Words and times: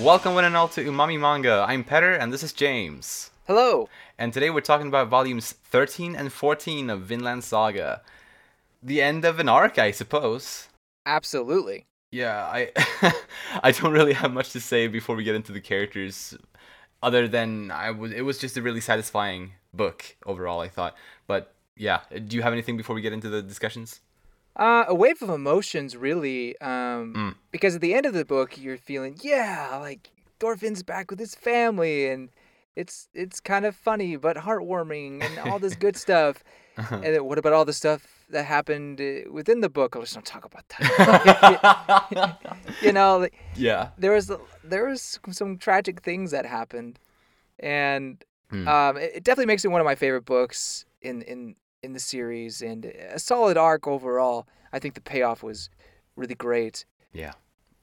Welcome 0.00 0.32
one 0.32 0.46
and 0.46 0.56
all 0.56 0.68
to 0.68 0.82
Umami 0.82 1.20
Manga. 1.20 1.62
I'm 1.68 1.84
Petter 1.84 2.14
and 2.14 2.32
this 2.32 2.42
is 2.42 2.54
James. 2.54 3.32
Hello. 3.46 3.86
And 4.18 4.32
today 4.32 4.48
we're 4.48 4.62
talking 4.62 4.86
about 4.86 5.08
volumes 5.08 5.52
13 5.52 6.16
and 6.16 6.32
14 6.32 6.88
of 6.88 7.02
Vinland 7.02 7.44
Saga. 7.44 8.00
The 8.82 9.02
end 9.02 9.26
of 9.26 9.38
an 9.38 9.50
arc, 9.50 9.78
I 9.78 9.90
suppose. 9.90 10.68
Absolutely. 11.04 11.84
Yeah, 12.12 12.44
I 12.44 12.70
I 13.62 13.72
don't 13.72 13.92
really 13.92 14.14
have 14.14 14.32
much 14.32 14.52
to 14.52 14.60
say 14.60 14.86
before 14.86 15.16
we 15.16 15.22
get 15.22 15.34
into 15.34 15.52
the 15.52 15.60
characters 15.60 16.34
other 17.02 17.28
than 17.28 17.70
I 17.70 17.90
was 17.90 18.10
it 18.12 18.22
was 18.22 18.38
just 18.38 18.56
a 18.56 18.62
really 18.62 18.80
satisfying 18.80 19.52
book 19.74 20.16
overall, 20.24 20.60
I 20.60 20.68
thought. 20.68 20.96
But 21.26 21.52
yeah, 21.76 22.00
do 22.10 22.36
you 22.36 22.42
have 22.42 22.54
anything 22.54 22.78
before 22.78 22.94
we 22.94 23.02
get 23.02 23.12
into 23.12 23.28
the 23.28 23.42
discussions? 23.42 24.00
Uh, 24.60 24.84
a 24.88 24.94
wave 24.94 25.22
of 25.22 25.30
emotions, 25.30 25.96
really. 25.96 26.54
Um, 26.60 27.14
Mm. 27.16 27.34
because 27.50 27.74
at 27.74 27.80
the 27.80 27.94
end 27.94 28.04
of 28.06 28.12
the 28.12 28.24
book, 28.26 28.58
you're 28.58 28.76
feeling, 28.76 29.16
yeah, 29.22 29.78
like 29.80 30.10
Thorfinn's 30.38 30.82
back 30.82 31.10
with 31.10 31.18
his 31.18 31.34
family, 31.34 32.06
and 32.08 32.28
it's 32.76 33.08
it's 33.14 33.40
kind 33.40 33.64
of 33.64 33.74
funny 33.74 34.16
but 34.16 34.36
heartwarming, 34.36 35.22
and 35.24 35.38
all 35.38 35.58
this 35.58 35.74
good 35.74 35.96
stuff. 36.06 36.44
And 36.76 37.02
then 37.02 37.24
what 37.24 37.38
about 37.38 37.52
all 37.54 37.64
the 37.64 37.72
stuff 37.72 38.00
that 38.30 38.44
happened 38.44 39.00
uh, 39.00 39.30
within 39.32 39.60
the 39.60 39.68
book? 39.68 39.96
Let's 39.96 40.14
not 40.14 40.24
talk 40.26 40.44
about 40.44 40.64
that. 40.68 42.38
you 42.82 42.92
know, 42.92 43.18
like, 43.18 43.34
yeah. 43.56 43.88
there 43.98 44.12
was 44.12 44.30
there 44.62 44.86
was 44.86 45.18
some 45.30 45.56
tragic 45.58 46.02
things 46.02 46.30
that 46.32 46.44
happened, 46.46 46.98
and 47.58 48.22
Hmm. 48.50 48.66
um, 48.68 48.96
it, 48.96 49.10
it 49.16 49.24
definitely 49.24 49.46
makes 49.46 49.64
it 49.64 49.68
one 49.68 49.80
of 49.80 49.84
my 49.84 49.94
favorite 49.94 50.24
books 50.24 50.84
in 51.02 51.22
in 51.22 51.54
in 51.82 51.92
the 51.92 52.00
series, 52.00 52.62
and 52.62 52.84
a 52.84 53.18
solid 53.18 53.56
arc 53.56 53.86
overall. 53.86 54.46
I 54.72 54.78
think 54.78 54.94
the 54.94 55.00
payoff 55.00 55.42
was 55.42 55.68
really 56.16 56.34
great, 56.34 56.84
Yeah. 57.12 57.32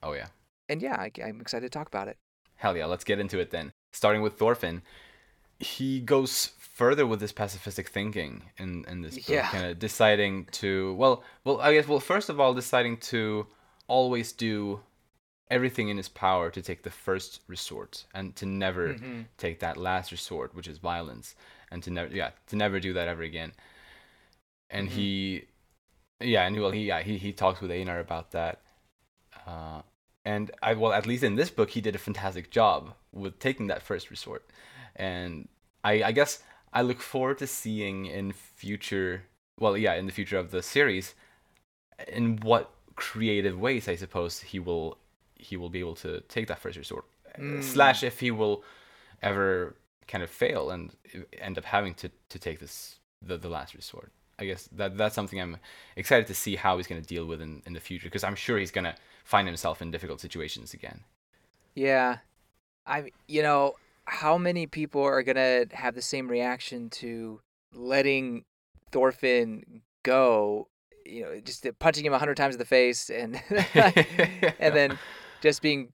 Oh 0.02 0.12
yeah. 0.12 0.28
and 0.68 0.80
yeah, 0.80 0.94
I, 0.96 1.10
I'm 1.22 1.40
excited 1.40 1.70
to 1.70 1.78
talk 1.78 1.88
about 1.88 2.08
it. 2.08 2.16
Hell 2.56 2.76
yeah, 2.76 2.86
let's 2.86 3.04
get 3.04 3.18
into 3.18 3.38
it 3.38 3.50
then. 3.50 3.72
Starting 3.92 4.22
with 4.22 4.34
Thorfinn, 4.38 4.82
he 5.58 6.00
goes 6.00 6.52
further 6.58 7.06
with 7.06 7.20
his 7.20 7.32
pacifistic 7.32 7.88
thinking 7.88 8.44
in 8.58 8.84
in 8.88 9.02
this 9.02 9.16
book, 9.16 9.28
Yeah. 9.28 9.48
kind 9.48 9.66
of 9.66 9.78
deciding 9.78 10.46
to 10.52 10.94
well, 10.94 11.24
well, 11.44 11.60
I 11.60 11.74
guess 11.74 11.88
well, 11.88 12.00
first 12.00 12.28
of 12.28 12.38
all, 12.40 12.54
deciding 12.54 12.98
to 13.12 13.46
always 13.88 14.32
do 14.32 14.80
everything 15.50 15.88
in 15.88 15.96
his 15.96 16.08
power 16.10 16.50
to 16.50 16.60
take 16.62 16.82
the 16.82 16.90
first 16.90 17.40
resort 17.48 18.04
and 18.14 18.36
to 18.36 18.44
never 18.46 18.94
Mhm. 18.94 19.24
take 19.38 19.60
that 19.60 19.76
last 19.78 20.12
resort, 20.12 20.54
which 20.54 20.68
is 20.68 20.78
violence, 20.78 21.34
and 21.70 21.82
to 21.82 21.90
never 21.90 22.14
yeah 22.14 22.30
to 22.46 22.56
never 22.56 22.78
do 22.80 22.92
that 22.94 23.08
ever 23.08 23.22
again. 23.22 23.52
And 24.70 24.88
Mhm. 24.88 24.92
he, 24.92 25.44
yeah, 26.20 26.46
and 26.46 26.56
well, 26.60 26.70
he 26.72 26.86
yeah 26.86 27.02
he 27.02 27.18
he 27.18 27.32
talks 27.32 27.60
with 27.60 27.70
Einar 27.70 28.00
about 28.00 28.32
that. 28.32 28.60
Uh, 29.46 29.82
and 30.24 30.50
I 30.62 30.74
well 30.74 30.92
at 30.92 31.06
least 31.06 31.24
in 31.24 31.36
this 31.36 31.50
book 31.50 31.70
he 31.70 31.80
did 31.80 31.94
a 31.94 31.98
fantastic 31.98 32.50
job 32.50 32.94
with 33.12 33.38
taking 33.38 33.66
that 33.68 33.82
first 33.82 34.10
resort, 34.10 34.44
and 34.96 35.48
I 35.84 36.02
I 36.02 36.12
guess 36.12 36.42
I 36.72 36.82
look 36.82 37.00
forward 37.00 37.38
to 37.38 37.46
seeing 37.46 38.06
in 38.06 38.32
future 38.32 39.24
well 39.58 39.76
yeah 39.76 39.94
in 39.94 40.06
the 40.06 40.12
future 40.12 40.38
of 40.38 40.50
the 40.50 40.62
series, 40.62 41.14
in 42.08 42.38
what 42.38 42.70
creative 42.96 43.58
ways 43.60 43.88
I 43.88 43.96
suppose 43.96 44.40
he 44.40 44.58
will 44.58 44.98
he 45.36 45.56
will 45.56 45.70
be 45.70 45.78
able 45.80 45.94
to 45.96 46.20
take 46.28 46.46
that 46.48 46.58
first 46.58 46.76
resort 46.78 47.04
Mm. 47.38 47.62
slash 47.62 48.02
if 48.02 48.18
he 48.20 48.30
will 48.32 48.64
ever 49.22 49.76
kind 50.08 50.24
of 50.24 50.30
fail 50.30 50.70
and 50.70 50.90
end 51.38 51.56
up 51.58 51.64
having 51.66 51.94
to 51.94 52.10
to 52.30 52.38
take 52.38 52.58
this 52.58 52.98
the 53.22 53.36
the 53.38 53.48
last 53.48 53.74
resort. 53.74 54.10
I 54.38 54.44
guess 54.46 54.68
that 54.72 54.96
that's 54.96 55.14
something 55.14 55.40
I'm 55.40 55.56
excited 55.96 56.26
to 56.28 56.34
see 56.34 56.56
how 56.56 56.76
he's 56.76 56.86
going 56.86 57.00
to 57.00 57.06
deal 57.06 57.26
with 57.26 57.40
in, 57.40 57.62
in 57.66 57.72
the 57.72 57.80
future 57.80 58.06
because 58.06 58.24
I'm 58.24 58.36
sure 58.36 58.58
he's 58.58 58.70
going 58.70 58.84
to 58.84 58.94
find 59.24 59.48
himself 59.48 59.82
in 59.82 59.90
difficult 59.90 60.20
situations 60.20 60.72
again. 60.74 61.00
Yeah, 61.74 62.18
I 62.86 63.12
you 63.28 63.42
know 63.42 63.74
how 64.06 64.38
many 64.38 64.66
people 64.66 65.02
are 65.02 65.22
gonna 65.22 65.66
have 65.72 65.94
the 65.94 66.02
same 66.02 66.28
reaction 66.28 66.90
to 66.90 67.40
letting 67.72 68.44
Thorfinn 68.90 69.82
go? 70.02 70.68
You 71.06 71.22
know, 71.24 71.40
just 71.40 71.66
punching 71.78 72.04
him 72.04 72.12
a 72.12 72.18
hundred 72.18 72.36
times 72.36 72.54
in 72.54 72.58
the 72.58 72.64
face, 72.64 73.10
and 73.10 73.40
and 74.60 74.74
then 74.74 74.98
just 75.40 75.62
being 75.62 75.92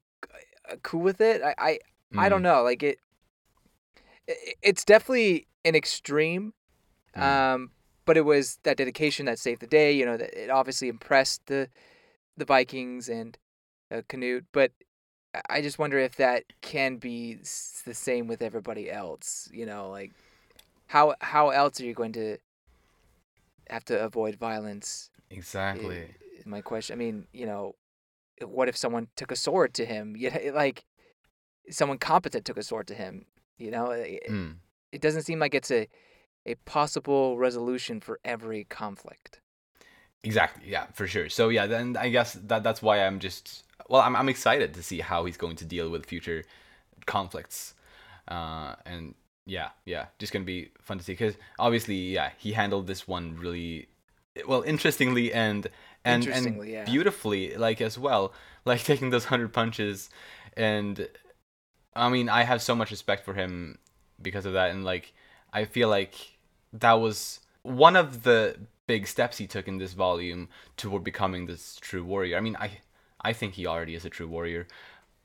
cool 0.83 1.03
with 1.03 1.21
it. 1.21 1.43
I 1.43 1.55
I, 1.59 1.79
I 2.17 2.29
don't 2.29 2.41
Mm, 2.41 2.43
know. 2.43 2.63
Like 2.63 2.83
it, 2.83 2.99
it, 4.27 4.57
it's 4.63 4.85
definitely 4.85 5.47
an 5.65 5.75
extreme. 5.75 6.55
mm. 7.17 7.23
Um, 7.55 7.71
but 8.05 8.17
it 8.17 8.25
was 8.25 8.59
that 8.65 8.77
dedication 8.77 9.27
that 9.27 9.39
saved 9.39 9.61
the 9.61 9.67
day. 9.67 9.93
You 9.93 10.05
know, 10.07 10.17
that 10.17 10.35
it 10.45 10.51
obviously 10.51 10.89
impressed 10.89 11.47
the 11.47 11.69
the 12.37 12.45
Vikings 12.45 13.09
and 13.09 13.39
uh, 13.91 14.03
Canute. 14.09 14.45
But 14.53 14.73
I- 15.49 15.63
just 15.63 15.79
wonder 15.79 15.99
if 15.99 16.17
that 16.17 16.45
can 16.61 16.97
be 16.99 17.35
the 17.85 17.95
same 17.95 18.27
with 18.27 18.43
everybody 18.43 18.91
else. 18.91 19.49
You 19.53 19.67
know, 19.67 19.89
like 19.91 20.13
how 20.89 21.15
how 21.21 21.51
else 21.51 21.81
are 21.81 21.85
you 21.85 21.95
going 21.95 22.13
to 22.13 22.39
have 23.71 23.85
to 23.87 24.01
avoid 24.01 24.37
violence? 24.37 25.11
exactly. 25.31 26.15
is 26.39 26.47
my 26.47 26.61
question. 26.61 26.95
I 26.95 26.97
mean, 26.99 27.27
you 27.33 27.47
know, 27.47 27.75
what 28.45 28.69
if 28.69 28.77
someone 28.77 29.09
took 29.17 29.33
a 29.33 29.37
sword 29.37 29.75
to 29.75 29.85
him? 29.85 30.15
You 30.19 30.31
know, 30.31 30.53
like 30.55 30.85
someone 31.71 31.99
competent 31.99 32.45
took 32.45 32.59
a 32.59 32.63
sword 32.63 32.87
to 32.89 32.95
him. 32.95 33.27
You 33.59 33.71
know, 33.71 33.91
it, 33.91 34.23
Mm. 34.29 34.57
it 34.93 35.01
doesn't 35.01 35.23
seem 35.23 35.39
like 35.39 35.55
it's 35.55 35.71
a 35.71 35.89
a 36.47 36.55
possible 36.67 37.39
resolution 37.39 38.01
for 38.01 38.21
every 38.25 38.65
conflict. 38.65 39.41
Exactly. 40.23 40.71
Yeah, 40.71 40.87
for 40.93 41.07
sure. 41.07 41.29
So 41.29 41.49
yeah, 41.51 41.67
then 41.67 41.97
I 41.97 42.09
guess 42.09 42.35
that 42.35 42.63
that's 42.63 42.83
why 42.83 43.05
I'm 43.05 43.19
just 43.19 43.65
well, 43.89 44.01
I'm 44.01 44.17
I'm 44.17 44.29
excited 44.29 44.75
to 44.75 44.83
see 44.83 45.01
how 45.01 45.25
he's 45.25 45.37
going 45.37 45.57
to 45.57 45.65
deal 45.65 45.91
with 45.91 46.07
future 46.07 46.45
conflicts, 47.07 47.75
uh, 48.29 48.75
and 48.87 49.15
yeah, 49.47 49.71
yeah, 49.85 50.07
just 50.19 50.33
gonna 50.33 50.45
be 50.45 50.71
fun 50.81 50.99
to 50.99 51.05
see 51.05 51.13
because 51.13 51.35
obviously, 51.59 51.97
yeah, 51.97 52.31
he 52.39 52.53
handled 52.53 52.87
this 52.87 53.07
one 53.07 53.37
really 53.37 53.89
well, 54.47 54.63
interestingly 54.63 55.33
and 55.33 55.69
and 56.05 56.27
and 56.27 56.67
yeah. 56.67 56.85
beautifully, 56.85 57.55
like 57.57 57.81
as 57.81 57.99
well, 57.99 58.33
like 58.65 58.83
taking 58.83 59.11
those 59.11 59.27
hundred 59.27 59.53
punches, 59.53 60.09
and 60.57 61.07
I 61.95 62.09
mean, 62.09 62.31
I 62.31 62.45
have 62.45 62.63
so 62.63 62.75
much 62.75 62.91
respect 62.91 63.25
for 63.25 63.35
him 63.35 63.79
because 64.23 64.47
of 64.47 64.55
that, 64.55 64.71
and 64.71 64.85
like 64.85 65.13
I 65.53 65.67
feel 65.67 65.89
like 65.89 66.34
that 66.75 66.95
was 66.95 67.41
one 67.63 67.97
of 67.97 68.25
the 68.25 68.57
big 68.87 69.07
steps 69.07 69.39
he 69.39 69.47
took 69.47 69.67
in 69.67 69.79
this 69.79 69.95
volume 69.95 70.49
toward 70.77 71.05
becoming 71.05 71.47
this 71.47 71.77
true 71.81 72.05
warrior. 72.05 72.37
I 72.37 72.41
mean, 72.41 72.57
I 72.57 72.79
I 73.21 73.33
think 73.33 73.55
he 73.55 73.67
already 73.67 73.95
is 73.95 74.05
a 74.05 74.11
true 74.11 74.29
warrior, 74.29 74.67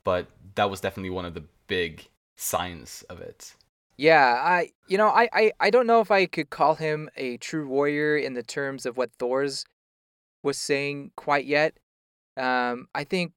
but 0.04 0.28
that 0.54 0.70
was 0.70 0.80
definitely 0.80 1.10
one 1.10 1.26
of 1.26 1.34
the 1.34 1.44
big 1.66 2.08
signs 2.36 3.04
of 3.10 3.20
it. 3.20 3.54
Yeah, 3.96 4.40
I 4.42 4.70
you 4.88 4.96
know, 4.96 5.08
I, 5.08 5.28
I, 5.32 5.52
I 5.60 5.70
don't 5.70 5.86
know 5.86 6.00
if 6.00 6.10
I 6.10 6.24
could 6.26 6.48
call 6.48 6.76
him 6.76 7.10
a 7.16 7.36
true 7.36 7.68
warrior 7.68 8.16
in 8.16 8.32
the 8.34 8.42
terms 8.42 8.86
of 8.86 8.96
what 8.96 9.12
Thors 9.18 9.66
was 10.42 10.56
saying 10.56 11.10
quite 11.16 11.44
yet. 11.44 11.74
Um, 12.36 12.88
I 12.94 13.04
think 13.04 13.32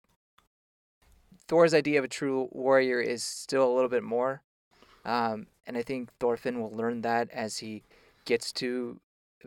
Thor's 1.49 1.73
idea 1.73 1.99
of 1.99 2.05
a 2.05 2.07
true 2.07 2.47
warrior 2.51 3.01
is 3.01 3.23
still 3.23 3.69
a 3.69 3.73
little 3.73 3.89
bit 3.89 4.03
more. 4.03 4.41
Um, 5.03 5.47
and 5.67 5.75
I 5.75 5.81
think 5.81 6.09
Thorfinn 6.19 6.61
will 6.61 6.71
learn 6.71 7.01
that 7.01 7.29
as 7.31 7.57
he 7.57 7.83
gets 8.25 8.51
to 8.53 8.99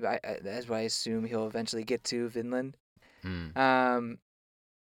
I, 0.04 0.18
I- 0.24 0.40
as 0.46 0.70
I 0.70 0.80
assume 0.80 1.24
he'll 1.24 1.46
eventually 1.46 1.84
get 1.84 2.04
to 2.04 2.28
Vinland. 2.28 2.76
Mm. 3.24 3.56
Um, 3.56 4.18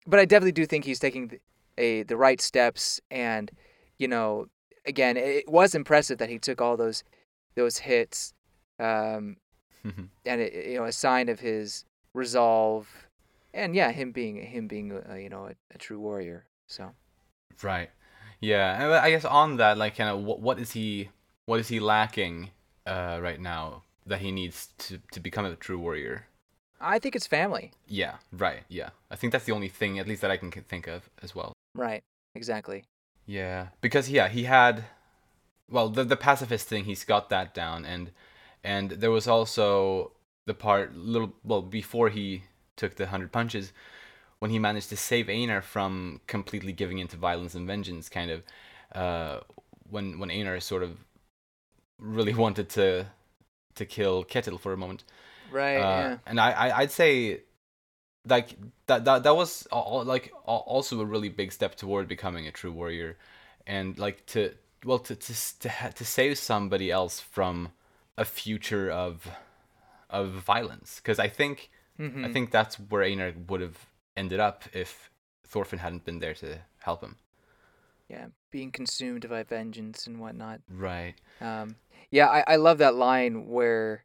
but 0.06 0.20
I 0.20 0.24
definitely 0.24 0.52
do 0.52 0.66
think 0.66 0.84
he's 0.84 0.98
taking 0.98 1.28
the, 1.28 1.40
a 1.78 2.02
the 2.04 2.16
right 2.16 2.40
steps, 2.40 3.00
and 3.10 3.50
you 3.98 4.08
know, 4.08 4.46
again, 4.86 5.16
it, 5.16 5.24
it 5.24 5.48
was 5.48 5.74
impressive 5.74 6.18
that 6.18 6.28
he 6.28 6.38
took 6.38 6.60
all 6.60 6.76
those 6.76 7.04
those 7.54 7.78
hits, 7.78 8.32
um, 8.78 9.36
and 9.84 10.40
it, 10.40 10.66
you 10.68 10.78
know, 10.78 10.84
a 10.84 10.92
sign 10.92 11.28
of 11.28 11.40
his 11.40 11.84
resolve, 12.14 12.88
and 13.54 13.74
yeah, 13.74 13.90
him 13.90 14.12
being 14.12 14.36
him 14.36 14.66
being 14.68 14.92
uh, 14.92 15.14
you 15.14 15.28
know 15.28 15.46
a, 15.46 15.54
a 15.74 15.78
true 15.78 16.00
warrior. 16.00 16.46
So 16.66 16.92
Right. 17.62 17.90
Yeah, 18.40 19.00
I 19.02 19.10
guess 19.10 19.24
on 19.24 19.58
that, 19.58 19.78
like, 19.78 19.96
kind 19.96 20.10
of, 20.10 20.24
what 20.24 20.40
what 20.40 20.58
is 20.58 20.72
he 20.72 21.10
what 21.46 21.60
is 21.60 21.68
he 21.68 21.78
lacking 21.78 22.50
uh, 22.86 23.18
right 23.22 23.40
now 23.40 23.82
that 24.06 24.20
he 24.20 24.30
needs 24.32 24.68
to 24.78 24.98
to 25.12 25.20
become 25.20 25.44
a 25.44 25.54
true 25.56 25.78
warrior? 25.78 26.26
I 26.80 26.98
think 26.98 27.14
it's 27.14 27.28
family, 27.28 27.70
Yeah. 27.86 28.16
Right. 28.32 28.64
Yeah. 28.68 28.90
I 29.10 29.14
think 29.16 29.32
that's 29.32 29.44
the 29.44 29.52
only 29.52 29.68
thing, 29.68 30.00
at 30.00 30.08
least 30.08 30.20
that 30.22 30.32
I 30.32 30.36
can 30.36 30.50
think 30.50 30.88
of 30.88 31.08
as 31.22 31.32
well. 31.34 31.52
right? 31.76 32.02
Exactly. 32.34 32.82
Yeah, 33.26 33.68
because 33.80 34.10
yeah, 34.10 34.28
he 34.28 34.44
had 34.44 34.84
well, 35.70 35.88
the 35.88 36.04
the 36.04 36.16
pacifist 36.16 36.68
thing, 36.68 36.84
he's 36.84 37.04
got 37.04 37.28
that 37.30 37.54
down 37.54 37.84
and 37.84 38.10
and 38.64 38.90
there 38.92 39.10
was 39.10 39.26
also 39.28 40.12
the 40.46 40.54
part 40.54 40.94
little 40.96 41.32
well 41.44 41.62
before 41.62 42.08
he 42.08 42.42
took 42.76 42.96
the 42.96 43.04
100 43.04 43.30
punches 43.30 43.72
when 44.40 44.50
he 44.50 44.58
managed 44.58 44.88
to 44.88 44.96
save 44.96 45.28
Einar 45.28 45.62
from 45.62 46.20
completely 46.26 46.72
giving 46.72 46.98
into 46.98 47.16
violence 47.16 47.54
and 47.54 47.66
vengeance 47.66 48.08
kind 48.08 48.30
of 48.30 48.42
uh 48.92 49.40
when 49.88 50.18
when 50.18 50.30
Einar 50.30 50.58
sort 50.60 50.82
of 50.82 50.96
really 52.02 52.34
wanted 52.44 52.68
to 52.70 53.06
to 53.76 53.86
kill 53.86 54.24
Ketil 54.24 54.58
for 54.60 54.72
a 54.72 54.76
moment. 54.76 55.04
Right. 55.50 55.76
Uh, 55.76 56.00
yeah. 56.02 56.18
And 56.26 56.40
I, 56.40 56.50
I 56.50 56.78
I'd 56.80 56.90
say 56.90 57.40
like 58.26 58.56
that 58.86 59.04
that 59.04 59.22
that 59.22 59.36
was 59.36 59.66
all, 59.72 60.04
like 60.04 60.32
also 60.44 61.00
a 61.00 61.04
really 61.06 61.28
big 61.28 61.52
step 61.52 61.74
toward 61.74 62.08
becoming 62.08 62.46
a 62.46 62.52
true 62.52 62.72
warrior, 62.72 63.16
and 63.66 63.98
like 63.98 64.24
to 64.26 64.54
well 64.84 64.98
to 65.00 65.14
to 65.16 65.58
to, 65.60 65.68
ha- 65.68 65.90
to 65.94 66.04
save 66.04 66.38
somebody 66.38 66.90
else 66.90 67.20
from 67.20 67.70
a 68.18 68.24
future 68.24 68.90
of 68.90 69.28
of 70.10 70.30
violence 70.32 70.96
because 71.00 71.18
I 71.18 71.28
think 71.28 71.70
Mhm. 71.98 72.24
I 72.24 72.32
think 72.32 72.50
that's 72.50 72.76
where 72.76 73.02
Einar 73.02 73.32
would 73.48 73.60
have 73.60 73.78
ended 74.16 74.40
up 74.40 74.64
if 74.72 75.10
Thorfinn 75.46 75.78
hadn't 75.80 76.04
been 76.06 76.20
there 76.20 76.34
to 76.34 76.58
help 76.78 77.02
him. 77.02 77.16
yeah, 78.08 78.26
being 78.50 78.70
consumed 78.72 79.28
by 79.28 79.42
vengeance 79.42 80.06
and 80.06 80.18
whatnot. 80.18 80.60
Right. 80.70 81.14
Um, 81.40 81.76
yeah, 82.12 82.28
I, 82.28 82.44
I 82.54 82.56
love 82.56 82.78
that 82.78 82.94
line 82.94 83.48
where 83.48 84.04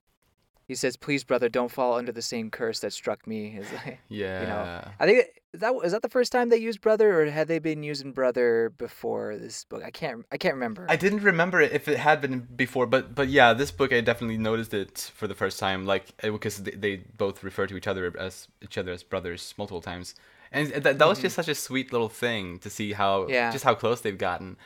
he 0.67 0.73
says, 0.75 0.97
"Please, 0.97 1.23
brother, 1.23 1.47
don't 1.49 1.71
fall 1.71 1.93
under 1.99 2.11
the 2.11 2.21
same 2.23 2.49
curse 2.49 2.79
that 2.79 2.91
struck 2.93 3.27
me." 3.27 3.57
Is 3.57 3.71
like, 3.73 3.99
Yeah. 4.09 4.89
I 4.99 5.05
think 5.05 5.25
that 5.53 5.73
is 5.85 5.91
that 5.93 6.01
the 6.01 6.09
first 6.09 6.31
time 6.31 6.49
they 6.49 6.57
used 6.57 6.81
brother, 6.81 7.21
or 7.21 7.25
had 7.29 7.47
they 7.47 7.59
been 7.59 7.83
using 7.83 8.11
brother 8.11 8.69
before 8.77 9.37
this 9.37 9.63
book? 9.63 9.81
I 9.85 9.91
can't 9.91 10.25
I 10.31 10.37
can't 10.37 10.55
remember. 10.55 10.85
I 10.89 10.95
didn't 10.97 11.23
remember 11.23 11.61
it 11.61 11.71
if 11.71 11.87
it 11.87 11.97
had 11.97 12.19
been 12.21 12.39
before, 12.55 12.85
but 12.85 13.15
but 13.15 13.27
yeah, 13.29 13.53
this 13.53 13.71
book 13.71 13.93
I 13.93 14.01
definitely 14.01 14.37
noticed 14.37 14.73
it 14.73 15.11
for 15.15 15.27
the 15.27 15.35
first 15.35 15.57
time, 15.59 15.85
like 15.85 16.05
because 16.21 16.57
they, 16.63 16.71
they 16.71 16.95
both 17.17 17.43
refer 17.43 17.67
to 17.67 17.77
each 17.77 17.87
other 17.87 18.13
as 18.19 18.47
each 18.61 18.77
other 18.77 18.91
as 18.91 19.03
brothers 19.03 19.53
multiple 19.57 19.81
times, 19.81 20.15
and 20.51 20.67
that 20.83 20.99
that 20.99 21.07
was 21.07 21.19
just 21.19 21.35
such 21.35 21.47
a 21.47 21.55
sweet 21.55 21.91
little 21.93 22.09
thing 22.09 22.59
to 22.59 22.69
see 22.69 22.91
how 22.93 23.21
Mm-hmm. 23.23 23.31
Yeah. 23.31 23.51
just 23.51 23.63
how 23.63 23.75
close 23.75 24.01
they've 24.01 24.17
gotten. 24.17 24.57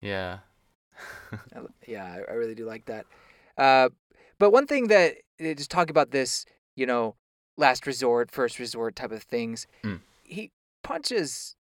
Yeah. 0.00 0.38
Yeah, 1.86 2.20
I, 2.28 2.32
really 2.32 2.54
do 2.54 2.64
like 2.66 2.84
that. 2.86 3.06
Uh, 3.56 3.88
but 4.38 4.50
one 4.50 4.66
thing 4.66 4.88
that 4.88 5.16
eh, 5.38 5.54
just 5.54 5.70
talk 5.70 5.90
about 5.90 6.10
this, 6.10 6.44
you 6.76 6.86
know, 6.86 7.16
last 7.56 7.86
resort, 7.86 8.30
first 8.30 8.58
resort 8.58 8.96
type 8.96 9.12
of 9.12 9.22
things. 9.22 9.66
Mm. 9.84 10.00
He 10.22 10.50
punches 10.82 11.56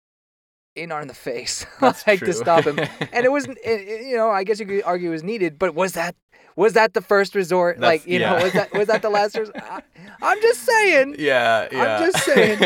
Einar 0.78 1.02
in 1.02 1.08
the 1.08 1.14
face, 1.14 1.66
like 1.82 2.20
to 2.20 2.34
stop 2.34 2.66
him, 2.66 2.78
and 2.80 3.26
it 3.26 3.32
wasn't. 3.32 3.58
It, 3.64 3.82
it- 3.88 4.06
you 4.08 4.16
know, 4.16 4.30
I 4.30 4.44
guess 4.44 4.60
you 4.60 4.66
could 4.66 4.84
argue 4.84 5.10
it 5.10 5.14
was 5.14 5.24
needed, 5.24 5.58
but 5.58 5.74
was 5.76 5.94
that 5.94 6.16
was 6.56 6.74
that 6.74 6.94
the 6.94 7.02
first 7.02 7.34
resort? 7.36 7.80
That's- 7.80 8.02
like, 8.02 8.08
you 8.08 8.20
know, 8.20 8.36
was 8.44 8.54
that 8.54 8.74
was 8.74 8.88
that 8.88 9.02
the 9.02 9.10
last 9.10 9.38
resort? 9.38 9.56
I, 9.62 9.82
I'm 10.22 10.42
just 10.42 10.64
saying. 10.64 11.16
yeah, 11.20 11.68
yeah. 11.72 11.98
I'm 11.98 12.12
just 12.12 12.26
saying. 12.26 12.60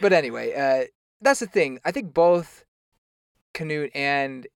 But 0.00 0.12
anyway, 0.12 0.52
uh, 0.52 0.86
that's 1.22 1.40
the 1.40 1.46
thing. 1.46 1.78
I 1.84 1.90
think 1.90 2.12
both 2.12 2.64
Canute 3.54 3.92
and 3.94 4.46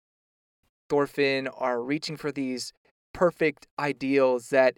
Thorfinn 0.89 1.47
are 1.47 1.81
reaching 1.81 2.17
for 2.17 2.31
these 2.31 2.73
perfect 3.13 3.67
ideals 3.79 4.49
that 4.49 4.77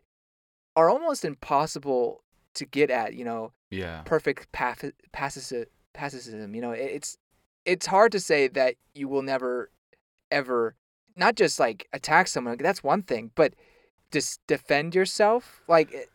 are 0.76 0.90
almost 0.90 1.26
impossible 1.26 2.24
to 2.56 2.66
get 2.66 2.90
at. 2.90 3.14
You 3.16 3.26
know, 3.26 3.54
yeah. 3.70 4.02
perfect 4.04 4.52
paf- 4.52 4.92
pacifi- 5.14 5.66
pacifism. 5.94 6.54
You 6.56 6.62
know, 6.62 6.72
it's 6.72 7.18
it's 7.66 7.86
hard 7.86 8.12
to 8.12 8.20
say 8.20 8.48
that 8.50 8.76
you 8.94 9.08
will 9.08 9.22
never 9.22 9.72
ever 10.30 10.76
not 11.16 11.36
just 11.36 11.60
like 11.60 11.88
attack 11.94 12.28
someone. 12.28 12.58
That's 12.58 12.84
one 12.84 13.04
thing, 13.04 13.32
but 13.36 13.54
just 14.12 14.40
defend 14.48 14.94
yourself. 14.96 15.62
Like 15.68 16.10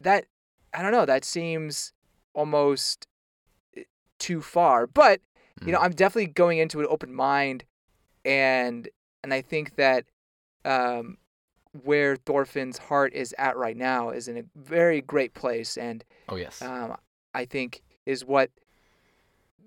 that. 0.00 0.26
I 0.74 0.82
don't 0.82 0.92
know. 0.92 1.06
That 1.06 1.24
seems 1.24 1.92
almost 2.34 3.06
eh, 3.76 3.84
too 4.18 4.42
far. 4.42 4.86
But 4.86 5.20
you 5.64 5.72
know, 5.72 5.78
Mm. 5.78 5.84
I'm 5.84 5.92
definitely 5.92 6.26
going 6.26 6.58
into 6.58 6.80
an 6.80 6.86
open 6.90 7.14
mind, 7.14 7.64
and 8.26 8.88
and 9.26 9.34
I 9.34 9.42
think 9.42 9.74
that 9.74 10.04
um, 10.64 11.18
where 11.82 12.14
Thorfinn's 12.14 12.78
heart 12.78 13.12
is 13.12 13.34
at 13.36 13.56
right 13.56 13.76
now 13.76 14.10
is 14.10 14.28
in 14.28 14.38
a 14.38 14.44
very 14.54 15.00
great 15.00 15.34
place, 15.34 15.76
and 15.76 16.04
Oh 16.28 16.36
yes. 16.36 16.62
um, 16.62 16.96
I 17.34 17.44
think 17.44 17.82
is 18.06 18.24
what 18.24 18.52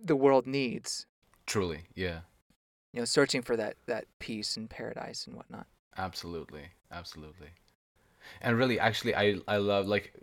the 0.01 0.15
world 0.15 0.47
needs. 0.47 1.05
Truly. 1.45 1.81
Yeah. 1.93 2.21
You 2.93 3.01
know, 3.01 3.05
searching 3.05 3.41
for 3.41 3.57
that 3.57 3.75
that 3.85 4.05
peace 4.19 4.55
and 4.55 4.69
paradise 4.69 5.27
and 5.27 5.35
whatnot. 5.35 5.67
Absolutely, 5.97 6.69
absolutely. 6.89 7.49
And 8.41 8.57
really, 8.57 8.79
actually, 8.79 9.13
I 9.13 9.39
I 9.45 9.57
love 9.57 9.87
like 9.87 10.13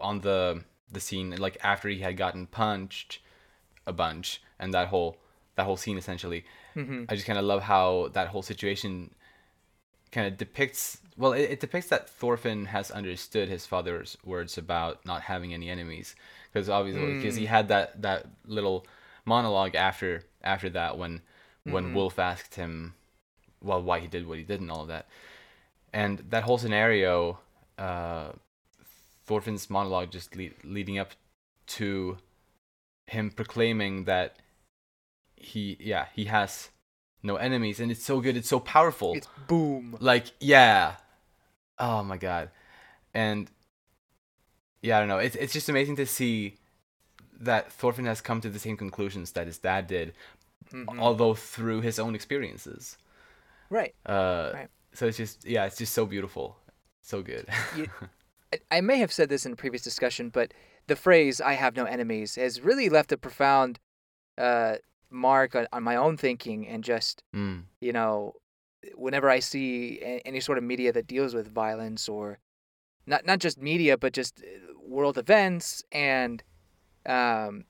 on 0.00 0.20
the 0.20 0.64
the 0.90 1.00
scene 1.00 1.36
like 1.36 1.58
after 1.62 1.90
he 1.90 1.98
had 1.98 2.16
gotten 2.16 2.46
punched 2.46 3.20
a 3.86 3.92
bunch 3.92 4.40
and 4.58 4.72
that 4.72 4.88
whole 4.88 5.18
that 5.56 5.64
whole 5.64 5.76
scene 5.76 5.98
essentially. 5.98 6.46
Hmm 6.76 7.08
I 7.08 7.14
just 7.16 7.26
kind 7.26 7.38
of 7.38 7.44
love 7.44 7.62
how 7.62 8.10
that 8.14 8.28
whole 8.28 8.42
situation 8.42 9.10
kind 10.12 10.26
of 10.26 10.36
depicts 10.38 10.98
well 11.16 11.32
it, 11.32 11.42
it 11.52 11.60
depicts 11.60 11.88
that 11.88 12.08
Thorfinn 12.08 12.66
has 12.66 12.90
understood 12.90 13.48
his 13.48 13.66
father's 13.66 14.16
words 14.24 14.58
about 14.58 15.04
not 15.06 15.22
having 15.22 15.54
any 15.54 15.70
enemies. 15.70 16.14
Because 16.52 16.68
obviously 16.68 17.14
because 17.14 17.36
he 17.36 17.46
had 17.46 17.68
that 17.68 18.02
that 18.02 18.26
little 18.46 18.86
monologue 19.24 19.74
after 19.74 20.22
after 20.42 20.70
that 20.70 20.98
when 20.98 21.22
when 21.64 21.86
Mhm. 21.86 21.94
Wolf 21.94 22.18
asked 22.18 22.54
him 22.56 22.94
well 23.62 23.82
why 23.82 24.00
he 24.00 24.08
did 24.08 24.26
what 24.28 24.38
he 24.38 24.44
did 24.44 24.60
and 24.60 24.70
all 24.70 24.82
of 24.82 24.88
that. 24.88 25.08
And 25.92 26.20
that 26.30 26.44
whole 26.44 26.58
scenario 26.58 27.40
uh 27.78 28.32
Thorfinn's 29.26 29.70
monologue 29.70 30.10
just 30.12 30.36
le- 30.36 30.50
leading 30.64 30.98
up 30.98 31.12
to 31.78 32.18
him 33.08 33.30
proclaiming 33.30 34.04
that 34.04 34.36
he 35.52 35.76
yeah 35.80 36.06
he 36.14 36.24
has 36.26 36.70
no 37.22 37.36
enemies 37.36 37.80
and 37.80 37.90
it's 37.90 38.04
so 38.04 38.20
good 38.20 38.36
it's 38.36 38.48
so 38.48 38.60
powerful 38.60 39.14
It's 39.14 39.28
boom. 39.48 39.96
like 40.00 40.26
yeah 40.40 40.96
oh 41.78 42.02
my 42.02 42.16
god 42.16 42.50
and 43.14 43.50
yeah 44.82 44.96
i 44.96 45.00
don't 45.00 45.08
know 45.08 45.18
it's, 45.18 45.36
it's 45.36 45.52
just 45.52 45.68
amazing 45.68 45.96
to 45.96 46.06
see 46.06 46.56
that 47.38 47.70
thorfinn 47.72 48.06
has 48.06 48.20
come 48.20 48.40
to 48.40 48.48
the 48.50 48.58
same 48.58 48.76
conclusions 48.76 49.32
that 49.32 49.46
his 49.46 49.58
dad 49.58 49.86
did 49.86 50.12
Mhm. 50.72 50.98
although 50.98 51.34
through 51.34 51.80
his 51.82 51.98
own 51.98 52.14
experiences 52.16 52.96
Right. 53.70 53.94
uh 54.04 54.50
Right. 54.54 54.68
so 54.92 55.06
it's 55.06 55.16
just 55.16 55.44
yeah 55.44 55.64
it's 55.66 55.78
just 55.78 55.94
so 55.94 56.06
beautiful 56.06 56.56
so 57.02 57.22
good 57.22 57.46
You- 57.76 57.90
I- 58.52 58.78
I 58.78 58.80
may 58.80 58.98
have 58.98 59.12
said 59.12 59.28
this 59.28 59.44
in 59.46 59.52
a 59.52 59.56
previous 59.56 59.82
discussion, 59.82 60.30
but 60.30 60.54
the 60.86 60.94
phrase 60.96 61.40
"I 61.40 61.54
have 61.54 61.74
no 61.76 61.84
enemies" 61.84 62.36
has 62.36 62.60
really 62.60 62.88
left 62.88 63.10
a 63.10 63.16
profound 63.16 63.80
uh, 64.38 64.76
mark 65.10 65.54
on, 65.54 65.66
on 65.72 65.82
my 65.82 65.96
own 65.96 66.16
thinking 66.16 66.66
and 66.66 66.82
just 66.84 67.22
mm, 67.34 67.62
you 67.80 67.92
know, 67.92 68.34
whenever 68.94 69.28
I 69.30 69.40
see 69.40 70.00
any 70.24 70.40
sort 70.40 70.58
of 70.58 70.64
media 70.64 70.92
that 70.92 71.06
deals 71.06 71.34
with 71.34 71.52
violence 71.52 72.08
or 72.08 72.38
not 73.06 73.24
not 73.24 73.38
just 73.38 73.60
media, 73.60 73.96
but 73.96 74.12
just 74.12 74.40
uh, 74.40 74.78
world 74.80 75.18
events 75.18 75.82
and 75.92 76.42
um, 77.06 77.64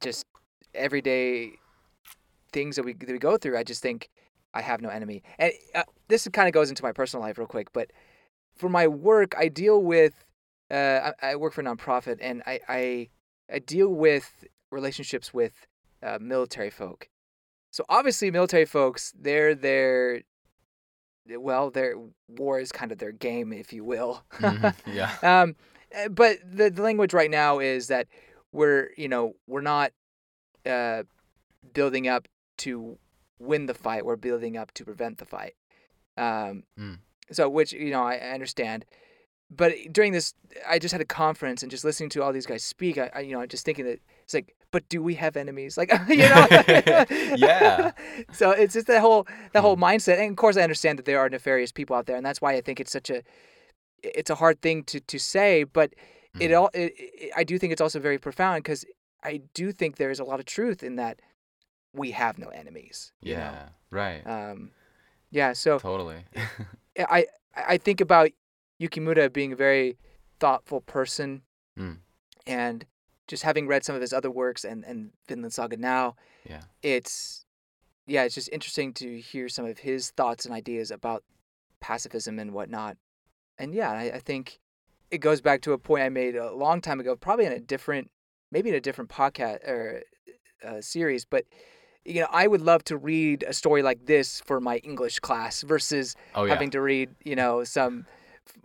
just 0.00 0.26
everyday 0.74 1.52
things 2.52 2.76
that 2.76 2.84
we 2.84 2.94
that 2.94 3.08
we 3.08 3.18
go 3.18 3.36
through, 3.36 3.56
I 3.56 3.64
just 3.64 3.82
think 3.82 4.08
I 4.54 4.62
have 4.62 4.80
no 4.80 4.88
enemy. 4.88 5.22
And 5.38 5.52
uh, 5.74 5.84
this 6.08 6.26
kind 6.32 6.48
of 6.48 6.54
goes 6.54 6.68
into 6.68 6.82
my 6.82 6.92
personal 6.92 7.24
life 7.24 7.38
real 7.38 7.46
quick, 7.46 7.72
but 7.72 7.92
for 8.56 8.68
my 8.68 8.86
work, 8.86 9.34
I 9.38 9.48
deal 9.48 9.82
with 9.82 10.24
uh, 10.70 11.12
I, 11.22 11.30
I 11.30 11.36
work 11.36 11.52
for 11.52 11.60
a 11.60 11.64
nonprofit, 11.64 12.18
and 12.20 12.42
I 12.46 12.60
I, 12.68 13.08
I 13.52 13.58
deal 13.60 13.88
with 13.88 14.44
relationships 14.70 15.34
with 15.34 15.66
uh, 16.02 16.18
military 16.20 16.70
folk. 16.70 17.08
So 17.70 17.84
obviously, 17.88 18.30
military 18.30 18.64
folks, 18.64 19.12
they're 19.18 19.54
their 19.54 20.22
well, 21.28 21.70
their 21.70 21.94
war 22.28 22.58
is 22.58 22.72
kind 22.72 22.90
of 22.90 22.98
their 22.98 23.12
game, 23.12 23.52
if 23.52 23.72
you 23.72 23.84
will. 23.84 24.24
mhm, 24.34 24.74
yeah 24.86 25.12
um, 25.22 25.54
uh, 25.96 26.08
but 26.08 26.38
the, 26.44 26.70
the 26.70 26.82
language 26.82 27.12
right 27.12 27.30
now 27.30 27.58
is 27.58 27.88
that 27.88 28.08
we're 28.52 28.90
you 28.96 29.08
know 29.08 29.34
we're 29.46 29.60
not 29.60 29.92
uh, 30.66 31.04
building 31.72 32.08
up 32.08 32.26
to 32.58 32.98
win 33.38 33.66
the 33.66 33.74
fight. 33.74 34.04
We're 34.04 34.16
building 34.16 34.56
up 34.56 34.72
to 34.74 34.84
prevent 34.84 35.18
the 35.18 35.24
fight. 35.24 35.54
Um, 36.16 36.64
Mm. 36.78 36.98
So 37.32 37.48
which 37.48 37.72
you 37.72 37.90
know 37.90 38.02
I, 38.02 38.14
I 38.16 38.30
understand. 38.30 38.84
But 39.52 39.74
during 39.90 40.12
this, 40.12 40.34
I 40.68 40.78
just 40.78 40.92
had 40.92 41.00
a 41.00 41.04
conference 41.06 41.62
and 41.62 41.70
just 41.70 41.84
listening 41.84 42.08
to 42.10 42.22
all 42.22 42.32
these 42.32 42.46
guys 42.46 42.62
speak. 42.62 42.98
I, 42.98 43.10
I 43.14 43.20
you 43.20 43.32
know 43.32 43.40
I'm 43.40 43.48
just 43.48 43.64
thinking 43.64 43.84
that 43.84 44.00
it's 44.24 44.34
like, 44.34 44.54
but 44.72 44.88
do 44.88 45.02
we 45.02 45.14
have 45.16 45.36
enemies? 45.36 45.76
Like 45.76 45.90
you 46.08 46.28
know, 46.28 46.46
Yeah. 47.36 47.92
So 48.32 48.50
it's 48.52 48.74
just 48.74 48.86
that 48.86 49.00
whole 49.00 49.26
that 49.52 49.62
whole 49.62 49.76
mindset, 49.76 50.18
and 50.20 50.30
of 50.30 50.36
course 50.36 50.56
I 50.56 50.62
understand 50.62 50.98
that 50.98 51.04
there 51.06 51.18
are 51.18 51.28
nefarious 51.28 51.72
people 51.72 51.96
out 51.96 52.06
there, 52.06 52.16
and 52.16 52.24
that's 52.24 52.40
why 52.40 52.54
I 52.54 52.60
think 52.60 52.80
it's 52.80 52.92
such 52.92 53.10
a 53.10 53.22
it's 54.02 54.30
a 54.30 54.34
hard 54.36 54.60
thing 54.62 54.84
to 54.84 55.00
to 55.00 55.18
say, 55.18 55.64
but 55.64 55.92
it 56.38 56.50
Mhm. 56.50 56.58
all 56.60 56.70
it, 56.74 56.92
it, 56.96 57.32
I 57.36 57.44
do 57.44 57.58
think 57.58 57.72
it's 57.72 57.80
also 57.80 57.98
very 58.00 58.18
profound 58.18 58.62
because 58.62 58.84
I 59.24 59.42
do 59.54 59.72
think 59.72 59.96
there 59.96 60.10
is 60.10 60.20
a 60.20 60.24
lot 60.24 60.38
of 60.40 60.46
truth 60.46 60.82
in 60.82 60.96
that 60.96 61.20
we 61.92 62.12
have 62.12 62.38
no 62.38 62.48
enemies. 62.48 63.12
you 63.20 63.34
know? 63.34 63.40
yeah 63.40 63.68
right 63.90 64.22
Um, 64.26 64.70
yeah. 65.30 65.52
So 65.54 65.78
totally 65.78 66.24
I 66.96 67.26
I 67.56 67.78
think 67.78 68.00
about 68.00 68.30
Yukimura 68.80 69.32
being 69.32 69.52
a 69.52 69.56
very 69.56 69.98
thoughtful 70.38 70.80
person, 70.80 71.42
Mm. 71.78 71.98
and 72.46 72.86
just 73.30 73.44
having 73.44 73.66
read 73.66 73.84
some 73.84 73.94
of 73.94 74.00
his 74.02 74.12
other 74.12 74.30
works 74.30 74.64
and 74.64 74.84
and 74.84 75.12
Vinland 75.28 75.54
Saga 75.54 75.76
now, 75.76 76.16
yeah 76.44 76.62
it's 76.82 77.46
yeah, 78.06 78.24
it's 78.24 78.34
just 78.34 78.48
interesting 78.52 78.92
to 78.94 79.20
hear 79.20 79.48
some 79.48 79.64
of 79.64 79.78
his 79.78 80.10
thoughts 80.10 80.44
and 80.44 80.52
ideas 80.52 80.90
about 80.90 81.22
pacifism 81.80 82.40
and 82.40 82.52
whatnot. 82.52 82.96
And 83.56 83.72
yeah, 83.72 83.92
I, 83.92 84.02
I 84.14 84.18
think 84.18 84.58
it 85.12 85.18
goes 85.18 85.40
back 85.40 85.60
to 85.62 85.72
a 85.72 85.78
point 85.78 86.02
I 86.02 86.08
made 86.08 86.34
a 86.34 86.50
long 86.52 86.80
time 86.80 86.98
ago, 86.98 87.14
probably 87.14 87.46
in 87.46 87.52
a 87.52 87.60
different, 87.60 88.10
maybe 88.50 88.68
in 88.68 88.74
a 88.74 88.80
different 88.80 89.10
podcast 89.10 89.62
or 89.68 90.02
uh, 90.66 90.80
series, 90.80 91.24
but 91.24 91.44
you 92.04 92.20
know, 92.20 92.28
I 92.32 92.48
would 92.48 92.62
love 92.62 92.82
to 92.84 92.96
read 92.96 93.44
a 93.46 93.52
story 93.52 93.82
like 93.82 94.06
this 94.06 94.40
for 94.44 94.60
my 94.60 94.78
English 94.78 95.20
class 95.20 95.62
versus 95.62 96.16
Oh 96.34 96.44
yeah. 96.44 96.52
having 96.54 96.70
to 96.70 96.80
read, 96.80 97.10
you 97.22 97.36
know, 97.36 97.62
some 97.62 98.06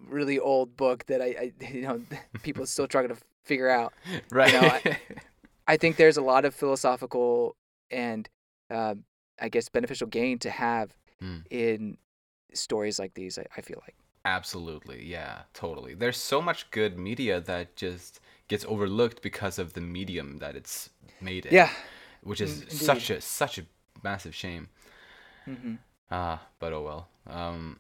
really 0.08 0.40
old 0.40 0.76
book 0.76 1.06
that 1.08 1.22
I, 1.22 1.26
I 1.26 1.66
you 1.72 1.82
know, 1.82 2.02
people 2.44 2.66
still 2.66 2.88
trying 2.88 3.10
to 3.10 3.18
figure 3.46 3.70
out. 3.70 3.94
right. 4.32 4.54
know, 4.54 4.62
I- 4.62 5.00
I 5.68 5.78
think 5.78 5.96
there's 5.96 6.18
a 6.18 6.22
lot 6.22 6.46
of 6.46 6.54
philosophical 6.54 7.56
and, 7.90 8.30
um, 8.70 9.04
I 9.42 9.50
guess, 9.50 9.68
beneficial 9.70 10.08
gain 10.08 10.38
to 10.40 10.50
have 10.50 10.92
Hmm. 11.20 11.38
in 11.50 11.98
stories 12.54 13.00
like 13.00 13.14
these. 13.14 13.40
I, 13.40 13.46
I 13.58 13.62
feel 13.62 13.80
like. 13.82 13.96
Absolutely. 14.26 15.06
Yeah, 15.06 15.44
totally. 15.54 15.94
There's 15.94 16.18
so 16.18 16.42
much 16.42 16.70
good 16.72 16.98
media 17.00 17.40
that 17.42 17.76
just 17.76 18.20
gets 18.48 18.66
overlooked 18.66 19.22
because 19.22 19.58
of 19.58 19.74
the 19.74 19.82
medium 19.82 20.38
that 20.40 20.56
it's 20.56 20.90
made 21.22 21.46
in. 21.46 21.54
Yeah. 21.54 21.70
Which 22.22 22.42
is 22.42 22.64
in- 22.64 22.70
such 22.70 23.10
a 23.10 23.22
such 23.22 23.58
a 23.60 23.66
massive 24.04 24.36
shame. 24.36 24.68
hmm 25.46 25.76
Ah, 26.12 26.42
but 26.60 26.74
oh 26.74 26.82
well. 26.84 27.08
Um, 27.28 27.80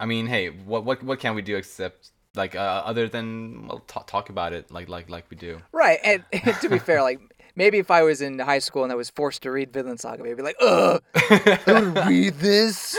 I 0.00 0.04
mean, 0.06 0.26
hey, 0.26 0.48
what 0.50 0.84
what 0.84 1.02
what 1.02 1.20
can 1.20 1.34
we 1.34 1.42
do 1.42 1.56
except 1.56 2.10
like 2.36 2.54
uh, 2.54 2.82
other 2.84 3.08
than 3.08 3.66
well 3.66 3.82
talk 3.86 4.06
talk 4.06 4.28
about 4.28 4.52
it 4.52 4.70
like 4.70 4.88
like 4.88 5.08
like 5.10 5.24
we 5.30 5.36
do. 5.36 5.60
Right, 5.72 5.98
and, 6.04 6.24
and 6.32 6.54
to 6.60 6.68
be 6.68 6.78
fair, 6.78 7.02
like 7.02 7.20
maybe 7.56 7.78
if 7.78 7.90
I 7.90 8.02
was 8.02 8.20
in 8.20 8.38
high 8.38 8.58
school 8.60 8.84
and 8.84 8.92
I 8.92 8.96
was 8.96 9.10
forced 9.10 9.42
to 9.42 9.50
read 9.50 9.72
Vinland 9.72 10.00
Saga, 10.00 10.22
maybe 10.22 10.42
like, 10.42 10.56
ugh, 10.60 11.02
I 11.14 11.60
gotta 11.66 12.04
read 12.08 12.34
this. 12.34 12.96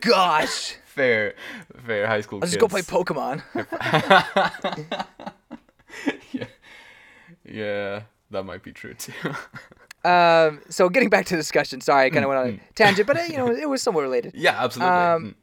Gosh, 0.00 0.76
fair, 0.84 1.34
fair 1.86 2.06
high 2.06 2.20
school. 2.20 2.40
I'll 2.42 2.48
just 2.48 2.58
go 2.58 2.68
play. 2.68 2.82
Pokemon. 2.82 3.42
yeah, 6.32 6.44
yeah, 7.44 8.02
that 8.30 8.44
might 8.44 8.62
be 8.62 8.72
true 8.72 8.94
too. 8.94 9.12
um, 10.04 10.60
so 10.68 10.88
getting 10.88 11.08
back 11.08 11.26
to 11.26 11.34
the 11.34 11.40
discussion, 11.40 11.80
sorry, 11.80 12.06
I 12.06 12.10
kind 12.10 12.24
of 12.24 12.28
went 12.28 12.40
on 12.40 12.52
mm. 12.52 12.60
a 12.70 12.72
tangent, 12.74 13.06
but 13.06 13.18
uh, 13.18 13.22
you 13.22 13.36
know, 13.36 13.50
it 13.50 13.68
was 13.68 13.82
somewhat 13.82 14.02
related. 14.02 14.32
yeah, 14.34 14.62
absolutely. 14.62 14.94
Um, 14.94 15.34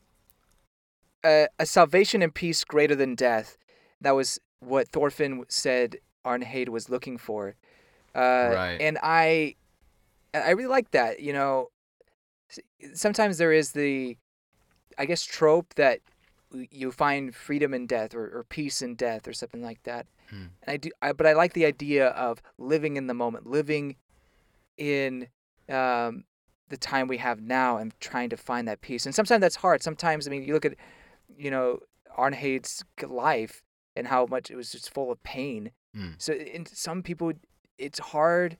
Uh, 1.24 1.48
a 1.58 1.66
salvation 1.66 2.22
and 2.22 2.34
peace 2.34 2.64
greater 2.64 2.96
than 2.96 3.16
death. 3.16 3.58
That 4.02 4.12
was 4.12 4.40
what 4.60 4.88
Thorfinn 4.90 5.44
said 5.50 5.98
Arnheid 6.26 6.70
was 6.70 6.90
looking 6.90 7.18
for. 7.18 7.56
Uh, 8.16 8.52
Right. 8.54 8.78
And 8.82 8.98
I, 9.04 9.56
I 10.34 10.52
really 10.52 10.70
like 10.70 10.92
that. 10.92 11.20
You 11.20 11.34
know, 11.34 11.70
sometimes 12.94 13.38
there 13.38 13.52
is 13.52 13.72
the, 13.72 14.18
I 14.98 15.06
guess, 15.06 15.24
trope 15.24 15.74
that 15.76 16.00
you 16.52 16.92
find 16.92 17.36
freedom 17.36 17.74
in 17.74 17.86
death 17.86 18.16
or, 18.16 18.26
or 18.26 18.44
peace 18.44 18.82
in 18.82 18.96
death 18.96 19.28
or 19.28 19.34
something 19.34 19.62
like 19.62 19.84
that. 19.84 20.08
Hmm. 20.30 20.48
And 20.64 20.74
I 20.74 20.78
do, 20.78 20.90
I, 21.02 21.14
but 21.14 21.28
I 21.28 21.34
like 21.34 21.54
the 21.54 21.66
idea 21.66 22.08
of 22.10 22.42
living 22.58 22.98
in 22.98 23.08
the 23.08 23.14
moment, 23.14 23.46
living 23.46 23.98
in 24.78 25.28
um, 25.68 26.24
the 26.70 26.78
time 26.78 27.08
we 27.08 27.18
have 27.18 27.42
now, 27.42 27.78
and 27.78 27.94
trying 28.00 28.30
to 28.30 28.38
find 28.38 28.68
that 28.68 28.82
peace. 28.82 29.06
And 29.06 29.14
sometimes 29.14 29.42
that's 29.42 29.58
hard. 29.58 29.84
Sometimes, 29.84 30.28
I 30.28 30.32
mean, 30.32 30.44
you 30.44 30.54
look 30.54 30.66
at, 30.66 30.76
you 31.40 31.50
know, 31.50 31.80
Arnheid's 32.16 32.84
life 33.08 33.64
and 33.96 34.08
how 34.08 34.26
much 34.26 34.52
it 34.52 34.56
was 34.56 34.72
just 34.72 34.94
full 34.94 35.12
of 35.12 35.22
pain. 35.24 35.72
Mm. 35.96 36.16
So, 36.18 36.34
in 36.34 36.66
some 36.66 37.02
people, 37.02 37.32
it's 37.78 38.00
hard 38.00 38.58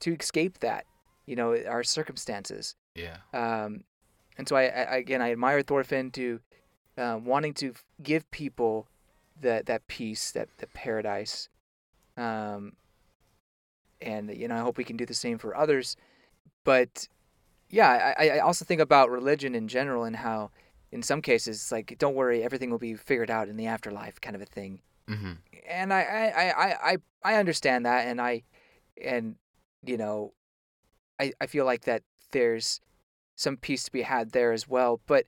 to 0.00 0.14
escape 0.14 0.58
that. 0.58 0.84
You 1.26 1.36
know, 1.36 1.56
our 1.68 1.84
circumstances. 1.84 2.74
yeah, 2.96 3.18
Um, 3.32 3.84
and 4.36 4.48
so 4.48 4.56
I, 4.56 4.64
I 4.64 4.96
again 4.96 5.22
I 5.22 5.30
admire 5.30 5.62
Thorfinn 5.62 6.10
to 6.12 6.40
uh, 6.98 7.18
wanting 7.22 7.54
to 7.54 7.74
give 8.02 8.28
people 8.32 8.88
that 9.40 9.66
that 9.66 9.86
peace, 9.86 10.32
that 10.32 10.48
that 10.58 10.72
paradise. 10.72 11.48
Um, 12.16 12.72
and 14.00 14.34
you 14.36 14.48
know 14.48 14.56
I 14.56 14.60
hope 14.60 14.76
we 14.78 14.84
can 14.84 14.96
do 14.96 15.06
the 15.06 15.14
same 15.14 15.38
for 15.38 15.56
others. 15.56 15.96
But 16.64 17.08
yeah, 17.70 18.14
I, 18.18 18.30
I 18.30 18.38
also 18.40 18.64
think 18.64 18.80
about 18.80 19.10
religion 19.10 19.54
in 19.54 19.68
general 19.68 20.04
and 20.04 20.16
how 20.16 20.50
in 20.92 21.02
some 21.02 21.20
cases 21.20 21.56
it's 21.56 21.72
like 21.72 21.96
don't 21.98 22.14
worry 22.14 22.44
everything 22.44 22.70
will 22.70 22.78
be 22.78 22.94
figured 22.94 23.30
out 23.30 23.48
in 23.48 23.56
the 23.56 23.66
afterlife 23.66 24.20
kind 24.20 24.36
of 24.36 24.42
a 24.42 24.46
thing 24.46 24.80
hmm 25.08 25.32
and 25.68 25.92
I, 25.92 26.02
I, 26.02 26.42
I, 26.42 26.90
I, 26.92 26.96
I 27.24 27.34
understand 27.36 27.86
that, 27.86 28.06
and 28.06 28.20
I, 28.20 28.42
and 29.02 29.36
you 29.84 29.96
know, 29.96 30.32
I, 31.20 31.32
I 31.40 31.46
feel 31.46 31.64
like 31.64 31.82
that 31.82 32.02
there's 32.32 32.80
some 33.36 33.56
peace 33.56 33.84
to 33.84 33.92
be 33.92 34.02
had 34.02 34.32
there 34.32 34.52
as 34.52 34.68
well. 34.68 35.00
But 35.06 35.26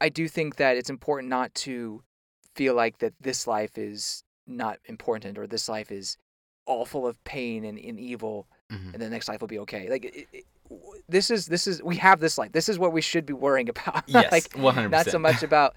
I 0.00 0.08
do 0.08 0.28
think 0.28 0.56
that 0.56 0.76
it's 0.76 0.90
important 0.90 1.28
not 1.28 1.54
to 1.56 2.02
feel 2.54 2.74
like 2.74 2.98
that 2.98 3.14
this 3.20 3.46
life 3.46 3.78
is 3.78 4.24
not 4.46 4.78
important 4.86 5.38
or 5.38 5.46
this 5.46 5.68
life 5.68 5.90
is 5.90 6.16
all 6.66 6.84
full 6.84 7.06
of 7.06 7.22
pain 7.24 7.64
and, 7.64 7.78
and 7.78 7.98
evil, 7.98 8.46
hmm 8.70 8.90
and 8.92 9.02
the 9.02 9.10
next 9.10 9.28
life 9.28 9.40
will 9.40 9.48
be 9.48 9.58
okay. 9.58 9.88
Like 9.90 10.04
it, 10.04 10.28
it, 10.32 10.44
this 11.08 11.30
is 11.30 11.46
this 11.46 11.66
is 11.66 11.82
we 11.82 11.96
have 11.96 12.20
this 12.20 12.38
life. 12.38 12.52
This 12.52 12.68
is 12.68 12.78
what 12.78 12.92
we 12.92 13.00
should 13.00 13.26
be 13.26 13.32
worrying 13.32 13.68
about. 13.74 14.04
yes, 14.06 14.30
like 14.30 14.52
one 14.54 14.74
hundred 14.74 14.90
not 14.90 15.06
so 15.06 15.18
much 15.18 15.42
about 15.42 15.74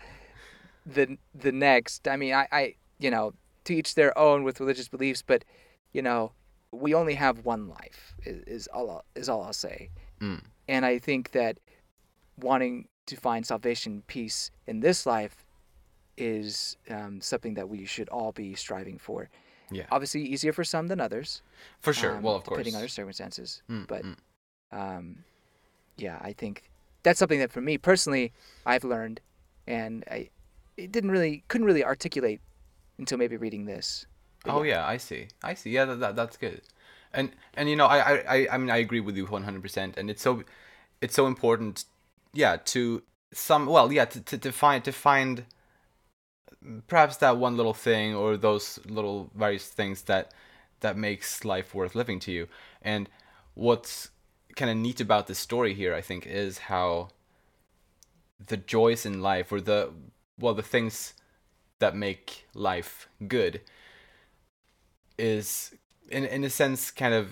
the 0.86 1.18
the 1.34 1.52
next. 1.52 2.08
I 2.08 2.18
mean, 2.18 2.34
I, 2.34 2.48
I 2.52 2.76
you 3.00 3.12
know, 3.12 3.34
to 3.66 3.74
each 3.76 3.96
their 3.96 4.18
own 4.18 4.44
with 4.44 4.60
religious 4.60 4.88
beliefs, 4.88 5.22
but 5.26 5.44
you 5.94 6.02
know, 6.02 6.32
we 6.72 6.94
only 6.94 7.16
have 7.16 7.46
one 7.46 7.68
life. 7.68 8.16
Is, 8.26 8.44
is 8.44 8.68
all 8.68 9.04
is 9.16 9.30
all 9.30 9.44
I'll 9.44 9.54
say. 9.54 9.90
Mm. 10.20 10.42
And 10.68 10.86
I 10.86 11.00
think 11.00 11.32
that 11.32 11.60
wanting 12.40 12.88
to 13.08 13.16
find 13.16 13.46
salvation, 13.46 14.04
peace 14.08 14.52
in 14.68 14.80
this 14.80 15.06
life, 15.06 15.46
is 16.18 16.78
um, 16.90 17.20
something 17.22 17.56
that 17.56 17.68
we 17.68 17.86
should 17.86 18.10
all 18.10 18.32
be 18.32 18.54
striving 18.54 18.98
for. 18.98 19.30
Yeah, 19.72 19.86
Obviously, 19.90 20.22
easier 20.24 20.52
for 20.52 20.66
some 20.66 20.88
than 20.88 21.00
others. 21.00 21.42
for 21.80 21.94
sure. 21.94 22.18
um, 22.18 22.24
well, 22.24 22.36
of 22.36 22.44
course. 22.44 22.58
depending 22.58 22.76
on 22.76 22.82
their 22.82 22.90
circumstances. 22.90 23.64
Mm, 23.70 23.88
but 23.88 24.04
mm. 24.04 24.16
Um, 24.72 25.24
yeah, 25.98 26.20
I 26.22 26.34
think 26.34 26.64
that's 27.04 27.20
something 27.20 27.40
that 27.40 27.52
for 27.52 27.62
me 27.62 27.78
personally 27.78 28.34
I've 28.66 28.84
learned, 28.84 29.22
and 29.68 30.04
I 30.10 30.30
it 30.78 30.92
didn't 30.92 31.12
really 31.12 31.44
couldn't 31.48 31.68
really 31.68 31.84
articulate 31.84 32.42
until 32.98 33.18
maybe 33.18 33.38
reading 33.38 33.66
this. 33.66 34.06
But 34.44 34.56
Oh 34.56 34.64
yeah, 34.64 34.86
I 34.86 34.98
see. 34.98 35.28
I 35.44 35.54
see. 35.54 35.72
Yeah, 35.72 35.86
that, 35.86 36.00
that 36.00 36.16
that's 36.16 36.38
good. 36.38 36.62
And 37.14 37.32
and 37.54 37.70
you 37.70 37.76
know, 37.76 37.86
I 37.86 38.00
I 38.00 38.24
I, 38.28 38.48
I 38.54 38.58
mean, 38.58 38.70
I 38.70 38.78
agree 38.78 39.00
with 39.00 39.16
you 39.18 39.26
one 39.26 39.44
hundred 39.44 39.62
percent. 39.62 39.98
And 39.98 40.10
it's 40.10 40.22
so 40.22 40.44
it's 41.02 41.16
so 41.16 41.28
important. 41.28 41.86
Yeah, 42.34 42.58
to 42.66 43.04
some 43.34 43.66
well, 43.68 43.92
yeah, 43.92 44.06
to, 44.06 44.22
to 44.22 44.38
to 44.38 44.52
find 44.52 44.84
to 44.86 44.92
find 44.92 45.46
perhaps 46.88 47.18
that 47.18 47.38
one 47.38 47.58
little 47.58 47.74
thing 47.74 48.16
or 48.16 48.38
those 48.38 48.80
little 48.86 49.32
various 49.36 49.68
things 49.68 50.04
that 50.04 50.32
that 50.82 50.98
makes 50.98 51.46
life 51.46 51.74
worth 51.76 51.96
living 51.96 52.20
to 52.20 52.32
you. 52.32 52.48
And 52.82 53.10
what's 53.54 54.10
kind 54.56 54.72
of 54.72 54.78
neat 54.78 55.00
about 55.02 55.28
this 55.28 55.40
story 55.40 55.74
here, 55.74 55.94
I 55.94 56.02
think, 56.02 56.26
is 56.26 56.58
how 56.58 57.10
the 58.46 58.58
joys 58.58 59.06
in 59.06 59.22
life 59.22 59.52
or 59.52 59.62
the 59.62 59.92
well 60.40 60.54
the 60.54 60.64
things 60.64 61.14
that 61.80 61.96
make 61.96 62.48
life 62.56 63.08
good 63.28 63.62
is 65.18 65.74
in 66.10 66.26
in 66.26 66.44
a 66.44 66.50
sense 66.50 66.92
kind 66.92 67.14
of 67.14 67.30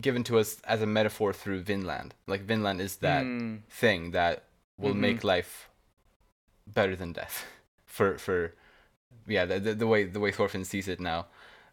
given 0.00 0.22
to 0.24 0.38
us 0.38 0.60
as 0.64 0.82
a 0.82 0.86
metaphor 0.86 1.32
through 1.32 1.60
Vinland. 1.62 2.14
Like 2.26 2.42
Vinland 2.42 2.80
is 2.80 2.96
that 2.96 3.24
Mm, 3.24 3.62
thing 3.70 4.10
that 4.12 4.44
will 4.78 4.94
Mhm. 4.94 5.00
make 5.00 5.24
life 5.24 5.68
better 6.66 6.94
than 6.96 7.12
death 7.12 7.44
for 7.86 8.18
for 8.18 8.52
yeah 9.26 9.44
the, 9.46 9.58
the, 9.60 9.74
the 9.74 9.86
way 9.86 10.04
the 10.04 10.20
way 10.20 10.30
Thorfinn 10.32 10.64
sees 10.64 10.88
it 10.88 11.00
now 11.00 11.26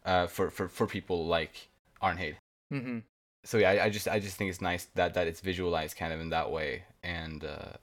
uh, 0.04 0.26
for 0.26 0.50
for 0.50 0.68
for 0.68 0.86
people 0.86 1.26
like 1.26 1.68
Arnheid. 2.02 2.36
hmm 2.70 2.98
So 3.44 3.58
yeah, 3.58 3.70
I, 3.72 3.84
I 3.86 3.90
just 3.90 4.08
I 4.08 4.18
just 4.20 4.36
think 4.36 4.50
it's 4.50 4.60
nice 4.60 4.86
that 4.94 5.14
that 5.14 5.26
it's 5.26 5.40
visualized 5.40 5.96
kind 5.96 6.12
of 6.12 6.20
in 6.20 6.30
that 6.30 6.50
way 6.50 6.84
and. 7.02 7.44
Uh, 7.44 7.74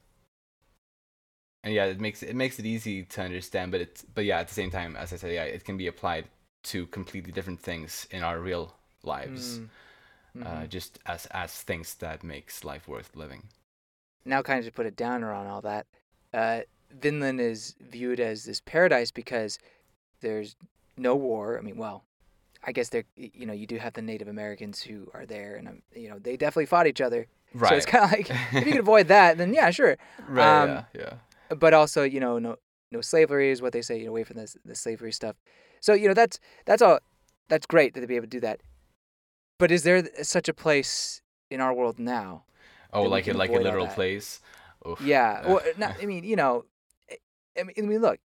and 1.64 1.74
yeah, 1.74 1.86
it 1.86 2.00
makes 2.00 2.24
it 2.24 2.36
makes 2.36 2.60
it 2.60 2.66
easy 2.66 3.04
to 3.04 3.22
understand, 3.22 3.72
but 3.72 3.82
it's 3.82 4.04
but 4.04 4.26
yeah, 4.26 4.40
at 4.40 4.48
the 4.48 4.54
same 4.54 4.72
time, 4.72 4.96
as 4.96 5.14
I 5.14 5.18
said, 5.18 5.32
yeah, 5.34 5.44
it 5.44 5.64
can 5.64 5.78
be 5.78 5.88
applied 5.88 6.26
to 6.64 6.86
completely 6.88 7.32
different 7.32 7.60
things 7.62 8.08
in 8.12 8.24
our 8.24 8.40
real 8.40 8.76
lives, 9.04 9.60
Mm, 9.60 9.70
uh, 10.42 10.66
mhm. 10.66 10.70
just 10.70 11.00
as 11.06 11.28
as 11.28 11.54
things 11.62 11.96
that 11.96 12.24
makes 12.24 12.64
life 12.64 12.88
worth 12.88 13.16
living. 13.16 13.50
now, 14.26 14.42
kind 14.42 14.60
of 14.60 14.66
to 14.66 14.72
put 14.72 14.86
a 14.86 14.92
downer 14.92 15.32
on 15.34 15.48
all 15.48 15.62
that, 15.62 15.88
uh, 16.34 16.62
Vinland 16.92 17.40
is 17.42 17.76
viewed 17.80 18.20
as 18.20 18.46
this 18.46 18.62
paradise 18.62 19.12
because 19.12 19.58
there's 20.22 20.56
no 20.98 21.16
war. 21.16 21.58
I 21.58 21.62
mean, 21.62 21.78
well, 21.78 22.06
I 22.64 22.72
guess 22.72 22.90
there 22.90 23.04
you 23.16 23.46
know 23.46 23.54
you 23.54 23.66
do 23.68 23.78
have 23.78 23.94
the 23.94 24.02
Native 24.02 24.28
Americans 24.28 24.82
who 24.82 25.10
are 25.14 25.26
there, 25.26 25.56
and 25.56 25.68
um, 25.68 25.82
you 25.96 26.10
know 26.10 26.20
they 26.20 26.38
definitely 26.38 26.68
fought 26.68 26.88
each 26.88 27.02
other. 27.02 27.28
Right. 27.54 27.70
So 27.70 27.76
it's 27.76 27.86
kind 27.86 28.06
of 28.06 28.12
like 28.12 28.30
if 28.54 28.66
you 28.66 28.72
could 28.74 28.80
avoid 28.82 29.08
that, 29.08 29.38
then 29.38 29.54
yeah, 29.54 29.70
sure. 29.72 29.98
right. 30.28 30.64
um, 30.64 30.70
yeah. 30.70 30.86
Yeah. 31.50 31.56
but 31.58 31.74
also 31.74 32.04
you 32.04 32.20
know 32.20 32.40
no 32.40 32.58
no 32.92 33.02
slavery 33.02 33.52
is 33.52 33.62
what 33.62 33.74
they 33.74 33.82
say 33.82 33.98
you 34.00 34.06
know 34.06 34.12
away 34.12 34.24
from 34.24 34.38
the 34.38 34.54
the 34.66 34.76
slavery 34.76 35.12
stuff 35.12 35.36
so 35.80 35.94
you 35.94 36.08
know 36.08 36.14
that's 36.14 36.40
that's 36.66 36.82
all 36.82 37.00
that's 37.48 37.66
great 37.66 37.94
that 37.94 38.02
they 38.02 38.06
be 38.06 38.16
able 38.16 38.26
to 38.26 38.30
do 38.30 38.40
that 38.42 38.60
but 39.58 39.72
is 39.72 39.84
there 39.84 40.04
such 40.24 40.48
a 40.50 40.54
place 40.54 41.22
in 41.50 41.62
our 41.62 41.74
world 41.74 42.00
now 42.00 42.44
Oh, 42.94 43.04
like 43.04 43.28
a 43.28 43.34
like 43.34 43.50
a 43.50 43.54
literal 43.54 43.88
place. 43.88 44.42
Oof. 44.86 45.00
yeah 45.02 45.42
Uh, 45.46 45.50
well 45.50 45.62
not, 45.78 45.96
i 46.02 46.06
mean 46.12 46.24
you 46.26 46.36
know 46.36 46.66
I 47.60 47.64
mean, 47.64 47.74
I 47.78 47.82
mean, 47.82 48.02
look, 48.02 48.20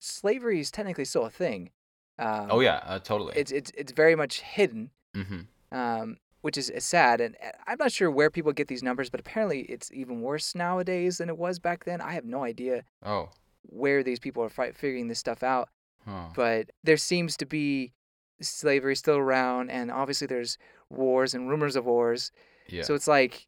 slavery 0.00 0.60
is 0.60 0.70
technically 0.70 1.04
still 1.04 1.24
a 1.24 1.30
thing. 1.30 1.70
Um, 2.18 2.48
oh 2.50 2.60
yeah, 2.60 2.80
uh, 2.84 2.98
totally. 3.00 3.32
it's 3.36 3.50
it's 3.50 3.70
it's 3.76 3.92
very 3.92 4.14
much 4.14 4.40
hidden, 4.40 4.90
mm-hmm. 5.16 5.76
um, 5.76 6.16
which 6.42 6.56
is, 6.56 6.70
is 6.70 6.84
sad. 6.84 7.20
And 7.20 7.36
I'm 7.66 7.76
not 7.78 7.90
sure 7.92 8.10
where 8.10 8.30
people 8.30 8.52
get 8.52 8.68
these 8.68 8.82
numbers, 8.82 9.10
but 9.10 9.20
apparently 9.20 9.60
it's 9.62 9.90
even 9.92 10.20
worse 10.20 10.54
nowadays 10.54 11.18
than 11.18 11.28
it 11.28 11.36
was 11.38 11.58
back 11.58 11.84
then. 11.84 12.00
I 12.00 12.12
have 12.12 12.24
no 12.24 12.44
idea 12.44 12.84
Oh. 13.04 13.30
where 13.62 14.02
these 14.02 14.20
people 14.20 14.42
are 14.44 14.48
fi- 14.48 14.72
figuring 14.72 15.08
this 15.08 15.18
stuff 15.18 15.42
out, 15.42 15.68
Huh. 16.06 16.28
but 16.36 16.70
there 16.84 16.96
seems 16.96 17.36
to 17.38 17.46
be 17.46 17.92
slavery 18.40 18.94
still 18.96 19.16
around, 19.16 19.70
and 19.70 19.90
obviously 19.90 20.26
there's 20.26 20.58
wars 20.90 21.34
and 21.34 21.48
rumors 21.48 21.76
of 21.76 21.84
wars. 21.86 22.30
Yeah. 22.68 22.82
So 22.82 22.94
it's 22.94 23.08
like, 23.08 23.46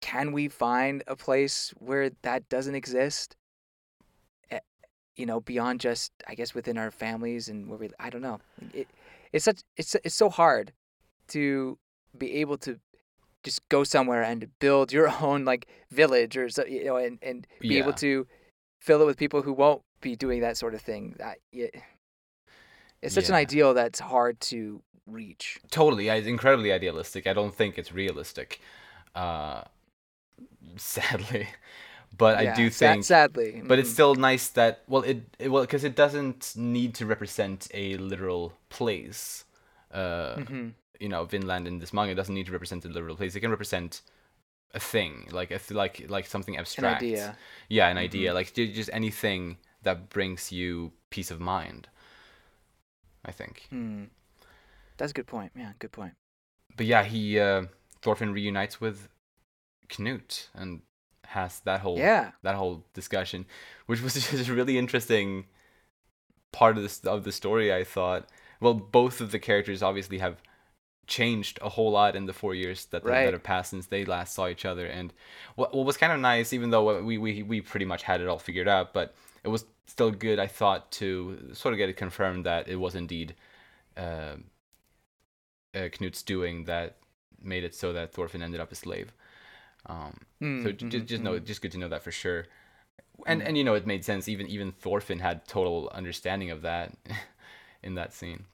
can 0.00 0.32
we 0.32 0.48
find 0.48 1.02
a 1.06 1.16
place 1.16 1.72
where 1.78 2.10
that 2.22 2.48
doesn't 2.48 2.74
exist? 2.74 3.36
You 5.16 5.26
know, 5.26 5.40
beyond 5.40 5.80
just 5.80 6.12
I 6.28 6.34
guess 6.34 6.54
within 6.54 6.78
our 6.78 6.90
families 6.90 7.48
and 7.48 7.68
where 7.68 7.78
we 7.78 7.90
I 7.98 8.10
don't 8.10 8.22
know. 8.22 8.40
It, 8.74 8.86
it's 9.32 9.44
such 9.44 9.60
it's 9.76 9.94
it's 10.04 10.14
so 10.14 10.28
hard 10.30 10.72
to 11.28 11.78
be 12.16 12.34
able 12.34 12.58
to 12.58 12.78
just 13.42 13.66
go 13.68 13.84
somewhere 13.84 14.22
and 14.22 14.48
build 14.58 14.92
your 14.92 15.08
own 15.22 15.44
like 15.44 15.66
village 15.90 16.36
or 16.36 16.48
so 16.48 16.64
you 16.64 16.84
know 16.84 16.96
and 16.96 17.18
and 17.22 17.46
be 17.60 17.78
able 17.78 17.92
to 17.94 18.26
fill 18.80 19.00
it 19.02 19.06
with 19.06 19.16
people 19.16 19.42
who 19.42 19.52
won't 19.52 19.82
be 20.00 20.16
doing 20.16 20.40
that 20.40 20.56
sort 20.56 20.74
of 20.74 20.80
thing. 20.80 21.14
That 21.18 21.38
yeah, 21.52 21.66
it's 23.02 23.14
such 23.14 23.28
an 23.28 23.34
Yeah. 23.34 23.40
ideal 23.40 23.74
that's 23.74 24.00
hard 24.00 24.40
to 24.52 24.82
reach. 25.06 25.58
Totally, 25.70 26.08
it's 26.08 26.26
incredibly 26.26 26.72
idealistic. 26.72 27.26
I 27.26 27.32
don't 27.32 27.54
think 27.54 27.78
it's 27.78 27.92
realistic, 27.92 28.60
uh, 29.14 29.62
sadly. 30.76 31.48
But 32.16 32.38
I 32.38 32.54
do 32.54 32.70
think, 32.70 33.04
sadly, 33.04 33.62
but 33.64 33.78
it's 33.78 33.90
mhm. 33.90 33.92
still 33.92 34.14
nice 34.14 34.48
that 34.50 34.82
well, 34.88 35.02
it, 35.02 35.22
it 35.38 35.48
well 35.50 35.62
because 35.62 35.84
it 35.84 35.94
doesn't 35.96 36.54
need 36.56 36.94
to 36.94 37.06
represent 37.06 37.68
a 37.74 37.96
literal 37.98 38.54
place. 38.70 39.44
Uh, 39.92 40.36
Mhm. 40.36 40.72
you 40.98 41.08
know, 41.08 41.24
Vinland 41.26 41.66
in 41.66 41.78
this 41.78 41.92
manga 41.92 42.14
doesn't 42.14 42.34
need 42.34 42.46
to 42.46 42.52
represent 42.52 42.84
a 42.84 42.88
literal 42.88 43.16
place. 43.16 43.34
It 43.36 43.40
can 43.40 43.50
represent 43.50 44.00
a 44.74 44.80
thing, 44.80 45.28
like 45.30 45.50
a 45.50 45.58
th- 45.58 45.72
like 45.72 46.08
like 46.08 46.26
something 46.26 46.54
an 46.56 46.60
abstract. 46.60 47.02
idea. 47.02 47.36
Yeah, 47.68 47.88
an 47.88 47.96
Mhm. 47.96 48.00
idea, 48.08 48.34
like 48.34 48.54
just 48.54 48.90
anything 48.92 49.58
that 49.82 50.08
brings 50.08 50.50
you 50.52 50.92
peace 51.10 51.30
of 51.30 51.40
mind. 51.40 51.88
I 53.24 53.32
think. 53.32 53.66
Hmm. 53.70 54.04
That's 54.96 55.10
a 55.10 55.14
good 55.14 55.26
point. 55.26 55.52
Yeah, 55.54 55.72
good 55.78 55.92
point. 55.92 56.14
but 56.76 56.86
yeah, 56.86 57.04
he 57.04 57.38
uh, 57.38 57.66
Thorfinn 58.02 58.32
reunites 58.32 58.80
with 58.80 59.08
Knut 59.88 60.48
and 60.54 60.82
has 61.28 61.60
that 61.60 61.80
whole 61.80 61.98
Yeah. 61.98 62.32
that 62.42 62.54
whole 62.54 62.84
discussion, 62.94 63.46
which 63.86 64.00
was 64.02 64.14
just 64.30 64.48
a 64.48 64.54
really 64.54 64.78
interesting 64.78 65.46
part 66.52 66.76
of 66.76 66.82
this 66.82 67.00
of 67.04 67.24
the 67.24 67.32
story. 67.32 67.72
I 67.72 67.84
thought. 67.84 68.28
Well, 68.60 68.74
both 68.74 69.20
of 69.20 69.32
the 69.32 69.38
characters 69.38 69.82
obviously 69.82 70.18
have 70.18 70.40
changed 71.06 71.58
a 71.62 71.68
whole 71.68 71.90
lot 71.92 72.16
in 72.16 72.26
the 72.26 72.32
four 72.32 72.54
years 72.54 72.86
that, 72.86 73.04
Right. 73.04 73.24
that 73.26 73.32
have 73.34 73.42
passed 73.44 73.70
since 73.70 73.86
they 73.86 74.04
last 74.04 74.34
saw 74.34 74.48
each 74.48 74.64
other. 74.64 74.86
And 74.86 75.12
what 75.54 75.74
what 75.74 75.86
was 75.86 75.96
kind 75.96 76.12
of 76.12 76.18
nice, 76.20 76.52
even 76.52 76.70
though 76.70 77.02
we, 77.02 77.18
we 77.18 77.42
we 77.42 77.60
pretty 77.60 77.84
much 77.86 78.02
had 78.02 78.20
it 78.20 78.28
all 78.28 78.38
figured 78.38 78.66
out, 78.68 78.92
but 78.92 79.14
it 79.44 79.48
was 79.48 79.64
still 79.86 80.10
good. 80.10 80.38
I 80.38 80.46
thought 80.46 80.90
to 80.92 81.50
sort 81.52 81.74
of 81.74 81.78
get 81.78 81.88
it 81.90 81.96
confirmed 81.96 82.44
that 82.46 82.66
it 82.68 82.76
was 82.76 82.94
indeed. 82.94 83.34
Uh, 83.96 84.36
uh, 85.74 85.88
Knut's 86.00 86.22
doing 86.22 86.64
that 86.64 86.96
made 87.42 87.64
it 87.64 87.74
so 87.74 87.92
that 87.92 88.12
Thorfinn 88.12 88.42
ended 88.42 88.60
up 88.60 88.72
a 88.72 88.74
slave. 88.74 89.12
Um, 89.88 90.18
Mm, 90.42 90.62
so 90.62 90.68
mhm, 90.72 90.90
just 90.90 91.06
just 91.06 91.22
know 91.22 91.32
mhm. 91.32 91.44
just 91.44 91.62
good 91.62 91.72
to 91.72 91.78
know 91.78 91.88
that 91.88 92.02
for 92.02 92.10
sure. 92.12 92.46
And 93.26 93.40
Mm. 93.40 93.48
and 93.48 93.58
you 93.58 93.64
know 93.64 93.74
it 93.74 93.86
made 93.86 94.04
sense. 94.04 94.28
Even 94.28 94.46
even 94.48 94.72
Thorfinn 94.72 95.20
had 95.20 95.46
total 95.46 95.90
understanding 95.94 96.50
of 96.50 96.62
that 96.62 96.92
in 97.82 97.94
that 97.94 98.12
scene. 98.12 98.44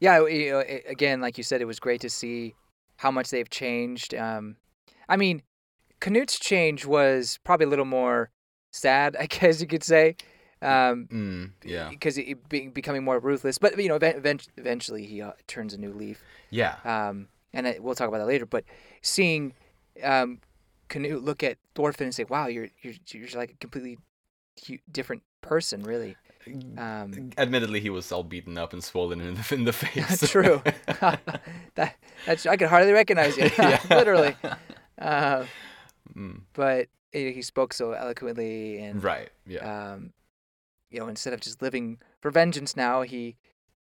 Yeah, 0.00 0.26
you 0.26 0.50
know, 0.52 0.60
a- 0.60 0.84
again, 0.88 1.20
like 1.20 1.38
you 1.38 1.44
said, 1.44 1.60
it 1.60 1.66
was 1.66 1.80
great 1.80 2.00
to 2.02 2.10
see 2.10 2.54
how 2.96 3.10
much 3.10 3.30
they've 3.30 3.48
changed. 3.48 4.14
Um, 4.14 4.56
I 5.08 5.16
mean, 5.16 5.42
Knut's 6.00 6.38
change 6.38 6.84
was 6.84 7.38
probably 7.44 7.66
a 7.66 7.68
little 7.68 7.84
more 7.84 8.30
sad, 8.72 9.16
I 9.20 9.26
guess 9.26 9.60
you 9.60 9.66
could 9.66 9.84
say. 9.84 10.16
Um, 10.62 11.08
Mm, 11.10 11.50
yeah. 11.64 11.88
because 11.90 12.18
be, 12.48 12.68
becoming 12.68 13.04
more 13.04 13.18
ruthless, 13.18 13.58
but 13.58 13.78
you 13.78 13.88
know, 13.88 13.96
event, 13.96 14.16
event, 14.16 14.48
eventually 14.56 15.04
he 15.06 15.20
uh, 15.22 15.32
turns 15.46 15.74
a 15.74 15.78
new 15.78 15.92
leaf. 15.92 16.22
Yeah. 16.50 16.76
Um, 16.84 17.28
and 17.52 17.66
I, 17.66 17.78
we'll 17.80 17.94
talk 17.94 18.08
about 18.08 18.18
that 18.18 18.26
later. 18.26 18.46
But 18.46 18.64
seeing 19.02 19.54
um, 20.02 20.40
Canute 20.88 21.22
look 21.24 21.42
at 21.42 21.58
Thorfinn 21.74 22.06
and 22.06 22.14
say, 22.14 22.24
"Wow, 22.24 22.46
you're 22.46 22.68
you're 22.82 22.94
you're 23.08 23.28
like 23.34 23.52
a 23.52 23.56
completely 23.56 23.98
different 24.90 25.22
person, 25.42 25.82
really." 25.82 26.16
Um, 26.76 27.30
Admittedly, 27.38 27.80
he 27.80 27.88
was 27.90 28.12
all 28.12 28.22
beaten 28.22 28.58
up 28.58 28.72
and 28.74 28.84
swollen 28.84 29.20
in 29.20 29.34
the, 29.34 29.54
in 29.54 29.64
the 29.64 29.72
face. 29.82 30.30
True. 30.30 30.62
that 31.00 31.96
that's 32.26 32.44
I 32.46 32.56
could 32.56 32.68
hardly 32.68 32.92
recognize 32.92 33.36
you, 33.36 33.50
literally. 33.90 34.36
Uh, 34.98 35.46
Mm, 36.14 36.42
but 36.52 36.88
he 37.12 37.32
he 37.32 37.40
spoke 37.42 37.72
so 37.72 37.92
eloquently, 37.92 38.78
and 38.78 39.02
right. 39.02 39.30
Yeah. 39.46 39.94
um, 39.94 40.12
you 40.90 41.00
know, 41.00 41.08
instead 41.08 41.32
of 41.32 41.40
just 41.40 41.62
living 41.62 41.98
for 42.20 42.30
vengeance, 42.30 42.76
now 42.76 43.02
he 43.02 43.36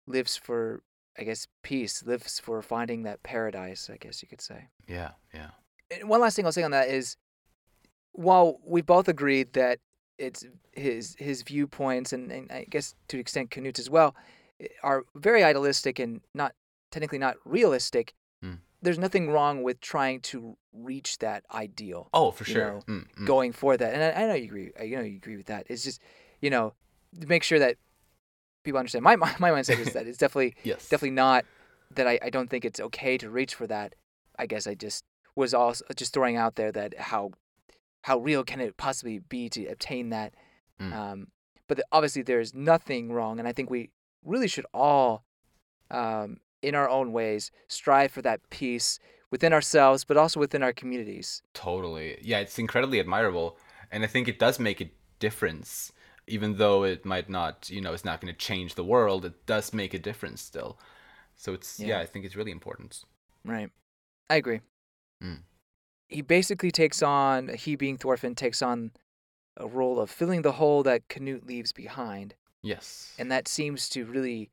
lives 0.08 0.36
for, 0.36 0.82
I 1.17 1.23
guess, 1.23 1.47
peace. 1.62 2.04
Lives 2.04 2.39
for 2.39 2.62
finding 2.63 3.04
that 3.04 3.21
paradise. 3.21 3.89
I 3.93 3.97
guess 3.97 4.21
you 4.23 4.28
could 4.28 4.41
say. 4.41 4.67
yeah. 4.88 5.12
Yeah. 5.34 5.52
And 5.91 6.10
one 6.10 6.21
last 6.21 6.36
thing 6.36 6.45
I'll 6.45 6.52
say 6.52 6.63
on 6.63 6.71
that 6.71 6.89
is, 6.89 7.17
while 8.12 8.60
we 8.65 8.82
both 8.82 9.08
agreed 9.08 9.54
that 9.54 9.80
it's 10.17 10.45
his 10.73 11.15
his 11.17 11.41
viewpoints 11.43 12.12
and, 12.13 12.32
and 12.32 12.52
I 12.52 12.65
guess 12.69 12.93
to 13.08 13.17
an 13.17 13.21
extent 13.21 13.52
Canute's 13.52 13.80
as 13.80 13.89
well 13.89 14.15
are 14.84 15.06
very 15.15 15.43
idealistic 15.43 15.99
and 15.99 16.21
not 16.34 16.54
technically 16.91 17.17
not 17.19 17.38
realistic. 17.45 18.13
Mm. 18.43 18.60
There's 18.82 18.99
nothing 18.99 19.30
wrong 19.32 19.63
with 19.63 19.80
trying 19.80 20.19
to 20.21 20.58
reach 20.73 21.17
that 21.19 21.43
ideal, 21.54 22.10
Oh, 22.13 22.32
for 22.32 22.43
sure. 22.45 22.71
know, 22.71 22.82
Mm, 22.88 23.06
mm. 23.17 23.25
going 23.25 23.52
for 23.54 23.78
that. 23.78 23.93
And 23.93 24.04
I, 24.04 24.23
I 24.23 24.28
know 24.28 24.34
you 24.34 24.45
agree. 24.45 24.71
I 24.80 24.86
know 24.88 25.02
you 25.02 25.15
agree 25.17 25.38
with 25.38 25.45
that. 25.47 25.67
It's 25.69 25.84
just 25.84 26.02
you 26.41 26.49
know 26.49 26.73
make 27.28 27.43
sure 27.43 27.60
that 27.60 27.78
people 28.63 28.80
understand. 28.80 29.04
My 29.04 29.15
my, 29.25 29.34
my 29.39 29.52
mindset 29.52 29.80
is 29.80 29.93
that 29.93 30.08
it's 30.08 30.17
definitely 30.17 30.56
yes. 30.63 30.89
definitely 30.89 31.12
not 31.12 31.45
that 31.95 32.08
I, 32.08 32.19
I 32.21 32.30
don't 32.30 32.49
think 32.49 32.65
it's 32.65 32.80
okay 32.80 33.17
to 33.17 33.30
reach 33.30 33.56
for 33.56 33.67
that. 33.67 33.95
I 34.38 34.45
guess 34.45 34.67
I 34.67 34.75
just 34.75 35.04
was 35.36 35.54
also 35.54 35.86
just 35.96 36.13
throwing 36.13 36.36
out 36.36 36.56
there 36.56 36.72
that 36.72 36.98
how 36.98 37.32
how 38.04 38.18
real 38.20 38.44
can 38.44 38.60
it 38.60 38.78
possibly 38.78 39.20
be 39.20 39.50
to 39.50 39.65
obtain 39.68 40.10
that. 40.10 40.34
Mm. 40.80 40.94
Um, 40.94 41.28
but 41.68 41.78
the, 41.78 41.86
obviously 41.92 42.22
there's 42.22 42.54
nothing 42.54 43.12
wrong, 43.12 43.39
and 43.39 43.48
I 43.48 43.52
think 43.54 43.70
we 43.70 43.92
really 44.24 44.48
should 44.48 44.65
all, 44.74 45.26
um, 45.92 46.38
in 46.62 46.76
our 46.76 46.89
own 46.89 47.12
ways, 47.12 47.52
strive 47.68 48.12
for 48.12 48.22
that 48.22 48.50
peace 48.50 49.00
within 49.32 49.54
ourselves, 49.54 50.04
but 50.04 50.18
also 50.18 50.39
within 50.39 50.63
our 50.63 50.74
communities. 50.74 51.42
Totally. 51.54 52.18
Yeah, 52.22 52.39
it's 52.39 52.58
incredibly 52.58 53.00
admirable. 53.00 53.58
And 53.92 54.04
I 54.04 54.08
think 54.08 54.28
it 54.28 54.39
does 54.39 54.60
make 54.60 54.82
a 54.82 54.92
difference. 55.20 55.92
Even 56.28 56.58
though 56.58 56.84
it 56.84 57.06
might 57.06 57.30
not, 57.30 57.70
you 57.70 57.82
know, 57.82 57.94
it's 57.94 58.06
not 58.06 58.22
going 58.22 58.34
to 58.34 58.38
change 58.38 58.76
the 58.76 58.84
world, 58.84 59.26
it 59.26 59.46
does 59.46 59.74
make 59.74 59.94
a 59.94 60.00
difference 60.00 60.42
still. 60.42 60.80
So 61.36 61.54
it's, 61.54 61.80
yeah, 61.80 61.88
Yeah. 61.88 62.00
I 62.00 62.06
think 62.06 62.26
it's 62.26 62.36
really 62.36 62.52
important. 62.52 63.04
Right. 63.46 63.70
I 64.30 64.36
agree. 64.36 64.62
Mm. 65.23 65.39
He 66.08 66.21
basically 66.21 66.71
takes 66.71 67.01
on, 67.03 67.49
he 67.49 67.75
being 67.75 67.97
Thorfinn, 67.97 68.36
takes 68.36 68.62
on 68.62 68.91
a 69.58 69.67
role 69.67 69.99
of 69.99 70.10
filling 70.10 70.41
the 70.41 70.53
hole 70.53 70.84
that 70.84 71.08
Canute 71.08 71.45
leaves 71.45 71.71
behind. 71.71 72.34
Yes. 72.62 73.13
And 73.19 73.32
that 73.32 73.47
seems 73.47 73.89
to 73.89 74.05
really 74.05 74.49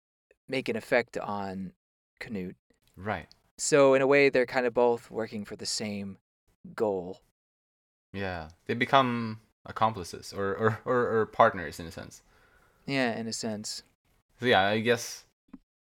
make 0.48 0.68
an 0.68 0.76
effect 0.76 1.16
on 1.18 1.72
Canute. 2.20 2.56
right. 2.96 3.26
So, 3.58 3.94
in 3.94 4.02
a 4.02 4.06
way, 4.06 4.28
they're 4.28 4.44
kind 4.44 4.66
of 4.66 4.74
both 4.74 5.10
working 5.10 5.46
for 5.46 5.56
the 5.56 5.64
same 5.64 6.18
goal. 6.74 7.22
Yeah. 8.12 8.48
They 8.66 8.74
become 8.74 9.40
accomplices 9.64 10.34
or, 10.36 10.54
or, 10.54 10.80
or, 10.84 11.20
or 11.20 11.26
partners 11.26 11.80
in 11.80 11.86
a 11.86 11.90
sense. 11.90 12.20
Yeah, 12.86 13.18
in 13.18 13.26
a 13.26 13.32
sense. 13.32 13.82
So 14.40 14.46
yeah, 14.46 14.60
I 14.68 14.80
guess, 14.80 15.24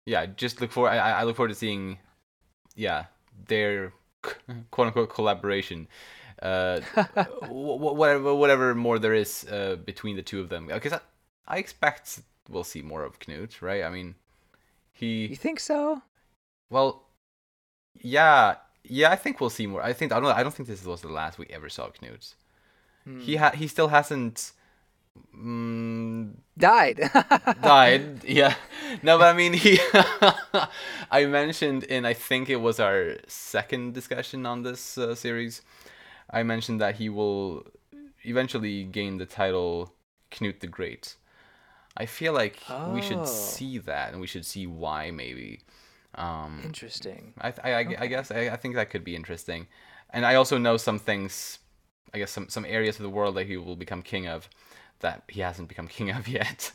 yeah, 0.06 0.28
just 0.28 0.62
look 0.62 0.72
for, 0.72 0.88
I, 0.88 0.98
I 0.98 1.12
I 1.12 1.24
look 1.24 1.36
forward 1.36 1.50
to 1.50 1.56
seeing, 1.56 1.98
yeah, 2.76 3.06
their 3.48 3.92
quote 4.72 4.88
unquote 4.88 5.10
collaboration. 5.10 5.88
Uh, 6.42 6.80
wh- 7.06 7.78
wh- 7.80 7.96
whatever 7.96 8.34
whatever 8.36 8.76
more 8.76 9.00
there 9.00 9.14
is 9.14 9.46
uh, 9.50 9.76
between 9.86 10.16
the 10.16 10.22
two 10.22 10.42
of 10.42 10.50
them 10.50 10.68
because 10.68 10.94
I, 10.94 11.00
I 11.48 11.58
expect 11.58 12.22
we'll 12.50 12.64
see 12.66 12.82
more 12.82 13.04
of 13.04 13.20
Knut 13.20 13.62
right 13.62 13.84
I 13.84 13.90
mean 13.90 14.16
he. 14.92 15.28
You 15.28 15.36
think 15.36 15.60
so? 15.60 16.02
well 16.70 17.04
yeah 18.02 18.56
yeah 18.84 19.12
I 19.12 19.16
think 19.16 19.40
we'll 19.40 19.50
see 19.52 19.68
more 19.68 19.82
I 19.84 19.94
think 19.94 20.12
I 20.12 20.20
don't 20.20 20.36
I 20.36 20.44
don't 20.44 20.54
think 20.54 20.68
this 20.68 20.84
was 20.84 21.02
the 21.02 21.08
last 21.10 21.38
we 21.38 21.46
ever 21.48 21.70
saw 21.70 21.88
Knut 21.90 22.34
he 23.20 23.36
Hmm. 23.36 23.44
ha- 23.44 23.52
he 23.56 23.68
still 23.68 23.90
hasn't 23.90 24.52
mm, 25.36 26.34
died. 26.58 27.00
died 27.62 28.24
yeah 28.24 28.56
no 29.02 29.18
but 29.18 29.34
I 29.34 29.38
mean 29.38 29.54
he 29.54 29.80
I 31.12 31.26
mentioned 31.26 31.84
in 31.84 32.06
I 32.06 32.14
think 32.14 32.50
it 32.50 32.58
was 32.58 32.80
our 32.80 33.16
second 33.28 33.94
discussion 33.94 34.46
on 34.46 34.64
this 34.64 34.98
uh, 34.98 35.16
series 35.16 35.62
I 36.30 36.44
mentioned 36.44 36.82
that 36.82 36.96
he 36.96 37.10
will 37.10 37.66
eventually 38.24 38.84
gain 38.86 39.18
the 39.18 39.26
title 39.26 39.94
Knut 40.32 40.60
the 40.60 40.68
Great 40.68 41.16
I 41.96 42.06
feel 42.06 42.34
like 42.34 42.60
we 42.86 43.02
should 43.02 43.20
Oh. 43.20 43.26
see 43.28 43.78
that, 43.78 44.12
and 44.14 44.20
we 44.20 44.26
should 44.26 44.46
see 44.48 44.66
why 44.66 45.12
maybe. 45.12 45.62
Um, 46.16 46.62
Interesting. 46.64 47.34
I, 47.40 47.54
I, 47.64 47.72
I, 47.74 47.96
I 48.00 48.08
guess 48.08 48.32
I, 48.32 48.50
I 48.50 48.56
think 48.56 48.74
that 48.76 48.90
could 48.90 49.04
be 49.04 49.16
interesting, 49.16 49.68
and 50.10 50.26
I 50.26 50.34
also 50.36 50.58
know 50.58 50.78
some 50.78 50.98
things. 50.98 51.60
I 52.14 52.18
guess 52.20 52.32
some 52.32 52.50
some 52.50 52.66
areas 52.66 52.98
of 52.98 53.04
the 53.04 53.10
world 53.10 53.36
that 53.36 53.46
he 53.48 53.58
will 53.58 53.76
become 53.76 54.02
king 54.02 54.28
of, 54.28 54.50
that 55.00 55.24
he 55.28 55.42
hasn't 55.42 55.68
become 55.70 55.88
king 55.88 56.10
of 56.12 56.28
yet. 56.40 56.72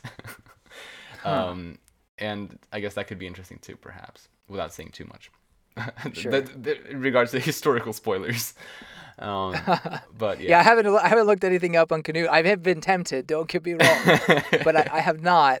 um, 1.23 1.77
and 2.17 2.57
I 2.71 2.79
guess 2.79 2.93
that 2.95 3.07
could 3.07 3.19
be 3.19 3.27
interesting 3.27 3.59
too, 3.59 3.75
perhaps, 3.75 4.27
without 4.47 4.73
saying 4.73 4.91
too 4.91 5.05
much. 5.05 5.31
Sure. 6.13 6.31
That- 6.31 6.63
that- 6.63 6.85
in 6.87 6.99
regards 7.01 7.31
to 7.31 7.39
historical 7.51 7.93
spoilers. 7.93 8.53
Um, 9.17 9.53
but 10.17 10.39
Yeah, 10.39 10.49
yeah. 10.51 10.59
I 10.59 10.63
haven't 10.63 10.87
I 10.87 11.07
haven't 11.07 11.27
looked 11.27 11.43
anything 11.43 11.75
up 11.75 11.91
on 11.91 12.03
Canute. 12.03 12.29
I 12.29 12.41
have 12.43 12.63
been 12.63 12.79
tempted. 12.81 13.27
Don't 13.27 13.49
get 13.49 13.65
me 13.65 13.73
wrong, 13.73 14.41
but 14.63 14.75
I, 14.77 14.87
I 14.93 14.99
have 15.01 15.21
not. 15.21 15.59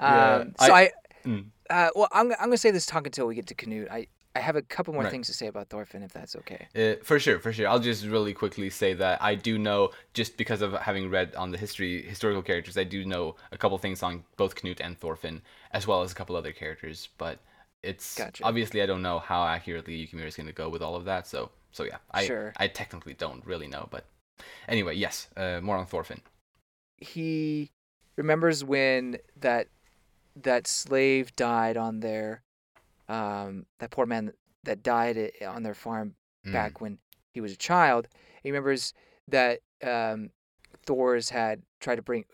Yeah, 0.00 0.34
Um, 0.36 0.54
so 0.60 0.72
I, 0.74 0.90
Mm. 1.24 1.46
uh, 1.68 1.90
well, 1.96 2.08
I'm 2.12 2.30
I'm 2.32 2.36
gonna 2.46 2.56
say 2.56 2.70
this 2.70 2.86
talk 2.86 3.04
until 3.06 3.26
we 3.26 3.34
get 3.34 3.46
to 3.48 3.54
Canute. 3.54 3.88
I 3.90 4.06
I 4.38 4.40
have 4.40 4.56
a 4.56 4.62
couple 4.62 4.94
more 4.94 5.02
Right. 5.02 5.10
things 5.10 5.26
to 5.26 5.34
say 5.34 5.48
about 5.48 5.68
Thorfinn, 5.68 6.02
if 6.02 6.12
that's 6.12 6.34
okay. 6.36 6.68
Uh, 6.76 7.02
for 7.04 7.18
sure, 7.18 7.38
for 7.40 7.52
sure. 7.52 7.66
I'll 7.68 7.80
just 7.80 8.04
really 8.06 8.32
quickly 8.32 8.70
say 8.70 8.94
that 8.94 9.20
I 9.20 9.34
do 9.34 9.58
know, 9.58 9.90
just 10.14 10.36
because 10.36 10.62
of 10.62 10.72
having 10.74 11.10
read 11.10 11.34
on 11.34 11.50
the 11.50 11.58
history 11.58 12.02
historical 12.02 12.42
characters, 12.42 12.76
I 12.78 12.84
do 12.84 13.04
know 13.04 13.34
a 13.52 13.58
couple 13.58 13.76
things 13.78 14.02
on 14.02 14.24
both 14.36 14.54
Knut 14.54 14.80
and 14.80 14.96
Thorfinn, 14.96 15.42
as 15.72 15.86
well 15.88 16.02
as 16.02 16.12
a 16.12 16.14
couple 16.14 16.36
other 16.36 16.52
characters. 16.52 17.08
But 17.18 17.40
it's 17.82 18.16
Gotcha. 18.16 18.44
obviously 18.44 18.80
I 18.82 18.86
don't 18.86 19.02
know 19.02 19.18
how 19.18 19.44
accurately 19.44 19.94
Yukimura 20.06 20.26
is 20.26 20.36
going 20.36 20.46
to 20.46 20.52
go 20.52 20.68
with 20.68 20.82
all 20.82 20.94
of 20.94 21.04
that. 21.06 21.26
So, 21.26 21.50
so 21.72 21.82
yeah, 21.84 21.98
I 22.12 22.26
Sure. 22.26 22.52
I 22.56 22.68
technically 22.68 23.14
don't 23.14 23.44
really 23.44 23.66
know, 23.66 23.88
but 23.90 24.04
anyway, 24.68 24.94
yes, 24.94 25.28
uh, 25.36 25.60
more 25.60 25.76
on 25.76 25.86
Thorfinn. 25.86 26.20
He 26.96 27.70
remembers 28.16 28.62
when 28.64 29.18
that 29.36 29.66
that 30.36 30.66
slave 30.66 31.34
died 31.34 31.76
on 31.76 32.00
their 32.00 32.42
um 33.08 33.66
that 33.78 33.90
poor 33.90 34.06
man 34.06 34.32
that 34.64 34.82
died 34.82 35.30
on 35.46 35.62
their 35.62 35.74
farm 35.74 36.14
Mm. 36.46 36.52
back 36.52 36.80
when 36.80 36.98
he 37.30 37.40
was 37.40 37.52
a 37.52 37.56
child. 37.56 38.08
He 38.42 38.50
remembers 38.50 38.94
that 39.26 39.60
um, 39.82 40.30
Thors 40.86 41.30
had 41.30 41.62
tried 41.80 41.96
to 41.96 42.02
bring 42.02 42.24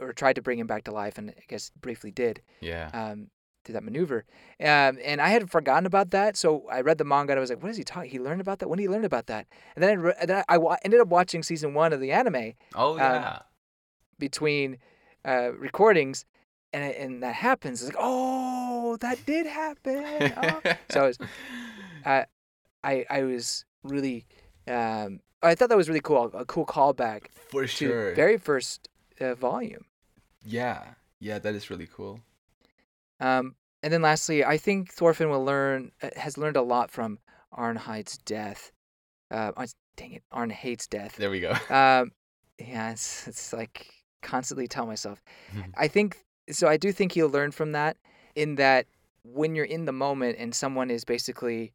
or 0.00 0.12
tried 0.12 0.34
to 0.36 0.42
bring 0.42 0.58
him 0.58 0.66
back 0.66 0.84
to 0.84 0.92
life, 0.92 1.18
and 1.18 1.30
I 1.30 1.42
guess 1.48 1.70
briefly 1.80 2.10
did 2.10 2.42
Yeah. 2.60 2.90
um, 2.92 3.30
did 3.64 3.74
that 3.74 3.82
maneuver. 3.82 4.24
Um, 4.60 4.98
and 5.02 5.20
I 5.20 5.30
had 5.30 5.50
forgotten 5.50 5.86
about 5.86 6.10
that, 6.10 6.36
so 6.36 6.68
I 6.70 6.80
read 6.82 6.98
the 6.98 7.04
manga 7.04 7.32
and 7.32 7.38
I 7.38 7.40
was 7.40 7.50
like, 7.50 7.62
"What 7.62 7.70
is 7.70 7.76
he 7.78 7.84
talking? 7.84 8.10
He 8.10 8.18
learned 8.20 8.40
about 8.42 8.58
that? 8.58 8.68
When 8.68 8.76
did 8.76 8.82
he 8.84 8.88
learn 8.90 9.04
about 9.06 9.26
that?" 9.26 9.46
And 9.74 9.82
then 9.82 9.90
I, 9.90 9.94
re- 9.94 10.14
and 10.20 10.28
then 10.30 10.44
I, 10.48 10.56
I 10.56 10.76
ended 10.84 11.00
up 11.00 11.08
watching 11.08 11.42
season 11.42 11.72
one 11.74 11.92
of 11.94 12.00
the 12.00 12.12
anime 12.12 12.52
Oh 12.74 12.96
yeah. 12.96 13.40
between 14.18 14.78
uh, 15.24 15.50
recordings, 15.56 16.24
and 16.72 16.84
and 16.94 17.22
that 17.22 17.34
happens. 17.36 17.82
It's 17.82 17.90
like, 17.94 17.98
"Oh, 17.98 18.73
that 19.00 19.24
did 19.26 19.46
happen." 19.46 20.04
Oh. 20.36 20.60
So 20.90 21.02
I 21.02 21.06
was, 21.06 21.18
I, 22.04 22.26
I, 22.82 23.06
I 23.10 23.22
was 23.22 23.64
really, 23.82 24.26
um, 24.68 25.20
I 25.42 25.54
thought 25.54 25.68
that 25.68 25.76
was 25.76 25.88
really 25.88 26.00
cool. 26.00 26.30
A 26.34 26.44
cool 26.44 26.66
callback 26.66 27.28
for 27.50 27.66
sure. 27.66 28.10
the 28.10 28.16
very 28.16 28.36
first 28.38 28.88
uh, 29.20 29.34
volume. 29.34 29.84
Yeah. 30.44 30.82
Yeah, 31.20 31.38
that 31.38 31.54
is 31.54 31.70
really 31.70 31.88
cool. 31.90 32.20
Um, 33.20 33.54
and 33.82 33.92
then 33.92 34.02
lastly, 34.02 34.44
I 34.44 34.58
think 34.58 34.92
Thorfinn 34.92 35.30
will 35.30 35.44
learn 35.44 35.92
uh, 36.02 36.10
has 36.16 36.36
learned 36.36 36.56
a 36.56 36.62
lot 36.62 36.90
from 36.90 37.18
Arnheid's 37.52 38.18
death. 38.18 38.72
Uh, 39.30 39.52
Arn- 39.56 39.68
dang 39.96 40.12
it, 40.12 40.22
Arnheid's 40.32 40.86
death. 40.86 41.16
There 41.16 41.30
we 41.30 41.40
go. 41.40 41.52
Um, 41.70 42.12
yeah, 42.58 42.92
it's 42.92 43.26
it's 43.26 43.52
like 43.52 43.88
constantly 44.22 44.68
tell 44.68 44.86
myself. 44.86 45.22
Mhm. 45.54 45.72
I 45.76 45.88
think 45.88 46.24
so. 46.50 46.68
I 46.68 46.76
do 46.76 46.92
think 46.92 47.12
he'll 47.12 47.28
learn 47.30 47.50
from 47.50 47.72
that. 47.72 47.96
In 48.34 48.56
that, 48.56 48.86
when 49.24 49.54
you're 49.54 49.64
in 49.64 49.84
the 49.84 49.92
moment 49.92 50.36
and 50.38 50.54
someone 50.54 50.90
is 50.90 51.04
basically 51.04 51.72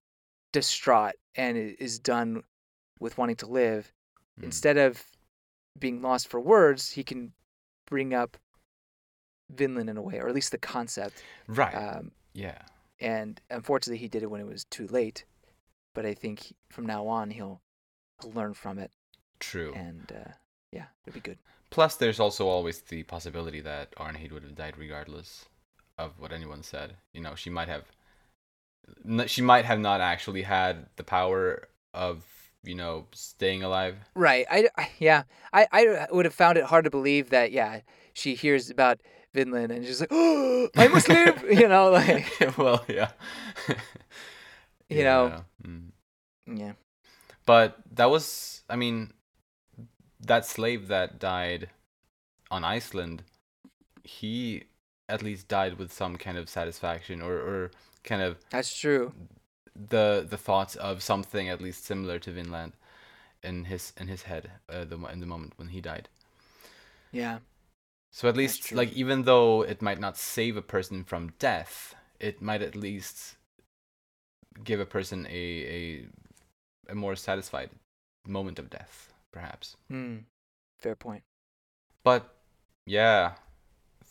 distraught 0.52 1.14
and 1.36 1.58
is 1.58 2.00
done 2.00 2.44
with 3.00 3.18
wanting 3.18 3.38
to 3.38 3.48
live, 3.48 3.94
Mm. 4.40 4.44
instead 4.46 4.78
of 4.78 5.04
being 5.78 6.02
lost 6.02 6.28
for 6.28 6.40
words, 6.40 6.92
he 6.92 7.04
can 7.04 7.34
bring 7.86 8.14
up 8.14 8.38
Vinland 9.50 9.90
in 9.90 9.98
a 9.98 10.02
way, 10.02 10.20
or 10.20 10.28
at 10.30 10.36
least 10.36 10.52
the 10.52 10.58
concept. 10.58 11.24
Right. 11.48 11.74
Um, 11.74 12.12
yeah. 12.34 12.62
and 13.02 13.42
unfortunately, 13.50 13.98
he 13.98 14.08
did 14.08 14.24
it 14.24 14.30
when 14.30 14.40
it 14.42 14.48
was 14.48 14.66
too 14.66 14.88
late. 14.88 15.26
But 15.96 16.06
I 16.06 16.14
think 16.14 16.54
from 16.70 16.86
now 16.86 17.08
on, 17.08 17.32
he'll, 17.32 17.62
he'll 18.22 18.32
learn 18.32 18.54
from 18.54 18.78
it, 18.80 18.92
True. 19.40 19.74
and 19.74 20.12
uh, 20.12 20.32
yeah, 20.72 20.86
it'll 21.06 21.16
be 21.16 21.20
good. 21.20 21.40
Plus, 21.72 21.96
there's 21.96 22.20
also 22.20 22.48
always 22.48 22.82
the 22.82 23.04
possibility 23.04 23.60
that 23.62 23.92
Arnheid 23.96 24.32
would 24.32 24.44
have 24.44 24.56
died 24.56 24.78
regardless 24.78 25.46
of 26.00 26.12
what 26.18 26.32
anyone 26.32 26.64
said. 26.64 26.96
You 27.14 27.22
know, 27.22 27.36
she 27.36 27.50
might 27.50 27.68
have, 27.68 27.84
she 29.28 29.42
might 29.42 29.66
have 29.66 29.80
not 29.80 30.02
actually 30.02 30.42
had 30.44 30.88
the 30.96 31.04
power 31.04 31.68
of, 31.94 32.24
you 32.64 32.76
know, 32.76 33.06
staying 33.14 33.64
alive. 33.64 33.96
Right. 34.16 34.46
I, 34.50 34.70
I- 34.78 34.90
yeah. 35.00 35.24
I, 35.54 35.68
I 35.72 36.08
would 36.12 36.26
have 36.26 36.34
found 36.34 36.58
it 36.58 36.64
hard 36.66 36.86
to 36.86 36.90
believe 36.90 37.30
that. 37.30 37.52
Yeah, 37.52 37.82
she 38.14 38.34
hears 38.36 38.70
about 38.70 39.00
Vinland 39.34 39.72
and 39.72 39.86
she's 39.86 40.00
like, 40.00 40.10
"Oh, 40.12 40.70
I 40.76 40.88
must 40.88 41.08
live." 41.10 41.44
you 41.52 41.68
know, 41.68 41.92
like 41.92 42.26
well, 42.58 42.84
yeah. 42.88 43.12
You 44.90 45.04
know. 45.04 45.44
Mm. 45.64 45.92
yeah. 46.48 46.74
But 47.46 47.78
that 47.92 48.10
was, 48.10 48.64
I 48.70 48.76
mean, 48.76 49.14
that 50.20 50.46
slave 50.48 50.88
that 50.88 51.20
died 51.20 51.70
on 52.50 52.64
Iceland, 52.64 53.22
he 54.04 54.64
at 55.10 55.22
least 55.22 55.48
died 55.48 55.78
with 55.78 55.92
some 55.92 56.16
kind 56.18 56.38
of 56.38 56.48
satisfaction 56.50 57.22
or, 57.22 57.34
or 57.34 57.72
kind 58.04 58.22
of 58.22 58.38
That's 58.50 58.78
true. 58.78 59.14
the 59.76 60.26
the 60.30 60.38
thoughts 60.38 60.76
of 60.76 61.02
something 61.02 61.50
at 61.50 61.62
least 61.62 61.86
similar 61.86 62.20
to 62.20 62.32
Vinland 62.32 62.74
in 63.44 63.66
his 63.66 63.94
in 63.98 64.08
his 64.08 64.24
head 64.24 64.52
uh, 64.70 64.86
the 64.86 64.98
in 65.08 65.20
the 65.20 65.26
moment 65.26 65.54
when 65.58 65.70
he 65.70 65.82
died. 65.82 66.10
Yeah. 67.12 67.40
So 68.12 68.28
at 68.28 68.38
least 68.38 68.72
like 68.72 68.92
even 68.94 69.24
though 69.24 69.62
it 69.62 69.82
might 69.82 70.00
not 70.00 70.18
save 70.18 70.58
a 70.58 70.62
person 70.62 71.04
from 71.04 71.34
death, 71.40 71.96
it 72.20 72.42
might 72.42 72.62
at 72.62 72.76
least 72.76 73.36
give 74.64 74.80
a 74.80 74.86
person 74.86 75.26
a 75.28 75.30
a 75.30 76.06
a 76.92 76.96
more 76.96 77.16
satisfied 77.16 77.70
moment 78.28 78.60
of 78.60 78.70
death, 78.70 79.14
perhaps. 79.32 79.78
Hmm. 79.90 80.18
Fair 80.80 80.96
point. 80.96 81.24
But 82.04 82.34
yeah, 82.86 83.34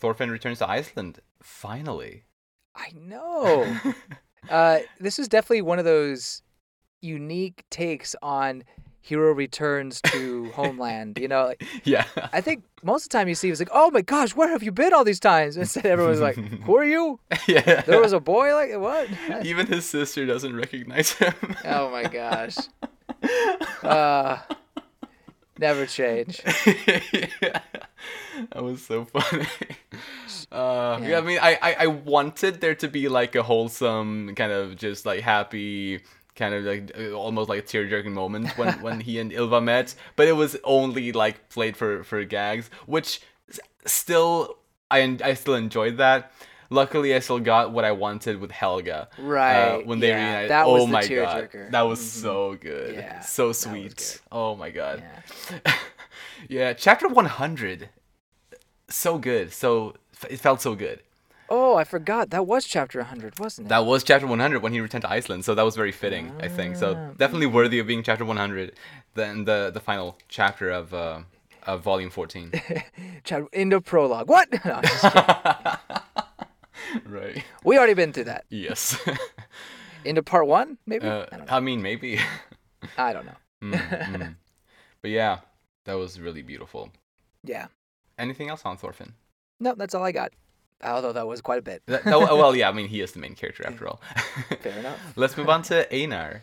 Thorfinn 0.00 0.30
returns 0.30 0.58
to 0.58 0.68
Iceland 0.68 1.20
finally. 1.42 2.24
I 2.74 2.92
know. 2.94 3.76
uh, 4.50 4.80
this 5.00 5.18
is 5.18 5.28
definitely 5.28 5.62
one 5.62 5.78
of 5.78 5.84
those 5.84 6.42
unique 7.00 7.64
takes 7.70 8.14
on 8.22 8.64
hero 9.00 9.32
returns 9.32 10.00
to 10.02 10.50
homeland. 10.54 11.18
You 11.18 11.28
know, 11.28 11.46
like, 11.46 11.64
yeah. 11.84 12.04
I 12.32 12.40
think 12.40 12.64
most 12.82 13.04
of 13.04 13.08
the 13.10 13.18
time 13.18 13.28
you 13.28 13.34
see 13.34 13.50
it's 13.50 13.60
like, 13.60 13.70
oh 13.72 13.90
my 13.90 14.02
gosh, 14.02 14.36
where 14.36 14.48
have 14.48 14.62
you 14.62 14.70
been 14.70 14.92
all 14.94 15.04
these 15.04 15.20
times? 15.20 15.56
Instead, 15.56 15.86
everyone's 15.86 16.20
like, 16.20 16.36
who 16.36 16.76
are 16.76 16.84
you? 16.84 17.18
yeah. 17.48 17.82
There 17.82 18.00
was 18.00 18.12
a 18.12 18.20
boy 18.20 18.54
like 18.54 18.78
what? 18.78 19.08
Even 19.44 19.66
his 19.66 19.88
sister 19.88 20.26
doesn't 20.26 20.54
recognize 20.54 21.12
him. 21.12 21.34
Oh 21.64 21.90
my 21.90 22.04
gosh. 22.04 22.56
Uh, 23.82 24.38
never 25.58 25.86
change. 25.86 26.42
yeah. 27.42 27.60
That 28.52 28.62
was 28.62 28.82
so 28.82 29.04
funny. 29.04 29.46
Uh, 30.52 30.98
yeah. 31.02 31.08
Yeah. 31.08 31.18
I 31.18 31.20
mean, 31.22 31.38
I, 31.42 31.58
I, 31.60 31.76
I 31.80 31.86
wanted 31.88 32.60
there 32.60 32.76
to 32.76 32.88
be 32.88 33.08
like 33.08 33.34
a 33.34 33.42
wholesome, 33.42 34.34
kind 34.36 34.52
of 34.52 34.76
just 34.76 35.04
like 35.04 35.20
happy, 35.20 36.02
kind 36.36 36.54
of 36.54 36.64
like 36.64 36.96
almost 37.12 37.48
like 37.48 37.58
a 37.58 37.62
tear 37.62 37.88
jerking 37.88 38.14
moment 38.14 38.48
when, 38.56 38.80
when 38.80 39.00
he 39.00 39.18
and 39.18 39.32
Ylva 39.32 39.60
met, 39.60 39.94
but 40.14 40.28
it 40.28 40.32
was 40.32 40.56
only 40.62 41.10
like 41.10 41.48
played 41.48 41.76
for, 41.76 42.04
for 42.04 42.22
gags, 42.24 42.70
which 42.86 43.20
still, 43.84 44.58
I, 44.90 45.18
I 45.24 45.34
still 45.34 45.54
enjoyed 45.56 45.96
that. 45.96 46.32
Luckily, 46.70 47.14
I 47.14 47.20
still 47.20 47.38
got 47.40 47.72
what 47.72 47.84
I 47.84 47.92
wanted 47.92 48.40
with 48.40 48.50
Helga. 48.50 49.08
uh, 49.18 49.22
Right. 49.22 49.86
when 49.86 50.00
they 50.00 50.08
yeah, 50.08 50.16
reunited. 50.26 50.50
That 50.50 50.66
oh 50.66 50.72
was 50.74 50.84
the 50.86 50.92
my 50.92 51.00
god, 51.06 51.08
tearjerker. 51.50 51.70
that 51.70 51.82
was 51.82 52.00
Mhm. 52.00 52.22
so 52.22 52.54
good. 52.60 52.94
Yeah, 52.94 53.20
so 53.20 53.52
sweet. 53.52 53.96
good. 53.96 54.20
Oh 54.32 54.54
my 54.56 54.70
god. 54.70 55.02
Yeah. 55.50 55.72
yeah, 56.48 56.72
chapter 56.74 57.08
100. 57.08 57.88
So 58.88 59.18
good. 59.18 59.52
So 59.52 59.94
it 60.28 60.38
felt 60.40 60.60
so 60.60 60.74
good. 60.74 61.00
Oh, 61.50 61.76
I 61.76 61.84
forgot. 61.84 62.28
That 62.28 62.46
was 62.46 62.66
chapter 62.66 62.98
100, 63.00 63.38
wasn't 63.38 63.66
it? 63.66 63.68
That 63.70 63.86
was 63.86 64.04
chapter 64.04 64.26
100 64.26 64.60
when 64.62 64.74
he 64.74 64.80
returned 64.80 65.02
to 65.02 65.10
Iceland. 65.10 65.46
So 65.46 65.54
that 65.54 65.62
was 65.64 65.76
very 65.76 65.92
fitting, 65.92 66.32
I 66.40 66.48
think. 66.48 66.76
So 66.76 66.94
Ah. 66.94 67.14
definitely 67.16 67.46
worthy 67.46 67.78
of 67.78 67.86
being 67.86 68.02
chapter 68.02 68.24
100 68.26 68.72
Then 69.14 69.46
the 69.46 69.70
the 69.72 69.80
final 69.80 70.18
chapter 70.28 70.70
of 70.70 70.92
uh, 70.92 71.20
of 71.66 71.80
volume 71.82 72.10
14. 72.10 72.52
Chapter 73.24 73.48
in 73.52 73.68
the 73.70 73.80
prologue. 73.80 74.28
What? 74.28 74.48
No. 74.64 74.80
Right. 77.06 77.44
we 77.64 77.76
already 77.76 77.94
been 77.94 78.12
through 78.12 78.24
that. 78.24 78.44
Yes. 78.50 78.98
Into 80.04 80.22
part 80.22 80.46
one, 80.46 80.78
maybe. 80.86 81.06
uh, 81.06 81.26
I 81.32 81.36
don't 81.36 81.46
know. 81.46 81.54
I 81.56 81.60
mean, 81.60 81.82
maybe. 81.82 82.18
I 82.98 83.12
don't 83.12 83.26
know. 83.26 83.36
Mm, 83.62 83.72
mm. 83.74 84.34
But 85.02 85.10
yeah, 85.10 85.38
that 85.84 85.94
was 85.94 86.20
really 86.20 86.42
beautiful. 86.42 86.90
Yeah. 87.44 87.66
Anything 88.18 88.48
else 88.48 88.62
on 88.64 88.76
Thorfinn? 88.76 89.14
No, 89.60 89.74
that's 89.74 89.94
all 89.94 90.04
I 90.04 90.12
got. 90.12 90.32
Although 90.82 91.12
that 91.12 91.26
was 91.26 91.40
quite 91.40 91.58
a 91.58 91.62
bit. 91.62 91.82
That- 91.86 92.04
that- 92.04 92.20
well, 92.20 92.54
yeah, 92.54 92.68
I 92.68 92.72
mean, 92.72 92.88
he 92.94 93.00
is 93.00 93.12
the 93.12 93.18
main 93.18 93.34
character 93.34 93.66
after 93.66 93.88
all. 93.88 94.00
Fair 94.60 94.78
enough. 94.78 95.00
Let's 95.16 95.36
move 95.36 95.48
on 95.48 95.62
to 95.62 95.92
Einar. 95.94 96.42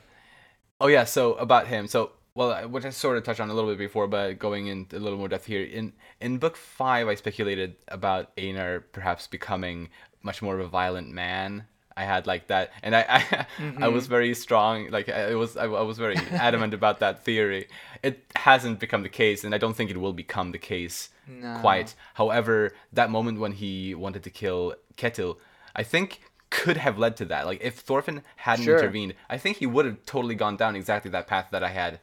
Oh 0.81 0.87
yeah, 0.87 1.05
so 1.05 1.33
about 1.35 1.67
him. 1.67 1.87
So 1.87 2.11
well, 2.35 2.67
which 2.67 2.85
I 2.85 2.89
sort 2.91 3.17
of 3.17 3.23
touched 3.23 3.39
on 3.39 3.49
a 3.49 3.53
little 3.53 3.69
bit 3.71 3.79
before, 3.79 4.07
but 4.07 4.37
going 4.37 4.67
into 4.67 4.97
a 4.97 4.99
little 4.99 5.17
more 5.17 5.27
depth 5.29 5.45
here. 5.45 5.63
In 5.63 5.93
in 6.21 6.37
book 6.37 6.55
five, 6.57 7.07
I 7.07 7.15
speculated 7.15 7.75
about 7.87 8.31
Einar 8.37 8.81
perhaps 8.81 9.25
becoming 9.27 9.89
much 10.21 10.41
more 10.41 10.55
of 10.55 10.59
a 10.65 10.67
violent 10.67 11.09
man. 11.11 11.65
I 11.97 12.03
had 12.03 12.27
like 12.27 12.47
that, 12.47 12.71
and 12.83 12.93
I 12.93 13.05
I, 13.79 13.85
I 13.85 13.87
was 13.87 14.07
very 14.07 14.33
strong. 14.35 14.91
Like 14.91 15.07
I 15.07 15.31
it 15.31 15.35
was 15.35 15.55
I, 15.55 15.63
I 15.63 15.81
was 15.81 15.97
very 15.97 16.17
adamant 16.31 16.73
about 16.73 16.99
that 16.99 17.23
theory. 17.23 17.69
It 18.03 18.19
hasn't 18.35 18.79
become 18.79 19.01
the 19.03 19.09
case, 19.23 19.45
and 19.45 19.55
I 19.55 19.57
don't 19.57 19.75
think 19.75 19.89
it 19.89 19.97
will 19.97 20.13
become 20.13 20.51
the 20.51 20.59
case 20.59 21.09
No. 21.27 21.57
quite. 21.61 21.95
However, 22.15 22.73
that 22.91 23.09
moment 23.09 23.39
when 23.39 23.53
he 23.53 23.95
wanted 23.95 24.23
to 24.23 24.29
kill 24.29 24.75
Ketil, 24.97 25.37
I 25.73 25.83
think 25.83 26.19
could 26.49 26.75
have 26.77 26.97
led 26.99 27.15
to 27.17 27.25
that. 27.25 27.45
Like 27.45 27.61
if 27.63 27.75
Thorfinn 27.79 28.23
hadn't 28.35 28.65
Sure. 28.65 28.75
intervened, 28.77 29.13
I 29.29 29.37
think 29.37 29.57
he 29.57 29.65
would 29.65 29.85
have 29.85 30.05
totally 30.05 30.35
gone 30.35 30.57
down 30.57 30.75
exactly 30.75 31.09
that 31.11 31.27
path 31.27 31.47
that 31.51 31.63
I 31.63 31.69
had 31.69 31.99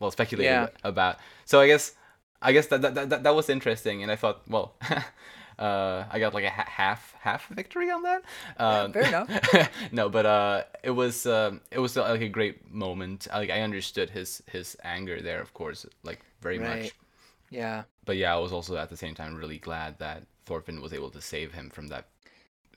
well 0.00 0.10
speculated 0.10 0.48
Yeah. 0.50 0.68
about. 0.84 1.18
So 1.44 1.60
I 1.60 1.66
guess 1.66 1.94
I 2.42 2.52
guess 2.52 2.66
that 2.68 2.82
that, 2.82 2.94
that, 3.10 3.22
that 3.24 3.34
was 3.34 3.48
interesting, 3.48 4.02
and 4.02 4.12
I 4.12 4.16
thought, 4.16 4.42
well, 4.48 4.74
uh, 5.58 6.04
I 6.10 6.18
got 6.20 6.34
like 6.34 6.44
a 6.44 6.50
ha- 6.50 6.68
half 6.68 7.14
half 7.20 7.48
victory 7.48 7.90
on 7.90 8.02
that. 8.02 8.22
Uh, 8.56 8.88
fair 8.88 9.02
enough. 9.06 9.28
no, 9.92 10.08
but 10.08 10.26
uh, 10.26 10.62
it 10.82 10.90
was 10.90 11.26
um, 11.26 11.60
it 11.70 11.78
was 11.80 11.96
uh, 11.96 12.02
like 12.02 12.20
a 12.22 12.28
great 12.28 12.70
moment. 12.72 13.26
Like 13.32 13.50
I 13.50 13.62
understood 13.62 14.10
his 14.10 14.42
his 14.46 14.76
anger 14.84 15.20
there, 15.20 15.40
of 15.40 15.52
course, 15.54 15.86
like 16.04 16.20
very 16.40 16.58
much 16.58 16.92
Yeah. 17.50 17.84
but 18.04 18.16
yeah, 18.16 18.34
I 18.34 18.38
was 18.38 18.52
also 18.52 18.76
at 18.76 18.90
the 18.90 18.96
same 18.96 19.14
time 19.14 19.34
really 19.34 19.58
glad 19.58 19.98
that 19.98 20.22
Thorfinn 20.46 20.80
was 20.80 20.92
able 20.92 21.10
to 21.10 21.20
save 21.20 21.52
him 21.52 21.70
from 21.70 21.88
that, 21.88 22.06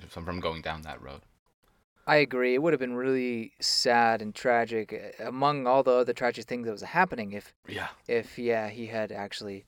from 0.08 0.26
from 0.26 0.40
going 0.40 0.62
down 0.62 0.82
that 0.84 1.02
road. 1.02 1.22
I 2.08 2.16
agree. 2.18 2.54
It 2.56 2.62
would 2.62 2.74
have 2.74 2.80
been 2.80 2.96
really 2.96 3.54
sad 3.60 4.22
and 4.22 4.34
tragic 4.34 5.16
uh, 5.20 5.28
among 5.28 5.68
all 5.68 5.84
the 5.84 5.92
other 5.92 6.14
tragic 6.14 6.46
things 6.46 6.66
that 6.66 6.72
was 6.72 6.82
happening 6.82 7.34
if 7.34 7.54
Yeah. 7.68 7.90
if 8.08 8.38
yeah 8.40 8.70
he 8.70 8.88
had 8.88 9.12
actually 9.12 9.66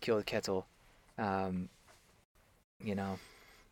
killed 0.00 0.26
Ketil. 0.26 0.64
Um, 1.18 1.68
you 2.82 2.94
know, 2.94 3.18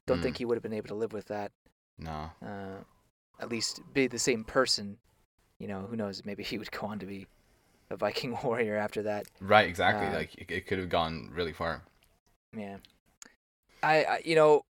don't 0.06 0.18
Mm. 0.20 0.22
think 0.22 0.36
he 0.38 0.44
would 0.44 0.56
have 0.56 0.62
been 0.62 0.72
able 0.72 0.88
to 0.88 0.94
live 0.94 1.12
with 1.12 1.26
that. 1.26 1.52
No. 1.98 2.30
Uh, 2.42 2.84
at 3.40 3.48
least 3.48 3.80
be 3.92 4.06
the 4.06 4.18
same 4.18 4.44
person. 4.44 4.98
You 5.58 5.68
know, 5.68 5.82
who 5.82 5.96
knows? 5.96 6.24
Maybe 6.24 6.42
he 6.42 6.58
would 6.58 6.70
go 6.70 6.86
on 6.86 6.98
to 6.98 7.06
be 7.06 7.26
a 7.90 7.96
Viking 7.96 8.36
warrior 8.44 8.76
after 8.76 9.02
that. 9.02 9.26
Right. 9.40 9.68
Exactly. 9.68 10.06
Uh, 10.08 10.14
like 10.14 10.34
it, 10.36 10.50
it 10.50 10.66
could 10.66 10.78
have 10.78 10.88
gone 10.88 11.30
really 11.32 11.52
far. 11.52 11.82
Yeah. 12.56 12.78
I, 13.82 14.04
I 14.04 14.22
you 14.24 14.34
know, 14.34 14.64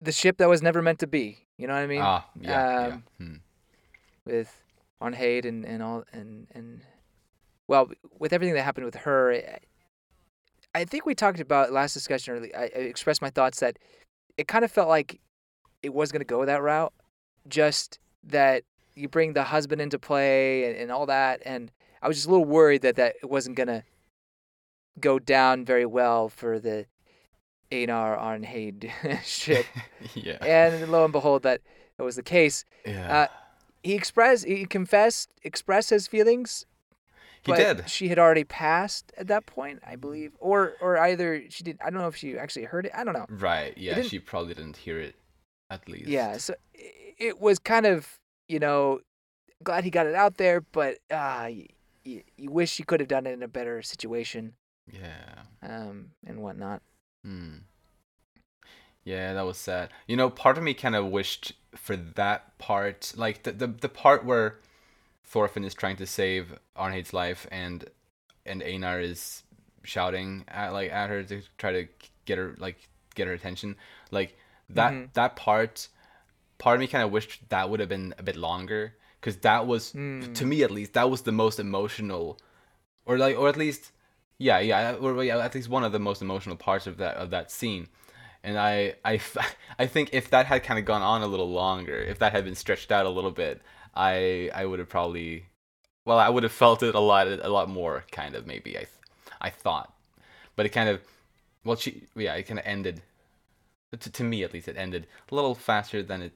the 0.00 0.12
ship 0.12 0.36
that 0.38 0.48
was 0.48 0.62
never 0.62 0.82
meant 0.82 0.98
to 1.00 1.06
be. 1.06 1.46
You 1.62 1.68
know 1.68 1.74
what 1.74 1.84
I 1.84 1.86
mean? 1.86 2.00
ah. 2.02 2.26
Yeah. 2.40 2.76
um, 2.76 3.04
yeah. 3.20 3.26
Hmm. 3.26 3.34
with 4.26 4.62
Arnheid 5.00 5.44
and 5.44 5.64
and 5.64 5.80
all 5.80 6.02
and 6.12 6.48
and 6.50 6.80
well, 7.68 7.88
with 8.18 8.32
everything 8.32 8.54
that 8.56 8.64
happened 8.64 8.84
with 8.84 8.96
her, 8.96 9.32
I, 9.32 9.58
I 10.74 10.84
think 10.84 11.06
we 11.06 11.14
talked 11.14 11.38
about 11.38 11.70
last 11.70 11.94
discussion. 11.94 12.34
Early, 12.34 12.52
I, 12.52 12.62
I 12.64 12.80
expressed 12.80 13.22
my 13.22 13.30
thoughts 13.30 13.60
that 13.60 13.78
it 14.36 14.48
kind 14.48 14.64
of 14.64 14.72
felt 14.72 14.88
like 14.88 15.20
it 15.84 15.94
was 15.94 16.10
going 16.10 16.20
to 16.20 16.26
go 16.26 16.44
that 16.44 16.62
route. 16.62 16.92
Just 17.48 18.00
that 18.24 18.64
you 18.96 19.08
bring 19.08 19.32
the 19.32 19.44
husband 19.44 19.80
into 19.80 20.00
play 20.00 20.64
and, 20.64 20.76
and 20.76 20.90
all 20.90 21.06
that, 21.06 21.42
and 21.44 21.70
I 22.02 22.08
was 22.08 22.16
just 22.16 22.26
a 22.26 22.30
little 22.30 22.44
worried 22.44 22.82
that 22.82 22.96
that 22.96 23.14
it 23.22 23.30
wasn't 23.30 23.56
going 23.56 23.68
to 23.68 23.84
go 24.98 25.20
down 25.20 25.64
very 25.64 25.86
well 25.86 26.28
for 26.28 26.58
the 26.58 26.86
Einar 27.72 28.16
Arnheid 28.16 28.90
ship. 29.24 29.66
yeah. 30.14 30.38
and 30.44 30.90
lo 30.92 31.04
and 31.04 31.12
behold, 31.12 31.42
that 31.42 31.60
that 31.96 32.04
was 32.04 32.16
the 32.16 32.22
case 32.22 32.64
yeah. 32.86 33.22
uh, 33.22 33.26
he 33.82 33.94
expressed 33.94 34.44
he 34.46 34.64
confessed 34.66 35.30
expressed 35.42 35.90
his 35.90 36.06
feelings 36.06 36.66
he 37.44 37.50
but 37.52 37.56
did. 37.58 37.88
she 37.90 38.08
had 38.08 38.18
already 38.18 38.44
passed 38.44 39.12
at 39.18 39.26
that 39.26 39.44
point 39.46 39.80
i 39.86 39.94
believe 39.96 40.32
or 40.38 40.74
or 40.80 40.96
either 40.98 41.42
she 41.50 41.62
did 41.64 41.76
i 41.84 41.90
don't 41.90 42.00
know 42.00 42.06
if 42.08 42.16
she 42.16 42.38
actually 42.38 42.64
heard 42.64 42.86
it 42.86 42.92
i 42.94 43.02
don't 43.04 43.14
know 43.14 43.26
Right. 43.28 43.76
Yeah. 43.76 44.02
She 44.02 44.18
probably 44.20 44.54
didn't 44.54 44.76
hear 44.76 44.98
it. 45.00 45.14
At 45.70 45.88
least. 45.88 46.08
yeah 46.08 46.36
so 46.38 46.54
it 47.18 47.40
was 47.40 47.58
kind 47.58 47.86
of 47.86 48.18
you 48.48 48.58
know 48.58 49.00
glad 49.64 49.84
he 49.84 49.90
got 49.90 50.06
it 50.06 50.14
out 50.14 50.36
there 50.36 50.60
but 50.60 50.98
uh 51.10 51.48
you, 52.04 52.22
you 52.36 52.50
wish 52.50 52.78
you 52.78 52.84
could 52.84 53.00
have 53.00 53.08
done 53.08 53.26
it 53.26 53.32
in 53.32 53.42
a 53.42 53.48
better 53.48 53.80
situation 53.82 54.54
Yeah. 54.92 55.42
um 55.62 56.10
and 56.26 56.40
whatnot 56.42 56.82
Hmm. 57.24 57.58
Yeah, 59.04 59.32
that 59.34 59.44
was 59.44 59.58
sad. 59.58 59.90
You 60.06 60.16
know, 60.16 60.30
part 60.30 60.56
of 60.58 60.64
me 60.64 60.74
kind 60.74 60.94
of 60.94 61.06
wished 61.06 61.52
for 61.74 61.96
that 61.96 62.56
part, 62.58 63.12
like 63.16 63.42
the, 63.42 63.52
the 63.52 63.66
the 63.66 63.88
part 63.88 64.24
where 64.24 64.58
Thorfinn 65.24 65.64
is 65.64 65.74
trying 65.74 65.96
to 65.96 66.06
save 66.06 66.58
Arnheid's 66.76 67.12
life, 67.12 67.46
and 67.50 67.84
and 68.46 68.62
Einar 68.62 69.00
is 69.00 69.42
shouting 69.82 70.44
at 70.48 70.72
like 70.72 70.92
at 70.92 71.10
her 71.10 71.22
to 71.24 71.42
try 71.58 71.72
to 71.72 71.88
get 72.26 72.38
her 72.38 72.54
like 72.58 72.88
get 73.14 73.26
her 73.26 73.32
attention. 73.32 73.76
Like 74.12 74.36
that 74.70 74.92
Mhm. 74.92 75.12
that 75.14 75.34
part, 75.36 75.88
part 76.58 76.76
of 76.76 76.80
me 76.80 76.86
kind 76.86 77.02
of 77.04 77.10
wished 77.10 77.48
that 77.48 77.68
would 77.70 77.80
have 77.80 77.88
been 77.88 78.14
a 78.18 78.22
bit 78.22 78.36
longer, 78.36 78.94
because 79.20 79.36
that 79.38 79.66
was 79.66 79.92
Mm. 79.94 80.32
to 80.34 80.46
me 80.46 80.62
at 80.62 80.70
least 80.70 80.92
that 80.92 81.10
was 81.10 81.22
the 81.22 81.32
most 81.32 81.58
emotional, 81.58 82.38
or 83.04 83.18
like 83.18 83.36
or 83.36 83.48
at 83.48 83.56
least 83.56 83.90
yeah 84.42 84.58
yeah 84.58 84.94
or 84.94 85.22
yeah, 85.22 85.38
at 85.38 85.54
least 85.54 85.68
one 85.68 85.84
of 85.84 85.92
the 85.92 85.98
most 85.98 86.22
emotional 86.22 86.56
parts 86.56 86.86
of 86.86 86.96
that 86.96 87.16
of 87.16 87.30
that 87.30 87.50
scene 87.50 87.88
and 88.44 88.58
I, 88.58 88.94
I, 89.04 89.20
I 89.78 89.86
think 89.86 90.10
if 90.12 90.30
that 90.30 90.46
had 90.46 90.62
kind 90.62 90.78
of 90.78 90.84
gone 90.84 91.02
on 91.02 91.22
a 91.22 91.26
little 91.26 91.50
longer, 91.50 91.96
if 91.96 92.18
that 92.18 92.32
had 92.32 92.44
been 92.44 92.54
stretched 92.54 92.90
out 92.90 93.06
a 93.06 93.10
little 93.10 93.30
bit, 93.30 93.62
I, 93.94 94.50
I 94.54 94.66
would 94.66 94.78
have 94.78 94.88
probably, 94.88 95.46
well, 96.04 96.18
I 96.18 96.28
would 96.28 96.42
have 96.42 96.52
felt 96.52 96.82
it 96.82 96.94
a 96.94 97.00
lot, 97.00 97.26
a 97.28 97.48
lot 97.48 97.68
more, 97.68 98.04
kind 98.10 98.34
of 98.34 98.46
maybe. 98.46 98.76
I, 98.76 98.86
I 99.40 99.50
thought, 99.50 99.92
but 100.56 100.66
it 100.66 100.70
kind 100.70 100.88
of, 100.88 101.00
well, 101.64 101.76
she, 101.76 102.04
yeah, 102.14 102.34
it 102.34 102.44
kind 102.44 102.58
of 102.58 102.66
ended. 102.66 103.02
To, 103.98 104.10
to 104.10 104.24
me, 104.24 104.42
at 104.42 104.54
least, 104.54 104.68
it 104.68 104.76
ended 104.78 105.06
a 105.30 105.34
little 105.34 105.54
faster 105.54 106.02
than 106.02 106.22
it 106.22 106.32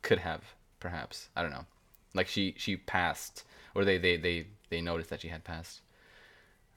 could 0.00 0.18
have, 0.20 0.42
perhaps. 0.80 1.28
I 1.36 1.42
don't 1.42 1.50
know. 1.50 1.66
Like 2.14 2.28
she, 2.28 2.54
she 2.56 2.76
passed, 2.76 3.44
or 3.74 3.84
they, 3.84 3.98
they, 3.98 4.16
they, 4.16 4.46
they 4.70 4.80
noticed 4.80 5.10
that 5.10 5.20
she 5.20 5.28
had 5.28 5.44
passed. 5.44 5.82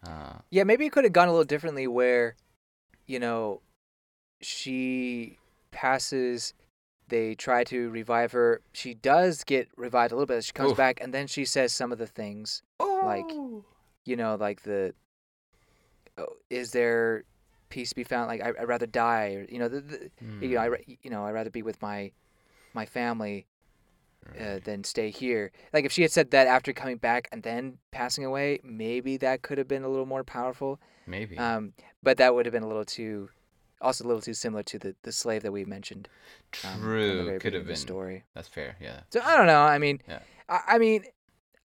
Uh, 0.06 0.40
Yeah, 0.52 0.64
maybe 0.64 0.86
it 0.86 0.92
could 0.92 1.04
have 1.04 1.14
gone 1.14 1.28
a 1.28 1.32
little 1.32 1.46
differently 1.46 1.88
where, 1.88 2.36
you 3.08 3.20
know, 3.20 3.62
she 4.42 5.38
passes, 5.72 6.54
they 7.08 7.36
try 7.36 7.64
to 7.66 7.90
revive 7.90 8.32
her. 8.34 8.62
She 8.74 8.94
does 8.94 9.44
get 9.44 9.70
revived 9.76 10.12
a 10.12 10.16
little 10.16 10.28
bit. 10.28 10.44
She 10.44 10.54
comes 10.54 10.72
Oof. 10.72 10.78
back 10.78 11.00
and 11.02 11.14
then 11.14 11.28
she 11.28 11.46
says 11.46 11.74
some 11.74 11.92
of 11.92 11.98
the 11.98 12.08
things, 12.08 12.62
Like, 12.80 13.30
you 14.06 14.16
know, 14.16 14.36
like 14.36 14.64
the, 14.64 14.94
oh, 16.18 16.28
is 16.50 16.72
there 16.72 17.24
peace 17.70 17.90
to 17.90 17.96
be 17.96 18.04
found? 18.04 18.28
Like, 18.28 18.42
I, 18.42 18.50
I'd 18.50 18.68
rather 18.68 18.86
die, 18.86 19.34
or, 19.34 19.46
you 19.50 19.60
know, 19.60 19.68
the, 19.68 19.82
the, 19.82 20.10
you 20.42 20.56
know, 20.56 20.62
I, 20.62 20.68
Hmm, 20.68 20.92
you 21.02 21.10
know, 21.10 21.26
I'd 21.26 21.32
rather 21.32 21.50
be 21.50 21.64
with 21.64 21.82
my, 21.82 22.12
my 22.74 22.86
family 22.86 23.48
uh, 24.40 24.60
than 24.64 24.84
stay 24.84 25.10
here. 25.10 25.52
Like, 25.74 25.86
if 25.86 25.92
she 25.92 26.02
had 26.02 26.12
said 26.12 26.32
that 26.32 26.48
after 26.48 26.74
coming 26.74 26.98
back 26.98 27.28
and 27.32 27.44
then 27.44 27.78
passing 27.92 28.26
away, 28.26 28.60
maybe 28.64 29.18
that 29.18 29.42
could 29.42 29.58
have 29.58 29.68
been 29.68 29.84
a 29.84 29.90
little 29.90 30.06
more 30.06 30.24
powerful. 30.24 30.80
maybe. 31.08 31.38
Um, 31.38 31.74
but 32.04 32.18
that 32.18 32.34
would 32.36 32.46
have 32.46 32.54
been 32.54 32.64
a 32.64 32.68
little 32.68 32.86
too, 32.86 33.30
also 33.82 34.04
a 34.04 34.08
little 34.08 34.22
too 34.22 34.34
similar 34.34 34.64
to 34.64 34.80
the, 34.80 34.96
the 35.04 35.12
slave 35.12 35.44
that 35.44 35.52
we 35.52 35.66
mentioned. 35.66 36.08
um, 36.64 36.82
True, 36.82 37.26
very 37.26 37.40
could 37.40 37.54
have 37.54 37.66
been. 37.68 37.76
story. 37.76 38.24
That's 38.34 38.48
fair. 38.48 38.76
Yeah. 38.82 39.02
So 39.12 39.22
I 39.24 39.36
don't 39.38 39.48
know. 39.48 39.62
I 39.62 39.78
mean, 39.78 40.02
Yeah. 40.08 40.20
I, 40.50 40.60
I 40.68 40.78
mean, 40.78 41.04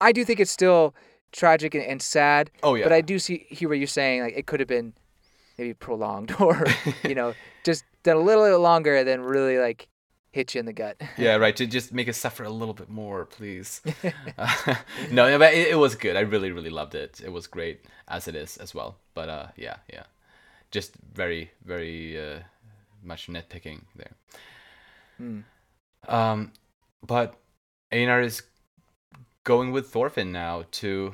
I 0.02 0.12
do 0.12 0.26
think 0.26 0.40
it's 0.40 0.52
still 0.52 0.94
tragic 1.32 1.74
and, 1.76 1.84
and 1.84 2.02
sad. 2.02 2.52
Oh 2.62 2.76
yeah. 2.76 2.84
But 2.86 2.94
I 2.94 3.02
do 3.02 3.18
see 3.20 3.46
hear 3.50 3.70
what 3.70 3.78
you're 3.78 3.88
saying. 3.88 4.22
Like 4.22 4.34
it 4.36 4.46
could 4.48 4.60
have 4.60 4.68
been 4.68 4.94
maybe 5.58 5.74
prolonged 5.74 6.36
or 6.40 6.64
you 7.04 7.16
know 7.16 7.34
just 7.64 7.86
done 8.04 8.18
a 8.18 8.20
little 8.20 8.44
bit 8.46 8.56
longer 8.58 8.96
and 8.98 9.08
then 9.08 9.22
really 9.22 9.58
like 9.60 9.88
hit 10.34 10.54
you 10.56 10.60
in 10.60 10.66
the 10.66 10.74
gut. 10.74 11.00
yeah, 11.18 11.36
right. 11.46 11.56
To 11.56 11.66
just 11.66 11.94
make 11.94 12.10
us 12.10 12.18
suffer 12.18 12.44
a 12.44 12.50
little 12.50 12.74
bit 12.74 12.90
more, 12.90 13.26
please. 13.26 13.82
Uh, 14.38 14.76
no, 15.12 15.30
no, 15.30 15.38
but 15.38 15.54
it, 15.54 15.70
it 15.70 15.76
was 15.76 15.96
good. 15.96 16.16
I 16.16 16.22
really, 16.22 16.52
really 16.52 16.72
loved 16.72 16.96
it. 16.96 17.22
It 17.24 17.32
was 17.32 17.46
great 17.46 17.86
as 18.08 18.28
it 18.28 18.36
is 18.36 18.58
as 18.58 18.74
well. 18.74 18.98
But 19.14 19.30
uh, 19.30 19.48
yeah, 19.56 19.78
yeah, 19.92 20.04
just 20.72 20.96
very, 21.14 21.52
very 21.64 22.20
uh, 22.20 22.40
much 23.04 23.28
nitpicking 23.28 23.84
there. 23.96 24.12
Hmm. 25.18 25.40
Um, 26.08 26.52
but 27.06 27.36
Einar 27.92 28.22
is 28.22 28.42
going 29.44 29.72
with 29.72 29.88
Thorfinn 29.90 30.32
now 30.32 30.66
to 30.72 31.14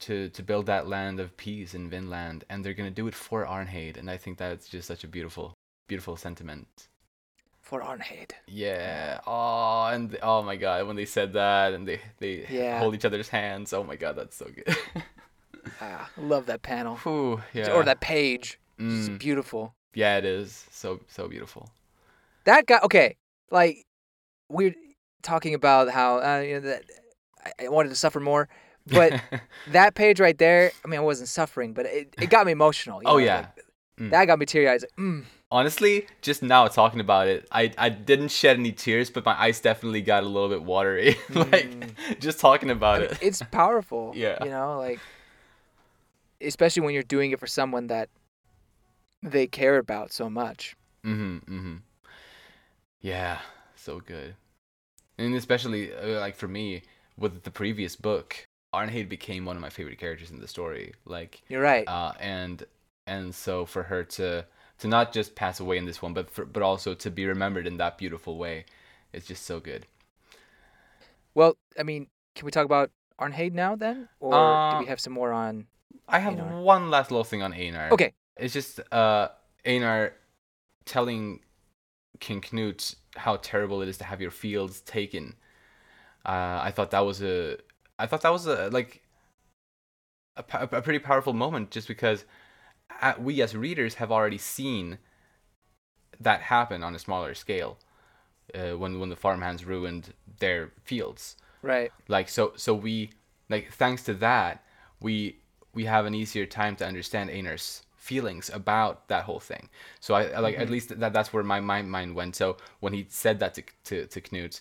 to 0.00 0.28
to 0.30 0.42
build 0.42 0.66
that 0.66 0.88
land 0.88 1.20
of 1.20 1.36
peace 1.36 1.74
in 1.74 1.88
Vinland, 1.88 2.44
and 2.50 2.64
they're 2.64 2.74
gonna 2.74 2.90
do 2.90 3.06
it 3.06 3.14
for 3.14 3.46
Arnheid, 3.46 3.96
and 3.96 4.10
I 4.10 4.16
think 4.16 4.36
that's 4.36 4.68
just 4.68 4.88
such 4.88 5.04
a 5.04 5.08
beautiful, 5.08 5.54
beautiful 5.86 6.16
sentiment. 6.16 6.88
For 7.72 7.80
Arnheid. 7.80 8.32
Yeah. 8.46 9.20
Oh, 9.26 9.86
and 9.86 10.18
oh 10.22 10.42
my 10.42 10.56
god, 10.56 10.86
when 10.86 10.94
they 10.94 11.06
said 11.06 11.32
that 11.32 11.72
and 11.72 11.88
they 11.88 12.00
they 12.18 12.44
Yeah. 12.50 12.78
hold 12.80 12.94
each 12.94 13.06
other's 13.06 13.30
hands. 13.30 13.72
Oh 13.72 13.82
my 13.82 13.96
god, 13.96 14.14
that's 14.16 14.36
so 14.36 14.44
good. 14.54 14.68
Ah, 15.80 16.10
I 16.14 16.20
love 16.20 16.44
that 16.46 16.60
panel. 16.60 16.96
Whew, 16.96 17.40
yeah. 17.54 17.72
Or 17.72 17.82
that 17.82 18.00
page. 18.00 18.58
It's 18.78 19.08
Mm, 19.08 19.18
beautiful. 19.18 19.74
Yeah, 19.94 20.18
it 20.18 20.26
is 20.26 20.66
so 20.70 21.00
so 21.08 21.28
beautiful. 21.28 21.70
That 22.44 22.66
guy. 22.66 22.78
Okay, 22.84 23.16
like 23.50 23.86
we're 24.50 24.74
talking 25.22 25.54
about 25.54 25.88
how 25.88 26.18
uh, 26.20 26.40
you 26.40 26.54
know 26.56 26.60
that 26.68 26.82
I, 27.42 27.64
I 27.64 27.68
wanted 27.70 27.88
to 27.88 27.96
suffer 27.96 28.20
more, 28.20 28.50
but 28.86 29.14
that 29.66 29.94
page 29.94 30.20
right 30.20 30.36
there. 30.36 30.72
I 30.84 30.88
mean, 30.88 31.00
I 31.00 31.02
wasn't 31.02 31.30
suffering, 31.30 31.72
but 31.72 31.86
it, 31.86 32.14
it 32.20 32.28
got 32.28 32.44
me 32.44 32.52
emotional. 32.52 33.02
you 33.02 33.08
Oh, 33.08 33.16
know, 33.16 33.24
yeah. 33.24 33.36
like, 33.36 33.64
Mm. 33.98 34.10
that 34.10 34.24
got 34.26 34.38
me 34.38 34.44
teary 34.46 34.68
eyed. 34.68 34.82
Like, 34.82 34.90
mm, 34.98 35.24
Honestly, 35.52 36.06
just 36.22 36.42
now 36.42 36.66
talking 36.66 36.98
about 36.98 37.28
it, 37.28 37.46
I, 37.52 37.70
I 37.76 37.90
didn't 37.90 38.28
shed 38.30 38.56
any 38.58 38.72
tears, 38.72 39.10
but 39.10 39.22
my 39.26 39.38
eyes 39.38 39.60
definitely 39.60 40.00
got 40.00 40.22
a 40.24 40.26
little 40.26 40.48
bit 40.48 40.62
watery. 40.62 41.16
like 41.28 41.68
Mm. 41.68 41.90
just 42.20 42.40
talking 42.40 42.70
I 42.70 42.72
about 42.72 43.00
mean, 43.02 43.10
it. 43.10 43.18
it's 43.20 43.42
powerful. 43.42 44.12
Yeah. 44.16 44.42
you 44.42 44.48
know, 44.50 44.78
like 44.78 44.98
especially 46.40 46.80
when 46.82 46.94
you're 46.94 47.02
doing 47.02 47.32
it 47.32 47.38
for 47.38 47.46
someone 47.46 47.88
that 47.88 48.08
they 49.22 49.46
care 49.46 49.76
about 49.76 50.10
so 50.10 50.30
much. 50.30 50.74
Mm-hmm. 51.04 51.36
Mm-hmm. 51.54 51.76
Yeah, 53.02 53.38
so 53.76 54.00
good. 54.00 54.34
And 55.18 55.34
especially 55.34 55.92
uh, 55.94 56.18
like 56.20 56.34
for 56.34 56.48
me 56.48 56.82
with 57.18 57.42
the 57.42 57.50
previous 57.50 57.94
book, 57.94 58.42
Arnheid 58.74 59.08
became 59.10 59.44
one 59.44 59.56
of 59.56 59.60
my 59.62 59.68
favorite 59.68 59.98
characters 59.98 60.30
in 60.30 60.40
the 60.40 60.48
story. 60.48 60.94
Like 61.04 61.42
You're 61.50 61.60
right. 61.62 61.86
uh, 61.86 62.12
and 62.20 62.64
and 63.06 63.34
so 63.34 63.66
for 63.66 63.82
her 63.82 64.02
to 64.04 64.46
to 64.82 64.88
not 64.88 65.12
just 65.12 65.34
pass 65.36 65.60
away 65.60 65.78
in 65.78 65.86
this 65.86 66.02
one, 66.02 66.14
but 66.14 66.30
for, 66.30 66.44
but 66.46 66.62
also 66.62 66.94
to 66.94 67.10
be 67.10 67.26
remembered 67.26 67.66
in 67.66 67.78
that 67.78 67.98
beautiful 67.98 68.38
way, 68.38 68.66
it's 69.12 69.26
just 69.26 69.46
so 69.46 69.60
good. 69.60 69.86
well, 71.34 71.56
I 71.78 71.82
mean, 71.82 72.08
can 72.34 72.44
we 72.46 72.50
talk 72.50 72.64
about 72.64 72.90
Arnheid 73.20 73.52
now 73.52 73.76
then, 73.76 74.08
or 74.20 74.60
do 74.68 74.76
Uh, 74.76 74.78
we 74.78 74.86
have 74.86 75.00
some 75.00 75.12
more 75.12 75.32
on? 75.32 75.66
I 76.08 76.18
have 76.18 76.36
Einar. 76.36 76.48
one 76.48 76.90
last 76.90 77.10
little 77.10 77.24
thing 77.24 77.42
on 77.42 77.52
Einar. 77.52 77.98
Okay, 77.98 78.14
It's 78.36 78.52
just 78.54 78.80
uh 78.92 79.28
Einar 79.66 80.14
telling 80.86 81.40
King 82.20 82.42
Knut 82.42 82.96
how 83.16 83.36
terrible 83.38 83.82
it 83.82 83.88
is 83.88 83.98
to 83.98 84.04
have 84.04 84.20
your 84.22 84.30
fields 84.30 84.82
taken. 84.82 85.36
Uh, 86.26 86.60
I 86.62 86.72
thought 86.72 86.92
that 86.92 87.00
was 87.00 87.22
a 87.22 87.58
I 87.98 88.06
thought 88.06 88.22
that 88.22 88.32
was 88.32 88.46
a 88.46 88.70
like 88.70 89.02
a, 90.36 90.44
a 90.72 90.82
pretty 90.82 90.98
powerful 90.98 91.32
moment 91.32 91.70
just 91.70 91.88
because 91.88 92.24
we 93.18 93.42
as 93.42 93.56
readers 93.56 93.94
have 93.94 94.10
already 94.12 94.38
seen 94.38 94.98
that 96.20 96.40
happen 96.42 96.82
on 96.82 96.94
a 96.94 96.98
smaller 96.98 97.34
scale 97.34 97.78
uh, 98.54 98.76
when 98.76 98.98
when 99.00 99.08
the 99.08 99.16
farmhands 99.16 99.64
ruined 99.64 100.14
their 100.38 100.70
fields. 100.84 101.36
Right. 101.62 101.92
like 102.08 102.28
so 102.28 102.54
so 102.56 102.74
we 102.74 103.12
like 103.48 103.72
thanks 103.72 104.02
to 104.04 104.14
that 104.14 104.64
we 105.00 105.36
we 105.74 105.84
have 105.84 106.06
an 106.06 106.14
easier 106.14 106.44
time 106.44 106.74
to 106.76 106.86
understand 106.86 107.30
Einar's 107.30 107.82
feelings 107.96 108.50
about 108.52 109.06
that 109.08 109.24
whole 109.24 109.38
thing. 109.38 109.68
So 110.00 110.14
I, 110.14 110.24
I 110.24 110.40
like 110.40 110.58
at 110.58 110.68
least 110.68 110.98
that 110.98 111.12
that's 111.12 111.32
where 111.32 111.44
my, 111.44 111.60
my 111.60 111.82
mind 111.82 112.16
went. 112.16 112.34
So 112.34 112.56
when 112.80 112.92
he 112.92 113.06
said 113.08 113.38
that 113.40 113.54
to 113.54 113.62
to, 113.84 114.06
to 114.06 114.20
Knut 114.20 114.60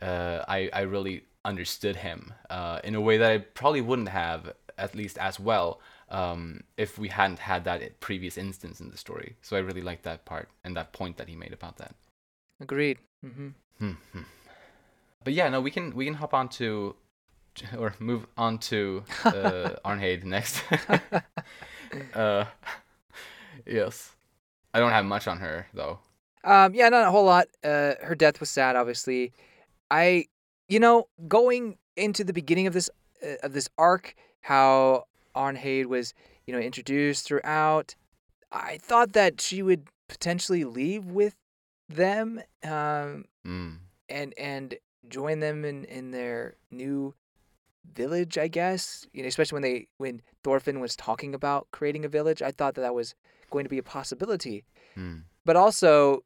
uh, 0.00 0.44
I 0.46 0.70
I 0.72 0.82
really 0.82 1.24
understood 1.44 1.96
him 1.96 2.32
uh, 2.50 2.80
in 2.84 2.94
a 2.94 3.00
way 3.00 3.18
that 3.18 3.30
I 3.30 3.38
probably 3.38 3.80
wouldn't 3.80 4.08
have 4.08 4.52
at 4.78 4.94
least 4.94 5.16
as 5.18 5.40
well 5.40 5.80
um, 6.08 6.62
if 6.76 6.98
we 6.98 7.08
hadn't 7.08 7.38
had 7.40 7.64
that 7.64 8.00
previous 8.00 8.38
instance 8.38 8.80
in 8.80 8.90
the 8.90 8.96
story 8.96 9.36
so 9.42 9.56
I 9.56 9.60
really 9.60 9.82
liked 9.82 10.04
that 10.04 10.24
part 10.24 10.48
and 10.64 10.76
that 10.76 10.92
point 10.92 11.16
that 11.16 11.28
he 11.28 11.36
made 11.36 11.52
about 11.52 11.76
that 11.78 11.94
Agreed. 12.60 12.98
hmm 13.22 13.48
Mhm. 13.80 14.24
But 15.24 15.34
yeah, 15.34 15.48
no, 15.48 15.60
we 15.60 15.70
can 15.70 15.94
we 15.94 16.04
can 16.04 16.14
hop 16.14 16.32
on 16.32 16.48
to 16.50 16.94
or 17.78 17.94
move 17.98 18.26
on 18.36 18.58
to 18.70 19.02
uh, 19.24 19.74
Arnheid 19.84 20.24
next. 20.24 20.62
uh, 22.14 22.44
yes, 23.66 24.12
I 24.72 24.78
don't 24.78 24.92
have 24.92 25.04
much 25.04 25.26
on 25.26 25.38
her 25.38 25.66
though. 25.74 25.98
Um, 26.44 26.74
yeah, 26.74 26.88
not 26.88 27.06
a 27.06 27.10
whole 27.10 27.24
lot. 27.24 27.48
Uh, 27.64 27.94
her 28.02 28.14
death 28.14 28.38
was 28.40 28.50
sad, 28.50 28.76
obviously. 28.76 29.32
I, 29.90 30.26
you 30.68 30.78
know, 30.78 31.08
going 31.26 31.76
into 31.96 32.22
the 32.22 32.32
beginning 32.32 32.66
of 32.66 32.72
this 32.72 32.88
uh, 33.22 33.34
of 33.42 33.52
this 33.52 33.68
arc, 33.76 34.14
how 34.42 35.04
Arnheid 35.36 35.86
was, 35.86 36.14
you 36.46 36.52
know, 36.54 36.58
introduced 36.60 37.26
throughout. 37.26 37.94
I 38.50 38.78
thought 38.78 39.12
that 39.12 39.40
she 39.40 39.62
would 39.62 39.88
potentially 40.08 40.64
leave 40.64 41.04
with 41.06 41.34
them, 41.88 42.40
um, 42.64 43.26
Mm. 43.46 43.78
and 44.08 44.34
and 44.38 44.74
join 45.08 45.40
them 45.40 45.64
in 45.64 45.84
in 45.84 46.10
their 46.10 46.56
new 46.70 47.14
village. 47.84 48.36
I 48.38 48.48
guess 48.48 49.06
you 49.12 49.22
know, 49.22 49.28
especially 49.28 49.56
when 49.56 49.62
they 49.62 49.86
when 49.98 50.22
Thorfinn 50.42 50.80
was 50.80 50.96
talking 50.96 51.34
about 51.34 51.68
creating 51.70 52.04
a 52.04 52.08
village. 52.08 52.40
I 52.42 52.50
thought 52.50 52.74
that 52.74 52.80
that 52.82 52.94
was 52.94 53.14
going 53.50 53.64
to 53.64 53.70
be 53.70 53.78
a 53.78 53.82
possibility 53.82 54.64
Mm. 54.96 55.22
but 55.44 55.54
also 55.56 56.24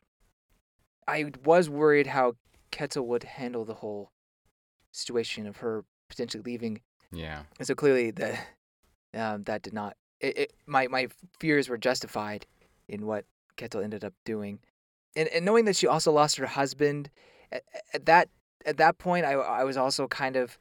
I 1.08 1.32
was 1.44 1.68
worried 1.68 2.06
how 2.06 2.36
Ketil 2.72 3.04
would 3.06 3.24
handle 3.24 3.64
the 3.64 3.74
whole 3.74 4.12
situation 4.92 5.46
of 5.46 5.58
her 5.58 5.84
potentially 6.08 6.42
leaving, 6.44 6.80
Yeah. 7.12 7.44
and 7.58 7.66
so 7.66 7.74
clearly 7.74 8.10
the 8.10 8.38
um, 9.14 9.44
that 9.44 9.62
did 9.62 9.72
not. 9.72 9.96
It, 10.20 10.38
it, 10.38 10.52
my 10.66 10.88
my 10.88 11.08
fears 11.38 11.68
were 11.68 11.78
justified 11.78 12.46
in 12.88 13.06
what 13.06 13.24
Ketil 13.56 13.82
ended 13.82 14.04
up 14.04 14.14
doing, 14.24 14.58
and 15.16 15.28
and 15.28 15.44
knowing 15.44 15.64
that 15.64 15.76
she 15.76 15.86
also 15.86 16.12
lost 16.12 16.36
her 16.36 16.46
husband, 16.46 17.10
at, 17.50 17.62
at 17.94 18.06
that 18.06 18.28
at 18.66 18.76
that 18.76 18.98
point 18.98 19.24
I 19.24 19.32
I 19.32 19.64
was 19.64 19.76
also 19.76 20.06
kind 20.06 20.36
of, 20.36 20.58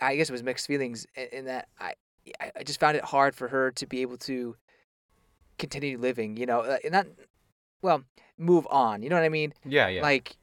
I 0.00 0.16
guess 0.16 0.28
it 0.28 0.32
was 0.32 0.42
mixed 0.42 0.66
feelings 0.66 1.06
in, 1.14 1.26
in 1.32 1.44
that 1.46 1.68
I 1.78 1.94
I 2.56 2.62
just 2.64 2.80
found 2.80 2.96
it 2.96 3.04
hard 3.04 3.34
for 3.34 3.48
her 3.48 3.70
to 3.72 3.86
be 3.86 4.02
able 4.02 4.16
to 4.18 4.56
continue 5.58 5.98
living, 5.98 6.36
you 6.36 6.46
know, 6.46 6.60
uh, 6.60 6.78
not 6.90 7.06
well 7.82 8.04
move 8.38 8.66
on. 8.70 9.02
You 9.02 9.08
know 9.10 9.16
what 9.16 9.24
I 9.24 9.28
mean? 9.28 9.52
Yeah. 9.64 9.88
Yeah. 9.88 10.02
Like, 10.02 10.36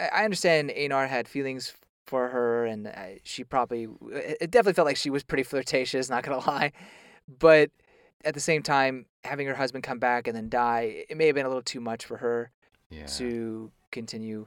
I 0.00 0.08
I 0.08 0.24
understand 0.24 0.72
Einar 0.76 1.06
had 1.06 1.28
feelings 1.28 1.74
for 2.06 2.28
her, 2.28 2.64
and 2.64 2.92
she 3.24 3.44
probably 3.44 3.88
it 4.10 4.38
it 4.40 4.50
definitely 4.50 4.74
felt 4.74 4.86
like 4.86 4.96
she 4.96 5.10
was 5.10 5.22
pretty 5.22 5.42
flirtatious. 5.42 6.10
Not 6.10 6.22
gonna 6.22 6.38
lie, 6.46 6.72
but 7.38 7.70
at 8.24 8.34
the 8.34 8.40
same 8.40 8.62
time, 8.62 9.06
having 9.24 9.46
her 9.46 9.54
husband 9.54 9.84
come 9.84 9.98
back 9.98 10.26
and 10.26 10.36
then 10.36 10.48
die, 10.48 11.04
it 11.08 11.16
may 11.16 11.26
have 11.26 11.34
been 11.34 11.46
a 11.46 11.48
little 11.48 11.62
too 11.62 11.80
much 11.80 12.04
for 12.04 12.18
her 12.18 12.50
yeah. 12.90 13.06
to 13.06 13.70
continue 13.90 14.46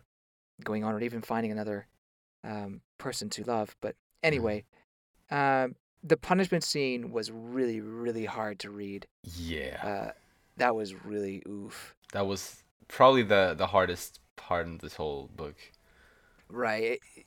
going 0.64 0.84
on, 0.84 0.94
or 0.94 1.02
even 1.02 1.22
finding 1.22 1.52
another 1.52 1.88
um, 2.44 2.82
person 2.98 3.30
to 3.30 3.44
love. 3.44 3.76
But 3.82 3.96
anyway, 4.24 4.64
um, 5.32 5.76
the 6.04 6.18
punishment 6.18 6.64
scene 6.64 7.12
was 7.12 7.32
really, 7.32 7.82
really 7.82 8.26
hard 8.26 8.60
to 8.60 8.70
read. 8.70 9.08
Yeah. 9.24 9.80
Uh, 9.84 10.12
that 10.58 10.76
was 10.76 10.94
really 11.04 11.44
oof. 11.48 11.96
that 12.14 12.26
was 12.26 12.64
probably 12.88 13.24
the 13.24 13.56
the 13.58 13.68
hardest 13.68 14.20
part 14.36 14.68
in 14.68 14.78
this 14.78 14.96
whole 14.96 15.30
book. 15.36 15.56
Right. 16.50 16.84
It- 16.84 17.25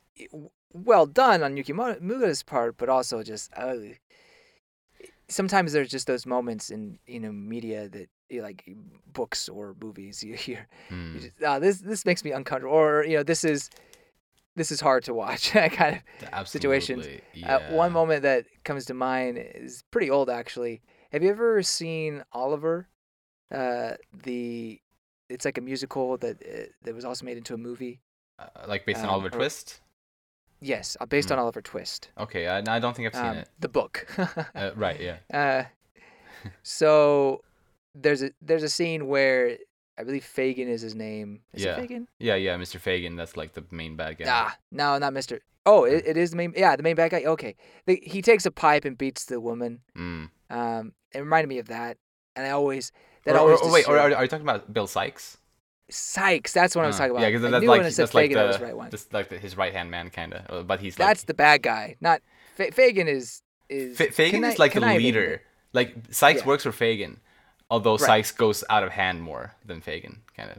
well 0.73 1.07
done 1.07 1.43
on 1.43 1.57
Yukimura's 1.57 2.43
part, 2.43 2.77
but 2.77 2.89
also 2.89 3.23
just 3.23 3.53
uh, 3.57 3.75
sometimes 5.29 5.73
there's 5.73 5.91
just 5.91 6.07
those 6.07 6.27
moments 6.27 6.71
in 6.71 6.99
you 7.07 7.21
know 7.21 7.33
media 7.33 7.89
that 7.89 8.09
you 8.29 8.43
like 8.43 8.69
books 9.13 9.49
or 9.49 9.75
movies 9.81 10.23
you 10.29 10.35
hear 10.35 10.67
you 10.91 10.97
Mm. 10.97 11.21
just, 11.21 11.33
ah, 11.45 11.59
this 11.59 11.79
this 11.81 12.05
makes 12.05 12.25
me 12.25 12.33
uncomfortable 12.33 12.75
or 12.75 13.05
you 13.05 13.17
know 13.17 13.23
this 13.23 13.45
is 13.45 13.71
this 14.57 14.71
is 14.73 14.81
hard 14.81 15.05
to 15.05 15.15
watch 15.15 15.51
kind 15.73 15.97
of 15.97 16.29
Absolutely. 16.33 16.49
situations. 16.51 17.07
Yeah. 17.33 17.57
Uh, 17.57 17.75
one 17.77 17.93
moment 17.93 18.23
that 18.23 18.45
comes 18.65 18.87
to 18.87 18.95
mind 18.95 19.39
is 19.39 19.85
pretty 19.93 20.11
old, 20.11 20.29
actually. 20.29 20.83
Have 21.13 21.23
you 21.23 21.31
ever 21.31 21.63
seen 21.63 22.25
Oliver? 22.33 22.89
Uh, 23.55 23.93
the 24.25 24.81
it's 25.29 25.45
like 25.45 25.59
a 25.59 25.61
musical 25.61 26.17
that 26.19 26.43
uh, 26.43 26.67
that 26.83 26.95
was 26.95 27.05
also 27.05 27.25
made 27.25 27.37
into 27.37 27.55
a 27.55 27.57
movie. 27.57 28.01
Uh, 28.39 28.47
like 28.67 28.85
based 28.85 28.99
on 28.99 29.07
um, 29.07 29.13
Oliver 29.13 29.31
Twist. 29.31 29.81
Yes, 30.61 30.97
uh, 31.01 31.07
based 31.07 31.31
on 31.31 31.39
Oliver 31.39 31.63
Twist. 31.63 32.11
Okay. 32.19 32.47
I, 32.49 32.59
I 32.59 32.79
don't 32.81 32.95
think 32.97 33.07
I've 33.09 33.15
seen 33.15 33.31
Um, 33.31 33.37
it. 33.39 33.49
the 33.61 33.69
book. 33.69 34.07
Uh, 34.55 34.71
right. 34.77 35.01
Yeah. 35.01 35.17
uh, 35.33 35.65
so 36.63 37.43
there's 37.95 38.23
a 38.23 38.31
there's 38.43 38.63
a 38.63 38.69
scene 38.69 39.07
where 39.07 39.59
I 39.99 40.05
believe 40.05 40.25
Fagin 40.25 40.69
is 40.69 40.81
his 40.83 40.95
name. 40.95 41.41
Is 41.53 41.65
Yeah. 41.65 41.77
it 41.77 41.81
Fagin? 41.89 42.07
Yeah. 42.19 42.35
Yeah. 42.37 42.57
Mr. 42.57 42.81
Fagin. 42.81 43.17
That's 43.17 43.37
like 43.37 43.55
the 43.55 43.65
main 43.71 43.97
bad 43.97 44.19
guy. 44.19 44.25
Ah, 44.29 44.57
no, 44.71 44.99
not 44.99 45.13
Mister. 45.13 45.41
Oh, 45.67 45.85
it, 45.85 46.05
it 46.07 46.17
is 46.17 46.31
the 46.31 46.37
main. 46.37 46.53
Yeah, 46.57 46.77
the 46.77 46.83
main 46.83 46.97
bad 46.97 47.11
guy. 47.11 47.25
Okay, 47.25 47.55
the, 47.87 48.01
he 48.03 48.23
takes 48.23 48.47
a 48.47 48.51
pipe 48.51 48.85
and 48.85 48.97
beats 48.97 49.27
the 49.27 49.39
woman. 49.41 49.81
Mm. 49.97 50.31
Um, 50.51 50.93
it 51.13 51.19
reminded 51.21 51.49
me 51.49 51.59
of 51.59 51.69
that, 51.69 51.99
and 52.37 52.47
I 52.47 52.51
always 52.51 52.91
that 53.25 53.35
Or, 53.35 53.39
or, 53.39 53.43
always. 53.43 53.61
or 53.61 53.73
wait, 53.73 53.89
or 53.89 53.99
are, 53.99 54.15
are 54.15 54.23
you 54.23 54.29
talking 54.29 54.47
about 54.47 54.73
Bill 54.73 54.87
Sikes? 54.87 55.37
Sikes. 55.91 56.53
That's 56.53 56.77
what 56.77 56.85
I 56.85 56.89
was 56.89 56.97
Uh, 56.97 56.99
talking 56.99 57.11
about. 57.13 57.23
Yeah, 57.23 57.29
because 57.31 57.43
that's 57.43 57.65
like 57.67 57.81
I 57.81 57.83
that's 57.85 57.99
like 58.15 58.31
Fagin, 58.31 58.35
the, 58.35 58.39
that 58.41 58.47
was 58.47 58.59
the 58.59 58.65
right 58.65 58.77
one. 58.77 58.91
that's 58.91 59.13
like 59.13 59.29
the, 59.31 59.39
his 59.39 59.57
right 59.57 59.73
hand 59.73 59.91
man, 59.91 60.11
kind 60.11 60.35
of. 60.35 60.67
But 60.67 60.81
he's 60.81 60.97
That's 60.97 61.23
like 61.23 61.27
the 61.27 61.35
bad 61.35 61.63
guy. 61.63 61.97
Not 62.01 62.21
Fa- 62.57 62.71
Fagin 62.73 63.07
is 63.09 63.43
is. 63.69 63.97
Fa- 63.97 64.09
Fagin 64.13 64.41
conni- 64.43 64.53
is 64.53 64.59
like 64.59 64.75
the 64.75 64.81
leader. 64.81 65.43
Like 65.73 65.95
Sikes 66.11 66.41
Yeah. 66.41 66.47
works 66.47 66.63
for 66.65 66.73
Fagin, 66.73 67.19
although 67.71 67.97
Right. 67.97 68.25
Sikes 68.25 68.33
goes 68.33 68.65
out 68.71 68.83
of 68.83 68.91
hand 68.93 69.23
more 69.23 69.55
than 69.65 69.81
Fagin, 69.81 70.19
kind 70.37 70.51
of. 70.51 70.59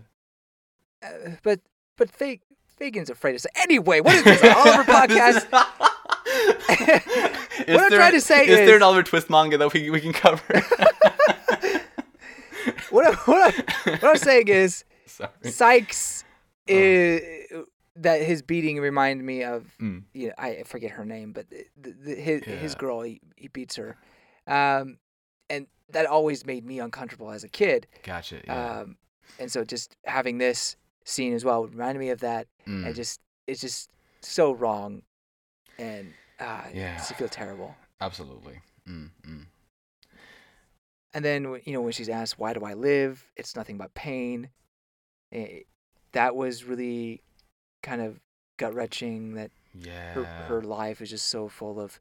Uh, 1.03 1.35
but 1.43 1.59
but 1.97 2.11
Fag- 2.11 2.41
Fagin's 2.79 3.09
afraid 3.09 3.33
to 3.33 3.39
say. 3.39 3.49
Anyway, 3.55 3.99
what 4.01 4.13
is 4.15 4.23
this? 4.23 4.43
Oliver 4.43 4.83
podcast? 4.91 5.51
what 7.67 7.81
I'm 7.81 7.91
trying 7.91 8.11
to 8.13 8.21
say 8.21 8.43
is, 8.47 8.57
there 8.57 8.69
is- 8.69 8.75
an 8.77 8.83
Oliver 8.83 9.03
Twist 9.03 9.29
manga 9.29 9.57
that 9.57 9.73
we 9.73 9.89
we 9.89 9.99
can 10.01 10.13
cover? 10.13 10.41
what 12.89 13.07
I'm, 13.07 13.15
what 13.25 13.53
I'm, 13.53 13.91
what 13.93 14.03
I'm 14.03 14.17
saying 14.17 14.47
is 14.47 14.83
Sorry. 15.19 15.51
Sikes 15.51 16.23
Oh. 16.71 16.73
is 16.75 17.21
that 17.95 18.21
his 18.21 18.41
beating 18.41 18.79
reminded 18.79 19.25
me 19.25 19.43
of 19.43 19.75
Mm. 19.79 20.03
you 20.13 20.27
know, 20.27 20.33
I 20.37 20.63
forget 20.63 20.91
her 20.91 21.03
name, 21.05 21.33
but 21.33 21.49
the, 21.49 21.65
the, 21.75 21.91
the, 21.91 22.15
his 22.15 22.43
his 22.45 22.75
girl 22.75 23.01
he, 23.01 23.19
he 23.35 23.47
beats 23.47 23.75
her, 23.75 23.97
um, 24.47 24.97
and 25.49 25.67
that 25.89 26.05
always 26.05 26.45
made 26.45 26.63
me 26.65 26.79
uncomfortable 26.79 27.31
as 27.31 27.43
a 27.43 27.49
kid. 27.49 27.87
Gotcha. 28.03 28.41
Yeah. 28.45 28.79
Um, 28.81 28.97
and 29.39 29.51
so 29.51 29.63
just 29.63 29.95
having 30.05 30.37
this 30.37 30.75
scene 31.05 31.33
as 31.33 31.43
well 31.43 31.65
reminded 31.65 31.99
me 31.99 32.09
of 32.09 32.19
that, 32.21 32.47
Mm. 32.67 32.85
and 32.85 32.95
just 32.95 33.19
it's 33.47 33.61
just 33.61 33.89
so 34.21 34.51
wrong, 34.53 35.01
and 35.79 36.13
uh, 36.39 36.65
Yeah. 36.73 36.97
you 37.09 37.15
feel 37.15 37.29
terrible. 37.29 37.75
Absolutely. 37.99 38.61
Mm, 38.87 39.09
mm. 39.27 39.45
And 41.13 41.25
then 41.25 41.59
you 41.65 41.73
know 41.73 41.81
when 41.81 41.91
she's 41.93 42.09
asked 42.09 42.37
why 42.37 42.53
do 42.53 42.63
I 42.63 42.73
live, 42.75 43.27
it's 43.35 43.55
nothing 43.55 43.77
but 43.77 43.93
pain. 43.95 44.49
Eh, 45.31 45.61
that 46.11 46.35
was 46.35 46.63
really 46.63 47.21
kind 47.83 48.01
of 48.01 48.19
gut 48.57 48.73
wrenching. 48.73 49.33
That 49.35 49.51
Yeah. 49.73 50.13
her 50.13 50.23
her 50.47 50.61
life 50.61 51.01
is 51.01 51.09
just 51.09 51.27
so 51.27 51.47
full 51.47 51.79
of 51.79 51.99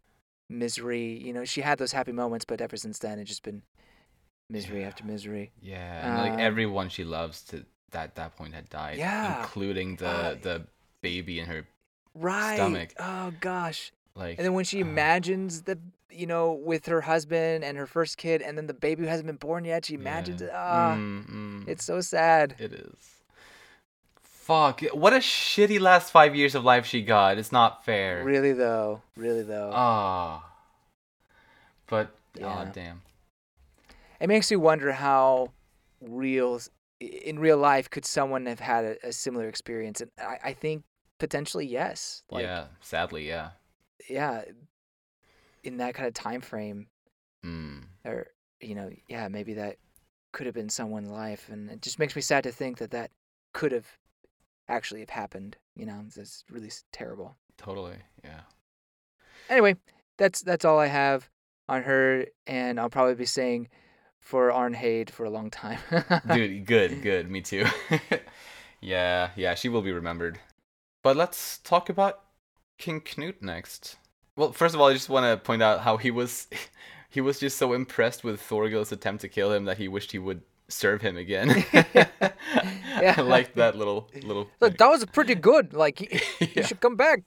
misery. 0.49 1.19
You 1.19 1.33
know, 1.33 1.45
she 1.45 1.61
had 1.61 1.79
those 1.79 1.93
happy 1.93 2.13
moments, 2.13 2.45
but 2.45 2.61
ever 2.61 2.77
since 2.77 2.99
then, 2.99 3.19
it's 3.19 3.29
just 3.29 3.43
been 3.43 3.63
misery 4.49 4.81
Yeah. 4.81 4.89
after 4.89 5.05
misery. 5.05 5.53
Yeah, 5.61 6.07
and 6.07 6.17
like 6.17 6.33
Um, 6.35 6.41
everyone 6.41 6.89
she 6.89 7.05
loves 7.05 7.43
to 7.47 7.67
that 7.91 8.15
that 8.17 8.37
point 8.37 8.55
had 8.55 8.69
died. 8.69 8.99
Yeah. 8.99 9.43
Including 9.43 9.97
the 9.97 10.07
Uh, 10.07 10.35
the 10.35 10.67
baby 11.03 11.39
in 11.41 11.47
her 11.47 11.67
Right. 12.15 12.57
Stomach. 12.57 12.95
Oh 12.99 13.33
gosh. 13.41 13.93
like. 14.15 14.39
And 14.39 14.45
then 14.45 14.53
when 14.55 14.65
she 14.65 14.83
uh, 14.83 14.87
imagines 14.87 15.63
the, 15.63 15.79
you 16.11 16.27
know, 16.27 16.53
with 16.53 16.87
her 16.87 17.03
husband 17.03 17.63
and 17.63 17.79
her 17.79 17.87
first 17.87 18.17
kid, 18.17 18.43
and 18.43 18.59
then 18.59 18.67
the 18.67 18.75
baby 18.75 19.03
who 19.03 19.09
hasn't 19.09 19.27
been 19.27 19.37
born 19.37 19.65
yet, 19.65 19.85
she 19.85 19.95
imagines 19.95 20.43
it. 20.43 20.51
Ah, 20.53 20.95
mm, 20.97 21.27
mm, 21.31 21.69
it's 21.69 21.85
so 21.85 22.01
sad. 22.01 22.57
it 22.59 22.73
is. 22.73 23.18
Fuck! 24.49 24.81
What 24.95 25.13
a 25.13 25.17
shitty 25.19 25.79
last 25.79 26.11
five 26.11 26.35
years 26.35 26.55
of 26.55 26.65
life 26.65 26.87
she 26.87 27.03
got. 27.03 27.37
It's 27.37 27.53
not 27.53 27.85
fair. 27.85 28.25
Really 28.25 28.55
though. 28.55 29.03
Really 29.15 29.43
though. 29.43 29.71
Ah. 29.75 30.43
But 31.87 32.15
Yeah. 32.35 32.65
oh 32.67 32.71
damn. 32.73 33.03
it 34.21 34.27
makes 34.29 34.51
you 34.51 34.59
wonder 34.59 34.93
how 34.93 35.53
real 36.01 36.61
in 36.99 37.39
real 37.39 37.59
life 37.59 37.91
could 37.91 38.07
someone 38.07 38.47
have 38.47 38.61
had 38.61 38.85
a, 38.87 39.09
a 39.09 39.13
similar 39.13 39.49
experience 39.49 40.01
and 40.01 40.11
I, 40.19 40.39
I 40.51 40.53
think 40.55 40.85
potentially 41.19 41.67
yes 41.67 42.23
like 42.31 42.45
yeah. 42.45 42.69
Sadly, 42.81 43.29
yeah. 43.29 43.51
yeah 44.09 44.45
in 45.63 45.77
that 45.77 45.95
kind 45.95 46.09
of 46.09 46.15
time 46.15 46.41
frame 46.41 46.87
Mm. 47.45 47.85
or 48.05 48.27
you 48.61 48.75
know 48.75 48.91
yeah 49.09 49.29
maybe 49.29 49.55
that 49.55 49.77
could 50.33 50.47
have 50.47 50.55
been 50.55 50.69
someone's 50.71 51.11
life 51.11 51.49
and 51.51 51.71
it 51.71 51.83
just 51.83 51.99
makes 51.99 52.17
me 52.17 52.23
sad 52.23 52.45
to 52.45 52.51
think 52.53 52.79
that 52.79 52.91
that 52.93 53.11
could 53.53 53.73
have 53.73 53.87
actually 54.69 55.01
have 55.01 55.11
happened 55.11 55.57
you 55.77 55.87
know 55.87 55.95
it's- 56.07 56.17
it's 56.17 56.45
really 56.51 56.71
terrible 56.93 57.37
Totally. 57.57 57.97
Yeah. 58.23 58.41
anyway 59.49 59.75
that's 60.17 60.43
that's 60.43 60.65
all 60.65 60.79
i 60.79 60.87
have 60.87 61.29
on 61.69 61.83
her 61.83 62.27
and 62.47 62.79
i'll 62.79 62.91
probably 62.91 63.15
be 63.15 63.25
saying 63.27 63.69
for 64.21 64.51
Arnheid 64.51 65.11
for 65.11 65.25
a 65.25 65.31
long 65.31 65.51
time 65.51 65.79
Dude, 66.35 66.67
good, 66.75 67.01
good. 67.03 67.31
Me 67.31 67.41
too. 67.41 67.65
yeah, 68.81 69.31
yeah, 69.37 69.55
she 69.55 69.69
will 69.71 69.81
be 69.81 69.93
remembered. 69.93 70.39
But 71.03 71.17
let's 71.17 71.59
talk 71.59 71.89
about 71.89 72.21
King 72.79 73.01
Knut 73.01 73.41
next. 73.41 73.97
Well, 74.37 74.53
first 74.53 74.75
of 74.75 74.81
all, 74.81 74.89
I 74.89 74.93
just 74.93 75.09
want 75.09 75.25
to 75.25 75.43
point 75.43 75.63
out 75.63 75.81
how 75.81 75.97
he 75.97 76.11
was 76.11 76.47
he 77.09 77.21
was 77.21 77.39
just 77.41 77.57
so 77.57 77.73
impressed 77.73 78.23
with 78.23 78.41
Thorgil's 78.41 78.93
attempt 78.93 79.23
to 79.23 79.29
kill 79.29 79.53
him 79.53 79.65
that 79.65 79.79
he 79.79 79.89
wished 79.89 80.13
he 80.13 80.19
would 80.19 80.43
serve 80.69 81.01
him 81.03 81.17
again. 81.17 81.65
Yeah. 81.73 82.07
I 83.17 83.21
like 83.23 83.55
that 83.55 83.77
little 83.77 84.09
little 84.23 84.49
Look, 84.61 84.77
that 84.79 84.87
was 84.89 85.05
pretty 85.07 85.35
good. 85.35 85.73
Like, 85.73 85.99
he, 86.39 86.51
Yeah. 86.55 86.67
should 86.67 86.81
come 86.81 86.97
back. 86.97 87.23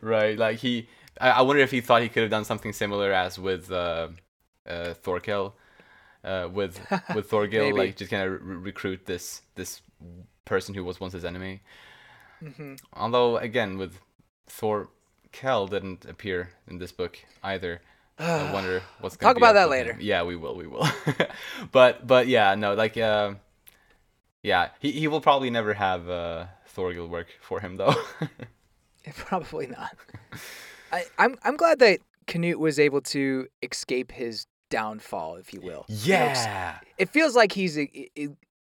right 0.00 0.36
like 0.38 0.58
he 0.58 0.88
I, 1.20 1.30
I 1.30 1.42
wonder 1.42 1.62
if 1.62 1.70
he 1.70 1.80
thought 1.80 2.02
he 2.02 2.08
could 2.08 2.22
have 2.22 2.30
done 2.30 2.44
something 2.44 2.72
similar 2.72 3.12
as 3.12 3.38
with 3.38 3.70
uh 3.70 4.08
uh 4.66 4.94
Thorkel 4.94 5.54
uh 6.24 6.48
with 6.52 6.80
with 7.14 7.30
Thorgil 7.30 7.76
like 7.76 7.96
just 7.96 8.10
kind 8.10 8.24
of 8.24 8.32
re- 8.44 8.56
recruit 8.56 9.06
this 9.06 9.42
this 9.54 9.80
person 10.44 10.74
who 10.74 10.82
was 10.84 10.98
once 11.00 11.12
his 11.12 11.24
enemy 11.24 11.60
Mm-hmm. 12.42 12.74
although 12.94 13.36
again 13.36 13.76
with 13.78 13.98
Thorkel 14.48 15.66
didn't 15.68 16.04
appear 16.06 16.50
in 16.66 16.78
this 16.78 16.90
book 16.92 17.18
either 17.42 17.80
I 18.20 18.52
wonder 18.52 18.82
what's 19.00 19.16
gonna 19.16 19.30
Talk 19.30 19.36
be 19.36 19.40
about 19.42 19.54
that 19.54 19.70
later. 19.70 19.92
him. 19.94 19.98
Yeah, 20.00 20.22
we 20.24 20.36
will, 20.36 20.54
we 20.56 20.66
will. 20.66 20.86
but 21.72 22.06
but 22.06 22.26
yeah, 22.28 22.54
no, 22.54 22.74
like 22.74 22.96
uh, 22.96 23.34
yeah, 24.42 24.68
he 24.80 24.92
he 24.92 25.08
will 25.08 25.20
probably 25.20 25.50
never 25.50 25.74
have 25.74 26.08
uh, 26.08 26.46
Thorgil 26.76 27.08
work 27.08 27.28
for 27.40 27.60
him 27.60 27.76
though. 27.76 27.94
Probably 29.14 29.66
not. 29.66 29.96
I, 30.92 31.04
I'm 31.18 31.36
I'm 31.42 31.56
glad 31.56 31.78
that 31.78 32.00
Canute 32.26 32.58
was 32.58 32.78
able 32.78 33.00
to 33.02 33.46
escape 33.62 34.12
his 34.12 34.46
downfall, 34.68 35.36
if 35.36 35.52
you 35.54 35.60
will. 35.60 35.86
You 35.88 36.12
know, 36.14 36.24
yeah, 36.26 36.78
it 36.98 37.08
feels 37.08 37.34
like 37.34 37.52
he's 37.52 37.78
i- 37.78 38.08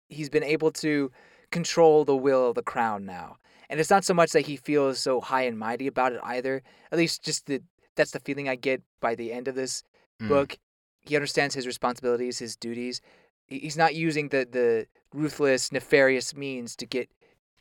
he's 0.09 0.31
been 0.31 0.45
able 0.45 0.71
to 0.73 1.11
control 1.51 2.05
the 2.05 2.17
will 2.17 2.49
of 2.49 2.55
the 2.55 2.63
crown 2.63 3.05
now, 3.05 3.37
and 3.69 3.79
it's 3.81 3.91
not 3.91 4.05
so 4.05 4.15
much 4.15 4.33
that 4.33 4.47
he 4.47 4.57
feels 4.57 4.99
so 4.99 5.21
high 5.21 5.43
and 5.43 5.59
mighty 5.59 5.87
about 5.87 6.13
it 6.13 6.21
either. 6.25 6.63
At 6.91 6.99
least, 6.99 7.23
just 7.23 7.47
the 7.47 7.63
that's 7.97 8.11
the 8.13 8.21
feeling 8.21 8.49
I 8.49 8.57
get 8.57 8.83
by 9.01 9.15
the 9.15 9.33
end 9.33 9.49
of 9.49 9.55
this 9.55 9.83
Mm. 10.21 10.29
book. 10.29 10.59
He 11.01 11.17
understands 11.17 11.55
his 11.55 11.67
responsibilities, 11.67 12.39
his 12.39 12.55
duties. 12.57 13.01
He's 13.47 13.77
not 13.77 13.95
using 13.95 14.29
the 14.29 14.47
the 14.51 14.87
ruthless, 15.13 15.73
nefarious 15.73 16.35
means 16.37 16.77
to 16.77 16.87
get 16.87 17.11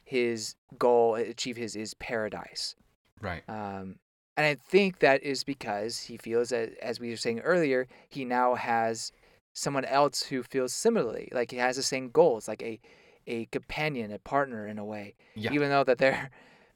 his 0.03 0.55
goal, 0.77 1.15
achieve 1.15 1.57
his 1.57 1.73
his 1.73 1.93
paradise. 1.95 2.75
right. 3.21 3.43
Um, 3.49 3.99
and 4.37 4.45
I 4.47 4.55
think 4.55 4.99
that 4.99 5.23
is 5.23 5.43
because 5.43 5.99
he 6.01 6.17
feels 6.17 6.49
that, 6.49 6.77
as 6.81 6.99
we 6.99 7.09
were 7.09 7.17
saying 7.17 7.39
earlier, 7.41 7.87
he 8.09 8.25
now 8.25 8.55
has 8.55 9.11
someone 9.53 9.85
else 9.85 10.23
who 10.23 10.41
feels 10.43 10.73
similarly, 10.73 11.29
like 11.31 11.51
he 11.51 11.57
has 11.57 11.75
the 11.75 11.83
same 11.83 12.09
goals, 12.09 12.47
like 12.47 12.61
a 12.63 12.79
a 13.25 13.45
companion, 13.47 14.11
a 14.11 14.19
partner 14.19 14.67
in 14.67 14.77
a 14.77 14.85
way, 14.85 15.15
Yeah. 15.35 15.53
even 15.53 15.69
though 15.69 15.83
that 15.85 15.97
they're 15.97 16.29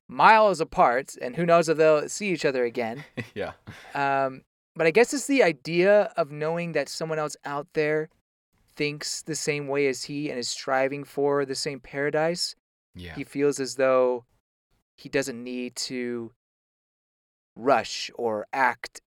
miles 0.07 0.59
apart, 0.61 1.15
and 1.21 1.35
who 1.35 1.45
knows 1.45 1.69
if 1.69 1.77
they'll 1.77 2.07
see 2.09 2.29
each 2.31 2.45
other 2.45 2.63
again. 2.63 3.03
yeah, 3.35 3.53
Um, 3.93 4.41
but 4.75 4.87
I 4.87 4.91
guess 4.91 5.13
it's 5.13 5.27
the 5.27 5.43
idea 5.43 6.11
of 6.15 6.31
knowing 6.31 6.71
that 6.73 6.87
someone 6.89 7.19
else 7.19 7.35
out 7.45 7.67
there 7.73 8.09
thinks 8.75 9.21
the 9.23 9.35
same 9.35 9.67
way 9.67 9.87
as 9.87 10.03
he 10.03 10.29
and 10.29 10.37
is 10.37 10.47
striving 10.47 11.03
for 11.03 11.45
the 11.45 11.55
same 11.55 11.79
paradise. 11.79 12.55
yeah, 12.95 13.15
He 13.15 13.23
feels 13.23 13.59
as 13.59 13.75
though 13.75 14.25
he 14.97 15.09
doesn't 15.09 15.43
need 15.43 15.75
to 15.75 16.31
rush 17.55 18.11
or 18.15 18.45
act 18.53 19.01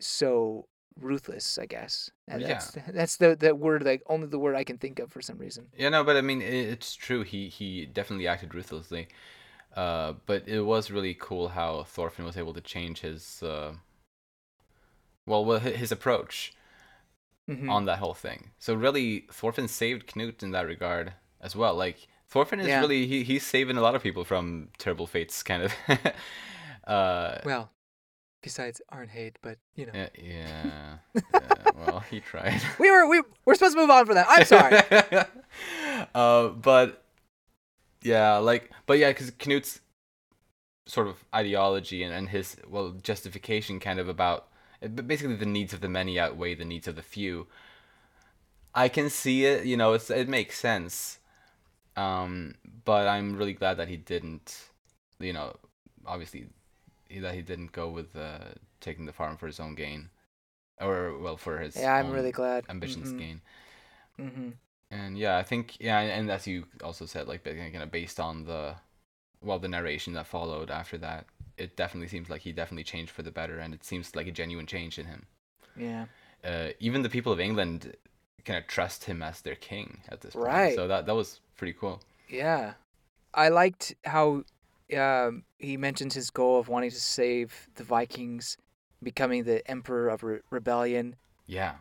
so 0.00 0.66
ruthless, 1.00 1.58
I 1.58 1.66
guess. 1.66 2.10
And 2.28 2.42
Yeah. 2.42 2.48
that's 2.48 2.70
that's 2.92 3.16
the, 3.16 3.36
the 3.36 3.54
word 3.54 3.84
like 3.84 4.02
only 4.06 4.26
the 4.26 4.38
word 4.38 4.56
I 4.56 4.64
can 4.64 4.78
think 4.78 4.98
of 4.98 5.12
for 5.12 5.22
some 5.22 5.38
reason. 5.38 5.68
yeah. 5.76 5.88
No, 5.88 6.04
but 6.04 6.16
I 6.16 6.20
mean, 6.20 6.42
it's 6.42 6.94
true. 6.94 7.22
He 7.22 7.48
he 7.48 7.86
definitely 7.86 8.26
acted 8.26 8.54
ruthlessly. 8.54 9.08
Uh, 9.74 10.14
but 10.26 10.46
it 10.48 10.60
was 10.62 10.90
really 10.90 11.14
cool 11.14 11.48
how 11.48 11.82
Thorfinn 11.84 12.24
was 12.24 12.36
able 12.36 12.54
to 12.54 12.60
change 12.60 13.00
his 13.00 13.42
uh, 13.42 13.72
well, 15.26 15.44
well, 15.44 15.58
his 15.58 15.90
approach 15.92 16.52
Mhm. 17.50 17.70
on 17.70 17.84
that 17.84 17.98
whole 17.98 18.14
thing. 18.14 18.52
So 18.58 18.74
really, 18.74 19.26
Thorfinn 19.30 19.68
saved 19.68 20.06
Knut 20.06 20.42
in 20.42 20.52
that 20.52 20.66
regard 20.66 21.12
as 21.40 21.54
well. 21.54 21.74
Like 21.74 22.06
Thorfinn 22.28 22.60
is 22.60 22.68
Yeah. 22.68 22.80
really 22.80 23.06
he, 23.06 23.22
he's 23.22 23.44
saving 23.46 23.76
a 23.76 23.82
lot 23.82 23.94
of 23.94 24.02
people 24.02 24.24
from 24.24 24.68
terrible 24.78 25.06
fates, 25.06 25.42
kind 25.42 25.62
of. 25.62 25.74
uh, 26.86 27.38
Well, 27.44 27.70
besides 28.42 28.80
Arnheid, 28.92 29.36
but 29.42 29.58
you 29.74 29.86
know. 29.86 29.92
yeah, 29.94 30.08
yeah, 30.18 30.98
yeah, 31.14 31.70
Well, 31.76 32.00
he 32.10 32.20
tried. 32.20 32.62
We 32.78 32.90
were 32.90 33.06
we 33.08 33.22
we're 33.44 33.54
supposed 33.54 33.74
to 33.74 33.80
move 33.80 33.90
on 33.90 34.06
from 34.06 34.14
that. 34.14 34.26
I'm 34.28 34.44
sorry. 34.46 34.80
uh, 36.14 36.48
but 36.48 37.03
yeah, 38.04 38.36
like, 38.38 38.70
but 38.86 38.98
yeah, 38.98 39.10
because 39.10 39.32
Knut's 39.32 39.80
sort 40.86 41.06
of 41.08 41.24
ideology 41.34 42.02
and, 42.02 42.14
and 42.14 42.28
his 42.28 42.56
well 42.68 42.90
justification, 43.02 43.80
kind 43.80 43.98
of 43.98 44.08
about 44.08 44.48
but 44.80 45.06
basically 45.06 45.36
the 45.36 45.46
needs 45.46 45.72
of 45.72 45.80
the 45.80 45.88
many 45.88 46.18
outweigh 46.18 46.54
the 46.54 46.64
needs 46.64 46.86
of 46.88 46.96
the 46.96 47.02
few. 47.02 47.46
I 48.74 48.88
can 48.88 49.10
see 49.10 49.44
it, 49.46 49.66
you 49.66 49.76
know, 49.76 49.92
it's 49.92 50.10
it 50.10 50.28
makes 50.28 50.58
sense. 50.58 51.18
Um, 51.96 52.56
but 52.84 53.08
I'm 53.08 53.36
really 53.36 53.54
glad 53.54 53.76
that 53.78 53.88
he 53.88 53.96
didn't, 53.98 54.68
you 55.20 55.32
know, 55.34 55.56
obviously 56.06 56.48
he- 57.08 57.20
that 57.20 57.34
he 57.34 57.42
didn't 57.42 57.72
go 57.72 57.90
with 57.90 58.16
uh, 58.16 58.54
taking 58.80 59.06
the 59.06 59.12
farm 59.14 59.36
for 59.38 59.46
his 59.48 59.60
own 59.60 59.74
gain, 59.76 60.10
or 60.80 61.18
well 61.18 61.36
for 61.38 61.60
his 61.60 61.76
yeah, 61.76 61.94
I'm 61.94 62.10
really 62.10 62.32
glad. 62.32 62.64
ambitions 62.68 63.12
Mhm. 63.12 63.18
gain. 63.18 63.42
Mhm. 64.18 64.58
And 64.94 65.18
yeah, 65.18 65.36
I 65.36 65.42
think 65.42 65.80
yeah, 65.80 65.98
and 65.98 66.30
as 66.30 66.46
you 66.46 66.66
also 66.82 67.04
said, 67.04 67.26
like 67.26 67.44
kind 67.44 67.82
of 67.82 67.90
based 67.90 68.20
on 68.20 68.44
the 68.44 68.76
well 69.42 69.58
the 69.58 69.68
narration 69.68 70.12
that 70.12 70.26
followed 70.26 70.70
after 70.70 70.96
that, 70.98 71.26
it 71.56 71.76
definitely 71.76 72.08
seems 72.08 72.30
like 72.30 72.42
he 72.42 72.52
definitely 72.52 72.84
changed 72.84 73.10
for 73.10 73.22
the 73.22 73.32
better, 73.32 73.58
and 73.58 73.74
it 73.74 73.82
seems 73.82 74.14
like 74.14 74.28
a 74.28 74.32
genuine 74.32 74.66
change 74.66 74.98
in 74.98 75.06
him. 75.06 75.26
Yeah. 75.76 76.04
Uh, 76.44 76.68
even 76.78 77.02
the 77.02 77.08
people 77.08 77.32
of 77.32 77.40
England 77.40 77.96
kind 78.44 78.56
of 78.56 78.68
trust 78.68 79.04
him 79.04 79.20
as 79.22 79.40
their 79.40 79.56
king 79.56 80.02
at 80.10 80.20
this 80.20 80.34
point. 80.34 80.46
Right. 80.46 80.74
So 80.76 80.86
that 80.86 81.06
that 81.06 81.14
was 81.14 81.40
pretty 81.56 81.72
cool. 81.72 82.00
Yeah, 82.28 82.74
I 83.34 83.48
liked 83.48 83.96
how 84.04 84.44
um, 84.96 85.42
he 85.58 85.76
mentioned 85.76 86.12
his 86.12 86.30
goal 86.30 86.60
of 86.60 86.68
wanting 86.68 86.90
to 86.90 87.00
save 87.00 87.68
the 87.74 87.82
Vikings, 87.82 88.58
becoming 89.02 89.42
the 89.42 89.68
emperor 89.68 90.08
of 90.08 90.22
re- 90.22 90.38
rebellion. 90.50 91.16
Yeah. 91.46 91.72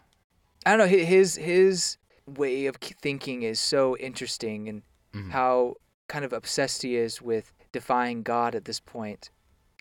I 0.66 0.72
don't 0.72 0.80
know 0.80 0.98
hi- 0.98 1.04
his 1.04 1.36
his 1.36 1.98
way 2.26 2.66
of 2.68 2.78
thinking 2.78 3.44
is 3.44 3.60
so 3.60 3.98
interesting, 3.98 4.70
and 4.70 4.82
Mhm. 5.14 5.32
how 5.32 5.76
kind 6.08 6.26
of 6.26 6.34
obsessed 6.34 6.82
he 6.82 6.96
is 6.96 7.22
with 7.22 7.54
defying 7.72 8.24
God 8.24 8.56
at 8.56 8.66
this 8.66 8.80
point. 8.80 9.30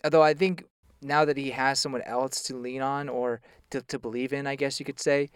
Although 0.05 0.23
I 0.23 0.35
think 0.35 0.65
now 1.01 1.25
that 1.25 1.37
he 1.37 1.51
has 1.51 1.79
someone 1.81 2.03
else 2.03 2.43
to 2.45 2.57
lean 2.57 2.83
on 2.83 3.09
or 3.09 3.41
to, 3.71 3.81
to 3.83 3.99
believe 3.99 4.33
in, 4.33 4.47
I 4.47 4.55
guess 4.57 4.79
you 4.79 4.85
could 4.87 5.01
say, 5.01 5.31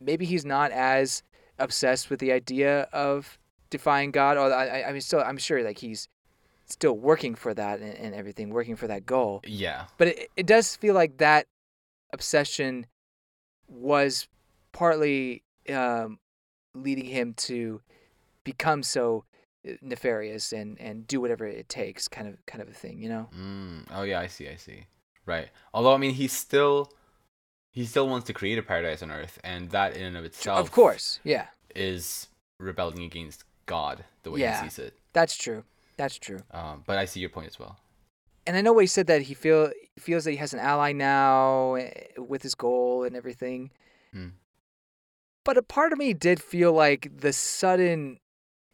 maybe 0.00 0.24
he's 0.26 0.44
not 0.44 0.70
as 0.72 1.22
obsessed 1.58 2.10
with 2.10 2.18
the 2.20 2.32
idea 2.32 2.82
of 2.92 3.38
defying 3.70 4.10
God. 4.10 4.36
Or 4.36 4.52
I, 4.52 4.66
I- 4.82 4.88
I 4.88 4.92
mean, 4.92 5.00
still, 5.00 5.20
I'm 5.20 5.38
sure 5.38 5.62
like 5.62 5.78
he's 5.78 6.08
still 6.66 6.96
working 6.98 7.34
for 7.34 7.54
that 7.54 7.80
and, 7.80 7.94
and 7.94 8.14
everything, 8.14 8.50
working 8.50 8.74
for 8.76 8.86
that 8.88 9.06
goal. 9.06 9.40
Yeah. 9.46 9.86
But 9.98 10.08
it, 10.08 10.30
it 10.36 10.46
does 10.46 10.74
feel 10.76 10.94
like 10.94 11.18
that 11.18 11.46
obsession 12.12 12.86
was 13.68 14.26
partly 14.72 15.42
um, 15.72 16.18
leading 16.74 17.06
him 17.06 17.34
to 17.34 17.80
become 18.44 18.82
so 18.82 19.24
uh, 19.68 19.72
nefarious 19.82 20.52
and, 20.52 20.78
and 20.80 21.06
do 21.06 21.20
whatever 21.20 21.46
it 21.46 21.68
takes, 21.68 22.08
kind 22.08 22.28
of 22.28 22.44
kind 22.46 22.62
of 22.62 22.68
a 22.68 22.72
thing, 22.74 23.00
you 23.02 23.08
know? 23.08 23.28
Mm. 23.38 23.86
Oh 23.92 24.02
yeah, 24.02 24.20
I 24.20 24.26
see, 24.26 24.48
I 24.48 24.56
see. 24.56 24.86
Right. 25.26 25.48
Although 25.72 25.94
I 25.94 25.96
mean, 25.98 26.14
he 26.14 26.28
still 26.28 26.90
he 27.70 27.84
still 27.86 28.08
wants 28.08 28.26
to 28.26 28.32
create 28.32 28.58
a 28.58 28.62
paradise 28.62 29.02
on 29.02 29.10
Earth, 29.10 29.38
and 29.42 29.70
that 29.70 29.96
in 29.96 30.02
and 30.04 30.16
of 30.16 30.24
itself, 30.24 30.60
Of 30.60 30.70
course, 30.70 31.18
yeah, 31.24 31.46
is 31.74 32.28
rebelling 32.60 33.02
against 33.02 33.44
God 33.66 34.04
the 34.22 34.30
way 34.30 34.40
Yeah. 34.40 34.62
he 34.62 34.68
sees 34.68 34.78
it. 34.78 34.94
that's 35.12 35.36
true. 35.36 35.64
That's 35.96 36.18
true. 36.18 36.40
Um, 36.50 36.82
but 36.86 36.98
I 36.98 37.04
see 37.04 37.20
your 37.20 37.30
point 37.30 37.46
as 37.46 37.58
well. 37.58 37.78
And 38.46 38.56
I 38.56 38.60
know 38.60 38.76
he 38.78 38.86
said 38.86 39.06
that 39.06 39.22
he 39.22 39.34
feel 39.34 39.70
feels 39.98 40.24
that 40.24 40.32
he 40.32 40.36
has 40.38 40.52
an 40.52 40.58
ally 40.60 40.92
now 40.92 41.74
eh, 41.74 41.90
with 42.18 42.42
his 42.42 42.54
goal 42.54 43.04
and 43.04 43.16
everything. 43.16 43.70
Hmm. 44.12 44.28
But 45.44 45.56
a 45.56 45.62
part 45.62 45.92
of 45.92 45.98
me 45.98 46.14
did 46.14 46.42
feel 46.42 46.72
like 46.72 47.20
the 47.20 47.32
sudden 47.32 48.18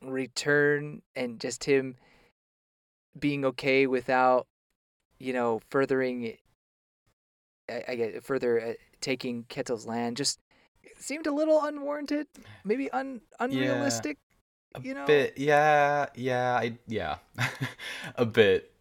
return 0.03 1.03
and 1.17 1.41
just 1.41 1.65
him 1.65 1.97
being 3.19 3.45
okay 3.45 3.87
without, 3.87 4.47
you 5.19 5.33
know, 5.33 5.61
furthering. 5.71 6.37
I, 7.69 7.85
I 7.89 7.95
get 7.97 8.25
further 8.25 8.61
uh, 8.61 8.73
taking 9.01 9.45
Ketil's 9.45 9.87
land 9.87 10.17
just 10.17 10.39
seemed 10.99 11.27
a 11.27 11.33
little 11.33 11.63
unwarranted, 11.63 12.27
maybe 12.65 12.91
un 12.91 13.21
unrealistic. 13.39 14.19
A 14.75 14.81
You 14.81 14.95
know, 14.95 15.05
bit, 15.07 15.37
yeah, 15.37 16.07
yeah, 16.15 16.55
I, 16.55 16.79
yeah, 16.87 17.17
a 18.15 18.25
bit. 18.25 18.73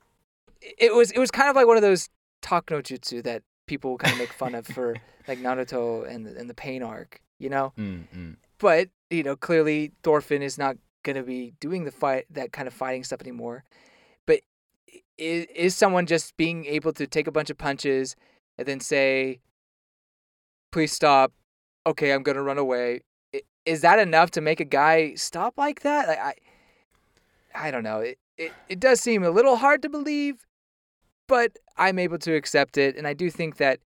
it 0.62 0.94
was 0.94 1.10
it 1.12 1.18
was 1.18 1.32
kind 1.32 1.50
of 1.50 1.56
like 1.56 1.66
one 1.66 1.78
of 1.78 1.82
those 1.82 2.10
talk 2.44 2.70
no 2.70 2.78
jutsu 2.82 3.24
that 3.24 3.42
people 3.66 3.98
kind 3.98 4.14
of 4.14 4.20
make 4.20 4.32
fun 4.32 4.54
of 4.54 4.68
for 4.68 4.96
like 5.28 5.40
Naruto 5.40 6.08
and 6.08 6.28
and 6.28 6.48
the 6.48 6.54
pain 6.54 6.84
arc, 6.84 7.22
you 7.40 7.50
know. 7.50 7.74
Mm, 7.78 8.08
mm. 8.16 8.36
But 8.60 8.90
you 9.10 9.24
know, 9.24 9.36
clearly 9.36 9.92
Thorfinn 10.04 10.42
is 10.42 10.58
not 10.58 10.78
gonna 11.04 11.24
be 11.24 11.54
doing 11.60 11.86
the 11.86 11.92
fight 11.92 12.26
that 12.30 12.52
kind 12.52 12.68
of 12.68 12.74
fighting 12.74 13.04
stuff 13.04 13.22
anymore. 13.22 13.64
But 14.26 14.42
is 15.18 15.48
is 15.56 15.76
someone 15.76 16.06
just 16.06 16.38
being 16.38 16.66
able 16.66 16.94
to 16.94 17.08
take 17.08 17.28
a 17.28 17.32
bunch 17.32 17.50
of 17.50 17.58
punches 17.58 18.16
and 18.58 18.68
then 18.68 18.80
say, 18.80 19.40
"Please 20.72 20.92
stop," 20.92 21.32
okay, 21.88 22.12
I'm 22.12 22.24
gonna 22.24 22.44
run 22.44 22.58
away. 22.58 23.02
Is 23.66 23.82
that 23.82 24.00
enough 24.00 24.32
to 24.32 24.42
make 24.42 24.60
a 24.60 24.66
guy 24.66 25.14
stop 25.16 25.58
like 25.58 25.82
that? 25.82 26.08
Like, 26.08 26.20
I, 26.20 26.34
I 27.54 27.72
don't 27.72 27.84
know. 27.84 28.00
It, 28.00 28.20
it 28.38 28.54
it 28.68 28.80
does 28.80 29.00
seem 29.00 29.24
a 29.24 29.30
little 29.30 29.58
hard 29.58 29.82
to 29.84 29.90
believe, 29.90 30.46
but 31.28 31.58
I'm 31.78 32.00
able 32.00 32.18
to 32.20 32.34
accept 32.34 32.78
it, 32.78 32.96
and 32.98 33.08
I 33.08 33.14
do 33.14 33.30
think 33.30 33.58
that 33.58 33.80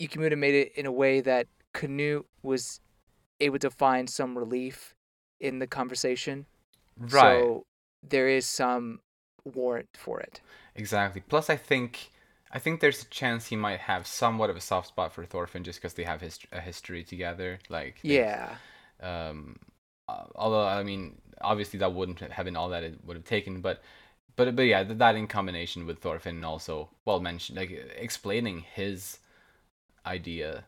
Yukimura 0.00 0.36
made 0.36 0.54
it 0.54 0.72
in 0.74 0.86
a 0.86 0.92
way 0.92 1.20
that 1.20 1.46
Canute 1.72 2.26
was 2.42 2.80
able 3.40 3.58
to 3.58 3.70
find 3.70 4.08
some 4.08 4.36
relief 4.36 4.94
in 5.40 5.58
the 5.58 5.66
conversation. 5.66 6.46
Right. 6.98 7.40
So 7.40 7.66
there 8.02 8.28
is 8.28 8.46
some 8.46 9.00
warrant 9.44 9.88
for 9.96 10.20
it. 10.20 10.40
Exactly. 10.74 11.22
Plus, 11.28 11.50
I 11.50 11.56
think 11.56 12.10
I 12.52 12.58
think 12.58 12.80
there's 12.80 13.02
a 13.02 13.06
chance 13.06 13.46
he 13.46 13.56
might 13.56 13.80
have 13.80 14.06
somewhat 14.06 14.50
of 14.50 14.56
a 14.56 14.60
soft 14.60 14.88
spot 14.88 15.12
for 15.12 15.24
Thorfinn 15.24 15.62
just 15.64 15.80
because 15.80 15.94
they 15.94 16.02
have 16.04 16.20
hist- 16.20 16.46
a 16.52 16.60
history 16.60 17.04
together. 17.04 17.60
Like, 17.68 17.98
Yeah. 18.02 18.56
Um, 19.00 19.56
uh, 20.08 20.24
although 20.34 20.66
I 20.66 20.82
mean, 20.82 21.20
obviously 21.40 21.78
that 21.78 21.94
wouldn't 21.94 22.20
have 22.20 22.44
been 22.44 22.56
all 22.56 22.68
that 22.70 22.82
it 22.84 23.04
would 23.04 23.16
have 23.16 23.24
taken, 23.24 23.60
but 23.60 23.82
but 24.36 24.54
but 24.56 24.62
yeah, 24.62 24.84
th- 24.84 24.98
that 24.98 25.16
in 25.16 25.26
combination 25.26 25.86
with 25.86 26.00
Thorfinn 26.00 26.44
also 26.44 26.90
well 27.04 27.20
mentioned 27.20 27.58
like 27.58 27.70
explaining 27.96 28.60
his 28.60 29.18
idea, 30.06 30.64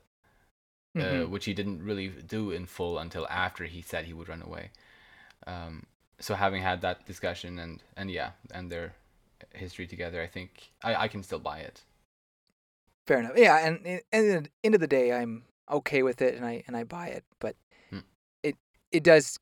uh, 0.97 1.01
Mhm. 1.01 1.31
which 1.31 1.45
he 1.47 1.55
didn't 1.55 1.83
really 1.83 2.09
do 2.09 2.51
in 2.51 2.67
full 2.67 2.99
until 2.99 3.27
after 3.29 3.65
he 3.65 3.83
said 3.83 4.05
he 4.05 4.13
would 4.13 4.29
run 4.29 4.43
away. 4.43 4.71
Um, 5.47 5.87
so 6.21 6.35
having 6.35 6.63
had 6.63 6.81
that 6.83 7.07
discussion 7.07 7.59
and 7.59 7.83
and 7.97 8.11
yeah, 8.11 8.33
and 8.53 8.71
their 8.71 8.95
history 9.55 9.87
together, 9.87 10.23
I 10.23 10.27
think 10.29 10.73
I, 10.83 10.95
I 11.05 11.09
can 11.09 11.23
still 11.23 11.41
buy 11.41 11.61
it. 11.61 11.83
Fair 13.07 13.19
enough. 13.19 13.33
Yeah, 13.37 13.59
and, 13.67 13.85
and 13.87 14.01
at 14.13 14.45
the 14.45 14.51
end 14.63 14.75
of 14.75 14.81
the 14.81 14.87
day, 14.87 15.13
I'm 15.13 15.45
okay 15.71 16.03
with 16.03 16.23
it, 16.23 16.35
and 16.37 16.45
I 16.45 16.63
and 16.67 16.77
I 16.77 16.85
buy 16.85 17.09
it. 17.09 17.25
But 17.41 17.57
Hmm. 17.91 18.01
it 18.43 18.57
it 18.93 19.03
does. 19.03 19.39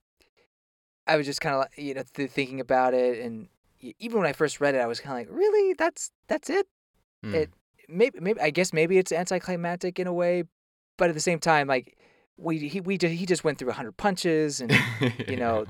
I 1.07 1.17
was 1.17 1.27
just 1.27 1.41
kind 1.41 1.57
of 1.57 1.67
you 1.77 1.95
know 1.95 2.03
th- 2.15 2.31
thinking 2.31 2.61
about 2.61 2.95
it, 2.95 3.19
and 3.25 3.49
even 3.99 4.19
when 4.19 4.27
I 4.27 4.33
first 4.33 4.61
read 4.61 4.75
it, 4.75 4.79
I 4.79 4.87
was 4.87 5.01
kind 5.01 5.13
of 5.21 5.29
like, 5.29 5.37
really, 5.39 5.75
that's 5.75 6.11
that's 6.29 6.51
it. 6.51 6.67
Hmm. 7.23 7.35
It 7.35 7.51
maybe 7.89 8.21
maybe 8.21 8.41
I 8.41 8.51
guess 8.51 8.73
maybe 8.73 8.99
it's 8.99 9.13
anticlimactic 9.13 9.99
in 9.99 10.07
a 10.07 10.13
way, 10.13 10.45
but 11.01 11.09
at 11.09 11.15
the 11.15 11.21
same 11.21 11.39
time, 11.39 11.67
like 11.67 11.97
we 12.37 12.69
he 12.69 12.81
we 12.81 12.99
ju- 12.99 13.09
he 13.09 13.25
just 13.25 13.43
went 13.43 13.59
through 13.59 13.73
hundred 13.73 13.97
punches, 13.97 14.61
and 14.61 14.71
you 15.29 15.37
know, 15.37 15.67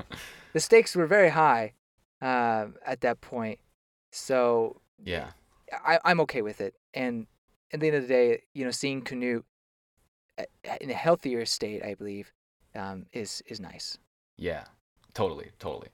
the 0.52 0.60
stakes 0.60 0.96
were 0.96 1.06
very 1.06 1.30
high 1.30 1.72
um, 2.20 2.74
at 2.84 3.00
that 3.00 3.20
point. 3.20 3.60
So 4.10 4.80
yeah. 5.04 5.28
I, 5.86 6.00
I'm 6.04 6.18
okay 6.22 6.42
with 6.42 6.60
it. 6.60 6.74
And 6.94 7.28
at 7.72 7.78
the 7.78 7.86
end 7.86 7.96
of 7.96 8.02
the 8.02 8.08
day, 8.08 8.42
you 8.54 8.64
know, 8.64 8.72
seeing 8.72 9.02
Canute 9.02 9.44
a- 10.36 10.46
a- 10.64 10.82
in 10.82 10.90
a 10.90 10.94
healthier 10.94 11.46
state, 11.46 11.84
I 11.84 11.94
believe, 11.94 12.32
um, 12.74 13.06
is 13.12 13.40
is 13.46 13.60
nice. 13.60 13.96
Yeah, 14.36 14.64
totally, 15.14 15.50
totally. 15.60 15.90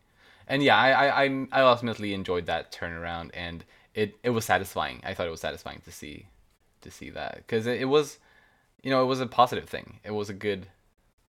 And 0.49 0.62
yeah, 0.62 0.76
I, 0.78 1.24
I, 1.24 1.47
I 1.53 1.61
ultimately 1.61 2.14
enjoyed 2.14 2.47
that 2.47 2.72
turnaround, 2.72 3.30
and 3.34 3.64
it, 3.95 4.14
it 4.22 4.30
was 4.30 4.45
satisfying. 4.45 5.01
I 5.05 5.12
thought 5.12 5.26
it 5.26 5.30
was 5.30 5.41
satisfying 5.41 5.80
to 5.84 5.93
see, 5.93 6.28
to 6.82 6.91
see 6.91 7.11
that 7.11 7.39
because 7.39 7.66
it, 7.66 7.80
it 7.80 7.87
was, 7.87 8.18
you 8.87 8.93
know, 8.93 9.03
it 9.03 9.07
was 9.07 9.20
a 9.20 9.26
positive 9.26 9.68
thing. 9.68 9.99
It 10.05 10.12
was 10.12 10.30
a 10.30 10.32
good 10.32 10.68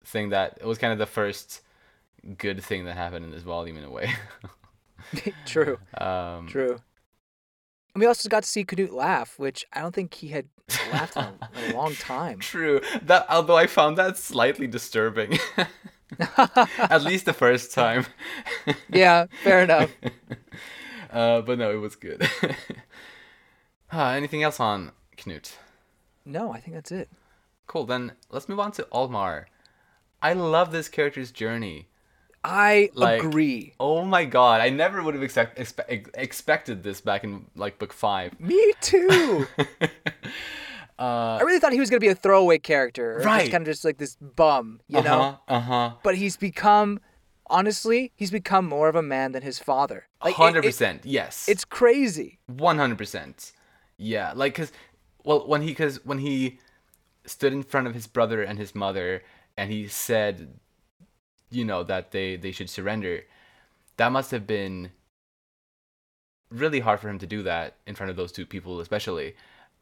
thing 0.04 0.28
that 0.28 0.58
it 0.60 0.66
was 0.66 0.76
kind 0.76 0.92
of 0.92 0.98
the 0.98 1.06
first 1.06 1.62
good 2.36 2.62
thing 2.62 2.84
that 2.84 2.94
happened 2.94 3.24
in 3.24 3.30
this 3.30 3.40
volume 3.40 3.78
in 3.78 3.84
a 3.84 3.90
way. 3.90 4.12
true, 5.46 5.78
um, 5.96 6.46
true. 6.46 6.78
And 7.94 8.02
we 8.02 8.06
also 8.06 8.28
got 8.28 8.42
to 8.42 8.48
see 8.48 8.64
Canute 8.64 8.92
laugh, 8.92 9.38
which 9.38 9.64
I 9.72 9.80
don't 9.80 9.94
think 9.94 10.12
he 10.12 10.28
had 10.28 10.44
laughed 10.92 11.16
in 11.16 11.22
a, 11.22 11.34
in 11.64 11.70
a 11.70 11.74
long 11.74 11.94
time. 11.98 12.40
True. 12.40 12.82
That 13.00 13.24
although 13.30 13.56
I 13.56 13.66
found 13.66 13.96
that 13.96 14.18
slightly 14.18 14.66
disturbing. 14.66 15.38
At 16.78 17.02
least 17.02 17.24
the 17.24 17.32
first 17.32 17.72
time. 17.72 18.04
yeah, 18.92 19.24
fair 19.42 19.62
enough. 19.62 19.90
uh, 21.10 21.40
but 21.40 21.58
no, 21.58 21.70
it 21.70 21.80
was 21.80 21.96
good. 21.96 22.28
uh, 23.90 24.08
anything 24.08 24.42
else 24.42 24.60
on 24.60 24.92
Knut? 25.16 25.56
No, 26.26 26.52
I 26.52 26.60
think 26.60 26.74
that's 26.74 26.92
it. 26.92 27.08
Cool. 27.68 27.84
Then 27.84 28.12
let's 28.30 28.48
move 28.48 28.58
on 28.58 28.72
to 28.72 28.82
Olmar. 28.92 29.44
I 30.20 30.32
love 30.32 30.72
this 30.72 30.88
character's 30.88 31.30
journey. 31.30 31.86
I 32.42 32.90
Like- 32.94 33.22
agree. 33.22 33.74
Oh 33.78 34.04
my 34.04 34.24
god! 34.24 34.60
I 34.60 34.70
never 34.70 35.02
would 35.02 35.14
have 35.14 35.22
expect, 35.22 35.58
expe- 35.58 36.08
expected 36.14 36.82
this 36.82 37.00
back 37.00 37.22
in 37.24 37.46
like 37.54 37.78
book 37.78 37.92
five. 37.92 38.38
Me 38.40 38.72
too. 38.80 39.46
uh, 40.98 41.02
I 41.40 41.40
really 41.42 41.58
thought 41.60 41.72
he 41.72 41.80
was 41.80 41.90
gonna 41.90 42.00
be 42.00 42.08
a 42.08 42.14
throwaway 42.14 42.58
character, 42.58 43.20
Right. 43.24 43.40
Just 43.40 43.52
kind 43.52 43.62
of 43.62 43.72
just 43.72 43.84
like 43.84 43.98
this 43.98 44.16
bum, 44.16 44.80
you 44.88 45.02
know. 45.02 45.20
uh 45.20 45.30
huh. 45.32 45.36
Uh 45.54 45.60
huh. 45.60 45.90
But 46.02 46.16
he's 46.16 46.36
become, 46.36 47.00
honestly, 47.48 48.12
he's 48.16 48.30
become 48.30 48.66
more 48.66 48.88
of 48.88 48.96
a 48.96 49.02
man 49.02 49.32
than 49.32 49.42
his 49.42 49.58
father. 49.58 50.06
Like, 50.24 50.34
Hundred 50.34 50.64
it- 50.64 50.68
percent. 50.68 51.02
Yes. 51.04 51.48
It's 51.48 51.64
crazy. 51.64 52.38
One 52.46 52.78
hundred 52.78 52.98
percent. 52.98 53.52
Yeah, 53.96 54.32
like 54.34 54.54
cause, 54.54 54.70
well, 55.24 55.46
when 55.46 55.62
he 55.62 55.74
cause 55.74 56.04
when 56.04 56.18
he 56.18 56.58
stood 57.28 57.52
in 57.52 57.62
front 57.62 57.86
of 57.86 57.94
his 57.94 58.06
brother 58.06 58.42
and 58.42 58.58
his 58.58 58.74
mother, 58.74 59.22
and 59.56 59.70
he 59.70 59.86
said, 59.88 60.58
you 61.50 61.64
know, 61.64 61.82
that 61.84 62.10
they 62.10 62.36
they 62.36 62.52
should 62.52 62.70
surrender. 62.70 63.24
That 63.96 64.12
must 64.12 64.30
have 64.30 64.46
been 64.46 64.90
really 66.50 66.80
hard 66.80 67.00
for 67.00 67.08
him 67.08 67.18
to 67.18 67.26
do 67.26 67.42
that 67.42 67.74
in 67.86 67.94
front 67.94 68.10
of 68.10 68.16
those 68.16 68.32
two 68.32 68.46
people, 68.46 68.80
especially. 68.80 69.34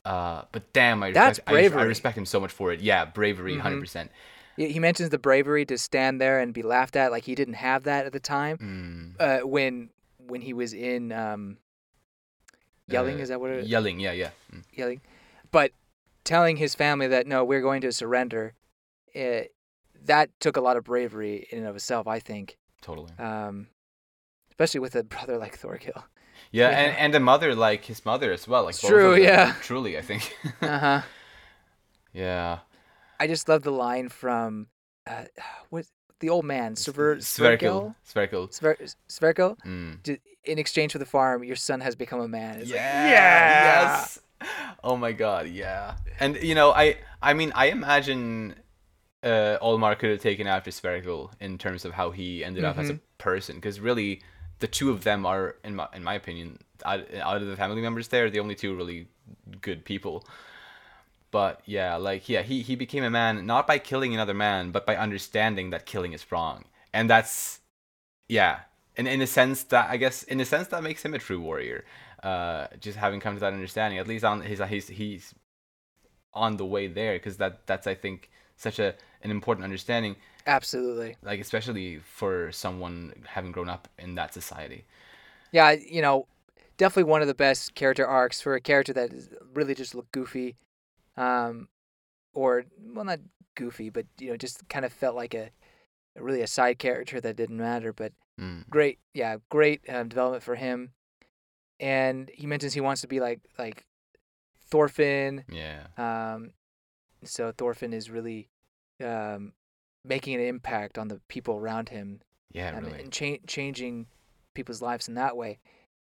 Uh, 0.05 0.42
but 0.53 0.72
damn, 0.72 1.03
I 1.03 1.11
That's 1.12 1.38
respect, 1.47 1.74
I, 1.76 1.80
I 1.80 1.84
respect 1.84 2.16
him 2.18 2.26
so 2.26 2.40
much 2.40 2.53
for 2.53 2.72
it. 2.72 2.80
Yeah, 2.80 3.05
bravery, 3.05 3.53
Mhm. 3.53 3.59
100 3.59 3.80
percent. 3.80 4.11
He 4.57 4.72
he 4.72 4.78
mentions 4.78 5.11
the 5.11 5.18
bravery 5.18 5.64
to 5.66 5.76
stand 5.76 6.20
there 6.20 6.38
and 6.40 6.55
be 6.55 6.62
laughed 6.62 6.97
at, 6.97 7.11
like 7.11 7.24
he 7.24 7.34
didn't 7.34 7.55
have 7.55 7.84
that 7.84 8.07
at 8.07 8.12
the 8.12 8.20
time. 8.20 8.59
Mm. 8.59 9.42
Uh, 9.42 9.47
when 9.47 9.90
when 10.26 10.40
he 10.40 10.53
was 10.53 10.72
in 10.72 11.12
um, 11.12 11.59
yelling, 12.88 13.18
Uh, 13.18 13.22
is 13.22 13.28
that 13.28 13.40
what 13.40 13.51
it 13.51 13.59
is? 13.64 13.68
Yelling, 13.68 14.01
yeah, 14.01 14.12
yeah. 14.12 14.30
Mm. 14.53 14.62
Yelling, 14.74 15.01
but 15.51 15.72
telling 16.27 16.59
his 16.59 16.74
family 16.74 17.07
that 17.07 17.27
no, 17.27 17.45
we're 17.45 17.62
going 17.62 17.81
to 17.81 17.93
surrender. 17.93 18.53
It, 19.14 19.55
that 20.05 20.29
took 20.41 20.59
a 20.59 20.61
lot 20.61 20.77
of 20.77 20.85
bravery 20.85 21.47
in 21.51 21.61
and 21.61 21.68
of 21.68 21.77
itself, 21.77 22.07
I 22.07 22.18
think. 22.20 22.59
Totally. 22.83 23.12
Um, 23.18 23.68
especially 24.51 24.81
with 24.81 24.95
a 24.95 25.03
brother 25.03 25.39
like 25.39 25.59
Thorgil. 25.59 26.05
Yeah, 26.53 26.70
yeah. 26.70 26.79
and 26.79 26.97
and 26.99 27.14
a 27.14 27.20
mother 27.20 27.55
like 27.55 27.87
his 27.87 28.05
mother 28.05 28.31
as 28.31 28.47
well. 28.47 28.64
Like 28.64 28.79
true, 28.79 29.12
them, 29.14 29.22
yeah. 29.22 29.55
Truly, 29.62 29.97
I 29.97 30.03
think. 30.03 30.37
Uh 30.61 30.79
huh. 30.79 31.03
yeah. 32.12 32.59
I 33.18 33.27
just 33.27 33.49
love 33.49 33.62
the 33.62 33.72
line 33.72 34.11
from 34.11 34.66
uh, 35.07 35.24
what 35.70 35.87
the 36.20 36.29
old 36.31 36.45
man, 36.45 36.74
Sver- 36.74 37.18
Sverkel. 37.18 37.95
Sverkel. 38.07 38.49
Sver- 38.51 38.95
Sverkel. 39.09 39.57
Mm. 39.64 40.18
In 40.45 40.59
exchange 40.59 40.93
for 40.93 40.99
the 40.99 41.07
farm, 41.07 41.43
your 41.43 41.57
son 41.57 41.81
has 41.81 41.97
become 41.97 42.20
a 42.20 42.29
man. 42.29 42.61
It's 42.61 42.70
like, 42.70 42.77
yeah. 42.77 43.11
yeah. 43.11 43.83
Yes. 43.99 44.20
Oh 44.84 44.97
my 44.97 45.12
god, 45.12 45.49
yeah. 45.49 45.97
And 46.20 46.37
you 46.43 46.55
know, 46.55 46.72
I 46.72 46.97
I 47.22 47.34
mean, 47.34 47.53
I 47.55 47.66
imagine 47.66 48.55
uh 49.24 49.59
Olmar 49.62 49.99
could 49.99 50.11
have 50.11 50.20
taken 50.20 50.47
after 50.47 50.70
Sverkel 50.70 51.30
in 51.41 51.59
terms 51.59 51.84
of 51.84 51.93
how 51.95 52.11
he 52.11 52.45
ended 52.45 52.64
up 52.64 52.78
as 52.78 52.91
a 52.91 52.95
Mhm. 52.95 53.01
person 53.18 53.57
because 53.57 53.80
really 53.80 54.22
the 54.61 54.68
two 54.68 54.91
of 54.91 55.05
them 55.05 55.26
are 55.26 55.57
in 55.64 55.76
my 55.76 55.89
in 55.95 56.05
my 56.05 56.14
opinion 56.14 56.59
out, 56.84 57.01
out 57.16 57.43
of 57.43 57.49
the 57.49 57.57
family 57.57 57.82
members 57.82 58.09
there 58.09 58.30
the 58.30 58.41
only 58.41 58.55
two 58.55 58.76
really 58.76 59.09
good 59.62 59.84
people. 59.84 60.26
But 61.30 61.61
yeah, 61.66 61.97
like 61.97 62.28
yeah, 62.28 62.43
he 62.43 62.62
he 62.62 62.76
became 62.76 63.05
a 63.05 63.11
man 63.11 63.45
not 63.47 63.66
by 63.66 63.78
killing 63.78 64.14
another 64.14 64.34
man, 64.34 64.70
but 64.70 64.87
by 64.87 64.97
understanding 64.97 65.70
that 65.70 65.84
killing 65.87 66.12
is 66.12 66.30
wrong. 66.32 66.64
And 66.93 67.11
that's 67.11 67.61
yeah. 68.28 68.61
And 68.97 69.09
in 69.09 69.22
a 69.22 69.26
sense 69.28 69.64
that 69.64 69.91
I 69.91 69.97
guess 69.99 70.22
in 70.24 70.41
a 70.41 70.47
sense 70.47 70.68
that 70.68 70.82
makes 70.82 71.05
him 71.05 71.14
a 71.14 71.18
true 71.20 71.41
warrior. 71.41 71.84
Uh 72.22 72.66
just 72.80 72.98
having 72.98 73.20
come 73.20 73.34
to 73.34 73.40
that 73.40 73.52
understanding. 73.52 73.98
At 73.98 74.08
least 74.08 74.24
on 74.24 74.40
his 74.42 74.60
he's 74.68 74.88
he's 74.88 75.34
on 76.34 76.56
the 76.56 76.66
way 76.66 76.86
there 76.86 77.14
because 77.14 77.36
that 77.38 77.66
that's 77.66 77.86
I 77.86 77.94
think 77.94 78.30
such 78.56 78.78
a 78.78 78.94
an 79.22 79.30
important 79.30 79.64
understanding 79.64 80.16
Absolutely. 80.46 81.16
like 81.22 81.40
especially 81.40 81.98
for 81.98 82.52
someone 82.52 83.12
having 83.26 83.52
grown 83.52 83.68
up 83.68 83.88
in 83.98 84.14
that 84.14 84.32
society. 84.32 84.84
Yeah, 85.52 85.72
you 85.72 86.02
know, 86.02 86.26
definitely 86.76 87.10
one 87.10 87.22
of 87.22 87.28
the 87.28 87.34
best 87.34 87.74
character 87.74 88.06
arcs 88.06 88.40
for 88.40 88.54
a 88.54 88.60
character 88.60 88.92
that 88.92 89.12
is 89.12 89.30
really 89.54 89.74
just 89.74 89.94
looked 89.94 90.12
goofy, 90.12 90.56
um, 91.16 91.68
or 92.34 92.64
well, 92.94 93.04
not 93.04 93.20
goofy, 93.56 93.90
but 93.90 94.06
you 94.20 94.30
know, 94.30 94.36
just 94.36 94.68
kind 94.68 94.84
of 94.84 94.92
felt 94.92 95.16
like 95.16 95.34
a, 95.34 95.50
a 96.16 96.22
really 96.22 96.42
a 96.42 96.46
side 96.46 96.78
character 96.78 97.20
that 97.20 97.36
didn't 97.36 97.58
matter. 97.58 97.92
But 97.92 98.12
Mm. 98.40 98.64
great, 98.70 98.98
yeah, 99.14 99.38
great 99.50 99.80
um, 99.88 100.08
development 100.08 100.42
for 100.42 100.56
him. 100.56 100.92
And 101.81 102.31
he 102.35 102.47
mentions 102.47 102.72
he 102.74 102.81
wants 102.81 103.01
to 103.03 103.07
be 103.09 103.20
like 103.20 103.41
like 103.59 103.85
Thorfinn. 104.68 105.45
Yeah. 105.51 105.87
Um, 105.97 106.51
so 107.24 107.53
Thorfinn 107.57 107.93
is 107.93 108.11
really 108.11 108.49
um, 109.05 109.53
making 110.05 110.35
an 110.35 110.41
impact 110.41 110.99
on 110.99 111.09
the 111.09 111.20
people 111.29 111.57
around 111.57 111.89
him 111.89 112.20
Yeah, 112.53 112.77
um, 112.77 112.85
really. 112.85 113.01
and 113.01 113.12
cha- 113.12 113.45
changing 113.47 114.07
people's 114.55 114.83
lives 114.83 115.09
in 115.09 115.14
that 115.14 115.37
way. 115.37 115.59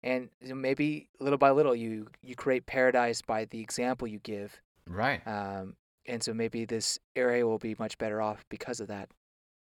And 0.02 0.28
maybe 0.42 1.08
little 1.18 1.38
by 1.38 1.50
little, 1.50 1.74
you 1.74 2.06
you 2.22 2.36
create 2.36 2.66
paradise 2.66 3.20
by 3.20 3.46
the 3.46 3.60
example 3.60 4.06
you 4.06 4.20
give. 4.20 4.60
Right. 4.88 5.26
Um, 5.26 5.74
and 6.06 6.22
so 6.22 6.32
maybe 6.32 6.64
this 6.64 6.98
area 7.16 7.46
will 7.46 7.58
be 7.58 7.74
much 7.78 7.98
better 7.98 8.22
off 8.22 8.44
because 8.48 8.78
of 8.80 8.86
that. 8.88 9.08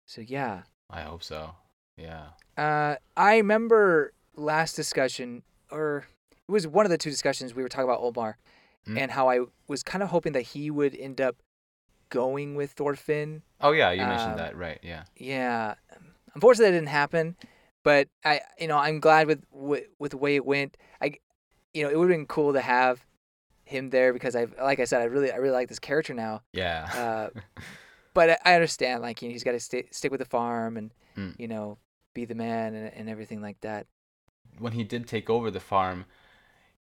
So 0.07 0.21
yeah, 0.21 0.63
I 0.89 1.01
hope 1.01 1.23
so. 1.23 1.51
Yeah. 1.97 2.29
uh, 2.57 2.95
I 3.15 3.37
remember 3.37 4.13
last 4.35 4.75
discussion, 4.75 5.43
or 5.75 6.05
it 6.47 6.51
was 6.51 6.67
one 6.67 6.85
of 6.85 6.89
the 6.89 6.97
two 6.97 7.09
discussions 7.09 7.53
we 7.53 7.63
were 7.63 7.69
talking 7.69 7.85
about 7.89 8.01
Olmar, 8.01 8.35
Mm. 8.87 8.99
and 8.99 9.11
how 9.11 9.29
I 9.29 9.39
was 9.67 9.81
kind 9.81 10.03
of 10.03 10.09
hoping 10.09 10.33
that 10.33 10.43
he 10.43 10.69
would 10.69 10.95
end 10.95 11.19
up 11.19 11.37
going 12.09 12.53
with 12.55 12.71
Thorfinn 12.73 13.41
Oh 13.59 13.71
yeah, 13.71 13.91
you 13.91 14.01
mentioned 14.05 14.33
Um, 14.33 14.37
that, 14.37 14.55
right? 14.55 14.79
Yeah. 14.83 15.03
Yeah, 15.17 15.73
unfortunately 16.35 16.71
that 16.71 16.77
didn't 16.77 16.89
happen, 16.89 17.35
but 17.83 18.07
I, 18.23 18.41
you 18.59 18.67
know, 18.67 18.77
I'm 18.77 18.99
glad 18.99 19.25
with 19.27 19.43
with, 19.51 19.85
with 19.97 20.11
the 20.11 20.17
way 20.17 20.35
it 20.35 20.45
went. 20.45 20.77
I, 21.01 21.15
you 21.73 21.83
know, 21.83 21.89
it 21.89 21.97
would 21.97 22.09
have 22.11 22.17
been 22.17 22.27
cool 22.27 22.53
to 22.53 22.61
have 22.61 23.03
him 23.63 23.89
there 23.89 24.13
because 24.13 24.35
I, 24.35 24.45
like 24.61 24.79
I 24.79 24.85
said, 24.85 25.01
I 25.01 25.05
really, 25.05 25.31
I 25.31 25.37
really 25.37 25.55
like 25.55 25.67
this 25.69 25.79
character 25.79 26.13
now. 26.13 26.43
Yeah. 26.53 27.29
Uh, 27.35 27.39
but 28.13 28.39
I- 28.45 28.53
understand, 28.55 29.01
like, 29.01 29.21
you 29.23 29.29
know, 29.29 29.33
he's 29.33 29.43
got 29.43 29.53
to 29.53 29.59
stay, 29.59 29.87
stick 29.91 30.11
with 30.11 30.19
the 30.19 30.25
farm 30.25 30.77
and, 30.77 30.93
Mm. 31.17 31.33
you 31.39 31.47
know, 31.47 31.77
be 32.13 32.25
the 32.25 32.35
man 32.35 32.75
and, 32.75 32.93
and 32.93 33.09
everything 33.09 33.41
like 33.41 33.59
that. 33.61 33.87
When 34.59 34.73
he 34.73 34.83
did 34.83 35.07
take 35.07 35.29
over 35.29 35.51
the 35.51 35.59
farm, 35.59 36.05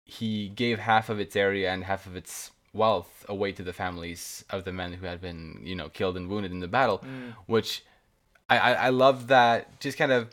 he 0.03 0.49
gave 0.49 0.79
half 0.79 1.09
of 1.09 1.19
its 1.19 1.35
area 1.35 1.71
and 1.71 1.83
half 1.85 2.05
of 2.05 2.15
its 2.15 2.51
wealth 2.73 3.25
away 3.29 3.51
to 3.53 3.63
the 3.63 3.73
families 3.73 4.43
of 4.49 4.63
the 4.65 4.73
men 4.73 4.93
who 4.93 5.05
had 5.05 5.21
been, 5.21 5.61
you 5.63 5.75
know, 5.75 5.89
killed 5.89 6.17
and 6.17 6.27
wounded 6.29 6.51
in 6.51 6.59
the 6.59 6.67
battle. 6.67 6.99
Mm. 6.99 7.33
Which 7.45 7.83
I 8.49 8.57
I, 8.57 8.71
I 8.73 8.89
love 8.89 9.27
that 9.27 9.79
just 9.79 9.97
kind 9.97 10.11
of 10.11 10.29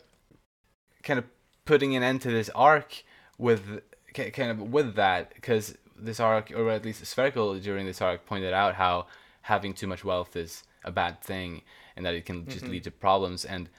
kind 1.03 1.17
of 1.19 1.25
putting 1.65 1.95
an 1.95 2.03
end 2.03 2.21
to 2.21 2.31
this 2.31 2.49
arc 2.55 3.03
with 3.37 3.81
kind 4.13 4.51
of 4.51 4.59
with 4.59 4.95
that 4.95 5.33
because 5.35 5.77
this 5.95 6.19
arc 6.19 6.51
or 6.55 6.69
at 6.69 6.83
least 6.83 7.03
Sverkel 7.03 7.61
during 7.61 7.85
this 7.85 8.01
arc 8.01 8.25
pointed 8.25 8.53
out 8.53 8.75
how 8.75 9.05
having 9.43 9.73
too 9.73 9.87
much 9.87 10.03
wealth 10.03 10.35
is 10.35 10.63
a 10.83 10.91
bad 10.91 11.21
thing 11.21 11.61
and 11.95 12.05
that 12.05 12.13
it 12.13 12.25
can 12.25 12.47
just 12.47 12.65
Mhm. 12.65 12.69
lead 12.71 12.83
to 12.83 12.91
problems 12.91 13.45
and 13.45 13.69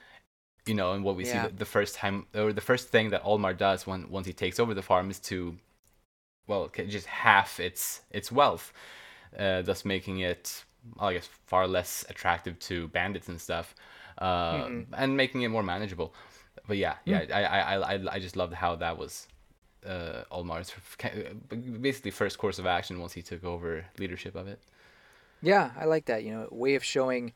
you 0.65 0.73
know 0.73 0.93
and 0.93 1.03
what 1.03 1.15
we 1.15 1.25
Yeah. 1.25 1.43
see 1.43 1.47
the, 1.49 1.53
the 1.53 1.65
first 1.65 1.95
time 1.95 2.25
or 2.35 2.53
the 2.53 2.61
first 2.61 2.89
thing 2.89 3.09
that 3.11 3.23
Olmar 3.23 3.57
does 3.57 3.85
when 3.87 4.09
once 4.09 4.27
he 4.27 4.33
takes 4.33 4.59
over 4.59 4.73
the 4.73 4.81
farm 4.81 5.09
is 5.09 5.19
to 5.19 5.57
well 6.47 6.69
just 6.87 7.07
half 7.07 7.59
its 7.59 8.01
its 8.11 8.31
wealth 8.31 8.73
uh, 9.37 9.61
thus 9.61 9.85
making 9.85 10.19
it 10.19 10.63
I 10.99 11.13
guess 11.13 11.27
far 11.45 11.67
less 11.67 12.05
attractive 12.09 12.59
to 12.59 12.87
bandits 12.89 13.27
and 13.29 13.39
stuff 13.39 13.75
uh, 14.19 14.69
and 14.93 15.17
making 15.17 15.41
it 15.43 15.49
more 15.49 15.63
manageable 15.63 16.13
but 16.67 16.77
yeah 16.77 16.95
yeah 17.05 17.25
I, 17.33 17.43
I 17.43 17.59
I 17.75 17.93
I- 17.95 18.13
I 18.15 18.19
just 18.19 18.35
loved 18.35 18.53
how 18.53 18.75
that 18.75 18.97
was 18.97 19.27
uh, 19.85 20.23
Olmar's 20.31 20.71
basically 21.81 22.11
first 22.11 22.37
course 22.37 22.57
of 22.59 22.65
action 22.65 22.99
once 22.99 23.13
he 23.13 23.21
took 23.21 23.43
over 23.43 23.85
leadership 23.99 24.35
of 24.35 24.47
it 24.47 24.59
Yeah, 25.41 25.71
I 25.77 25.85
like 25.85 26.05
that. 26.05 26.23
You 26.23 26.31
know, 26.31 26.47
way 26.51 26.75
of 26.75 26.83
showing 26.83 27.29
uh, 27.29 27.33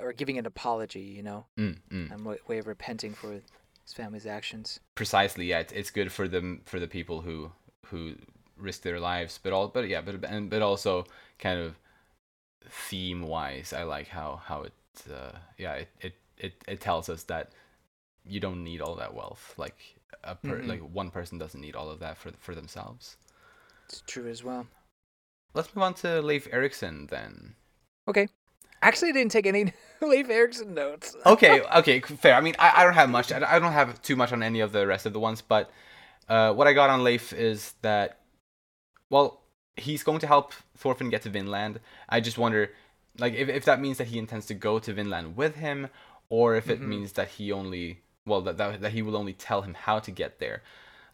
or 0.00 0.12
giving 0.12 0.38
an 0.38 0.46
apology. 0.46 1.00
You 1.00 1.22
know, 1.22 1.46
mm, 1.58 1.76
mm. 1.90 2.10
and 2.12 2.24
wa- 2.24 2.36
way 2.46 2.58
of 2.58 2.66
repenting 2.66 3.14
for 3.14 3.32
his 3.32 3.92
family's 3.94 4.26
actions. 4.26 4.80
precisely 4.94 5.46
yeah 5.46 5.60
it's, 5.60 5.72
it's 5.72 5.90
good 5.90 6.12
for 6.12 6.28
them 6.28 6.60
for 6.66 6.78
the 6.78 6.86
people 6.86 7.22
who 7.22 7.50
who 7.86 8.14
risk 8.56 8.82
their 8.82 9.00
lives 9.00 9.38
but 9.42 9.52
all 9.52 9.68
but 9.68 9.88
yeah 9.88 10.02
but 10.02 10.22
and 10.24 10.50
but 10.50 10.60
also 10.60 11.04
kind 11.38 11.58
of 11.60 11.78
theme 12.68 13.22
wise 13.22 13.72
i 13.72 13.82
like 13.82 14.08
how 14.08 14.40
how 14.44 14.62
it 14.62 14.72
uh, 15.10 15.32
yeah 15.56 15.74
it, 15.74 15.88
it 16.00 16.14
it 16.36 16.52
it 16.68 16.80
tells 16.80 17.08
us 17.08 17.22
that 17.24 17.52
you 18.26 18.40
don't 18.40 18.62
need 18.62 18.80
all 18.82 18.94
that 18.96 19.14
wealth 19.14 19.54
like 19.56 19.78
a 20.24 20.34
per, 20.34 20.58
Mhm. 20.60 20.66
like 20.66 20.80
one 20.80 21.10
person 21.10 21.38
doesn't 21.38 21.60
need 21.60 21.74
all 21.76 21.88
of 21.88 22.00
that 22.00 22.18
for 22.18 22.32
for 22.38 22.54
themselves 22.54 23.16
It's 23.88 24.02
true 24.06 24.28
as 24.28 24.44
well. 24.44 24.66
let's 25.54 25.74
move 25.74 25.82
on 25.84 25.94
to 25.94 26.20
Leif 26.20 26.46
Erikson 26.52 27.06
then 27.06 27.54
Actually, 28.82 29.10
I 29.10 29.12
didn't 29.12 29.32
take 29.32 29.46
any 29.46 29.72
Leif 30.00 30.30
Erikson 30.30 30.74
notes. 30.74 31.16
okay, 31.26 31.62
okay, 31.76 32.00
fair. 32.00 32.34
I 32.34 32.40
mean, 32.40 32.54
I, 32.58 32.72
I 32.76 32.84
don't 32.84 32.94
have 32.94 33.10
much. 33.10 33.32
I, 33.32 33.58
don't 33.58 33.72
have 33.72 34.00
too 34.02 34.16
much 34.16 34.32
on 34.32 34.42
any 34.42 34.60
of 34.60 34.72
the 34.72 34.86
rest 34.86 35.06
of 35.06 35.12
the 35.12 35.20
ones, 35.20 35.42
but 35.42 35.70
uh, 36.28 36.52
what 36.52 36.66
I 36.66 36.72
got 36.72 36.90
on 36.90 37.02
Leif 37.04 37.32
is 37.32 37.74
that, 37.82 38.18
well, 39.10 39.40
he's 39.76 40.02
going 40.02 40.20
to 40.20 40.26
help 40.26 40.52
Thorfinn 40.76 41.10
get 41.10 41.22
to 41.22 41.30
Vinland. 41.30 41.80
I 42.08 42.20
just 42.20 42.38
wonder, 42.38 42.70
like, 43.18 43.34
if, 43.34 43.48
if 43.48 43.64
that 43.64 43.80
means 43.80 43.98
that 43.98 44.08
he 44.08 44.18
intends 44.18 44.46
to 44.46 44.54
go 44.54 44.78
to 44.78 44.92
Vinland 44.92 45.36
with 45.36 45.56
him, 45.56 45.88
or 46.28 46.56
if 46.56 46.68
it 46.68 46.80
Mhm. 46.80 46.86
means 46.86 47.12
that 47.12 47.28
he 47.28 47.50
only, 47.52 48.00
well, 48.26 48.40
that, 48.42 48.56
that, 48.58 48.80
that 48.80 48.92
he 48.92 49.02
will 49.02 49.16
only 49.16 49.32
tell 49.32 49.62
him 49.62 49.74
how 49.74 49.98
to 49.98 50.10
get 50.10 50.38
there. 50.38 50.62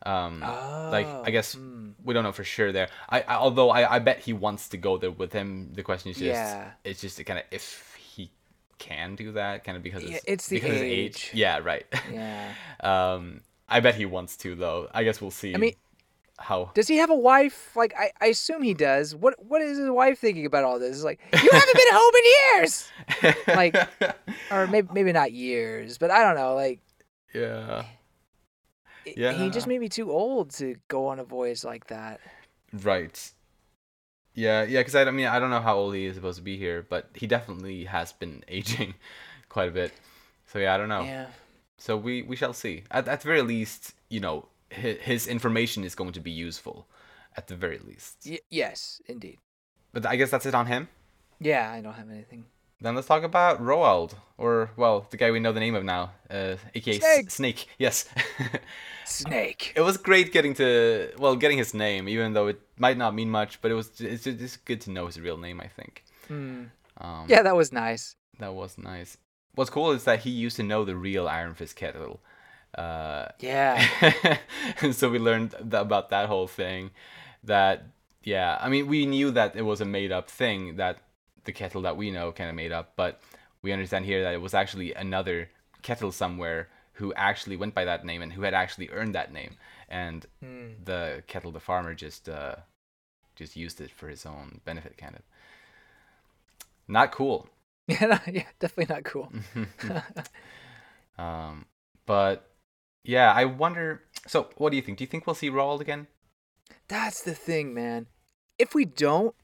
Um, 0.05 0.41
like, 0.41 1.07
I 1.07 1.25
Oh, 1.27 1.31
guess 1.31 1.55
hmm. 1.55 1.91
we 2.05 2.13
don't 2.15 2.25
know 2.25 2.33
for 2.33 2.45
sure 2.45 2.73
there. 2.73 2.89
I, 3.09 3.23
I 3.23 3.35
although 3.37 3.71
I, 3.71 3.97
I 3.97 3.99
bet 3.99 4.19
he 4.21 4.33
wants 4.33 4.69
to 4.71 4.77
go 4.77 4.99
there 4.99 5.11
with 5.11 5.33
him. 5.33 5.73
The 5.75 5.83
question 5.83 6.11
is 6.11 6.17
just 6.19 6.27
Yeah. 6.27 6.71
it's 6.85 7.01
just 7.01 7.25
kind 7.25 7.39
of 7.39 7.45
if 7.51 7.97
he 7.99 8.31
can 8.79 9.17
do 9.17 9.33
that, 9.33 9.65
kind 9.65 9.77
of 9.77 9.83
because 9.83 10.05
Yeah, 10.05 10.17
it's, 10.17 10.25
it's 10.27 10.47
the 10.49 10.57
because 10.61 10.77
of 10.77 10.83
age. 10.83 11.31
Yeah, 11.33 11.59
right. 11.59 11.87
Yeah. 12.13 12.53
um, 12.81 13.41
I 13.69 13.81
bet 13.81 13.95
he 13.95 14.05
wants 14.05 14.37
to 14.39 14.55
though. 14.55 14.89
I 14.93 15.05
guess 15.05 15.21
we'll 15.23 15.31
see. 15.31 15.55
I 15.55 15.59
mean, 15.59 15.75
how 16.39 16.71
Does 16.75 16.89
he 16.89 16.97
have 16.99 17.11
a 17.11 17.15
wife? 17.15 17.75
Like, 17.77 17.95
I, 17.99 18.11
I 18.21 18.27
assume 18.27 18.61
he 18.63 18.75
does. 18.75 19.15
What 19.15 19.35
What 19.43 19.63
is 19.63 19.79
his 19.79 19.89
wife 19.89 20.19
thinking 20.19 20.45
about 20.45 20.65
all 20.65 20.79
this? 20.79 20.97
It's 20.97 21.05
like, 21.05 21.19
you 21.33 21.51
haven't 21.53 21.75
been 21.75 21.93
home 21.93 22.15
in 22.19 22.59
years, 22.59 22.89
like- 23.47 23.89
or 24.51 24.67
maybe 24.67 24.89
maybe 24.93 25.13
not 25.13 25.33
years, 25.33 25.97
but 25.97 26.11
I 26.11 26.23
don't 26.25 26.35
know. 26.37 26.55
Like, 26.55 26.81
yeah, 27.33 27.85
yeah. 29.17 29.33
he 29.33 29.51
just 29.51 29.67
may 29.67 29.79
be 29.79 29.89
too 29.89 30.11
old 30.11 30.51
to 30.55 30.77
go 30.89 31.07
on 31.09 31.19
a 31.19 31.25
voyage 31.25 31.65
like 31.65 31.87
that. 31.89 32.21
right. 32.73 33.33
Yeah, 34.37 34.65
yeah, 34.65 34.81
because 34.81 34.97
I, 34.97 35.03
I 35.05 35.11
mean 35.13 35.27
I 35.27 35.39
don't 35.39 35.51
know 35.51 35.61
how 35.61 35.77
old 35.77 35.95
he 35.95 36.07
is 36.07 36.17
supposed 36.17 36.39
to 36.39 36.43
be 36.43 36.57
here, 36.57 36.85
but 36.89 37.09
he 37.15 37.27
definitely 37.27 37.85
has 37.85 38.13
been 38.13 38.43
aging 38.49 38.95
quite 39.49 39.69
a 39.69 39.73
bit. 39.73 39.93
So 40.47 40.59
yeah, 40.59 40.75
I 40.75 40.79
don't 40.79 40.89
know. 40.89 41.03
Yeah. 41.03 41.27
So 41.79 41.97
we 41.97 42.23
we 42.23 42.37
shall 42.37 42.53
see. 42.53 42.83
At 42.91 43.07
at 43.09 43.21
the 43.21 43.29
very 43.29 43.43
least, 43.43 43.95
you 44.09 44.21
know, 44.21 44.49
his, 44.71 44.99
his 45.01 45.27
information 45.29 45.85
is 45.85 45.95
going 45.95 46.13
to 46.13 46.21
be 46.21 46.31
useful, 46.31 46.89
at 47.37 47.47
the 47.47 47.55
very 47.55 47.79
least. 47.79 48.27
Y- 48.27 48.41
yes, 48.51 49.01
indeed. 49.07 49.39
But 49.93 50.07
I 50.07 50.17
guess 50.17 50.31
that's 50.31 50.47
it 50.47 50.55
on 50.55 50.67
him. 50.67 50.89
Yeah, 51.41 51.71
I 51.71 51.81
don't 51.81 51.95
have 51.95 52.11
anything. 52.11 52.47
Then 52.85 52.95
let's 52.95 53.09
talk 53.09 53.23
about 53.25 53.61
Roald, 53.63 54.13
or 54.37 54.71
well, 54.77 55.07
the 55.11 55.17
guy 55.17 55.31
we 55.31 55.41
know 55.41 55.53
the 55.53 55.61
name 55.67 55.75
of 55.75 55.85
now, 55.85 56.13
uh, 56.31 56.57
aka 56.75 56.99
Snake. 57.01 57.27
S- 57.27 57.35
Snake. 57.35 57.67
Yes. 57.79 58.09
Snake. 59.07 59.73
it 59.77 59.81
was 59.81 59.97
great 59.97 60.33
getting 60.33 60.55
to 60.55 61.11
well 61.19 61.37
getting 61.37 61.59
his 61.59 61.73
name, 61.75 62.09
even 62.09 62.33
though 62.35 62.47
it 62.49 62.61
might 62.79 62.97
not 62.99 63.15
mean 63.15 63.31
much, 63.31 63.61
but 63.63 63.71
it 63.71 63.75
was 63.75 63.89
it's 64.01 64.25
just 64.25 64.41
it's 64.41 64.57
good 64.57 64.81
to 64.83 64.91
know 64.91 65.07
his 65.07 65.19
real 65.21 65.37
name. 65.39 65.61
I 65.61 65.69
think. 65.69 66.05
Hmm. 66.29 66.65
Um, 66.99 67.27
Yeah, 67.29 67.43
that 67.43 67.57
was 67.57 67.73
nice. 67.73 68.17
that 68.39 68.53
was 68.55 68.77
nice. 68.79 69.17
What's 69.55 69.71
cool 69.71 69.93
is 69.93 70.05
that 70.05 70.21
he 70.21 70.31
used 70.31 70.57
to 70.57 70.63
know 70.63 70.85
the 70.85 70.97
real 70.97 71.29
Iron 71.29 71.55
Fist 71.55 71.77
Ketil. 71.79 72.19
Uh, 72.77 73.27
Yeah. 73.41 73.81
and 74.83 74.95
so 75.01 75.09
we 75.11 75.19
learned 75.19 75.51
th- 75.53 75.83
about 75.89 76.11
that 76.11 76.29
whole 76.29 76.49
thing. 76.49 76.91
That 77.45 77.87
yeah, 78.25 78.59
I 78.61 78.69
mean, 78.69 78.87
we 78.89 79.07
knew 79.07 79.31
that 79.33 79.55
it 79.57 79.63
was 79.63 79.81
a 79.81 79.85
made 79.85 80.13
up 80.13 80.29
thing 80.31 80.77
that 80.77 80.99
the 81.45 81.53
Ketil 81.53 81.83
that 81.83 81.97
we 81.97 82.11
know 82.11 82.33
kind 82.33 82.51
of 82.51 82.57
made 82.57 82.73
up, 82.73 82.93
but 82.97 83.21
we 83.63 83.73
understand 83.73 84.05
here 84.05 84.23
that 84.23 84.35
it 84.35 84.41
was 84.41 84.55
actually 84.55 84.93
another 84.95 85.51
Ketil 85.83 86.13
somewhere 86.13 86.69
who 86.95 87.13
actually 87.15 87.57
went 87.57 87.75
by 87.75 87.85
that 87.85 88.05
name 88.05 88.23
and 88.23 88.33
who 88.33 88.43
had 88.43 88.55
actually 88.55 88.89
earned 88.91 89.15
that 89.15 89.33
name, 89.33 89.57
and 89.89 90.27
Hmm. 90.41 90.73
the 90.85 91.23
Ketil 91.29 91.53
the 91.53 91.61
farmer 91.61 91.95
just 91.95 92.29
uh, 92.29 92.57
just 93.37 93.57
used 93.57 93.81
it 93.81 93.91
for 93.91 94.09
his 94.09 94.25
own 94.27 94.61
benefit, 94.65 94.97
kind 94.97 95.15
of. 95.17 95.23
Not 96.89 97.13
cool. 97.13 97.49
Yeah, 97.87 98.07
no, 98.07 98.19
yeah, 98.33 98.45
definitely 98.61 98.95
not 98.95 99.05
cool. 99.05 99.31
um, 101.19 101.67
but 102.07 102.49
yeah, 103.05 103.31
I 103.33 103.45
wonder. 103.45 104.03
So, 104.27 104.49
what 104.57 104.71
do 104.71 104.77
you 104.77 104.83
think? 104.83 104.97
Do 104.99 105.05
you 105.05 105.09
think 105.09 105.27
we'll 105.27 105.35
see 105.35 105.51
Roald 105.51 105.81
again? 105.81 106.07
That's 106.89 107.23
the 107.23 107.35
thing, 107.35 107.75
man. 107.75 108.07
If 108.59 108.75
we 108.75 108.87
don't, 108.87 109.35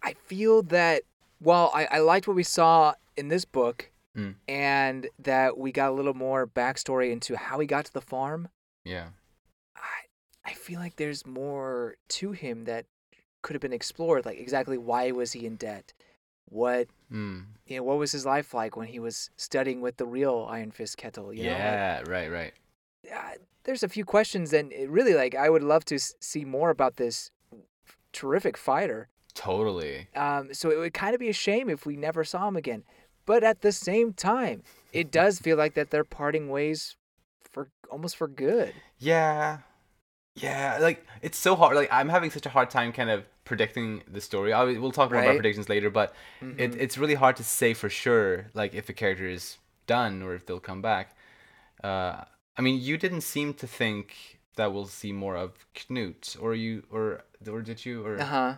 I 0.00 0.12
feel 0.12 0.62
that 0.64 1.02
while 1.38 1.70
I, 1.74 1.86
I 1.90 1.98
liked 2.00 2.26
what 2.28 2.36
we 2.36 2.42
saw 2.42 2.94
in 3.16 3.28
this 3.28 3.44
book 3.44 3.90
Mm. 4.16 4.34
and 4.48 5.06
that 5.20 5.58
we 5.58 5.70
got 5.70 5.90
a 5.90 5.92
little 5.92 6.14
more 6.14 6.44
backstory 6.46 7.12
into 7.12 7.36
how 7.36 7.60
he 7.60 7.66
got 7.66 7.84
to 7.84 7.92
the 7.92 8.00
farm, 8.00 8.48
Yeah. 8.84 9.08
I 9.76 9.80
I 10.44 10.54
feel 10.54 10.80
like 10.80 10.96
there's 10.96 11.24
more 11.26 11.96
to 12.08 12.32
him 12.32 12.64
that 12.64 12.86
could 13.42 13.54
have 13.54 13.60
been 13.60 13.72
explored. 13.72 14.24
Like 14.26 14.38
exactly 14.40 14.78
why 14.78 15.10
was 15.12 15.32
he 15.32 15.46
in 15.46 15.56
debt? 15.56 15.92
What 16.48 16.88
Mm. 17.12 17.44
you 17.66 17.76
know, 17.76 17.82
what 17.84 17.98
was 17.98 18.10
his 18.12 18.24
life 18.26 18.54
like 18.54 18.76
when 18.76 18.88
he 18.88 18.98
was 18.98 19.30
studying 19.36 19.80
with 19.82 19.98
the 19.98 20.06
real 20.06 20.46
Iron 20.50 20.70
Fist 20.72 20.96
Ketil? 20.98 21.36
You 21.36 21.44
know, 21.44 21.50
like, 21.50 21.58
yeah. 21.58 22.02
right. 22.08 22.30
Right. 22.32 22.54
uh, 23.14 23.32
there's 23.64 23.82
a 23.82 23.88
few 23.88 24.04
questions, 24.04 24.52
and 24.54 24.72
it 24.72 24.88
really, 24.90 25.14
like, 25.14 25.34
I 25.34 25.48
would 25.50 25.62
love 25.62 25.84
to 25.86 25.96
s- 25.96 26.14
see 26.20 26.44
more 26.46 26.70
about 26.70 26.96
this 26.96 27.30
terrific 28.12 28.56
fighter. 28.56 29.08
Totally. 29.38 30.08
Um, 30.16 30.52
so 30.52 30.70
it 30.70 30.78
would 30.78 30.92
kind 30.94 31.14
of 31.14 31.20
be 31.20 31.28
a 31.28 31.32
shame 31.32 31.70
if 31.70 31.86
we 31.86 31.96
never 31.96 32.24
saw 32.24 32.48
him 32.48 32.56
again. 32.56 32.82
But 33.24 33.44
at 33.44 33.60
the 33.60 33.70
same 33.72 34.12
time, 34.12 34.62
it 34.92 35.12
does 35.12 35.38
feel 35.38 35.56
like 35.56 35.74
that 35.74 35.90
they're 35.90 36.02
parting 36.02 36.48
ways 36.48 36.96
for 37.52 37.68
almost 37.88 38.16
for 38.16 38.26
good. 38.26 38.74
Yeah. 38.98 39.58
Yeah. 40.34 40.78
Like 40.80 41.06
it's 41.22 41.38
so 41.38 41.54
hard. 41.54 41.76
Like 41.76 41.88
I'm 41.92 42.08
having 42.08 42.30
such 42.30 42.46
a 42.46 42.50
hard 42.50 42.68
time 42.70 42.90
kind 42.92 43.10
of 43.10 43.24
predicting 43.44 44.02
the 44.10 44.20
story. 44.20 44.52
I, 44.52 44.64
we'll 44.64 44.90
talk 44.92 45.10
more 45.10 45.20
about 45.20 45.28
Right. 45.30 45.36
predictions 45.36 45.68
later, 45.68 45.88
but 45.90 46.14
it, 46.40 46.72
Mhm. 46.72 46.76
it's 46.80 46.98
really 46.98 47.14
hard 47.14 47.36
to 47.36 47.44
say 47.44 47.74
for 47.74 47.88
sure, 47.88 48.46
like 48.54 48.74
if 48.74 48.88
a 48.88 48.92
character 48.92 49.28
is 49.28 49.58
done 49.86 50.20
or 50.22 50.34
if 50.34 50.46
they'll 50.46 50.58
come 50.60 50.82
back. 50.82 51.16
Uh, 51.84 52.24
I 52.56 52.60
mean, 52.62 52.80
you 52.80 52.96
didn't 52.98 53.20
seem 53.22 53.54
to 53.54 53.66
think 53.68 54.40
that 54.56 54.72
we'll 54.72 54.86
see 54.86 55.12
more 55.12 55.36
of 55.36 55.52
Knut, 55.74 56.36
or 56.42 56.54
you, 56.54 56.82
or 56.90 57.22
or 57.48 57.62
did 57.62 57.86
you, 57.86 58.04
or 58.04 58.18
Uh 58.20 58.24
huh. 58.24 58.54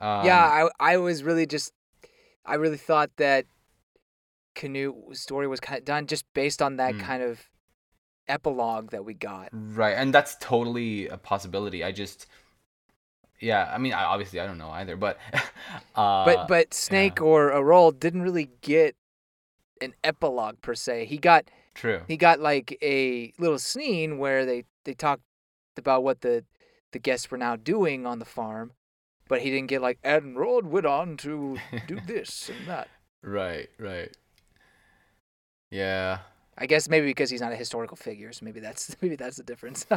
Um, 0.00 0.24
yeah, 0.26 0.42
I 0.80 0.94
I 0.94 0.96
was 0.96 1.22
really 1.22 1.46
just, 1.46 1.72
I 2.46 2.54
really 2.54 2.76
thought 2.78 3.10
that 3.16 3.44
Canute's 4.54 5.20
story 5.20 5.46
was 5.46 5.60
kind 5.60 5.78
of 5.78 5.84
done 5.84 6.06
just 6.06 6.24
based 6.34 6.60
on 6.62 6.76
that 6.76 6.94
Mm. 6.94 7.00
kind 7.00 7.22
of 7.22 7.48
epilogue 8.28 8.90
that 8.90 9.04
we 9.04 9.14
got. 9.14 9.48
Right, 9.52 9.92
and 9.92 10.12
that's 10.14 10.36
totally 10.40 11.08
a 11.08 11.16
possibility. 11.16 11.82
I 11.84 11.92
just, 11.92 12.26
yeah, 13.40 13.70
I 13.72 13.78
mean, 13.78 13.92
I, 13.92 14.04
obviously 14.04 14.40
I 14.40 14.46
don't 14.46 14.58
know 14.58 14.70
either, 14.70 14.96
but, 14.96 15.18
uh, 15.94 16.24
but 16.24 16.48
but 16.48 16.74
Snake 16.74 17.20
or 17.20 17.50
Roald 17.50 17.98
didn't 18.00 18.22
really 18.22 18.50
get 18.60 18.96
an 19.80 19.94
epilogue 20.04 20.60
per 20.60 20.74
se. 20.74 21.06
He 21.06 21.18
got 21.18 21.50
true. 21.74 22.02
he 22.06 22.16
got 22.16 22.40
like 22.40 22.76
a 22.82 23.32
little 23.38 23.58
scene 23.58 24.18
where 24.18 24.44
they 24.44 24.64
they 24.84 24.94
talked 24.94 25.22
about 25.76 26.02
what 26.04 26.20
the 26.20 26.44
the 26.92 26.98
guests 26.98 27.30
were 27.30 27.38
now 27.38 27.56
doing 27.56 28.04
on 28.06 28.18
the 28.18 28.24
farm, 28.24 28.72
but 29.30 29.40
he 29.40 29.50
didn't 29.50 29.68
get 29.68 29.80
like 29.80 29.98
and 30.04 30.36
Roald 30.36 30.64
went 30.64 30.84
on 30.84 31.16
to 31.18 31.56
do 31.86 31.98
this 32.06 32.50
and 32.50 32.68
that. 32.68 32.88
Right, 33.22 33.70
right. 33.78 34.14
Yeah. 35.70 36.18
I 36.58 36.66
guess 36.66 36.88
maybe 36.88 37.06
because 37.06 37.30
he's 37.30 37.40
not 37.40 37.52
a 37.52 37.56
historical 37.56 37.96
figure, 37.96 38.32
so 38.32 38.44
maybe 38.44 38.60
that's 38.60 38.94
maybe 39.02 39.16
that's 39.16 39.36
the 39.38 39.42
difference. 39.42 39.86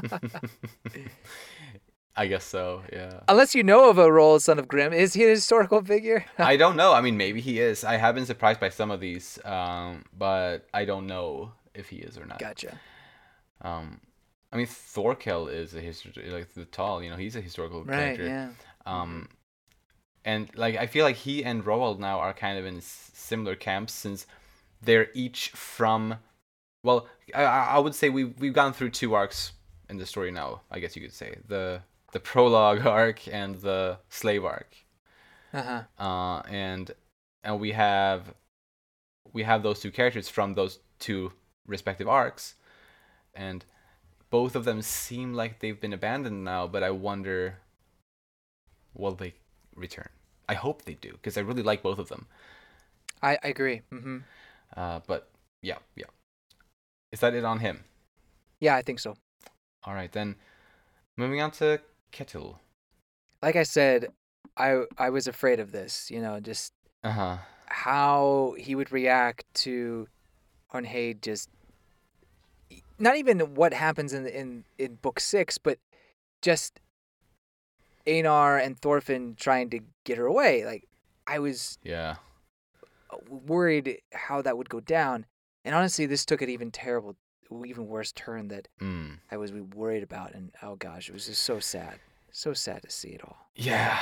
I 2.16 2.28
guess 2.28 2.46
so. 2.46 2.84
Yeah. 2.94 3.22
Unless 3.28 3.56
you 3.56 3.64
know 3.64 3.90
of 3.90 3.98
a 3.98 4.06
Roald, 4.06 4.42
son 4.42 4.60
of 4.60 4.68
Grimm, 4.68 4.94
is 4.94 5.14
he 5.16 5.26
a 5.26 5.30
historical 5.30 5.84
figure? 5.84 6.26
I 6.38 6.58
don't 6.58 6.76
know. 6.76 6.94
I 6.94 7.02
mean, 7.02 7.18
maybe 7.18 7.42
he 7.42 7.60
is. 7.60 7.84
I 7.84 7.98
have 7.98 8.14
been 8.14 8.28
surprised 8.28 8.60
by 8.60 8.70
some 8.70 8.92
of 8.92 9.00
these, 9.00 9.40
um, 9.44 10.06
but 10.16 10.68
I 10.76 10.86
don't 10.86 11.08
know 11.08 11.54
if 11.74 11.90
he 11.90 11.98
is 11.98 12.18
or 12.20 12.26
not. 12.26 12.38
gotcha. 12.38 12.80
Um, 13.62 14.00
I 14.52 14.58
mean, 14.58 14.68
Thorkel 14.68 15.48
is 15.48 15.74
a 15.74 15.80
history 15.82 16.30
like 16.30 16.54
the 16.54 16.66
tall. 16.66 17.02
You 17.02 17.10
know, 17.10 17.16
he's 17.18 17.36
a 17.36 17.42
historical 17.42 17.84
Right. 17.84 17.98
character. 18.16 18.26
Yeah. 18.26 18.50
Um, 18.86 19.30
and 20.26 20.50
like 20.56 20.76
I 20.76 20.88
feel 20.88 21.06
like 21.06 21.18
he 21.18 21.44
and 21.44 21.64
Roald 21.64 22.00
now 22.00 22.20
are 22.20 22.34
kind 22.34 22.58
of 22.58 22.66
in 22.66 22.82
similar 22.82 23.56
camps 23.56 23.94
since 23.94 24.26
they're 24.82 25.10
each 25.14 25.50
from. 25.50 26.16
Well, 26.84 27.08
I, 27.34 27.44
I 27.44 27.64
I 27.76 27.80
would 27.80 27.96
say 27.96 28.10
we 28.10 28.26
we've 28.26 28.54
gone 28.54 28.74
through 28.74 28.92
two 28.92 29.14
arcs 29.14 29.54
in 29.90 29.98
the 29.98 30.06
story 30.06 30.32
now. 30.32 30.62
I 30.72 30.80
guess 30.80 30.96
you 30.96 31.02
could 31.02 31.14
say 31.14 31.38
the 31.48 31.82
the 32.12 32.20
prologue 32.20 32.86
arc 32.86 33.28
and 33.28 33.56
the 33.56 34.00
slave 34.10 34.46
arc. 34.46 34.76
Uh 35.54 35.62
huh. 35.62 36.04
Uh, 36.04 36.42
and 36.50 36.92
and 37.44 37.60
we 37.60 37.72
have 37.72 38.34
we 39.34 39.44
have 39.44 39.64
those 39.64 39.80
two 39.80 39.92
characters 39.92 40.30
from 40.30 40.54
those 40.54 40.80
two 41.00 41.34
respective 41.68 42.08
arcs, 42.08 42.56
and 43.34 43.66
both 44.30 44.56
of 44.56 44.66
them 44.66 44.82
seem 44.82 45.34
like 45.34 45.60
they've 45.60 45.80
been 45.80 45.94
abandoned 45.94 46.44
now. 46.44 46.68
But 46.68 46.84
I 46.84 46.92
wonder, 46.92 47.60
will 48.96 49.16
they 49.16 49.34
return? 49.76 50.10
I 50.48 50.56
hope 50.56 50.84
they 50.84 50.94
do 50.96 51.12
because 51.14 51.38
I 51.38 51.42
really 51.42 51.64
like 51.64 51.82
both 51.82 52.00
of 52.00 52.10
them. 52.10 52.28
I, 53.22 53.38
I 53.44 53.48
agree. 53.48 53.82
hmm 53.90 54.20
Uh, 54.76 55.00
but 55.08 55.30
yeah, 55.62 55.78
yeah. 55.96 56.10
Is 57.12 57.20
that 57.22 57.34
it 57.34 57.46
on 57.46 57.60
him? 57.60 57.84
Yeah, 58.60 58.76
I 58.76 58.82
think 58.82 59.00
so. 59.00 59.16
All 59.84 59.94
right, 59.94 60.12
then 60.12 60.36
moving 61.18 61.42
on 61.42 61.52
to 61.52 61.80
Ketil. 62.12 62.58
Like 63.42 63.56
I 63.56 63.64
said, 63.64 64.08
I 64.58 64.84
I 64.98 65.10
was 65.10 65.28
afraid 65.28 65.60
of 65.60 65.72
this. 65.72 66.10
You 66.12 66.22
know, 66.22 66.40
just 66.40 66.74
Uh 67.04 67.12
huh. 67.12 67.38
how 67.68 68.56
he 68.58 68.76
would 68.76 68.92
react 68.92 69.46
to 69.66 70.08
Arnheid 70.74 71.22
just 71.22 71.50
not 73.00 73.18
even 73.18 73.40
what 73.56 73.74
happens 73.74 74.14
in 74.14 74.26
in 74.28 74.64
in 74.78 74.96
book 74.96 75.20
six, 75.20 75.58
but 75.58 75.78
just 76.42 76.80
Einar 78.08 78.58
and 78.58 78.78
Thorfinn 78.80 79.36
trying 79.40 79.70
to 79.72 79.80
get 80.04 80.18
her 80.18 80.26
away. 80.26 80.66
Like 80.66 80.88
I 81.28 81.40
was 81.40 81.78
Yeah. 81.84 82.16
worried 83.30 84.00
how 84.14 84.42
that 84.42 84.58
would 84.58 84.70
go 84.70 84.80
down, 84.80 85.26
and 85.66 85.76
honestly, 85.76 86.06
this 86.06 86.26
took 86.26 86.42
an 86.42 86.50
even 86.50 86.72
terrible, 86.72 87.16
even 87.66 87.88
worse 87.88 88.12
turn 88.12 88.48
that 88.50 88.68
Mm. 88.82 89.20
I 89.32 89.38
was 89.38 89.52
worried 89.52 90.04
about. 90.04 90.34
And 90.34 90.52
oh 90.62 90.76
gosh, 90.76 91.10
it 91.10 91.14
was 91.14 91.28
just 91.28 91.42
so 91.44 91.60
sad, 91.60 92.00
so 92.32 92.54
sad 92.54 92.82
to 92.84 92.90
see 92.90 93.10
it 93.10 93.22
all. 93.24 93.48
Yeah, 93.56 94.00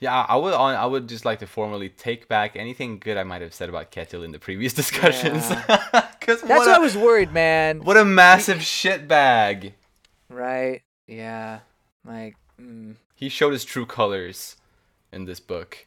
yeah. 0.00 0.24
I 0.28 0.36
would 0.36 0.54
on. 0.54 0.74
I 0.74 0.86
would 0.86 1.08
just 1.08 1.24
like 1.24 1.38
to 1.40 1.46
formally 1.46 1.90
take 1.90 2.26
back 2.28 2.56
anything 2.56 2.98
good 2.98 3.16
I 3.18 3.24
might 3.24 3.42
have 3.42 3.52
said 3.54 3.68
about 3.68 3.90
Ketil 3.92 4.24
in 4.24 4.32
the 4.32 4.38
previous 4.38 4.72
discussions. 4.82 5.46
Because 5.48 5.60
That's 6.40 6.42
what, 6.42 6.66
why 6.66 6.72
I 6.72 6.76
a- 6.78 6.80
was 6.80 6.96
worried, 6.96 7.32
man. 7.32 7.80
what 7.84 7.96
a 7.98 8.04
massive 8.04 8.58
shitbag. 8.58 9.72
Right? 10.30 10.82
Yeah. 11.06 11.60
Like. 12.04 12.36
Mm. 12.60 12.96
He 13.14 13.28
showed 13.28 13.52
his 13.52 13.64
true 13.64 13.86
colors 13.86 14.56
in 15.12 15.24
this 15.24 15.40
book. 15.40 15.86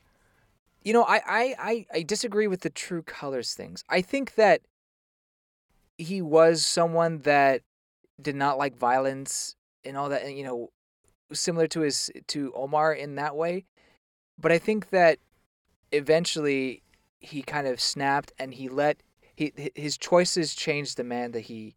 You 0.83 0.93
know, 0.93 1.03
I, 1.03 1.21
I, 1.25 1.55
I, 1.59 1.85
I 1.93 2.01
disagree 2.03 2.47
with 2.47 2.61
the 2.61 2.69
true 2.69 3.01
colors 3.01 3.53
things. 3.53 3.83
I 3.89 4.01
think 4.01 4.35
that 4.35 4.61
he 5.97 6.21
was 6.21 6.65
someone 6.65 7.19
that 7.19 7.61
did 8.21 8.35
not 8.35 8.57
like 8.57 8.77
violence 8.77 9.55
and 9.83 9.97
all 9.97 10.09
that, 10.09 10.23
and 10.23 10.37
you 10.37 10.43
know, 10.43 10.69
similar 11.33 11.67
to 11.67 11.81
his 11.81 12.09
to 12.27 12.51
Olmar 12.53 12.97
in 12.97 13.15
that 13.15 13.35
way. 13.35 13.65
but 14.37 14.51
I 14.51 14.57
think 14.57 14.89
that 14.91 15.19
eventually 15.91 16.83
he 17.19 17.41
kind 17.41 17.67
of 17.67 17.81
snapped 17.81 18.31
and 18.37 18.53
he 18.53 18.69
let 18.69 19.01
he 19.35 19.51
his 19.75 19.97
choices 19.97 20.55
changed 20.55 20.97
the 20.97 21.03
man 21.03 21.31
that 21.31 21.41
he 21.41 21.75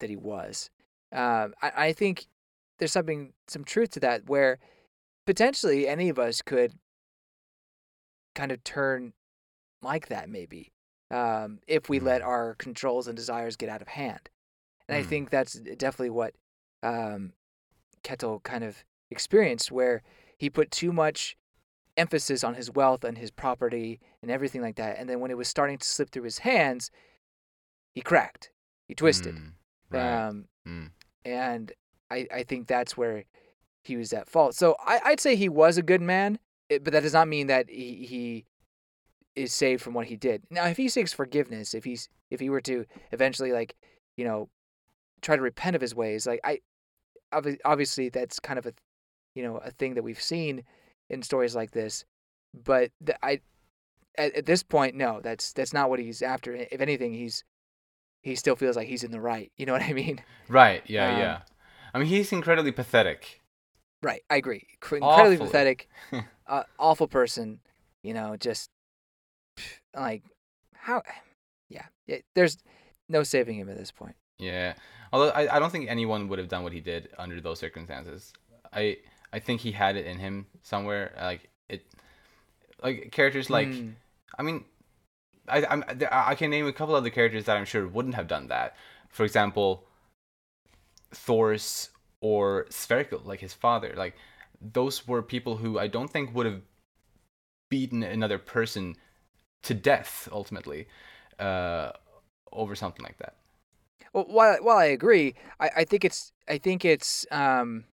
that 0.00 0.10
he 0.10 0.16
was. 0.16 0.70
Um, 1.12 1.54
I, 1.62 1.72
I 1.76 1.92
think 1.92 2.26
there's 2.78 2.92
something 2.92 3.32
some 3.46 3.64
truth 3.64 3.90
to 3.90 4.00
that 4.00 4.28
where 4.28 4.58
potentially 5.26 5.88
any 5.88 6.08
of 6.08 6.18
us 6.18 6.42
could 6.42 6.74
kind 8.34 8.52
of 8.52 8.62
turn 8.64 9.12
like 9.82 10.08
that 10.08 10.28
maybe 10.28 10.72
um, 11.10 11.60
if 11.66 11.88
we 11.88 12.00
let 12.00 12.22
Mm. 12.22 12.26
our 12.26 12.54
controls 12.56 13.06
and 13.06 13.16
desires 13.16 13.56
get 13.56 13.68
out 13.68 13.82
of 13.82 13.88
hand. 13.88 14.28
And 14.88 14.96
I 14.96 15.02
Mm. 15.02 15.08
think 15.08 15.30
that's 15.30 15.54
definitely 15.54 16.10
what 16.10 16.34
um, 16.82 17.32
Ketil 18.02 18.42
kind 18.42 18.62
of 18.64 18.84
experienced, 19.10 19.72
where 19.72 20.02
he 20.38 20.50
put 20.50 20.70
too 20.70 20.92
much 20.92 21.36
emphasis 21.96 22.44
on 22.44 22.54
his 22.54 22.70
wealth 22.70 23.04
and 23.04 23.16
his 23.18 23.30
property 23.30 24.00
and 24.20 24.30
everything 24.30 24.60
like 24.60 24.76
that. 24.76 24.98
And 24.98 25.08
then 25.08 25.20
when 25.20 25.30
it 25.30 25.36
was 25.36 25.48
starting 25.48 25.78
to 25.78 25.88
slip 25.88 26.10
through 26.10 26.24
his 26.24 26.40
hands, 26.40 26.90
he 27.94 28.02
cracked, 28.02 28.50
he 28.86 28.94
twisted. 28.94 29.34
Mm, 29.36 29.52
right. 29.90 30.26
Um, 30.28 30.48
Mm. 30.66 30.90
and 31.24 31.72
I, 32.10 32.26
I 32.32 32.42
think 32.42 32.66
that's 32.66 32.96
where 32.96 33.24
he 33.84 33.96
was 33.96 34.12
at 34.12 34.28
fault. 34.28 34.54
So 34.54 34.76
I, 34.84 35.00
I'd 35.04 35.20
say 35.20 35.36
he 35.36 35.48
was 35.48 35.78
a 35.78 35.82
good 35.82 36.02
man, 36.02 36.38
but 36.68 36.92
that 36.92 37.02
does 37.02 37.12
not 37.12 37.28
mean 37.28 37.46
that 37.46 37.68
he, 37.70 38.06
he 38.06 38.44
is 39.34 39.52
saved 39.52 39.82
from 39.82 39.94
what 39.94 40.06
he 40.06 40.16
did. 40.16 40.42
Now, 40.50 40.66
if 40.66 40.76
he 40.76 40.88
seeks 40.88 41.12
forgiveness, 41.12 41.74
if 41.74 41.84
he's 41.84 42.08
if 42.30 42.40
he 42.40 42.50
were 42.50 42.60
to 42.62 42.84
eventually 43.12 43.52
like, 43.52 43.76
you 44.16 44.24
know, 44.24 44.48
try 45.22 45.36
to 45.36 45.42
repent 45.42 45.76
of 45.76 45.82
his 45.82 45.94
ways, 45.94 46.26
like 46.26 46.40
I, 46.42 46.60
obviously 47.64 48.08
that's 48.08 48.40
kind 48.40 48.58
of 48.58 48.66
a, 48.66 48.72
you 49.34 49.42
know, 49.42 49.58
a 49.58 49.70
thing 49.70 49.94
that 49.94 50.02
we've 50.02 50.20
seen 50.20 50.64
in 51.10 51.22
stories 51.22 51.54
like 51.54 51.70
this, 51.70 52.04
but 52.64 52.90
the, 53.00 53.14
I, 53.24 53.40
at, 54.18 54.34
at 54.34 54.46
this 54.46 54.62
point, 54.62 54.94
no, 54.94 55.20
that's 55.22 55.52
that's 55.52 55.72
not 55.72 55.90
what 55.90 55.98
he's 55.98 56.22
after. 56.22 56.54
If 56.54 56.80
anything, 56.80 57.12
he's 57.12 57.44
he 58.22 58.34
still 58.34 58.56
feels 58.56 58.76
like 58.76 58.88
he's 58.88 59.04
in 59.04 59.12
the 59.12 59.20
right. 59.20 59.52
You 59.56 59.66
know 59.66 59.74
what 59.74 59.82
I 59.82 59.92
mean? 59.92 60.22
Right. 60.48 60.82
Yeah. 60.86 61.12
Um, 61.12 61.18
yeah. 61.18 61.40
I 61.96 61.98
mean, 61.98 62.08
he's 62.08 62.30
incredibly 62.30 62.72
pathetic. 62.72 63.40
Right, 64.02 64.20
I 64.28 64.36
agree. 64.36 64.66
Incredibly 64.82 65.00
Awfully. 65.00 65.38
pathetic, 65.38 65.88
uh, 66.46 66.64
awful 66.78 67.08
person. 67.08 67.60
You 68.02 68.12
know, 68.12 68.36
just 68.36 68.68
like 69.96 70.22
how? 70.74 71.00
Yeah, 71.70 71.86
yeah, 72.06 72.18
there's 72.34 72.58
no 73.08 73.22
saving 73.22 73.56
him 73.56 73.70
at 73.70 73.78
this 73.78 73.92
point. 73.92 74.14
Yeah. 74.38 74.74
Although 75.10 75.30
I, 75.30 75.56
I 75.56 75.58
don't 75.58 75.70
think 75.70 75.88
anyone 75.88 76.28
would 76.28 76.38
have 76.38 76.48
done 76.48 76.64
what 76.64 76.74
he 76.74 76.80
did 76.80 77.08
under 77.16 77.40
those 77.40 77.60
circumstances. 77.60 78.34
I 78.74 78.98
I 79.32 79.38
think 79.38 79.62
he 79.62 79.72
had 79.72 79.96
it 79.96 80.04
in 80.04 80.18
him 80.18 80.48
somewhere. 80.62 81.14
Like 81.18 81.48
it, 81.70 81.86
like 82.82 83.10
characters 83.10 83.48
like 83.48 83.68
Mm, 83.68 83.94
I 84.38 84.42
mean, 84.42 84.64
I 85.48 85.64
I'm, 85.64 85.82
I 86.12 86.34
can 86.34 86.50
name 86.50 86.66
a 86.66 86.74
couple 86.74 86.94
other 86.94 87.08
characters 87.08 87.46
that 87.46 87.56
I'm 87.56 87.64
sure 87.64 87.88
wouldn't 87.88 88.16
have 88.16 88.28
done 88.28 88.48
that. 88.48 88.76
For 89.08 89.24
example, 89.24 89.86
Thors 91.12 91.90
or 92.20 92.66
Sverkel, 92.70 93.24
like 93.24 93.40
his 93.40 93.52
father. 93.52 93.94
Like 93.96 94.14
those 94.60 95.06
were 95.06 95.22
people 95.22 95.56
who 95.56 95.78
I 95.78 95.86
don't 95.86 96.10
think 96.10 96.34
would 96.34 96.46
have 96.46 96.62
beaten 97.70 98.02
another 98.02 98.38
person 98.38 98.96
to 99.62 99.74
death 99.74 100.28
ultimately 100.32 100.86
uh, 101.38 101.90
over 102.52 102.74
something 102.74 103.02
like 103.02 103.18
that. 103.18 103.36
Well, 104.12 104.26
while 104.28 104.56
while 104.62 104.78
I 104.78 104.86
agree, 104.86 105.34
I, 105.60 105.70
I 105.78 105.84
think 105.84 106.04
it's 106.04 106.32
I 106.48 106.58
think 106.58 106.84
it's 106.84 107.26
um, 107.30 107.84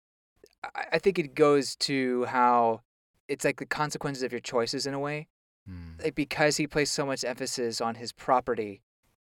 I, 0.65 0.85
I 0.93 0.99
think 0.99 1.19
it 1.19 1.35
goes 1.35 1.75
to 1.77 2.25
how 2.27 2.83
it's 3.29 3.45
like 3.45 3.59
the 3.59 3.67
consequences 3.67 4.23
of 4.23 4.33
your 4.33 4.41
choices 4.41 4.87
in 4.87 4.95
a 4.95 5.01
way. 5.01 5.29
Hmm. 5.67 6.03
like 6.03 6.17
because 6.17 6.57
he 6.57 6.67
placed 6.67 6.93
so 6.93 7.07
much 7.07 7.25
emphasis 7.25 7.81
on 7.81 7.95
his 7.95 8.11
property 8.11 8.83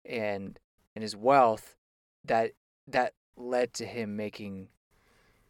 and 0.06 0.58
and 0.94 1.02
his 1.02 1.14
wealth 1.14 1.76
that 2.24 2.52
that 2.88 3.12
led 3.36 3.72
to 3.74 3.84
him 3.86 4.16
making 4.16 4.68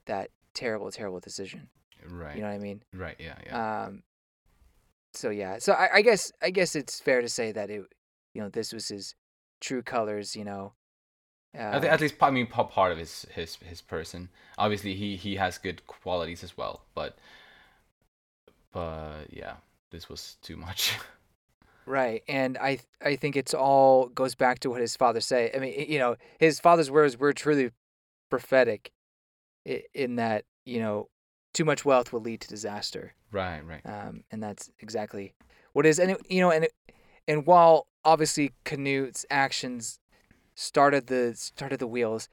that 0.07 0.31
terrible 0.55 0.91
terrible 0.91 1.21
decision 1.21 1.69
Right. 2.09 2.37
you 2.37 2.43
know 2.43 2.49
what 2.49 2.55
i 2.55 2.59
mean 2.59 2.83
Right. 2.93 3.17
Yeah. 3.19 3.35
Yeah. 3.47 3.85
um 3.87 4.03
so 5.13 5.31
yeah 5.31 5.59
so 5.59 5.73
I, 5.73 5.89
I 5.97 6.03
guess 6.03 6.33
i 6.43 6.51
guess 6.51 6.75
it's 6.77 7.01
fair 7.01 7.21
to 7.23 7.29
say 7.29 7.53
that 7.53 7.71
it 7.71 7.83
you 8.35 8.43
know 8.43 8.49
this 8.49 8.73
was 8.73 8.89
his 8.89 9.15
true 9.61 9.83
colors 9.83 10.35
you 10.37 10.45
know 10.45 10.73
at, 11.55 11.83
the- 11.83 11.89
um, 11.89 11.95
at 11.95 12.01
least, 12.01 12.17
I 12.21 12.31
mean, 12.33 12.49
pa- 12.49 12.65
part 12.65 12.91
of 12.91 12.99
his 12.99 13.27
his 13.33 13.55
his 13.65 13.81
person. 13.81 14.29
Obviously, 14.59 14.97
he 14.97 15.15
he 15.15 15.37
has 15.37 15.57
good 15.57 15.87
qualities 15.87 16.43
as 16.43 16.57
well, 16.57 16.83
but 16.97 17.17
but 18.73 19.27
yeah, 19.31 19.55
this 19.91 20.09
was 20.09 20.37
too 20.43 20.57
much. 20.57 20.95
Right, 21.87 22.23
and 22.29 22.57
I 22.59 22.79
I 23.03 23.17
think 23.17 23.37
it's 23.37 23.55
all 23.55 24.07
goes 24.09 24.35
back 24.35 24.61
to 24.61 24.71
what 24.71 24.81
his 24.81 24.97
father 24.97 25.21
say. 25.21 25.51
I 25.55 25.59
mean, 25.59 25.87
you 25.89 25.99
know, 25.99 26.17
his 26.39 26.61
father's 26.61 26.91
words 26.91 27.19
were 27.19 27.33
truly 27.33 27.71
prophetic, 28.31 28.91
in 29.93 30.17
that 30.17 30.45
you 30.65 30.81
know, 30.81 31.09
too 31.53 31.65
much 31.65 31.85
wealth 31.85 32.13
will 32.13 32.21
lead 32.21 32.41
to 32.41 32.49
disaster, 32.49 33.15
right. 33.31 33.61
Right. 33.67 33.83
um, 33.85 34.25
and 34.31 34.43
that's 34.43 34.71
exactly 34.81 35.35
what 35.73 35.85
it 35.87 35.91
is. 35.91 35.99
And 35.99 36.13
it, 36.13 36.21
you 36.29 36.41
know, 36.41 36.51
and 36.51 36.65
it, 36.65 36.73
and 37.29 37.47
while 37.47 37.87
obviously 38.05 38.53
Canute's 38.65 39.27
actions 39.31 39.99
started 40.55 41.09
the 41.09 41.35
started 41.35 41.81
the 41.81 41.87
wheels, 41.87 42.29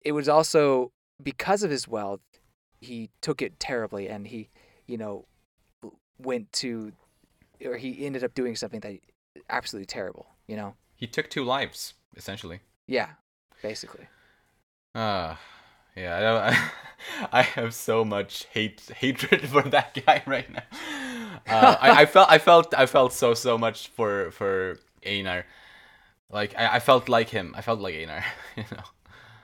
it 0.00 0.12
was 0.12 0.28
also 0.28 0.92
because 1.22 1.62
of 1.62 1.70
his 1.70 1.86
wealth, 1.86 2.20
he 2.80 3.10
took 3.20 3.42
it 3.42 3.58
terribly, 3.60 4.08
and 4.08 4.26
he, 4.28 4.48
you 4.86 4.98
know, 4.98 5.26
went 6.18 6.52
to, 6.52 6.92
or 7.64 7.76
he 7.76 8.04
ended 8.06 8.24
up 8.24 8.34
doing 8.34 8.56
something 8.56 8.80
that 8.80 8.98
absolutely 9.50 9.86
terrible. 9.86 10.26
You 10.46 10.56
know. 10.56 10.74
He 10.96 11.06
took 11.06 11.28
two 11.28 11.44
lives 11.44 11.94
essentially. 12.16 12.60
Yeah, 12.86 13.10
basically. 13.62 14.06
Uh 14.94 15.36
yeah, 15.96 16.16
I 16.16 16.20
don't, 16.20 17.32
I 17.32 17.42
have 17.42 17.72
so 17.72 18.04
much 18.04 18.46
hate 18.52 18.80
hatred 18.96 19.48
for 19.48 19.62
that 19.62 19.96
guy 20.06 20.22
right 20.26 20.50
now. 20.50 20.62
Uh, 21.46 21.76
I, 21.80 22.02
I 22.02 22.06
felt 22.06 22.30
I 22.30 22.38
felt 22.38 22.74
I 22.76 22.86
felt 22.86 23.12
so 23.12 23.34
so 23.34 23.58
much 23.58 23.88
for 23.88 24.30
for 24.30 24.78
Einar. 25.06 25.44
Like 26.30 26.54
I, 26.56 26.76
I 26.76 26.78
felt 26.80 27.08
like 27.08 27.28
him. 27.28 27.54
I 27.56 27.60
felt 27.60 27.80
like 27.80 27.94
Einar, 27.94 28.24
you 28.56 28.64
know. 28.72 28.82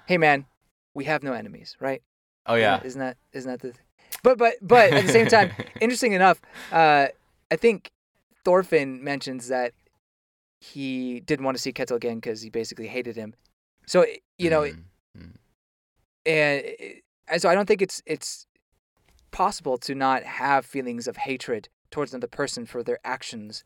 Hey 0.06 0.18
man, 0.18 0.46
we 0.94 1.04
have 1.04 1.22
no 1.22 1.32
enemies, 1.32 1.76
right? 1.80 2.02
Oh 2.46 2.54
yeah. 2.54 2.80
Isn't 2.82 3.00
that 3.00 3.16
isn't 3.32 3.50
that 3.50 3.60
the 3.60 3.74
But 4.22 4.38
but 4.38 4.54
but 4.62 4.92
at 4.92 5.06
the 5.06 5.12
same 5.12 5.26
time, 5.26 5.52
interesting 5.80 6.12
enough, 6.12 6.40
uh 6.72 7.08
I 7.50 7.56
think 7.56 7.90
Thorfinn 8.45 9.03
mentions 9.03 9.49
that 9.49 9.72
he 10.61 11.20
didn't 11.20 11.45
want 11.45 11.57
to 11.57 11.62
see 11.62 11.72
Ketil 11.72 11.97
again 11.97 12.16
because 12.16 12.43
he 12.43 12.51
basically 12.51 12.86
hated 12.86 13.16
him. 13.16 13.34
So 13.86 14.05
you 14.38 14.51
know, 14.51 14.62
Mm, 14.62 14.84
mm. 15.18 15.32
and, 16.26 16.64
and 17.28 17.43
so 17.43 17.49
I 17.49 17.55
don't 17.55 17.66
think 17.66 17.82
it's 17.82 18.03
it's 18.07 18.47
possible 19.30 19.78
to 19.78 19.95
not 19.95 20.22
have 20.24 20.66
feelings 20.66 21.07
of 21.07 21.16
hatred 21.18 21.68
towards 21.91 22.12
another 22.12 22.26
person 22.26 22.66
for 22.66 22.82
their 22.82 22.99
actions 23.05 23.64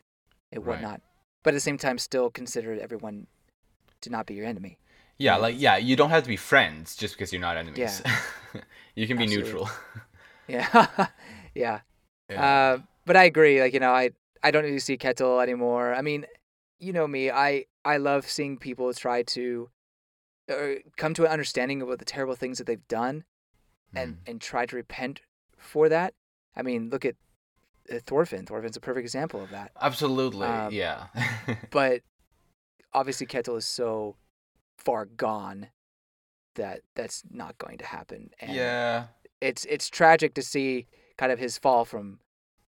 and 0.53 0.65
Right. 0.65 0.75
whatnot, 0.81 1.01
but 1.43 1.51
at 1.55 1.57
the 1.57 1.61
same 1.61 1.79
time, 1.79 1.99
still 1.99 2.31
consider 2.31 2.79
everyone 2.81 3.27
to 4.03 4.11
not 4.11 4.27
be 4.27 4.35
your 4.35 4.47
enemy. 4.47 4.79
Yeah, 5.19 5.35
Yeah. 5.35 5.43
like 5.43 5.55
yeah, 5.59 5.77
you 5.77 5.97
don't 5.97 6.11
have 6.11 6.23
to 6.25 6.29
be 6.29 6.37
friends 6.37 6.97
just 6.97 7.15
because 7.15 7.33
you're 7.33 7.41
not 7.41 7.57
enemies. 7.57 8.03
Yeah. 8.05 8.17
you 8.95 9.07
can 9.07 9.17
be 9.17 9.25
Absolutely. 9.25 9.53
neutral. 9.53 9.71
Yeah, 11.55 11.81
yeah. 12.29 12.43
Uh, 12.43 12.79
but 13.07 13.17
I 13.17 13.25
agree. 13.25 13.61
Like 13.63 13.73
you 13.73 13.81
know, 13.81 13.93
I 13.93 14.11
I 14.45 14.51
don't 14.53 14.65
need 14.65 14.73
to 14.73 14.81
see 14.81 14.97
Ketil 14.99 15.43
anymore. 15.43 15.95
I 15.95 16.03
mean, 16.03 16.27
you 16.79 16.93
know 16.93 17.09
me. 17.09 17.31
I 17.31 17.65
I 17.85 17.97
love 17.97 18.29
seeing 18.29 18.59
people 18.59 18.93
try 18.95 19.23
to 19.23 19.71
uh, 20.51 20.75
come 20.97 21.15
to 21.15 21.25
an 21.25 21.31
understanding 21.31 21.83
about 21.83 21.99
the 21.99 22.05
terrible 22.05 22.37
things 22.37 22.59
that 22.59 22.67
they've 22.67 22.89
done 22.89 23.25
and 23.95 24.17
Mm. 24.17 24.19
and 24.31 24.41
try 24.41 24.67
to 24.67 24.77
repent 24.77 25.23
for 25.57 25.89
that. 25.89 26.15
I 26.55 26.63
mean, 26.63 26.91
look 26.91 27.05
at 27.05 27.17
uh, 27.91 27.99
Thorfinn. 28.05 28.45
Thorfinn's 28.47 28.77
a 28.77 28.81
perfect 28.81 29.05
example 29.05 29.43
of 29.43 29.51
that. 29.51 29.73
Absolutely, 29.81 30.47
um, 30.47 30.73
yeah. 30.73 31.07
But 31.71 32.03
obviously, 32.93 33.27
Ketil 33.27 33.57
is 33.57 33.67
so 33.67 34.17
far 34.77 35.07
gone 35.07 35.69
that 36.57 36.81
that's 36.95 37.23
not 37.31 37.57
going 37.59 37.79
to 37.79 37.87
happen. 37.87 38.31
And 38.41 38.55
yeah. 38.55 39.07
it's 39.41 39.65
it's 39.65 39.89
tragic 39.89 40.35
to 40.35 40.43
see 40.43 40.87
kind 41.17 41.33
of 41.33 41.39
his 41.39 41.57
fall 41.59 41.85
from 41.85 42.21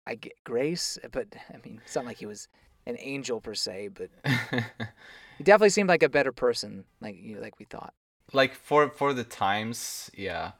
I 0.08 0.14
get 0.16 0.34
grace, 0.44 0.98
but 1.12 1.28
I 1.52 1.58
mean, 1.64 1.82
it's 1.84 1.94
not 1.96 2.06
like 2.06 2.18
he 2.18 2.26
was 2.26 2.48
an 2.86 2.96
angel 3.00 3.40
per 3.40 3.54
se, 3.54 3.88
but 3.88 4.10
he 5.36 5.44
definitely 5.44 5.70
seemed 5.70 5.88
like 5.88 6.02
a 6.02 6.08
better 6.08 6.32
person, 6.32 6.84
like 7.00 7.16
you 7.16 7.36
know, 7.36 7.40
like 7.40 7.58
we 7.58 7.64
thought. 7.64 7.94
like 8.32 8.54
for 8.54 8.90
for 8.90 9.12
the 9.14 9.24
times, 9.24 10.10
yeah. 10.16 10.52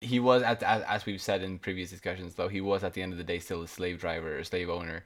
He 0.00 0.20
was 0.20 0.42
at 0.42 0.62
as, 0.62 0.82
as 0.84 1.06
we've 1.06 1.22
said 1.22 1.42
in 1.42 1.58
previous 1.58 1.90
discussions, 1.90 2.34
though 2.36 2.48
he 2.48 2.60
was 2.60 2.84
at 2.84 2.94
the 2.94 3.02
end 3.02 3.12
of 3.12 3.18
the 3.18 3.24
day 3.24 3.38
still 3.40 3.62
a 3.62 3.68
slave 3.68 4.00
driver, 4.00 4.38
a 4.38 4.44
slave 4.44 4.70
owner. 4.70 5.04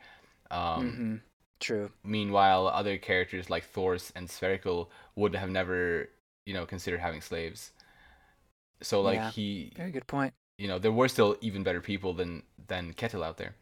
Um, 0.51 1.01
hmm 1.01 1.17
True. 1.61 1.91
Meanwhile, 2.05 2.69
other 2.69 2.99
characters 2.99 3.51
like 3.51 3.65
Thors 3.65 4.13
and 4.17 4.29
Sverkel 4.29 4.89
would 5.17 5.35
have 5.37 5.51
never, 5.51 6.09
you 6.47 6.55
know, 6.55 6.67
considered 6.67 7.01
having 7.01 7.21
slaves. 7.21 7.73
So 8.83 9.01
like 9.01 9.23
Yeah. 9.23 9.31
he 9.33 9.73
Very 9.77 9.91
good 9.91 10.07
point. 10.07 10.35
You 10.59 10.67
know 10.69 10.79
there 10.79 10.93
were 10.93 11.09
still 11.09 11.37
even 11.41 11.63
better 11.63 11.81
people 11.81 12.13
than 12.13 12.43
than 12.67 12.93
Ketil 12.93 13.25
out 13.25 13.37
there. 13.39 13.55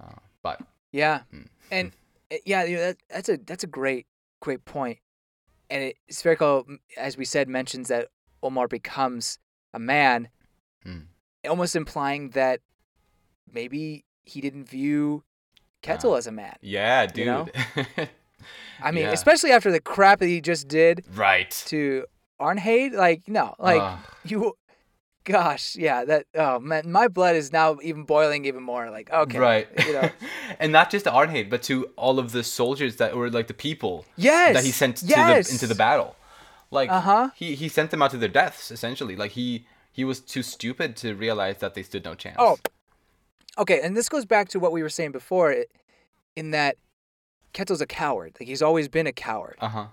Uh, 0.00 0.12
but 0.42 0.60
Yeah, 0.92 1.22
Mm. 1.34 1.48
and 1.70 1.92
uh, 2.32 2.36
yeah, 2.46 2.64
you 2.64 2.76
know, 2.76 2.82
that, 2.82 2.96
that's 3.10 3.28
a 3.28 3.36
that's 3.38 3.64
a 3.64 3.66
great 3.66 4.06
great 4.40 4.64
point. 4.64 4.98
and 5.70 5.82
it, 5.84 5.96
Sverkel, 6.10 6.78
as 6.96 7.18
we 7.18 7.26
said, 7.26 7.46
mentions 7.48 7.88
that 7.88 8.08
Olmar 8.42 8.68
becomes 8.70 9.38
a 9.74 9.78
man, 9.78 10.28
Mm. 10.86 11.06
almost 11.46 11.76
implying 11.76 12.30
that 12.30 12.60
maybe 13.52 14.04
he 14.24 14.40
didn't 14.40 14.64
view 14.66 15.24
Ketil 15.82 16.12
Ah. 16.14 16.18
as 16.18 16.26
a 16.26 16.32
man. 16.32 16.56
yeah, 16.62 17.04
dude. 17.06 17.18
You 17.18 17.24
know? 17.26 17.48
I 18.80 18.92
mean, 18.92 19.04
Yeah. 19.04 19.12
especially 19.12 19.50
after 19.50 19.70
the 19.72 19.80
crap 19.80 20.20
that 20.20 20.26
he 20.28 20.40
just 20.40 20.68
did 20.68 21.04
right. 21.14 21.50
to 21.66 22.06
Arnheid, 22.40 22.92
like 22.92 23.26
no, 23.28 23.54
like 23.58 23.82
Ugh. 23.82 23.98
you. 24.24 24.56
Gosh, 25.28 25.76
yeah, 25.76 26.04
that 26.06 26.24
oh 26.34 26.58
man, 26.58 26.90
my 26.90 27.06
blood 27.06 27.36
is 27.36 27.52
now 27.52 27.76
even 27.82 28.04
boiling 28.04 28.46
even 28.46 28.62
more. 28.62 28.90
Like 28.90 29.10
okay, 29.12 29.38
right. 29.38 29.68
you 29.86 29.92
know, 29.92 30.10
and 30.58 30.72
not 30.72 30.88
just 30.90 31.04
to 31.04 31.10
Arnheid, 31.10 31.50
but 31.50 31.62
to 31.64 31.84
all 31.96 32.18
of 32.18 32.32
the 32.32 32.42
soldiers 32.42 32.96
that 32.96 33.14
were 33.14 33.28
like 33.30 33.46
the 33.46 33.52
people 33.68 34.06
yes, 34.16 34.54
that 34.54 34.64
he 34.64 34.70
sent 34.70 34.96
to 34.98 35.06
the 35.06 35.36
into 35.52 35.66
the 35.66 35.74
battle. 35.74 36.16
Like 36.70 36.90
Uh-huh. 36.90 37.28
he 37.34 37.54
he 37.54 37.68
sent 37.68 37.90
them 37.90 38.00
out 38.02 38.10
to 38.12 38.16
their 38.16 38.28
deaths 38.30 38.70
essentially. 38.70 39.16
Like 39.16 39.32
he 39.32 39.66
he 39.92 40.02
was 40.04 40.18
too 40.20 40.42
stupid 40.42 40.96
to 41.02 41.14
realize 41.14 41.58
that 41.58 41.74
they 41.74 41.82
stood 41.82 42.04
no 42.06 42.14
chance. 42.14 42.36
Oh, 42.38 42.56
okay, 43.58 43.80
and 43.82 43.94
this 43.94 44.08
goes 44.08 44.24
back 44.24 44.48
to 44.50 44.58
what 44.58 44.72
we 44.72 44.82
were 44.82 44.88
saying 44.88 45.12
before, 45.12 45.54
in 46.36 46.52
that 46.52 46.76
Ketil's 47.52 47.82
a 47.82 47.86
coward. 47.86 48.34
Like 48.40 48.48
he's 48.48 48.62
always 48.62 48.88
been 48.88 49.06
a 49.06 49.12
coward, 49.12 49.56
Uh 49.60 49.68
huh. 49.68 49.86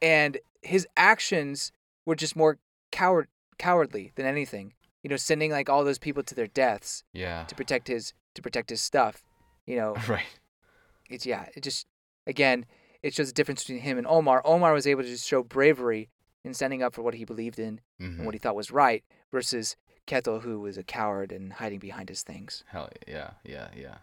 and 0.00 0.38
his 0.62 0.86
actions 0.96 1.72
were 2.04 2.14
just 2.14 2.36
more 2.36 2.58
coward 2.92 3.26
cowardly 3.58 4.12
than 4.16 4.26
anything. 4.26 4.72
You 5.02 5.10
know, 5.10 5.16
sending 5.16 5.50
like 5.52 5.68
all 5.68 5.84
those 5.84 5.98
people 5.98 6.22
to 6.24 6.34
their 6.34 6.46
deaths 6.48 7.04
Yeah. 7.12 7.44
to 7.44 7.54
protect 7.54 7.88
his 7.88 8.12
to 8.34 8.42
protect 8.42 8.70
his 8.70 8.82
stuff. 8.82 9.24
You 9.66 9.76
know, 9.76 9.94
Right. 10.08 10.26
it's 11.08 11.24
yeah, 11.26 11.46
it 11.54 11.62
just 11.62 11.86
again 12.26 12.66
it 13.02 13.14
shows 13.14 13.28
the 13.28 13.32
difference 13.34 13.62
between 13.62 13.80
him 13.82 13.98
and 13.98 14.06
Olmar. 14.06 14.42
Olmar 14.44 14.72
was 14.72 14.86
able 14.86 15.02
to 15.02 15.08
just 15.08 15.28
show 15.28 15.42
bravery 15.42 16.08
in 16.44 16.54
standing 16.54 16.82
up 16.82 16.94
for 16.94 17.02
what 17.02 17.14
he 17.14 17.24
believed 17.24 17.58
in 17.58 17.80
hmm 17.98 18.04
and 18.16 18.24
what 18.26 18.34
he 18.34 18.38
thought 18.38 18.56
was 18.56 18.70
right, 18.70 19.04
versus 19.32 19.76
Ketil, 20.06 20.42
who 20.42 20.60
was 20.60 20.76
a 20.78 20.82
coward 20.84 21.32
and 21.32 21.54
hiding 21.54 21.78
behind 21.80 22.08
his 22.08 22.22
things. 22.22 22.62
Hell 22.68 22.88
yeah, 23.06 23.30
yeah, 23.44 23.68
yeah. 23.76 23.96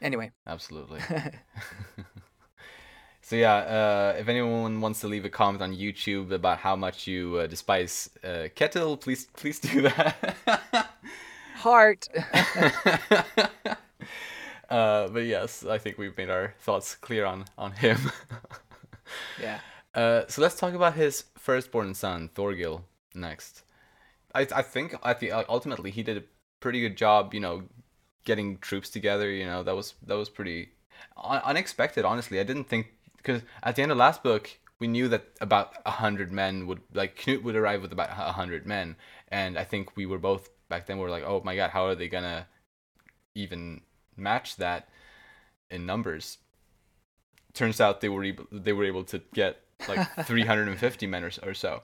Anyway, 0.00 0.30
Absolutely. 0.46 1.00
so 3.28 3.36
yeah, 3.36 3.56
uh, 3.56 4.16
if 4.18 4.26
anyone 4.26 4.80
wants 4.80 5.00
to 5.00 5.06
leave 5.06 5.26
a 5.26 5.28
comment 5.28 5.60
on 5.60 5.76
YouTube 5.76 6.32
about 6.32 6.56
how 6.56 6.74
much 6.74 7.06
you 7.06 7.36
uh, 7.36 7.46
despise 7.46 8.08
uh, 8.24 8.48
Ketil, 8.56 8.98
please 8.98 9.26
please 9.36 9.60
do 9.60 9.82
that. 9.82 10.34
heart. 11.58 12.08
uh, 14.70 15.08
but 15.08 15.26
yes, 15.26 15.62
I 15.66 15.76
think 15.76 15.98
we've 15.98 16.16
made 16.16 16.30
our 16.30 16.54
thoughts 16.60 16.94
clear 16.94 17.26
on 17.26 17.44
on 17.58 17.72
him. 17.72 17.98
yeah. 19.42 19.60
Uh, 19.94 20.22
so 20.28 20.40
let's 20.40 20.54
talk 20.54 20.72
about 20.72 20.94
his 20.94 21.24
firstborn 21.36 21.92
son, 21.92 22.30
Thorgil, 22.34 22.80
next. 23.14 23.62
I 24.34 24.46
I 24.54 24.62
think 24.62 24.94
I 25.02 25.12
think 25.12 25.34
ultimately 25.50 25.90
he 25.90 26.02
did 26.02 26.16
a 26.16 26.22
pretty 26.60 26.80
good 26.80 26.96
job, 26.96 27.34
you 27.34 27.40
know, 27.40 27.64
getting 28.24 28.56
troops 28.58 28.88
together. 28.88 29.30
You 29.30 29.44
know, 29.44 29.62
that 29.62 29.76
was 29.76 29.96
that 30.06 30.16
was 30.16 30.30
pretty 30.30 30.70
unexpected. 31.22 32.06
Honestly, 32.06 32.40
I 32.40 32.44
didn't 32.44 32.68
think 32.68 32.86
because 33.18 33.42
at 33.62 33.76
the 33.76 33.82
end 33.82 33.92
of 33.92 33.98
last 33.98 34.22
book 34.22 34.50
we 34.80 34.86
knew 34.86 35.08
that 35.08 35.26
about 35.40 35.74
a 35.84 35.90
hundred 35.90 36.32
men 36.32 36.66
would 36.66 36.80
like 36.94 37.16
Knut 37.18 37.42
would 37.42 37.56
arrive 37.56 37.82
with 37.82 37.92
about 37.92 38.10
a 38.10 38.32
hundred 38.32 38.64
men, 38.66 38.96
and 39.28 39.58
I 39.58 39.64
think 39.64 39.96
we 39.96 40.06
were 40.06 40.18
both 40.18 40.48
back 40.68 40.86
then 40.86 40.98
we 40.98 41.04
were 41.04 41.10
like, 41.10 41.24
oh 41.24 41.42
my 41.44 41.56
god, 41.56 41.70
how 41.70 41.86
are 41.86 41.94
they 41.94 42.08
gonna 42.08 42.46
even 43.34 43.80
match 44.16 44.56
that 44.56 44.88
in 45.70 45.84
numbers? 45.86 46.38
Turns 47.54 47.80
out 47.80 48.00
they 48.00 48.08
were 48.08 48.24
able 48.24 48.46
they 48.52 48.72
were 48.72 48.84
able 48.84 49.04
to 49.04 49.20
get 49.34 49.60
like 49.88 50.06
350 50.24 51.06
men 51.06 51.24
or, 51.24 51.30
or 51.42 51.54
so. 51.54 51.82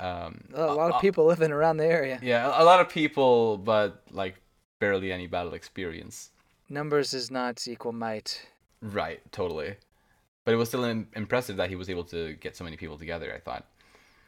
Um, 0.00 0.44
A 0.54 0.72
lot 0.72 0.92
of 0.92 1.00
people 1.00 1.26
living 1.26 1.52
around 1.52 1.76
the 1.76 1.86
area. 1.86 2.18
yeah, 2.22 2.50
a 2.60 2.64
lot 2.64 2.80
of 2.80 2.88
people, 2.88 3.58
but 3.58 4.02
like 4.10 4.36
barely 4.80 5.12
any 5.12 5.26
battle 5.26 5.52
experience. 5.54 6.30
Numbers 6.68 7.12
is 7.12 7.30
not 7.30 7.68
equal 7.68 7.92
might. 7.92 8.48
Right, 8.80 9.20
totally. 9.32 9.76
But 10.44 10.54
it 10.54 10.56
was 10.56 10.68
still 10.68 10.84
im- 10.84 11.08
impressive 11.14 11.56
that 11.56 11.70
he 11.70 11.76
was 11.76 11.88
able 11.88 12.04
to 12.04 12.34
get 12.34 12.56
so 12.56 12.64
many 12.64 12.76
people 12.76 12.98
together. 12.98 13.32
I 13.34 13.38
thought. 13.38 13.66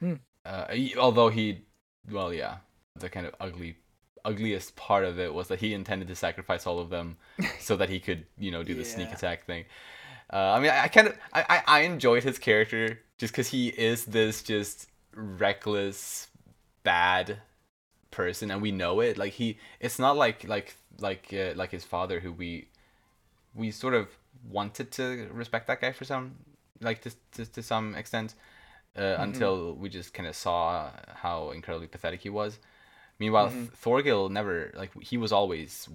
Hmm. 0.00 0.14
Uh, 0.44 0.68
he- 0.72 0.96
although 0.96 1.28
he, 1.28 1.62
well, 2.10 2.32
yeah, 2.32 2.58
the 2.96 3.08
kind 3.08 3.26
of 3.26 3.34
ugly, 3.40 3.76
ugliest 4.24 4.76
part 4.76 5.04
of 5.04 5.18
it 5.18 5.32
was 5.32 5.48
that 5.48 5.60
he 5.60 5.74
intended 5.74 6.08
to 6.08 6.14
sacrifice 6.14 6.66
all 6.66 6.78
of 6.78 6.90
them 6.90 7.16
so 7.58 7.76
that 7.76 7.88
he 7.88 7.98
could, 7.98 8.26
you 8.38 8.50
know, 8.50 8.62
do 8.62 8.74
the 8.74 8.84
sneak 8.84 9.10
attack 9.12 9.46
thing. 9.46 9.64
Uh, 10.32 10.36
I 10.56 10.60
mean, 10.60 10.70
I, 10.70 10.84
I 10.84 10.88
kind 10.88 11.08
of, 11.08 11.18
I, 11.32 11.44
I, 11.48 11.62
I 11.66 11.80
enjoyed 11.80 12.22
his 12.24 12.38
character 12.38 13.00
just 13.18 13.32
because 13.32 13.48
he 13.48 13.68
is 13.68 14.04
this 14.06 14.42
just 14.42 14.88
reckless, 15.14 16.28
bad 16.82 17.38
person, 18.10 18.50
and 18.50 18.62
we 18.62 18.70
know 18.72 19.00
it. 19.00 19.18
Like 19.18 19.32
he, 19.32 19.58
it's 19.80 19.98
not 19.98 20.16
like 20.16 20.46
like 20.48 20.76
like 20.98 21.32
uh, 21.32 21.52
like 21.56 21.70
his 21.70 21.84
father, 21.84 22.20
who 22.20 22.32
we 22.32 22.68
we 23.54 23.70
sort 23.70 23.94
of 23.94 24.08
wanted 24.50 24.90
to 24.92 25.28
respect 25.32 25.66
that 25.68 25.80
guy 25.80 25.92
for 25.92 26.04
some 26.04 26.36
like 26.80 27.00
to 27.02 27.10
to, 27.32 27.46
to 27.46 27.62
some 27.62 27.94
extent 27.94 28.34
uh, 28.96 29.16
until 29.18 29.74
we 29.74 29.88
just 29.88 30.14
kind 30.14 30.28
of 30.28 30.36
saw 30.36 30.90
how 31.14 31.50
incredibly 31.50 31.86
pathetic 31.88 32.20
he 32.22 32.30
was. 32.30 32.58
Meanwhile, 33.18 33.50
Mhm. 33.50 33.52
Th- 33.52 33.70
Thorgil 33.82 34.30
never 34.30 34.72
like 34.74 34.92
he 35.02 35.16
was 35.16 35.32
always 35.32 35.88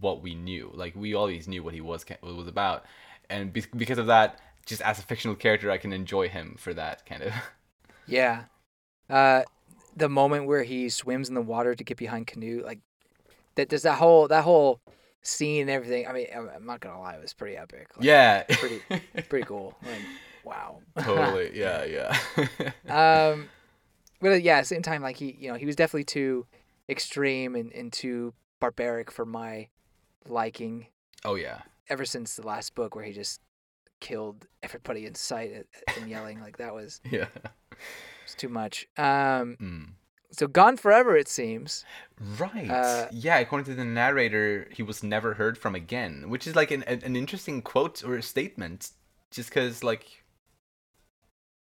what 0.00 0.22
we 0.22 0.34
knew. 0.34 0.70
Like 0.74 0.94
we 0.96 1.14
always 1.14 1.48
knew 1.48 1.62
what 1.62 1.74
he 1.74 1.80
was 1.80 2.04
what 2.20 2.36
was 2.36 2.48
about, 2.48 2.84
and 3.30 3.52
be- 3.52 3.64
because 3.76 3.98
of 3.98 4.06
that, 4.08 4.40
just 4.66 4.82
as 4.82 4.98
a 4.98 5.02
fictional 5.02 5.36
character, 5.36 5.70
I 5.70 5.78
can 5.78 5.92
enjoy 5.92 6.28
him 6.28 6.56
for 6.58 6.74
that 6.74 7.06
kind 7.06 7.22
of. 7.22 7.32
Yeah. 8.06 8.44
Uh, 9.10 9.42
the 9.96 10.08
moment 10.08 10.46
where 10.46 10.62
he 10.62 10.88
swims 10.88 11.28
in 11.28 11.34
the 11.34 11.42
water 11.42 11.74
to 11.74 11.84
get 11.84 11.96
behind 11.96 12.26
Canute, 12.26 12.64
like 12.64 12.80
that. 13.56 13.68
There's 13.68 13.82
that 13.82 13.98
whole 13.98 14.28
that 14.28 14.44
whole 14.44 14.80
scene 15.22 15.62
and 15.62 15.70
everything. 15.70 16.06
I 16.06 16.12
mean, 16.12 16.26
I'm, 16.34 16.64
not 16.66 16.80
gonna 16.80 17.00
lie, 17.00 17.14
it 17.14 17.20
was 17.20 17.32
pretty 17.34 17.56
epic. 17.56 17.88
Like, 17.96 18.04
yeah. 18.04 18.42
Pretty 18.48 18.80
pretty 19.28 19.44
cool. 19.46 19.74
Like, 19.82 20.02
wow. 20.44 20.80
totally. 21.00 21.50
Yeah. 21.54 21.84
Yeah. 21.84 22.16
um, 23.32 23.48
but 24.20 24.32
uh, 24.32 24.34
yeah, 24.36 24.56
at 24.58 24.60
the 24.62 24.66
same 24.66 24.82
time, 24.82 25.02
like 25.02 25.16
he, 25.16 25.36
you 25.38 25.50
know, 25.50 25.56
he 25.56 25.66
was 25.66 25.76
definitely 25.76 26.04
too 26.04 26.46
extreme 26.88 27.54
and, 27.54 27.72
and 27.72 27.92
too 27.92 28.32
barbaric 28.60 29.10
for 29.10 29.24
my 29.26 29.68
liking. 30.26 30.86
oh 31.24 31.34
yeah. 31.34 31.60
Ever 31.88 32.04
since 32.04 32.36
the 32.36 32.46
last 32.46 32.74
book, 32.74 32.94
where 32.94 33.04
he 33.04 33.12
just 33.12 33.40
killed 34.00 34.46
everybody 34.62 35.06
in 35.06 35.14
sight 35.14 35.52
at- 35.52 35.96
and 35.98 36.10
yelling, 36.10 36.40
like 36.40 36.58
that 36.58 36.74
was 36.74 37.00
Yeah. 37.10 37.26
It 37.70 37.78
was 38.24 38.34
too 38.36 38.48
much. 38.48 38.86
Um, 38.96 39.56
Mm. 39.60 39.88
So 40.30 40.46
gone 40.46 40.76
forever, 40.76 41.16
it 41.16 41.28
seems. 41.28 41.84
Right. 42.38 42.70
Uh, 42.70 43.08
yeah, 43.10 43.38
according 43.38 43.64
to 43.66 43.74
the 43.74 43.84
narrator, 43.84 44.68
he 44.70 44.82
was 44.82 45.02
never 45.02 45.34
heard 45.34 45.56
from 45.56 45.74
again, 45.74 46.28
which 46.28 46.46
is 46.46 46.54
like 46.54 46.70
an 46.70 46.82
an, 46.82 47.16
interesting 47.16 47.62
quote 47.62 48.04
or 48.04 48.20
statement. 48.20 48.90
Just 49.30 49.50
because, 49.50 49.82
like, 49.82 50.24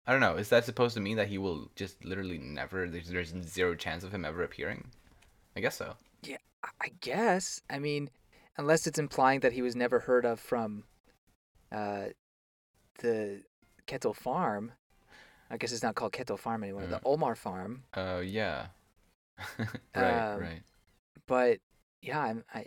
I 0.06 0.12
don't 0.12 0.22
know, 0.22 0.36
is 0.36 0.50
that 0.50 0.66
supposed 0.66 0.96
to 0.96 1.00
mean 1.00 1.18
that 1.18 1.28
he 1.28 1.38
will 1.38 1.70
just 1.76 2.04
literally 2.04 2.40
never? 2.40 2.88
There's, 2.88 3.10
there's 3.10 3.34
zero 3.44 3.76
chance 3.76 4.04
of 4.04 4.12
him 4.12 4.26
ever 4.26 4.44
appearing. 4.44 4.90
I 5.56 5.60
guess 5.60 5.78
so. 5.78 5.96
Yeah, 6.24 6.38
I 6.82 6.90
guess. 7.02 7.62
I 7.70 7.80
mean, 7.80 8.10
unless 8.58 8.88
it's 8.88 9.00
implying 9.00 9.42
that 9.42 9.54
he 9.54 9.62
was 9.62 9.76
never 9.76 10.00
heard 10.00 10.26
of 10.26 10.40
from 10.40 10.84
uh, 11.72 12.06
the 13.00 13.44
Ketil 13.88 14.16
Farm. 14.16 14.72
I 15.50 15.58
guess 15.58 15.72
it's 15.72 15.84
not 15.84 15.96
called 15.96 16.14
Ketil 16.14 16.38
Farm 16.38 16.64
anymore. 16.64 16.86
The 16.88 17.00
Mm. 17.00 17.04
Olmar 17.18 17.36
Farm. 17.36 17.84
Uh, 17.94 18.22
yeah. 18.24 18.68
right. 19.96 20.34
Um, 20.34 20.40
right. 20.42 20.62
but 21.28 21.60
yeah, 22.02 22.20
I'm, 22.20 22.44
I, 22.54 22.66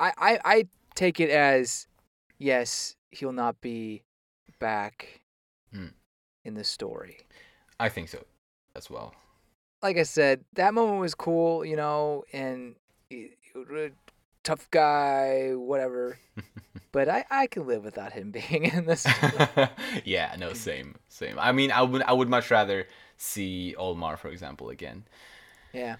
I, 0.00 0.12
I, 0.18 0.38
I 0.44 0.64
take 0.94 1.20
it 1.20 1.30
as 1.30 1.86
yes, 2.38 2.96
he'll 3.10 3.32
not 3.32 3.60
be 3.60 4.02
back 4.58 5.22
Mm. 5.74 5.92
in 6.44 6.54
the 6.54 6.64
story. 6.64 7.18
I 7.80 7.88
think 7.88 8.08
so, 8.08 8.24
as 8.74 8.90
well. 8.90 9.14
Like 9.82 9.96
I 9.98 10.02
said, 10.02 10.44
that 10.54 10.74
moment 10.74 10.98
was 11.00 11.14
cool, 11.14 11.64
you 11.64 11.76
know, 11.76 12.24
and 12.32 12.74
tough 14.42 14.68
guy, 14.70 15.52
whatever. 15.54 16.18
but 16.92 17.08
I, 17.08 17.24
I 17.30 17.46
can 17.46 17.66
live 17.66 17.84
without 17.84 18.12
him 18.12 18.30
being 18.38 18.64
in 18.64 18.86
this. 18.86 19.06
yeah. 20.04 20.34
No. 20.38 20.52
Same. 20.52 20.96
Same. 21.08 21.38
I 21.38 21.52
mean, 21.52 21.70
I 21.72 21.82
would 21.82 22.02
I 22.02 22.12
would 22.12 22.28
much 22.28 22.50
rather 22.50 22.86
see 23.16 23.74
Olmar, 23.78 24.16
for 24.18 24.28
example, 24.28 24.70
again. 24.70 25.04
yeah, 25.72 25.96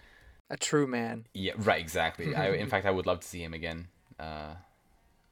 a 0.50 0.56
true 0.56 0.86
man. 0.86 1.26
Yeah, 1.34 1.52
right, 1.58 1.80
exactly. 1.80 2.34
I, 2.34 2.50
in 2.62 2.68
fact, 2.68 2.86
I 2.86 2.90
would 2.90 3.06
love 3.06 3.20
to 3.20 3.26
see 3.26 3.42
him 3.42 3.54
again 3.54 3.88
uh, 4.20 4.54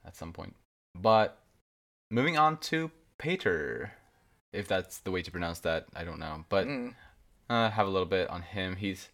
at 0.05 0.17
some 0.17 0.33
point. 0.33 0.55
But 0.95 1.39
moving 2.11 2.37
on 2.37 2.59
to 2.71 2.91
Pater, 3.19 3.93
if 4.53 4.67
that's 4.67 4.99
the 4.99 5.11
way 5.11 5.23
to 5.23 5.31
pronounce 5.31 5.61
that, 5.61 5.87
I 5.95 6.05
don't 6.05 6.19
know. 6.19 6.45
But 6.49 6.67
Mm. 6.67 6.95
uh, 7.49 7.71
have 7.71 7.87
a 7.87 7.91
little 7.91 8.09
bit 8.09 8.29
on 8.31 8.43
him. 8.43 8.77
He's 8.77 9.09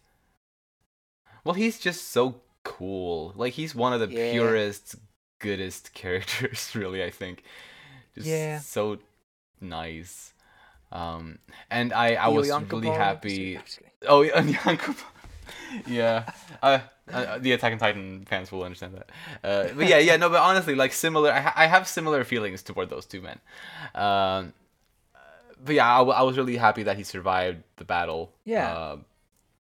Well, 1.43 1.55
he's 1.55 1.79
just 1.79 2.09
so 2.09 2.41
cool. 2.63 3.33
Like 3.35 3.53
he's 3.53 3.75
one 3.75 3.93
of 3.93 3.99
the 3.99 4.07
Yeah. 4.09 4.31
purest, 4.31 4.95
goodest 5.43 5.93
characters, 6.01 6.71
really. 6.75 7.03
I 7.03 7.11
think. 7.11 7.43
Just 8.15 8.27
Yeah. 8.27 8.59
So 8.59 8.97
nice. 9.61 10.33
Um, 10.91 11.39
and 11.69 11.91
I 11.93 12.15
I 12.15 12.27
was 12.27 12.49
really 12.49 12.89
happy. 12.89 13.57
I'm 13.57 13.63
just 13.63 13.77
kidding. 13.79 13.91
Oh 14.07 14.21
yeah, 14.27 14.41
Jakob. 14.41 14.97
yeah. 15.87 16.29
Uh, 16.61 16.79
uh, 17.11 17.37
the 17.39 17.51
Attack 17.51 17.73
on 17.73 17.79
Titan 17.79 18.25
fans 18.25 18.51
will 18.51 18.63
understand 18.63 18.93
that. 18.95 19.09
Uh, 19.43 19.73
but 19.75 19.87
yeah, 19.87 19.97
yeah, 19.97 20.17
no, 20.17 20.29
but 20.29 20.39
honestly, 20.41 20.75
like 20.75 20.93
similar. 20.93 21.31
I, 21.31 21.41
ha- 21.41 21.53
I 21.55 21.65
have 21.67 21.87
similar 21.87 22.23
feelings 22.23 22.61
toward 22.63 22.89
those 22.89 23.05
two 23.05 23.21
men. 23.21 23.39
Um, 23.95 24.53
but 25.65 25.75
yeah, 25.75 25.95
I, 25.95 25.97
w- 25.99 26.15
I 26.15 26.21
was 26.21 26.37
really 26.37 26.57
happy 26.57 26.83
that 26.83 26.97
he 26.97 27.03
survived 27.03 27.63
the 27.77 27.85
battle. 27.85 28.31
Yeah. 28.45 28.73
Uh, 28.73 28.97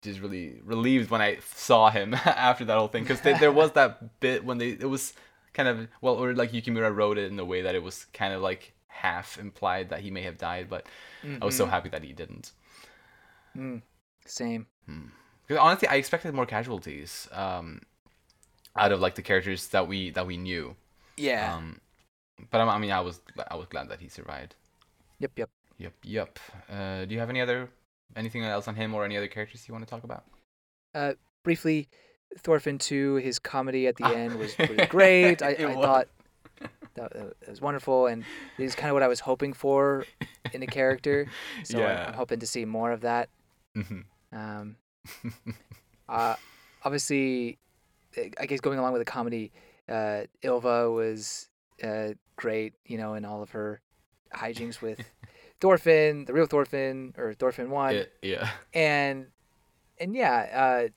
just 0.03 0.21
really 0.21 0.57
relieved 0.65 1.11
when 1.11 1.21
I 1.21 1.39
saw 1.55 1.91
him 1.91 2.15
after 2.25 2.65
that 2.65 2.77
whole 2.77 2.89
thing 2.89 3.05
because 3.05 3.21
there 3.21 3.53
was 3.53 3.73
that 3.73 4.19
bit 4.21 4.45
when 4.45 4.59
they 4.59 4.71
it 4.71 4.89
was 4.89 5.13
kind 5.65 5.69
of 5.81 5.89
well 6.01 6.15
or 6.15 6.35
like 6.35 6.53
Yukimura 6.53 6.95
wrote 6.95 7.19
it 7.19 7.31
in 7.33 7.39
a 7.39 7.45
way 7.45 7.63
that 7.63 7.75
it 7.75 7.83
was 7.83 8.07
kind 8.13 8.33
of 8.35 8.41
like 8.43 8.73
half 8.89 9.39
implied 9.39 9.89
that 9.91 10.01
he 10.01 10.11
may 10.11 10.23
have 10.23 10.37
died, 10.39 10.69
but 10.69 10.87
I 11.41 11.45
was 11.45 11.57
so 11.57 11.67
Mhm. 11.67 11.71
happy 11.71 11.89
that 11.91 12.03
he 12.03 12.13
didn't. 12.13 12.53
Mm, 13.57 13.83
same. 14.27 14.67
Because 14.87 15.59
honestly, 15.59 15.89
I 15.89 15.97
expected 15.97 16.35
more 16.35 16.47
casualties 16.47 17.29
um, 17.33 17.83
out 18.77 18.93
of 18.93 19.01
like 19.01 19.15
the 19.15 19.23
characters 19.23 19.69
that 19.69 19.87
we 19.89 20.11
that 20.11 20.27
we 20.27 20.37
knew. 20.37 20.77
Yeah. 21.17 21.57
Um, 21.57 21.81
but 22.51 22.61
I, 22.61 22.65
I 22.77 22.79
mean, 22.79 22.93
I 22.93 23.01
was 23.01 23.21
I 23.51 23.57
was 23.57 23.67
glad 23.69 23.89
that 23.91 24.01
he 24.01 24.09
survived. 24.09 24.55
yep. 25.19 25.33
Yep. 25.37 25.51
Yep, 25.79 25.95
yep. 26.05 26.39
Uh, 26.69 27.05
do 27.07 27.15
you 27.15 27.21
have 27.21 27.31
any 27.31 27.41
other 27.41 27.69
anything 28.17 28.45
else 28.45 28.69
on 28.69 28.75
him 28.77 28.95
or 28.95 29.05
any 29.05 29.17
other 29.17 29.29
characters 29.29 29.67
you 29.67 29.73
want 29.75 29.85
to 29.87 29.91
talk 29.91 30.05
about? 30.05 30.25
Briefly, 31.43 31.89
Thorfinn 32.39 32.79
two. 32.79 33.17
His 33.17 33.39
comedy 33.39 33.87
at 33.87 33.97
the 33.97 34.05
Ah. 34.05 34.13
end 34.13 34.39
was 34.39 34.59
really 34.59 34.87
great. 34.89 35.43
I, 35.43 35.55
I 35.59 35.65
was. 35.67 35.85
thought 35.85 36.09
that 36.95 37.13
it 37.13 37.49
was 37.49 37.61
wonderful, 37.61 38.07
and 38.07 38.25
it 38.59 38.63
is 38.65 38.75
kind 38.75 38.91
of 38.91 38.95
what 38.95 39.03
I 39.03 39.09
was 39.09 39.21
hoping 39.21 39.53
for 39.53 40.05
in 40.53 40.63
a 40.63 40.67
character. 40.67 41.27
So 41.65 41.79
I'm- 41.79 41.89
Yeah. 41.97 42.07
I'm 42.09 42.15
hoping 42.15 42.41
to 42.41 42.47
see 42.47 42.65
more 42.65 42.93
of 42.93 43.01
that. 43.03 43.29
Mhm. 43.77 44.05
Um, 44.33 44.77
uh, 46.09 46.37
obviously, 46.85 47.59
I- 48.17 48.31
I 48.41 48.47
guess 48.47 48.61
going 48.61 48.79
along 48.79 48.93
with 48.93 49.01
the 49.01 49.11
comedy, 49.11 49.53
uh, 49.89 50.23
Ylva 50.43 50.91
was 50.91 51.49
uh, 51.83 52.11
great, 52.37 52.75
you 52.85 52.99
know, 52.99 53.15
in 53.15 53.25
all 53.25 53.43
of 53.43 53.51
her 53.51 53.81
hijinks 54.35 54.81
with 54.83 55.01
Thorfinn, 55.61 56.25
the 56.27 56.33
real 56.33 56.47
Thorfinn, 56.47 57.15
or 57.17 57.33
Thorfinn 57.35 57.71
one, 57.71 57.95
Yeah, 57.95 58.05
yeah. 58.23 58.51
and 58.75 59.27
and 59.99 60.15
yeah, 60.15 60.49
uh, 60.85 60.89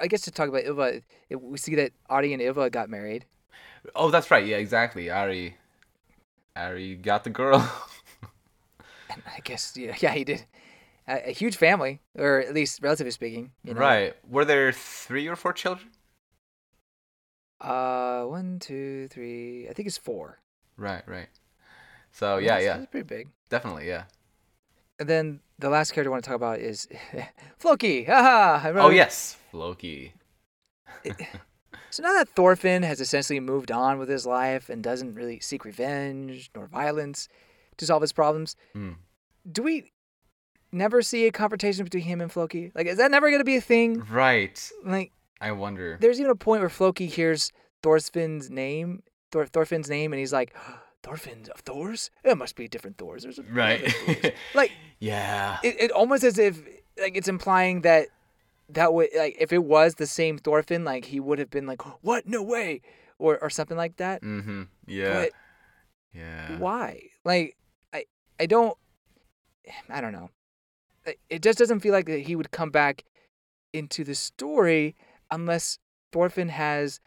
I 0.00 0.06
guess 0.06 0.22
to 0.22 0.30
talk 0.30 0.48
about 0.48 0.64
Ylva, 0.64 1.00
it, 1.30 1.36
we 1.36 1.56
see 1.58 1.74
that 1.76 1.92
Ari 2.08 2.32
and 2.32 2.42
Ylva 2.42 2.68
got 2.70 2.90
married. 2.90 3.24
Oh, 3.94 4.10
that's 4.10 4.30
right. 4.30 4.46
Yeah, 4.46 4.58
exactly. 4.58 5.10
Ari, 5.10 5.56
Ari 6.54 6.96
got 6.96 7.24
the 7.24 7.30
girl. 7.30 7.60
And 9.10 9.22
I 9.26 9.40
guess 9.40 9.74
yeah, 9.74 9.96
yeah, 10.00 10.12
he 10.12 10.22
did. 10.24 10.44
A, 11.06 11.30
a 11.30 11.32
huge 11.32 11.56
family, 11.56 12.00
or 12.14 12.40
at 12.40 12.52
least 12.52 12.82
relatively 12.82 13.10
speaking. 13.10 13.52
You 13.64 13.74
know? 13.74 13.80
Right. 13.80 14.14
Were 14.28 14.44
there 14.44 14.70
three 14.70 15.26
or 15.26 15.34
four 15.34 15.52
children? 15.52 15.88
Uh, 17.60 18.24
one, 18.24 18.58
two, 18.58 19.08
three. 19.08 19.66
I 19.68 19.72
think 19.72 19.88
it's 19.88 19.98
four. 19.98 20.40
Right, 20.76 21.02
right. 21.06 21.28
So 22.12 22.38
yeah, 22.38 22.58
yeah, 22.58 22.76
that's 22.78 22.90
pretty 22.90 23.06
big. 23.06 23.28
definitely, 23.48 23.88
yeah. 23.88 24.04
And 24.98 25.08
then 25.08 25.40
the 25.58 25.68
last 25.70 25.92
character 25.92 26.10
I 26.10 26.12
want 26.12 26.24
to 26.24 26.28
talk 26.28 26.36
about 26.36 26.58
is 26.58 26.88
Floki. 27.58 28.04
Haha! 28.04 28.72
Oh 28.80 28.90
yes, 28.90 29.36
Floki. 29.50 30.12
So 31.90 32.02
now 32.02 32.12
that 32.14 32.28
Thorfinn 32.28 32.82
has 32.82 33.00
essentially 33.00 33.40
moved 33.40 33.70
on 33.72 33.98
with 33.98 34.08
his 34.08 34.26
life 34.26 34.68
and 34.68 34.82
doesn't 34.82 35.14
really 35.14 35.40
seek 35.40 35.64
revenge 35.64 36.50
nor 36.54 36.66
violence 36.66 37.28
to 37.78 37.86
solve 37.86 38.02
his 38.02 38.12
problems, 38.12 38.56
Hmm. 38.74 38.92
do 39.50 39.62
we 39.62 39.92
never 40.70 41.00
see 41.00 41.26
a 41.26 41.32
confrontation 41.32 41.84
between 41.84 42.02
him 42.02 42.20
and 42.20 42.30
Floki? 42.30 42.72
Like, 42.74 42.86
is 42.86 42.98
that 42.98 43.10
never 43.10 43.28
going 43.30 43.40
to 43.40 43.44
be 43.44 43.56
a 43.56 43.60
thing? 43.60 44.04
Right. 44.10 44.70
Like, 44.84 45.12
I 45.40 45.52
wonder. 45.52 45.96
there's 46.00 46.18
even 46.20 46.30
a 46.30 46.34
point 46.36 46.60
where 46.60 46.68
Floki 46.68 47.06
hears 47.06 47.52
Thorfinn's 47.82 48.50
name, 48.50 49.02
Thor- 49.32 49.46
Thorfinn's 49.46 49.88
name, 49.88 50.12
and 50.12 50.20
he's 50.20 50.32
like, 50.32 50.54
Thorfinn 51.02 51.46
of 51.54 51.60
Thors? 51.60 52.10
It 52.24 52.36
must 52.36 52.56
be 52.56 52.68
different 52.68 52.98
Thors. 52.98 53.22
There's 53.22 53.38
Right. 53.50 53.92
Thors." 53.92 54.32
like, 54.54 54.72
yeah. 54.98 55.58
it, 55.62 55.76
it 55.80 55.90
almost 55.92 56.24
as 56.24 56.38
if 56.38 56.58
like 57.00 57.16
it's 57.16 57.28
implying 57.28 57.82
that 57.82 58.08
that 58.70 58.92
would 58.92 59.08
like 59.16 59.36
if 59.40 59.52
it 59.52 59.64
was 59.64 59.94
the 59.94 60.06
same 60.06 60.38
Thorfinn, 60.38 60.84
like 60.84 61.04
he 61.06 61.20
would 61.20 61.38
have 61.38 61.50
been 61.50 61.66
like, 61.66 61.82
"What? 62.04 62.26
No 62.26 62.42
way," 62.42 62.82
or 63.18 63.38
or 63.42 63.48
something 63.50 63.76
like 63.76 63.96
that. 63.96 64.22
Mm-hmm. 64.22 64.64
Yeah. 64.86 65.12
But 65.14 65.30
yeah. 66.12 66.58
why? 66.58 67.02
Like, 67.24 67.56
I 67.92 68.04
I 68.40 68.46
don't, 68.46 68.76
I 69.88 70.00
don't 70.00 70.12
know. 70.12 70.30
It- 71.06 71.20
It 71.30 71.42
just 71.42 71.58
doesn't 71.58 71.80
feel 71.80 71.92
like 71.92 72.06
that 72.06 72.20
he 72.20 72.36
would 72.36 72.50
come 72.50 72.70
back 72.70 73.04
into 73.72 74.04
the 74.04 74.14
story 74.14 74.96
unless 75.30 75.78
Thorfinn 76.12 76.48
has 76.48 77.00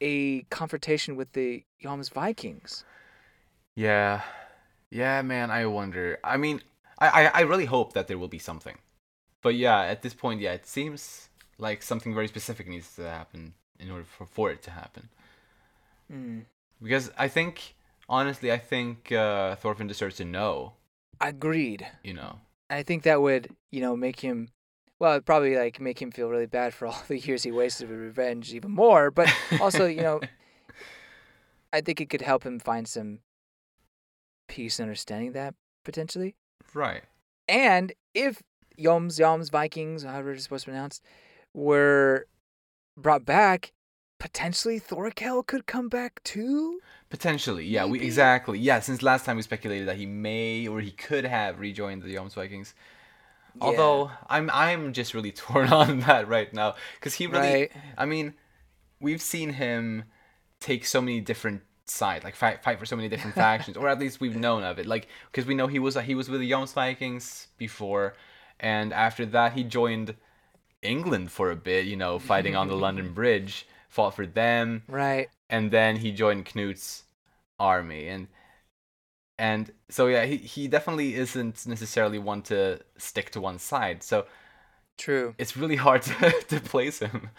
a 0.00 0.42
confrontation 0.50 1.16
with 1.16 1.32
the 1.32 1.64
Yom's 1.80 2.08
Vikings. 2.08 2.84
Yeah. 3.76 4.22
Yeah, 4.90 5.22
man, 5.22 5.50
I 5.50 5.66
wonder. 5.66 6.18
I 6.24 6.36
mean, 6.36 6.62
I, 6.98 7.08
I, 7.08 7.30
I 7.34 7.40
really 7.42 7.66
hope 7.66 7.92
that 7.92 8.08
there 8.08 8.18
will 8.18 8.28
be 8.28 8.38
something. 8.38 8.76
But 9.42 9.54
yeah, 9.54 9.80
at 9.82 10.02
this 10.02 10.14
point, 10.14 10.40
yeah, 10.40 10.54
it 10.54 10.66
seems 10.66 11.28
like 11.58 11.82
something 11.82 12.14
very 12.14 12.26
specific 12.26 12.66
needs 12.66 12.96
to 12.96 13.08
happen 13.08 13.54
in 13.78 13.90
order 13.90 14.04
for, 14.04 14.26
for 14.26 14.50
it 14.50 14.62
to 14.62 14.70
happen. 14.70 15.08
Hmm. 16.10 16.40
Because 16.82 17.10
I 17.18 17.28
think, 17.28 17.74
honestly, 18.08 18.50
I 18.50 18.58
think 18.58 19.12
uh, 19.12 19.56
Thorfinn 19.56 19.86
deserves 19.86 20.16
to 20.16 20.24
know, 20.24 20.72
Agreed. 21.20 21.86
you 22.02 22.14
know. 22.14 22.40
I 22.68 22.82
think 22.82 23.04
that 23.04 23.22
would, 23.22 23.48
you 23.70 23.80
know, 23.80 23.96
make 23.96 24.20
him, 24.20 24.48
well, 24.98 25.12
it'd 25.12 25.26
probably 25.26 25.56
like 25.56 25.80
make 25.80 26.00
him 26.00 26.10
feel 26.10 26.28
really 26.28 26.46
bad 26.46 26.74
for 26.74 26.86
all 26.88 27.02
the 27.08 27.18
years 27.18 27.42
he 27.42 27.52
wasted 27.52 27.88
with 27.88 27.98
revenge 27.98 28.52
even 28.54 28.70
more. 28.70 29.10
But 29.10 29.32
also, 29.60 29.86
you 29.86 30.02
know, 30.02 30.20
I 31.72 31.80
think 31.80 32.00
it 32.00 32.10
could 32.10 32.22
help 32.22 32.44
him 32.44 32.58
find 32.58 32.86
some 32.88 33.20
peace 34.48 34.78
and 34.78 34.84
understanding 34.84 35.32
that 35.32 35.54
potentially. 35.84 36.34
Right. 36.74 37.02
And 37.48 37.92
if 38.14 38.42
Yoms, 38.78 39.18
Yoms, 39.20 39.50
Vikings, 39.50 40.02
however 40.02 40.32
it's 40.32 40.44
supposed 40.44 40.64
to 40.64 40.70
be 40.70 40.74
pronounced, 40.74 41.02
were 41.54 42.26
brought 42.96 43.24
back, 43.24 43.72
potentially 44.18 44.78
Thorkel 44.78 45.42
could 45.42 45.66
come 45.66 45.88
back 45.88 46.22
too. 46.24 46.80
Potentially, 47.08 47.64
yeah, 47.64 47.86
we 47.86 48.00
exactly. 48.00 48.58
Yeah, 48.58 48.80
since 48.80 49.02
last 49.02 49.24
time 49.24 49.36
we 49.36 49.42
speculated 49.42 49.88
that 49.88 49.96
he 49.96 50.06
may 50.06 50.66
or 50.66 50.80
he 50.80 50.90
could 50.90 51.24
have 51.24 51.60
rejoined 51.60 52.02
the 52.02 52.14
Yoms 52.14 52.34
Vikings. 52.34 52.74
Although 53.60 54.10
I'm 54.28 54.50
I'm 54.52 54.92
just 54.92 55.14
really 55.14 55.32
torn 55.32 55.68
on 55.68 56.00
that 56.00 56.28
right 56.28 56.52
now 56.52 56.74
because 56.98 57.14
he 57.14 57.26
really. 57.26 57.48
Right. 57.48 57.72
I 57.96 58.04
mean, 58.04 58.34
we've 59.00 59.22
seen 59.22 59.54
him 59.54 60.04
take 60.60 60.84
so 60.84 61.00
many 61.00 61.20
different 61.20 61.62
sides, 61.86 62.24
like 62.24 62.36
fight 62.36 62.62
fight 62.62 62.78
for 62.78 62.86
so 62.86 62.96
many 62.96 63.08
different 63.08 63.36
factions, 63.36 63.76
or 63.76 63.88
at 63.88 63.98
least 63.98 64.20
we've 64.20 64.36
known 64.36 64.62
of 64.64 64.78
it. 64.78 64.86
Like 64.86 65.08
because 65.30 65.46
we 65.46 65.54
know 65.54 65.66
he 65.66 65.78
was 65.78 65.96
he 65.96 66.14
was 66.14 66.28
with 66.28 66.40
the 66.40 66.50
Yoms 66.50 66.72
Vikings 66.72 67.48
before, 67.58 68.14
and 68.60 68.92
after 68.92 69.26
that 69.26 69.52
he 69.52 69.64
joined 69.64 70.14
England 70.82 71.30
for 71.30 71.50
a 71.50 71.56
bit. 71.56 71.86
You 71.86 71.96
know, 71.96 72.18
fighting 72.18 72.56
on 72.56 72.68
the 72.68 72.76
London 72.76 73.12
Bridge, 73.14 73.66
fought 73.96 74.14
for 74.14 74.26
them 74.26 74.82
right. 74.88 75.28
and 75.48 75.70
then 75.70 75.96
he 75.96 76.12
joined 76.12 76.44
Knut's 76.44 77.04
army 77.58 78.08
and 78.08 78.28
and 79.38 79.72
so 79.88 80.06
yeah 80.06 80.26
he, 80.26 80.36
he 80.36 80.68
definitely 80.68 81.14
isn't 81.14 81.66
necessarily 81.66 82.18
one 82.18 82.42
to 82.42 82.78
stick 82.98 83.30
to 83.30 83.40
one 83.40 83.58
side 83.58 84.02
so 84.02 84.26
True. 84.98 85.34
it's 85.38 85.56
really 85.56 85.76
hard 85.76 86.02
to, 86.02 86.30
to 86.48 86.60
place 86.60 86.98
him 86.98 87.30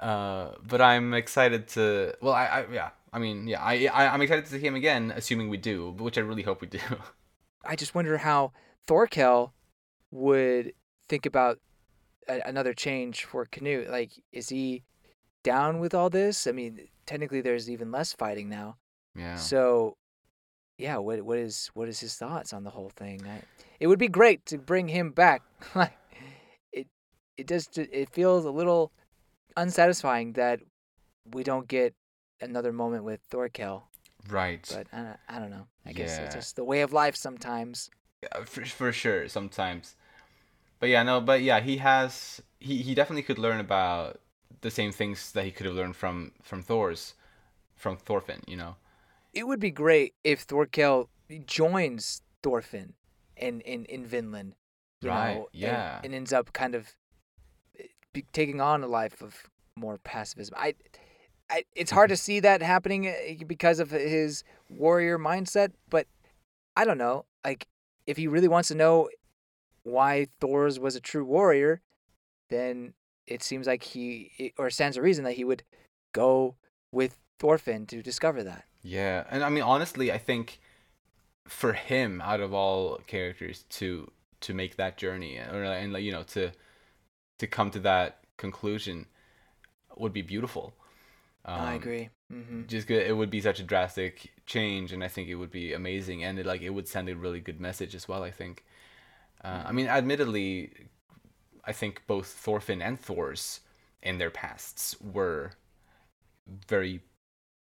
uh, 0.00 0.50
but 0.66 0.80
i'm 0.80 1.14
excited 1.14 1.68
to 1.68 2.12
well 2.20 2.34
I, 2.34 2.46
I 2.46 2.64
yeah 2.72 2.90
i 3.12 3.18
mean 3.18 3.46
yeah 3.48 3.62
I, 3.62 3.86
I 3.92 4.08
i'm 4.12 4.20
excited 4.22 4.44
to 4.46 4.50
see 4.50 4.58
him 4.58 4.74
again 4.74 5.12
assuming 5.14 5.48
we 5.48 5.56
do 5.56 5.90
which 5.98 6.18
i 6.18 6.20
really 6.20 6.42
hope 6.42 6.60
we 6.60 6.68
do 6.68 6.80
I 7.64 7.74
just 7.74 7.94
wonder 7.94 8.18
how 8.18 8.52
Thorkel 8.86 9.52
would 10.10 10.72
think 11.08 11.26
about 11.26 11.58
a- 12.28 12.40
another 12.46 12.72
change 12.72 13.24
for 13.24 13.44
Canute. 13.46 13.90
Like, 13.90 14.12
is 14.32 14.48
he 14.48 14.84
down 15.42 15.80
with 15.80 15.92
all 15.92 16.08
this? 16.08 16.46
I 16.46 16.52
mean, 16.52 16.88
technically, 17.04 17.40
there's 17.40 17.68
even 17.68 17.90
less 17.90 18.12
fighting 18.12 18.48
now. 18.48 18.76
yeah 19.14 19.34
So, 19.36 19.96
yeah, 20.78 20.96
what 20.98 21.22
what 21.22 21.36
is 21.36 21.68
what 21.74 21.88
is 21.88 21.98
his 22.00 22.14
thoughts 22.14 22.52
on 22.52 22.62
the 22.62 22.70
whole 22.70 22.90
thing? 22.90 23.26
I, 23.26 23.42
it 23.80 23.88
would 23.88 23.98
be 23.98 24.08
great 24.08 24.46
to 24.46 24.56
bring 24.56 24.88
him 24.88 25.10
back. 25.10 25.42
Like, 25.74 25.98
it 26.72 26.86
it 27.36 27.46
does. 27.46 27.68
It 27.76 28.08
feels 28.10 28.44
a 28.44 28.50
little 28.52 28.92
unsatisfying 29.56 30.34
that 30.34 30.60
we 31.34 31.42
don't 31.42 31.66
get 31.68 31.94
another 32.40 32.72
moment 32.72 33.04
with 33.04 33.20
Thorkel. 33.30 33.88
right 34.28 34.66
But 34.68 34.86
I 34.92 35.02
don't, 35.02 35.16
I 35.28 35.38
don't 35.38 35.50
know. 35.50 35.66
I 35.86 35.92
guess 35.92 36.18
it's 36.18 36.34
just 36.34 36.56
the 36.56 36.64
way 36.64 36.82
of 36.82 36.92
life 36.92 37.16
sometimes. 37.16 37.90
Yeah, 38.22 38.44
for, 38.44 38.64
for 38.64 38.92
sure 38.92 39.28
sometimes 39.28 39.94
but 40.80 40.88
yeah 40.88 41.02
no 41.02 41.20
but 41.20 41.42
yeah 41.42 41.60
he 41.60 41.76
has 41.78 42.42
he, 42.58 42.78
he 42.78 42.94
definitely 42.94 43.22
could 43.22 43.38
learn 43.38 43.60
about 43.60 44.20
the 44.60 44.70
same 44.70 44.90
things 44.92 45.32
that 45.32 45.44
he 45.44 45.50
could 45.52 45.66
have 45.66 45.74
learned 45.74 45.94
from 45.96 46.32
from 46.42 46.62
Thors 46.62 47.14
from 47.76 47.96
Thorfinn, 47.96 48.40
you 48.48 48.56
know. 48.56 48.74
It 49.32 49.46
would 49.46 49.60
be 49.60 49.70
great 49.70 50.14
if 50.24 50.40
Thorkel 50.40 51.08
joins 51.46 52.22
Thorfinn 52.42 52.94
in 53.36 53.60
in 53.60 53.84
in 53.84 54.04
Vinland, 54.04 54.54
you 55.00 55.08
Right, 55.08 55.34
know, 55.34 55.48
yeah. 55.52 56.00
and, 56.02 56.12
ends 56.12 56.32
up 56.32 56.52
kind 56.52 56.74
of 56.74 56.96
eh, 57.78 58.20
taking 58.32 58.60
on 58.60 58.82
a 58.82 58.88
life 58.88 59.22
of 59.22 59.48
more 59.76 59.98
pacifism. 59.98 60.54
I, 60.58 60.74
I 61.50 61.64
it's 61.74 61.90
hard 61.90 62.10
to 62.10 62.16
Mm-hmm. 62.16 62.18
see 62.18 62.40
that 62.40 62.62
happening 62.62 63.06
eh, 63.06 63.36
because 63.46 63.80
of 63.80 63.90
his 63.90 64.44
warrior 64.70 65.18
mindset, 65.18 65.72
but 65.88 66.06
I 66.76 66.84
don't 66.84 66.98
know. 66.98 67.24
Like, 67.44 67.68
if 68.06 68.16
he 68.16 68.28
really 68.28 68.48
wants 68.48 68.68
to 68.68 68.74
know 68.74 69.08
why 69.84 70.28
Thors 70.40 70.78
was 70.78 70.96
a 70.96 71.00
true 71.00 71.24
warrior, 71.24 71.80
then 72.50 72.94
it 73.26 73.42
seems 73.42 73.66
like 73.66 73.82
he 73.82 74.52
or 74.58 74.70
stands 74.70 74.96
a 74.96 75.02
reason 75.02 75.24
that 75.24 75.34
he 75.34 75.44
would 75.44 75.62
go 76.14 76.56
with 76.92 77.18
Thorfinn 77.38 77.86
to 77.86 78.02
discover 78.02 78.42
that. 78.44 78.64
Yeah, 78.82 79.24
and 79.30 79.42
I 79.44 79.48
mean 79.48 79.62
honestly, 79.62 80.12
I 80.12 80.18
think 80.18 80.60
for 81.48 81.72
him, 81.74 82.20
out 82.22 82.40
of 82.40 82.54
all 82.54 83.00
characters, 83.06 83.64
to 83.70 84.10
to 84.42 84.54
make 84.54 84.76
that 84.76 84.96
journey 84.98 85.38
or 85.38 85.64
and 85.64 85.92
like 85.92 86.04
you 86.04 86.12
know 86.12 86.22
to 86.24 86.52
to 87.38 87.46
come 87.46 87.70
to 87.72 87.80
that 87.80 88.20
conclusion 88.36 89.06
would 89.96 90.12
be 90.12 90.22
beautiful. 90.22 90.74
I 91.56 91.74
Um, 91.74 91.74
agree. 91.74 92.08
hmm 92.30 92.62
Just 92.66 92.90
it 92.90 93.16
would 93.16 93.30
be 93.30 93.40
such 93.40 93.60
a 93.60 93.64
drastic 93.64 94.32
change, 94.46 94.92
and 94.92 95.04
I 95.04 95.08
think 95.08 95.28
it 95.28 95.36
would 95.36 95.50
be 95.52 95.72
amazing, 95.74 96.24
and 96.24 96.38
it, 96.38 96.46
like 96.46 96.62
it 96.62 96.70
would 96.70 96.88
send 96.88 97.08
a 97.08 97.16
really 97.16 97.40
good 97.40 97.60
message 97.60 97.94
as 97.94 98.08
well. 98.08 98.22
I 98.24 98.30
think. 98.30 98.64
Uh, 99.44 99.64
I 99.66 99.72
mean, 99.72 99.88
admittedly, 99.88 100.72
I 101.64 101.72
think 101.72 102.02
both 102.06 102.28
Thorfinn 102.28 102.82
and 102.82 103.00
Thors 103.00 103.60
in 104.02 104.18
their 104.18 104.30
pasts 104.30 104.96
were 105.00 105.52
very 106.68 107.00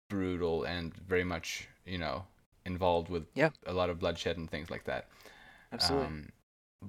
brutal 0.08 0.64
and 0.64 0.94
very 0.96 1.24
much, 1.24 1.68
you 1.86 1.98
know, 1.98 2.24
involved 2.64 3.08
with 3.10 3.26
Yeah. 3.34 3.50
a 3.66 3.72
lot 3.72 3.90
of 3.90 3.98
bloodshed 3.98 4.36
and 4.38 4.50
things 4.50 4.70
like 4.70 4.84
that. 4.84 5.08
Absolutely. 5.72 6.12
Um, 6.12 6.30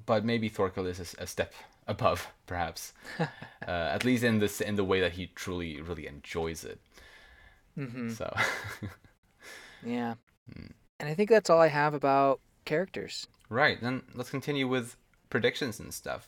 but 0.05 0.25
maybe 0.25 0.49
Thorkel 0.49 0.87
is 0.87 1.15
a 1.19 1.27
step 1.27 1.53
above, 1.87 2.27
perhaps, 2.47 2.93
uh, 3.19 3.25
at 3.67 4.03
least 4.05 4.23
in 4.23 4.39
this 4.39 4.61
in 4.61 4.75
the 4.75 4.83
way 4.83 5.01
that 5.01 5.13
he 5.13 5.27
truly 5.35 5.81
really 5.81 6.07
enjoys 6.07 6.63
it. 6.63 6.79
hmm 7.75 8.09
So, 8.09 8.33
Yeah. 9.85 10.15
Mm. 10.51 10.71
And 10.99 11.09
I 11.09 11.13
think 11.13 11.29
that's 11.29 11.49
all 11.49 11.59
I 11.59 11.67
have 11.67 11.93
about 11.93 12.39
characters. 12.65 13.27
right 13.49 13.79
then, 13.81 14.03
let's 14.13 14.29
continue 14.29 14.67
with 14.67 14.95
predictions 15.29 15.79
and 15.79 15.93
stuff. 15.93 16.27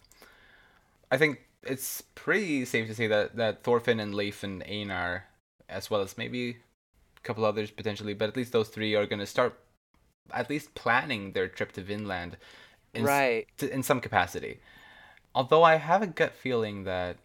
I 1.11 1.17
think 1.17 1.39
it's 1.63 2.01
pretty 2.15 2.65
safe 2.65 2.87
to 2.87 2.95
say 2.95 3.07
that 3.07 3.35
that 3.37 3.63
Thorfinn 3.63 3.99
and 3.99 4.13
Leif 4.13 4.43
and 4.43 4.63
Einar, 4.63 5.25
as 5.69 5.89
well 5.89 6.01
as 6.01 6.17
maybe 6.17 6.49
a 7.17 7.21
couple 7.23 7.45
others 7.45 7.71
potentially, 7.71 8.13
but 8.13 8.29
at 8.29 8.35
least 8.35 8.51
those 8.51 8.69
three 8.69 8.95
are 8.95 9.05
going 9.05 9.19
to 9.19 9.25
start 9.25 9.57
at 10.31 10.49
least 10.49 10.73
planning 10.75 11.31
their 11.33 11.47
trip 11.47 11.71
to 11.73 11.81
Vinland 11.81 12.37
in 12.93 13.03
s- 13.03 13.07
right. 13.07 13.47
to, 13.57 13.71
in 13.71 13.83
some 13.83 14.01
capacity. 14.01 14.59
Although 15.35 15.63
I 15.63 15.75
have 15.75 16.01
a 16.01 16.07
gut 16.07 16.33
feeling 16.33 16.85
that 16.85 17.17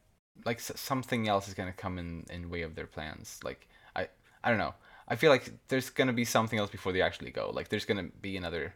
like 0.44 0.58
s- 0.58 0.72
something 0.76 1.28
else 1.28 1.48
is 1.48 1.54
gonna 1.54 1.72
come 1.72 1.98
in 1.98 2.26
in 2.30 2.50
way 2.50 2.62
of 2.62 2.74
their 2.74 2.86
plans. 2.86 3.40
Like 3.42 3.68
I 3.96 4.08
I 4.44 4.50
don't 4.50 4.58
know. 4.58 4.74
I 5.08 5.16
feel 5.16 5.30
like 5.30 5.50
there's 5.68 5.90
gonna 5.90 6.12
be 6.12 6.24
something 6.24 6.58
else 6.58 6.70
before 6.70 6.92
they 6.92 7.02
actually 7.02 7.30
go. 7.30 7.50
Like 7.54 7.68
there's 7.68 7.84
gonna 7.86 8.08
be 8.20 8.36
another 8.36 8.74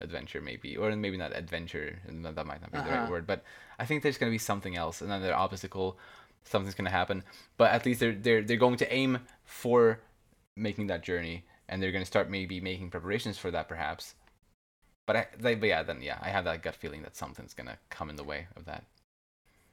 adventure 0.00 0.40
maybe, 0.40 0.76
or 0.78 0.94
maybe 0.96 1.18
not 1.18 1.36
adventure. 1.36 1.98
That 2.08 2.46
might 2.46 2.62
not 2.62 2.72
be 2.72 2.78
the 2.78 2.84
right 2.90 3.00
Uh-huh. 3.02 3.10
word, 3.10 3.26
but 3.26 3.44
I 3.78 3.84
think 3.84 4.02
there's 4.02 4.18
gonna 4.18 4.30
be 4.32 4.38
something 4.50 4.74
else, 4.76 5.02
another 5.02 5.34
obstacle. 5.34 5.98
Something's 6.44 6.74
gonna 6.74 6.90
happen, 6.90 7.22
but 7.58 7.70
at 7.70 7.84
least 7.84 8.00
they're 8.00 8.14
they're 8.14 8.42
they're 8.42 8.56
going 8.66 8.78
to 8.78 8.90
aim 8.92 9.20
for 9.44 10.00
making 10.56 10.86
that 10.88 11.02
journey, 11.02 11.44
and 11.68 11.82
they're 11.82 11.92
gonna 11.92 12.06
start 12.14 12.30
maybe 12.30 12.60
making 12.60 12.90
preparations 12.90 13.36
for 13.36 13.50
that 13.50 13.68
perhaps. 13.68 14.14
But 15.10 15.16
I, 15.16 15.26
they, 15.40 15.54
but 15.56 15.68
yeah, 15.68 15.82
then 15.82 16.02
yeah, 16.02 16.18
I 16.22 16.28
have 16.28 16.44
that 16.44 16.62
gut 16.62 16.76
feeling 16.76 17.02
that 17.02 17.16
something's 17.16 17.52
gonna 17.52 17.78
come 17.88 18.10
in 18.10 18.14
the 18.14 18.22
way 18.22 18.46
of 18.54 18.64
that. 18.66 18.84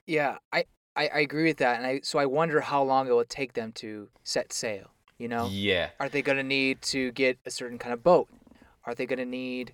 Yeah, 0.08 0.38
I, 0.52 0.66
I, 0.96 1.10
I 1.14 1.20
agree 1.20 1.44
with 1.44 1.58
that. 1.58 1.78
And 1.78 1.86
I 1.86 2.00
so 2.02 2.18
I 2.18 2.26
wonder 2.26 2.60
how 2.60 2.82
long 2.82 3.08
it 3.08 3.12
will 3.12 3.24
take 3.24 3.54
them 3.54 3.72
to 3.74 4.10
set 4.24 4.52
sail. 4.52 4.90
You 5.20 5.28
know? 5.28 5.48
Yeah, 5.52 5.90
Are 6.00 6.10
they 6.10 6.24
going 6.24 6.40
to 6.40 6.44
need 6.44 6.82
to 6.94 7.12
get 7.12 7.38
a 7.46 7.52
certain 7.52 7.78
kind 7.78 7.94
of 7.94 8.04
boat? 8.04 8.30
Are 8.84 8.96
they 8.96 9.06
going 9.06 9.20
to 9.20 9.26
need 9.26 9.74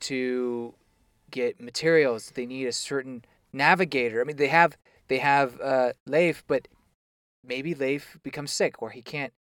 to 0.00 0.72
get 1.30 1.60
materials? 1.60 2.28
Do 2.28 2.32
they 2.34 2.46
need 2.46 2.66
a 2.66 2.72
certain 2.72 3.22
navigator? 3.52 4.22
I 4.22 4.24
mean, 4.24 4.36
they 4.36 4.48
have 4.48 4.78
they 5.08 5.18
have 5.18 5.60
uh, 5.60 5.92
Leif, 6.06 6.42
but 6.46 6.68
maybe 7.44 7.74
Leif 7.74 8.18
becomes 8.22 8.50
sick 8.50 8.80
or 8.80 8.90
he 8.90 9.02
can't 9.02 9.34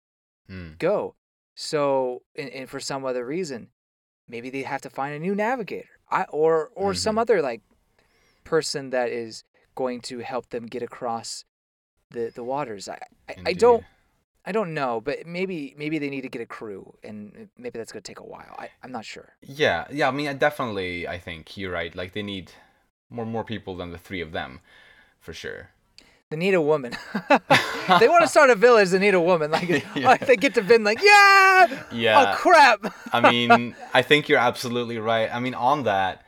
mm. 0.51 0.77
go. 0.79 1.15
So, 1.55 2.23
and, 2.35 2.51
and 2.51 2.69
for 2.69 2.81
some 2.81 3.05
other 3.05 3.25
reason, 3.25 3.69
maybe 4.29 4.51
they 4.51 4.63
have 4.63 4.83
to 4.83 4.91
find 4.91 5.15
a 5.15 5.19
new 5.19 5.35
navigator. 5.35 5.89
I 6.11 6.25
or 6.31 6.71
or 6.75 6.95
some 6.95 7.19
Mhm. 7.19 7.19
other 7.19 7.43
like 7.43 7.63
person 8.45 8.91
that 8.91 9.11
is 9.11 9.45
going 9.75 10.01
to 10.03 10.21
help 10.21 10.51
them 10.51 10.67
get 10.67 10.83
across 10.83 11.45
the 12.11 12.33
the 12.35 12.45
waters. 12.45 12.89
I 12.89 13.01
I, 13.29 13.37
I 13.47 13.53
don't 13.55 13.85
I 14.47 14.53
don't 14.53 14.75
know, 14.75 15.01
but 15.01 15.27
maybe 15.27 15.75
maybe 15.79 15.99
they 15.99 16.11
need 16.11 16.23
to 16.23 16.29
get 16.29 16.43
a 16.43 16.47
crew, 16.47 16.95
and 17.05 17.51
maybe 17.59 17.79
that's 17.79 17.93
gonna 17.93 18.03
take 18.03 18.21
a 18.21 18.25
while. 18.27 18.55
I 18.59 18.71
I'm 18.83 18.93
not 18.93 19.05
sure. 19.07 19.37
Yeah, 19.43 19.87
yeah. 19.91 20.09
I 20.09 20.11
mean, 20.11 20.29
I 20.29 20.33
definitely, 20.33 21.07
I 21.07 21.19
think 21.19 21.57
you're 21.57 21.73
right. 21.73 21.95
Like 21.95 22.13
they 22.13 22.23
need 22.23 22.53
more 23.11 23.27
more 23.27 23.45
people 23.45 23.77
than 23.77 23.91
the 23.91 23.99
three 23.99 24.21
of 24.21 24.33
them, 24.33 24.61
for 25.21 25.33
sure. 25.33 25.71
They 26.31 26.37
need 26.37 26.55
a 26.55 26.61
woman. 26.61 26.93
they 27.29 28.09
want 28.09 28.23
to 28.23 28.29
start 28.29 28.51
a 28.51 28.55
village. 28.55 28.89
They 28.91 28.99
need 28.99 29.15
a 29.15 29.21
woman. 29.21 29.51
Like, 29.51 29.69
Yeah. 29.95 30.07
like 30.09 30.27
they 30.27 30.37
get 30.37 30.55
to 30.55 30.63
Vin, 30.63 30.85
like 30.85 31.01
yeah. 31.03 31.85
Yeah. 31.93 32.33
Oh 32.33 32.37
crap. 32.37 32.93
I 33.13 33.31
mean, 33.31 33.77
I 33.93 34.03
think 34.03 34.29
you're 34.29 34.39
absolutely 34.39 34.99
right. 34.99 35.29
I 35.33 35.39
mean, 35.41 35.55
on 35.55 35.85
that, 35.85 36.25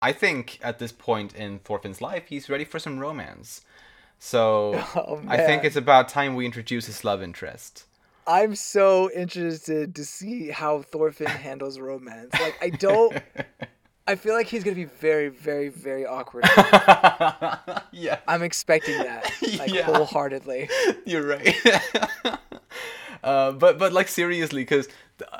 I 0.00 0.12
think 0.12 0.58
at 0.62 0.78
this 0.78 0.92
point 0.92 1.34
in 1.34 1.58
Thorfinn's 1.58 2.00
life, 2.00 2.24
he's 2.28 2.48
ready 2.48 2.64
for 2.64 2.78
some 2.78 2.98
romance. 2.98 3.62
So 4.18 4.82
Oh, 4.94 5.20
I 5.28 5.36
think 5.38 5.64
it's 5.64 5.76
about 5.76 6.08
time 6.08 6.34
we 6.36 6.46
introduce 6.46 6.86
his 6.86 7.04
love 7.04 7.22
interest. 7.22 7.84
I'm 8.28 8.54
so 8.56 9.10
interested 9.12 9.94
to 9.94 10.04
see 10.04 10.48
how 10.50 10.82
Thorfinn 10.82 11.26
handles 11.28 11.78
romance. 11.78 12.32
Like 12.32 12.56
I 12.62 12.70
don't. 12.70 13.20
I 14.08 14.14
feel 14.14 14.34
like 14.34 14.46
he's 14.46 14.62
gonna 14.64 14.76
be 14.76 14.84
very, 14.84 15.28
very, 15.28 15.68
very 15.68 16.06
awkward. 16.06 16.44
yeah, 17.92 18.18
I'm 18.28 18.42
expecting 18.42 18.96
that, 18.98 19.30
like 19.58 19.72
Yeah. 19.72 19.82
wholeheartedly. 19.82 20.68
you're 21.04 21.26
right. 21.26 21.54
uh, 23.24 23.52
but 23.52 23.78
but 23.78 23.92
like 23.92 24.08
seriously, 24.08 24.62
because 24.62 24.88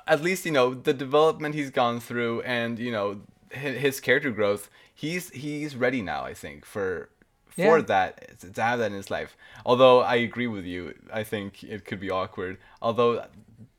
at 0.06 0.22
least 0.22 0.44
you 0.47 0.52
know 0.52 0.74
the 0.74 0.93
development 0.94 1.55
he's 1.55 1.70
gone 1.70 2.01
through, 2.01 2.43
and 2.43 2.78
you 2.78 2.90
know 2.90 3.20
his, 3.51 3.78
his 3.78 4.01
character 4.01 4.30
growth. 4.30 4.68
He's 4.94 5.30
he's 5.30 5.76
ready 5.76 6.02
now. 6.02 6.24
I 6.24 6.34
think 6.34 6.64
for 6.64 7.10
for 7.48 7.78
Yeah. 7.78 7.84
that 7.84 8.40
to 8.55 8.62
have 8.62 8.78
that 8.78 8.86
in 8.90 8.97
his 8.97 9.10
life. 9.10 9.36
Although 9.64 10.01
I 10.01 10.16
agree 10.16 10.47
with 10.47 10.64
you, 10.64 10.94
I 11.12 11.22
think 11.22 11.62
it 11.62 11.84
could 11.84 12.01
be 12.01 12.10
awkward. 12.10 12.59
Although 12.82 13.26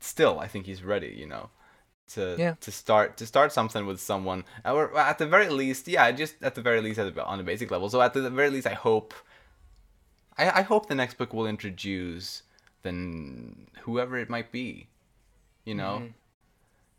still, 0.00 0.38
I 0.38 0.46
think 0.48 0.66
he's 0.66 0.82
ready. 0.82 1.14
You 1.16 1.26
know. 1.26 1.50
To, 2.14 2.36
Yeah. 2.38 2.54
to 2.60 2.70
start 2.72 3.16
to 3.18 3.26
start 3.26 3.52
something 3.52 3.84
with 3.84 4.00
someone 4.00 4.44
or 4.64 4.96
at 4.98 5.18
the 5.18 5.26
very 5.26 5.50
least 5.50 5.86
yeah 5.88 6.10
just 6.10 6.34
at 6.42 6.54
the 6.54 6.62
very 6.62 6.80
least 6.80 6.98
at 6.98 7.14
the, 7.14 7.22
on 7.24 7.38
a 7.38 7.42
basic 7.42 7.70
level 7.70 7.90
so 7.90 8.00
at 8.00 8.14
the 8.14 8.30
very 8.30 8.48
least 8.48 8.66
i 8.66 8.72
hope 8.72 9.12
I, 10.38 10.60
I 10.60 10.62
hope 10.62 10.86
the 10.88 10.94
next 10.94 11.18
book 11.18 11.34
will 11.34 11.46
introduce 11.46 12.44
then 12.82 13.66
whoever 13.80 14.16
it 14.16 14.30
might 14.30 14.52
be, 14.52 14.88
you 15.64 15.74
know. 15.74 16.02
Mhm. 16.02 16.12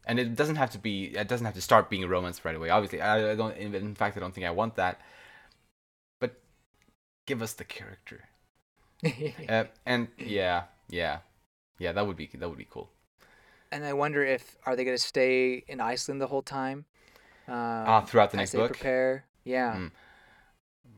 And 0.06 0.20
it 0.20 0.36
doesn't 0.36 0.58
have 0.58 0.72
to 0.72 0.80
be. 0.80 1.06
It 1.16 1.28
doesn't 1.28 1.46
have 1.46 1.56
to 1.56 1.62
start 1.62 1.90
being 1.90 2.04
a 2.04 2.08
romance 2.08 2.44
right 2.44 2.56
away. 2.56 2.70
Obviously, 2.70 3.02
I, 3.02 3.32
I 3.32 3.36
don't. 3.36 3.56
In, 3.58 3.74
in 3.76 3.96
fact, 3.96 4.18
I 4.18 4.20
don't 4.20 4.34
think 4.34 4.46
I 4.46 4.52
want 4.52 4.76
that. 4.76 5.00
But 6.20 6.32
give 7.28 7.42
us 7.42 7.54
the 7.54 7.64
character. 7.64 8.26
Uh, 9.48 9.64
and 9.86 10.10
yeah, 10.18 10.64
yeah, 10.90 11.20
yeah. 11.78 11.94
That 11.94 12.06
would 12.08 12.18
be 12.18 12.28
that 12.34 12.50
would 12.50 12.58
be 12.58 12.68
cool. 12.70 12.90
And 13.72 13.86
I 13.86 13.94
wonder 13.94 14.24
if 14.24 14.58
are 14.66 14.76
they 14.76 14.84
gonna 14.84 14.98
stay 14.98 15.64
in 15.68 15.80
Iceland 15.82 16.22
the 16.22 16.28
whole 16.28 16.42
time? 16.42 16.86
Um, 17.48 17.88
Ah, 17.88 18.02
throughout 18.02 18.32
the 18.32 18.38
next 18.38 18.54
book. 18.54 18.78
prepare. 18.78 19.26
Yeah. 19.44 19.76
Mm, 19.76 19.92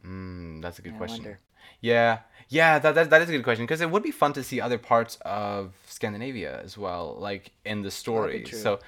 Mm, 0.05 0.61
that's 0.61 0.79
a 0.79 0.81
good 0.81 0.93
I 0.93 0.97
question. 0.97 1.25
wonder. 1.25 1.39
Yeah, 1.81 2.19
yeah, 2.49 2.79
that, 2.79 2.95
that, 2.95 3.09
that 3.09 3.21
is 3.21 3.29
a 3.29 3.31
good 3.31 3.43
question 3.43 3.65
because 3.65 3.81
it 3.81 3.89
would 3.89 4.03
be 4.03 4.11
fun 4.11 4.33
to 4.33 4.43
see 4.43 4.59
other 4.61 4.77
parts 4.77 5.17
of 5.21 5.73
Scandinavia 5.87 6.61
as 6.61 6.77
well, 6.77 7.15
like 7.19 7.51
in 7.65 7.81
the 7.81 7.91
story. 7.91 8.51
So, 8.51 8.79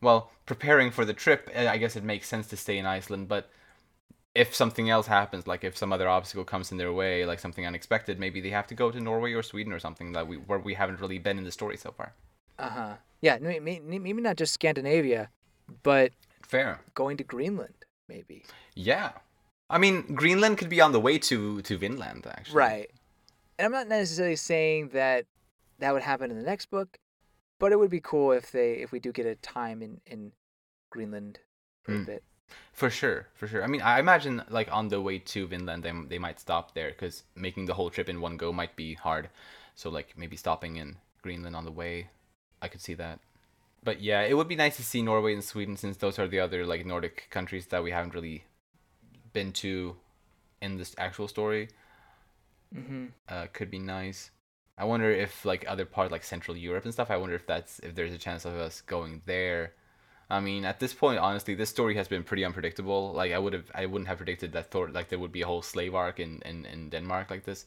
well, 0.00 0.30
preparing 0.46 0.90
for 0.90 1.04
the 1.04 1.14
trip, 1.14 1.50
eh, 1.52 1.68
I 1.70 1.78
guess 1.78 1.96
it 1.96 2.04
makes 2.04 2.28
sense 2.28 2.46
to 2.48 2.56
stay 2.56 2.78
in 2.78 2.86
Iceland, 2.86 3.28
but 3.28 3.50
if 4.34 4.54
something 4.54 4.90
else 4.90 5.06
happens, 5.08 5.46
like 5.46 5.64
if 5.64 5.76
some 5.76 5.92
other 5.92 6.08
obstacle 6.08 6.44
comes 6.44 6.72
in 6.72 6.78
their 6.78 6.92
way, 6.92 7.26
like 7.26 7.40
something 7.40 7.66
unexpected, 7.66 8.18
maybe 8.20 8.40
they 8.40 8.50
have 8.50 8.66
to 8.68 8.74
go 8.74 8.90
to 8.90 9.00
Norway 9.00 9.32
or 9.34 9.42
Sweden 9.42 9.72
or 9.72 9.80
something 9.80 10.12
that 10.12 10.28
we 10.28 10.36
where 10.38 10.58
we 10.60 10.74
haven't 10.74 11.00
really 11.00 11.18
been 11.18 11.38
in 11.38 11.44
the 11.44 11.52
story 11.52 11.76
so 11.76 11.92
far. 11.92 12.14
Uh 12.58 12.68
huh. 12.68 12.94
Yeah. 13.20 13.38
no, 13.40 13.48
may- 13.60 13.80
may- 13.80 13.98
Maybe 13.98 14.20
not 14.20 14.36
just 14.36 14.52
Scandinavia, 14.54 15.30
but 15.82 16.12
Fair. 16.42 16.80
going 16.94 17.16
to 17.16 17.24
Greenland, 17.24 17.74
maybe. 18.08 18.44
Yeah. 18.74 19.12
I 19.70 19.78
mean, 19.78 20.14
Greenland 20.14 20.58
could 20.58 20.68
be 20.68 20.80
on 20.80 20.92
the 20.92 21.00
way 21.00 21.18
to 21.18 21.62
to 21.62 21.78
Vinland 21.78 22.26
actually. 22.26 22.56
Right. 22.58 22.90
and 23.58 23.66
I'm 23.66 23.72
not 23.72 23.88
necessarily 23.88 24.36
saying 24.36 24.88
that 24.90 25.24
that 25.78 25.92
would 25.94 26.02
happen 26.02 26.30
in 26.30 26.36
the 26.36 26.44
next 26.44 26.66
book, 26.70 26.98
but 27.58 27.72
it 27.72 27.78
would 27.78 27.90
be 27.90 28.00
cool 28.00 28.32
if 28.32 28.50
they 28.52 28.74
if 28.84 28.92
we 28.92 29.00
do 29.00 29.10
get 29.12 29.26
a 29.26 29.36
time 29.36 29.80
in 29.82 30.00
in 30.06 30.32
Greenland 30.90 31.38
for 31.82 31.92
a 31.94 31.98
Mm. 31.98 32.06
bit. 32.06 32.22
For 32.72 32.90
sure, 32.90 33.26
for 33.34 33.46
sure. 33.48 33.64
I 33.64 33.66
mean, 33.66 33.80
I 33.80 33.98
imagine 33.98 34.42
like 34.50 34.70
on 34.70 34.88
the 34.88 35.00
way 35.00 35.18
to 35.18 35.46
Vinland, 35.46 35.82
they 35.82 35.92
they 36.08 36.18
might 36.18 36.38
stop 36.40 36.74
there 36.74 36.90
because 36.90 37.24
making 37.34 37.64
the 37.66 37.74
whole 37.74 37.90
trip 37.90 38.08
in 38.08 38.20
one 38.20 38.36
go 38.36 38.52
might 38.52 38.76
be 38.76 38.94
hard. 38.94 39.30
So 39.74 39.88
like 39.90 40.08
maybe 40.16 40.36
stopping 40.36 40.76
in 40.76 40.98
Greenland 41.22 41.56
on 41.56 41.64
the 41.64 41.72
way, 41.72 42.10
I 42.64 42.68
could 42.68 42.82
see 42.82 42.94
that. 42.94 43.20
But 43.84 44.00
yeah, 44.02 44.22
it 44.22 44.34
would 44.36 44.48
be 44.48 44.56
nice 44.56 44.76
to 44.76 44.84
see 44.84 45.02
Norway 45.02 45.34
and 45.34 45.44
Sweden 45.44 45.76
since 45.76 45.96
those 45.98 46.18
are 46.18 46.28
the 46.28 46.40
other 46.40 46.66
like 46.66 46.86
Nordic 46.86 47.28
countries 47.30 47.66
that 47.68 47.84
we 47.84 47.92
haven't 47.92 48.14
really 48.14 48.44
been 49.32 49.52
to 49.54 49.96
in 50.62 50.78
this 50.78 50.94
actual 50.98 51.28
story. 51.28 51.70
hmm 52.74 53.06
Uh, 53.28 53.46
could 53.52 53.70
be 53.70 53.78
nice. 53.78 54.30
I 54.76 54.84
wonder 54.84 55.10
if 55.10 55.44
like 55.44 55.64
other 55.68 55.84
part 55.86 56.10
like 56.10 56.24
Central 56.24 56.56
Europe 56.56 56.84
and 56.84 56.92
stuff. 56.92 57.10
I 57.10 57.16
wonder 57.16 57.34
if 57.34 57.46
that's 57.46 57.78
if 57.80 57.94
there's 57.94 58.12
a 58.12 58.18
chance 58.18 58.44
of 58.44 58.54
us 58.54 58.80
going 58.80 59.22
there. 59.26 59.72
I 60.30 60.40
mean, 60.40 60.64
at 60.64 60.80
this 60.80 60.94
point, 60.94 61.18
honestly, 61.20 61.54
this 61.54 61.70
story 61.70 61.96
has 61.96 62.08
been 62.08 62.24
pretty 62.24 62.44
unpredictable. 62.44 63.12
Like 63.12 63.32
I 63.32 63.38
would 63.38 63.52
have, 63.54 63.70
I 63.74 63.86
wouldn't 63.86 64.08
have 64.08 64.18
predicted 64.18 64.52
that 64.52 64.70
Thor 64.70 64.88
like 64.90 65.08
there 65.10 65.18
would 65.20 65.32
be 65.32 65.42
a 65.42 65.46
whole 65.46 65.62
slave 65.62 65.94
arc 65.94 66.20
in 66.20 66.42
in, 66.44 66.66
in 66.66 66.90
Denmark 66.90 67.30
like 67.30 67.44
this. 67.44 67.66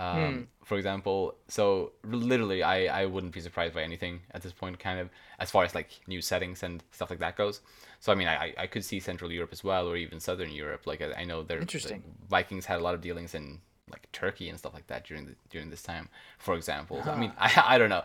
Um, 0.00 0.48
For 0.64 0.78
example, 0.78 1.34
so 1.48 1.92
literally, 2.04 2.62
I 2.62 3.02
I 3.02 3.06
wouldn't 3.06 3.34
be 3.34 3.40
surprised 3.40 3.74
by 3.74 3.82
anything 3.82 4.20
at 4.30 4.40
this 4.42 4.52
point, 4.52 4.78
kind 4.78 4.98
of 4.98 5.10
as 5.38 5.50
far 5.50 5.64
as 5.64 5.74
like 5.74 5.90
new 6.06 6.22
settings 6.22 6.62
and 6.62 6.82
stuff 6.90 7.10
like 7.10 7.18
that 7.18 7.36
goes. 7.36 7.60
So 7.98 8.10
I 8.10 8.14
mean, 8.14 8.28
I 8.28 8.54
I 8.56 8.66
could 8.66 8.84
see 8.84 8.98
Central 9.00 9.30
Europe 9.30 9.52
as 9.52 9.62
well, 9.62 9.86
or 9.86 9.96
even 9.96 10.18
Southern 10.18 10.52
Europe. 10.52 10.86
Like 10.86 11.02
I, 11.02 11.22
I 11.22 11.24
know 11.24 11.42
they're 11.42 11.60
Interesting. 11.60 12.02
Vikings 12.30 12.64
had 12.64 12.78
a 12.80 12.82
lot 12.82 12.94
of 12.94 13.02
dealings 13.02 13.34
in 13.34 13.60
like 13.90 14.10
Turkey 14.12 14.48
and 14.48 14.58
stuff 14.58 14.72
like 14.72 14.86
that 14.86 15.04
during 15.04 15.26
the 15.26 15.34
during 15.50 15.68
this 15.68 15.82
time, 15.82 16.08
for 16.38 16.54
example. 16.54 17.02
So, 17.04 17.10
I 17.10 17.18
mean, 17.18 17.32
I 17.36 17.62
I 17.74 17.78
don't 17.78 17.90
know. 17.90 18.04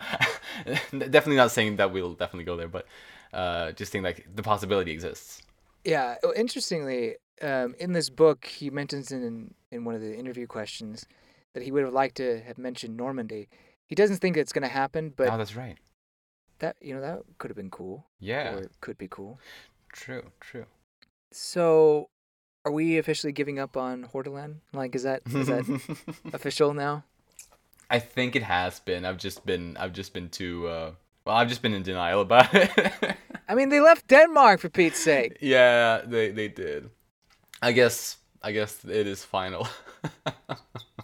definitely 0.92 1.38
not 1.38 1.52
saying 1.52 1.78
that 1.78 1.94
we'll 1.94 2.14
definitely 2.14 2.46
go 2.46 2.58
there, 2.58 2.68
but 2.68 2.88
uh, 3.32 3.72
just 3.72 3.92
think 3.94 4.04
like 4.04 4.28
the 4.36 4.44
possibility 4.44 4.92
exists. 4.92 5.44
Yeah. 5.86 6.16
oh, 6.24 6.34
Interestingly, 6.36 7.16
um, 7.42 7.76
in 7.80 7.94
this 7.94 8.10
book, 8.10 8.46
he 8.46 8.70
mentions 8.70 9.12
in 9.12 9.54
in 9.72 9.86
one 9.86 9.96
of 9.96 10.02
the 10.02 10.18
interview 10.18 10.48
questions 10.48 11.06
that 11.56 11.64
he 11.64 11.72
would 11.72 11.84
have 11.84 11.94
liked 11.94 12.18
to 12.18 12.42
have 12.46 12.58
mentioned 12.60 12.96
Normandy. 12.98 13.48
He 13.88 13.96
doesn't 13.96 14.18
think 14.18 14.36
it's 14.38 14.52
going 14.54 14.68
to 14.68 14.74
happen, 14.82 15.14
but 15.16 15.30
oh, 15.30 15.38
that's 15.38 15.56
right. 15.56 15.78
that 16.60 16.76
you 16.82 16.94
know 16.94 17.02
that 17.02 17.24
could 17.40 17.50
have 17.50 17.56
been 17.58 17.72
cool, 17.72 18.06
Yeah, 18.20 18.54
or 18.56 18.70
could 18.82 18.98
be 18.98 19.08
cool. 19.08 19.40
true, 19.94 20.32
true. 20.42 20.66
So, 21.32 22.10
are 22.66 22.72
we 22.72 22.98
officially 23.00 23.34
giving 23.34 23.58
up 23.60 23.78
on 23.78 24.06
Hordaland? 24.14 24.56
Like, 24.74 24.96
is 24.96 25.04
that 25.04 25.22
is 25.34 25.48
that 25.48 25.66
official 26.34 26.74
now? 26.74 27.04
I 27.90 28.00
think 28.00 28.36
it 28.36 28.44
has 28.44 28.80
been. 28.80 29.06
I've 29.06 29.18
just 29.18 29.46
been. 29.46 29.78
I've 29.78 29.94
just 29.94 30.14
been 30.14 30.30
too. 30.30 30.68
Uh, 30.68 30.92
well, 31.26 31.36
I've 31.38 31.50
just 31.50 31.62
been 31.62 31.74
in 31.74 31.84
denial 31.84 32.22
about 32.22 32.54
it. 32.54 32.72
I 33.48 33.56
mean, 33.56 33.70
they 33.70 33.80
left 33.80 34.08
Denmark 34.08 34.60
for 34.60 34.70
Pete's 34.70 35.00
sake. 35.00 35.38
yeah, 35.42 36.02
they 36.06 36.32
they 36.32 36.48
did. 36.50 36.90
I 37.62 37.72
guess. 37.72 38.18
I 38.42 38.52
guess 38.52 38.84
it 38.86 39.08
is 39.08 39.24
final. 39.26 39.68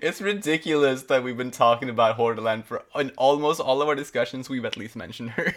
it's 0.00 0.20
ridiculous 0.20 1.04
that 1.04 1.22
we've 1.22 1.36
been 1.36 1.50
talking 1.50 1.88
about 1.88 2.18
Hordaland 2.18 2.64
for 2.64 2.84
in 2.94 3.10
almost 3.16 3.60
all 3.60 3.80
of 3.82 3.88
our 3.88 3.94
discussions. 3.94 4.48
We've 4.48 4.64
at 4.64 4.76
least 4.76 4.96
mentioned 4.96 5.30
her. 5.30 5.54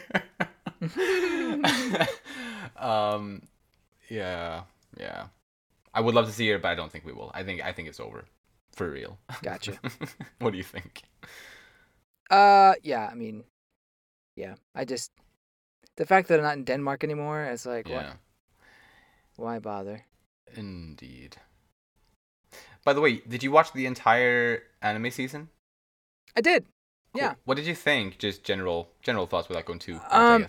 um, 2.77 3.43
yeah, 4.09 4.63
yeah. 4.97 5.27
I 5.93 6.01
would 6.01 6.15
love 6.15 6.27
to 6.27 6.31
see 6.31 6.47
her, 6.49 6.59
but 6.59 6.69
I 6.69 6.75
don't 6.75 6.91
think 6.91 7.05
we 7.05 7.13
will. 7.13 7.31
I 7.33 7.43
think 7.43 7.61
I 7.63 7.73
think 7.73 7.87
it's 7.89 7.99
over, 7.99 8.25
for 8.73 8.89
real. 8.89 9.17
Gotcha. 9.41 9.79
what 10.39 10.51
do 10.51 10.57
you 10.57 10.63
think? 10.63 11.03
Uh, 12.29 12.75
yeah. 12.83 13.09
I 13.11 13.15
mean, 13.15 13.43
yeah. 14.35 14.55
I 14.75 14.85
just 14.85 15.11
the 15.97 16.05
fact 16.05 16.27
that 16.29 16.39
I'm 16.39 16.45
not 16.45 16.57
in 16.57 16.63
Denmark 16.63 17.03
anymore. 17.03 17.43
It's 17.43 17.65
like, 17.65 17.87
Yeah, 17.89 18.13
why, 19.35 19.55
why 19.55 19.59
bother? 19.59 20.05
indeed. 20.55 21.37
By 22.85 22.93
the 22.93 23.01
way, 23.01 23.21
did 23.27 23.43
you 23.43 23.51
watch 23.51 23.73
the 23.73 23.85
entire 23.85 24.63
anime 24.81 25.11
season? 25.11 25.49
I 26.35 26.41
did. 26.41 26.65
Cool. 27.13 27.21
Yeah. 27.21 27.33
What 27.45 27.55
did 27.57 27.65
you 27.65 27.75
think? 27.75 28.19
Just 28.19 28.43
general 28.43 28.89
general 29.01 29.25
thoughts 29.25 29.49
without 29.49 29.65
going 29.65 29.79
too. 29.79 29.95
much, 29.95 30.11
Um. 30.11 30.47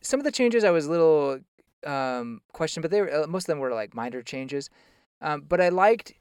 Some 0.00 0.20
of 0.20 0.24
the 0.24 0.30
changes 0.32 0.62
I 0.64 0.70
was 0.70 0.86
a 0.86 0.90
little 0.90 1.40
um 1.84 2.40
questioned, 2.52 2.82
but 2.82 2.90
they 2.90 3.00
were 3.00 3.12
uh, 3.24 3.26
most 3.26 3.44
of 3.44 3.46
them 3.48 3.58
were 3.58 3.72
like 3.72 3.94
minor 3.94 4.22
changes. 4.22 4.70
Um, 5.20 5.42
but 5.48 5.60
I 5.60 5.68
liked 5.70 6.14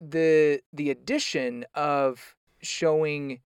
the 0.00 0.60
the 0.72 0.90
addition 0.90 1.64
of 1.74 2.34
showing 2.60 3.40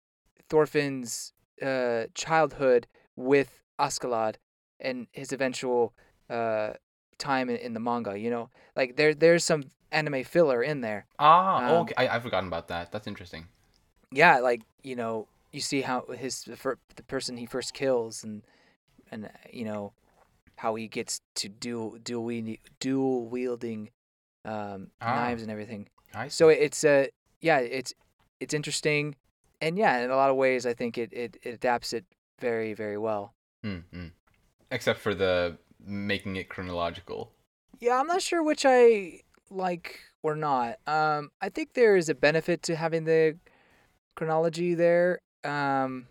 Thorfinn's 0.49 1.33
uh 1.63 2.05
childhood 2.15 2.87
with 3.17 3.63
Askeladd 3.79 4.37
and 4.81 5.07
his 5.13 5.33
eventual 5.33 5.93
uh 6.31 6.73
time 7.19 7.51
in, 7.51 7.57
in 7.57 7.75
the 7.75 7.81
manga. 7.81 8.19
You 8.19 8.31
know, 8.31 8.51
like 8.77 8.97
there 8.97 9.15
there's 9.15 9.45
some 9.45 9.65
anime 9.93 10.25
filler 10.25 10.63
in 10.63 10.81
there. 10.81 11.07
Ah, 11.19 11.65
um, 11.67 11.83
okay. 11.83 11.95
I 11.97 12.09
I've 12.17 12.23
forgotten 12.23 12.49
about 12.49 12.69
that. 12.69 12.93
That's 12.93 13.07
interesting. 13.07 13.47
yeah, 14.13 14.39
like 14.39 14.63
you 14.83 14.97
know, 14.97 15.29
you 15.53 15.61
see 15.61 15.83
how 15.83 16.05
his 16.17 16.43
the, 16.45 16.57
person 17.07 17.37
he 17.37 17.47
first 17.47 17.75
kills, 17.75 18.25
and 18.25 18.43
and 19.11 19.31
you 19.53 19.65
know 19.65 19.93
how 20.57 20.75
he 20.75 20.89
gets 20.89 21.21
to 21.37 21.49
dual 21.49 21.99
dual 22.03 22.25
wield- 22.25 22.59
dual 22.81 23.27
wielding 23.29 23.91
um, 24.45 24.91
Ah. 25.01 25.15
knives 25.15 25.43
and 25.43 25.51
everything. 25.51 25.89
I 26.15 26.29
So 26.29 26.49
it's 26.49 26.85
uh 26.85 27.07
yeah, 27.41 27.59
it's 27.59 27.93
it's 28.41 28.55
interesting, 28.55 29.15
and 29.61 29.77
yeah, 29.79 29.99
in 30.01 30.11
a 30.11 30.17
lot 30.17 30.31
of 30.31 30.37
ways, 30.37 30.67
I 30.67 30.75
think 30.75 30.97
it 30.99 31.13
it, 31.13 31.37
it 31.43 31.55
adapts 31.55 31.93
it 31.93 32.05
very 32.41 32.75
very 32.75 32.99
well. 32.99 33.35
Mm, 33.65 33.83
mm. 33.93 34.11
Except 34.71 35.01
for 35.01 35.15
the 35.15 35.59
making 35.89 36.37
it 36.37 36.49
chronological. 36.49 37.33
Yeah, 37.81 37.99
I'm 37.99 38.07
not 38.07 38.23
sure 38.23 38.43
which 38.43 38.65
I 38.67 39.21
like 39.51 40.01
or 40.23 40.37
not. 40.37 40.79
Um, 40.87 41.31
I 41.41 41.49
think 41.49 41.75
there 41.75 41.97
is 41.97 42.09
a 42.09 42.15
benefit 42.15 42.63
to 42.65 42.77
having 42.77 43.05
the 43.05 43.39
chronology 44.15 44.75
there. 44.75 45.21
Um, 45.45 46.07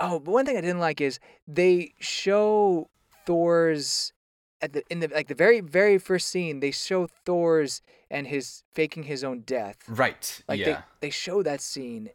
oh, 0.00 0.18
but 0.20 0.30
one 0.30 0.46
thing 0.46 0.56
I 0.56 0.60
didn't 0.60 0.80
like 0.80 1.00
is 1.00 1.18
they 1.46 1.92
show 1.98 2.88
Thors 3.26 4.12
at 4.60 4.72
the 4.72 4.82
in 4.90 5.00
the 5.00 5.08
like 5.08 5.28
the 5.28 5.34
very 5.34 5.60
very 5.60 5.98
first 5.98 6.28
scene. 6.28 6.60
They 6.60 6.70
show 6.70 7.08
Thors 7.26 7.82
and 8.10 8.26
his 8.26 8.62
faking 8.72 9.04
his 9.04 9.24
own 9.24 9.40
death. 9.40 9.76
Right. 9.88 10.42
Like 10.48 10.60
yeah. 10.60 10.66
they 10.66 11.08
they 11.08 11.10
show 11.10 11.42
that 11.42 11.60
scene. 11.60 12.10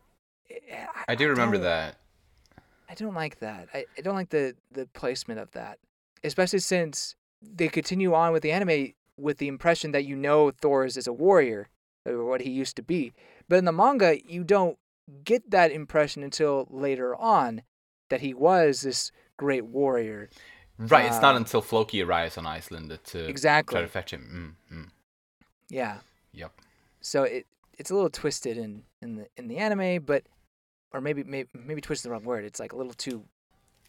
I 1.08 1.16
do 1.16 1.28
remember 1.30 1.58
that. 1.60 1.98
I 2.90 2.96
don't 2.96 3.16
like 3.16 3.40
that. 3.40 3.70
I, 3.74 3.86
I 3.98 4.02
don't 4.02 4.16
like 4.16 4.30
the 4.30 4.56
the 4.72 4.86
placement 4.88 5.40
of 5.40 5.52
that, 5.52 5.80
especially 6.24 6.60
since 6.60 7.16
they 7.42 7.68
continue 7.68 8.14
on 8.14 8.32
with 8.32 8.44
the 8.44 8.52
anime 8.52 8.94
with 9.18 9.38
the 9.38 9.48
impression 9.48 9.92
that 9.92 10.06
you 10.06 10.16
know 10.16 10.52
Thor 10.52 10.86
is 10.86 10.98
as 10.98 11.08
a 11.08 11.14
warrior, 11.14 11.70
or 12.06 12.26
what 12.26 12.42
he 12.42 12.50
used 12.50 12.76
to 12.78 12.82
be. 12.84 13.14
But 13.48 13.58
in 13.58 13.66
the 13.66 13.72
manga, 13.72 14.18
you 14.26 14.44
don't 14.44 14.78
get 15.24 15.52
that 15.52 15.72
impression 15.72 16.24
until 16.24 16.68
later 16.70 17.16
on 17.16 17.62
that 18.10 18.22
he 18.22 18.34
was 18.34 18.82
this 18.82 19.12
great 19.38 19.66
warrior. 19.66 20.30
Right. 20.80 21.06
it's 21.06 21.22
not 21.22 21.36
um, 21.36 21.44
until 21.44 21.62
Floki 21.62 22.02
arrives 22.02 22.38
on 22.38 22.48
Iceland 22.48 22.98
to 23.06 23.26
Exactly. 23.28 23.74
try 23.76 23.82
to 23.82 23.88
fetch 23.88 24.12
him. 24.12 24.58
Mm, 24.72 24.76
mm. 24.78 24.90
Yeah. 25.70 25.98
Yep. 26.34 26.52
So 27.02 27.24
it 27.24 27.46
it's 27.78 27.92
a 27.92 27.96
little 27.96 28.10
twisted 28.10 28.58
in 28.58 28.84
in 29.02 29.16
the 29.16 29.28
in 29.38 29.48
the 29.48 29.58
anime, 29.58 30.04
but 30.04 30.24
or 30.92 31.02
maybe 31.02 31.24
maybe 31.24 31.50
maybe 31.54 31.82
twisted 31.82 32.10
the 32.10 32.14
wrong 32.14 32.24
word. 32.24 32.46
It's 32.46 32.60
like 32.60 32.74
a 32.74 32.76
little 32.76 32.94
too 32.94 33.26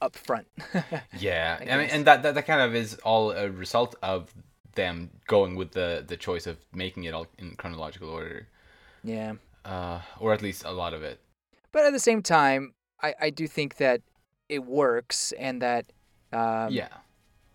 upfront. 0.04 0.46
Yeah, 1.18 1.58
I 1.60 1.70
I 1.72 1.76
mean, 1.78 1.88
and 1.90 2.04
that, 2.06 2.22
that 2.22 2.34
that 2.34 2.46
kind 2.46 2.60
of 2.60 2.74
is 2.74 2.94
all 3.04 3.30
a 3.32 3.48
result 3.50 3.94
of 4.02 4.34
them 4.74 5.10
going 5.26 5.54
with 5.56 5.70
the 5.72 6.04
the 6.06 6.16
choice 6.16 6.46
of 6.46 6.56
making 6.72 7.04
it 7.04 7.14
all 7.14 7.26
in 7.38 7.56
chronological 7.56 8.08
order, 8.10 8.48
yeah. 9.02 9.34
uh, 9.64 10.00
or 10.20 10.32
at 10.32 10.42
least 10.42 10.64
a 10.64 10.72
lot 10.72 10.92
of 10.94 11.02
it. 11.02 11.20
But 11.72 11.84
at 11.84 11.92
the 11.92 12.00
same 12.00 12.22
time, 12.22 12.74
I, 13.02 13.14
I 13.20 13.30
do 13.30 13.46
think 13.46 13.76
that 13.76 14.00
it 14.48 14.64
works 14.64 15.32
and 15.38 15.62
that 15.62 15.86
um, 16.32 16.72
yeah, 16.72 16.88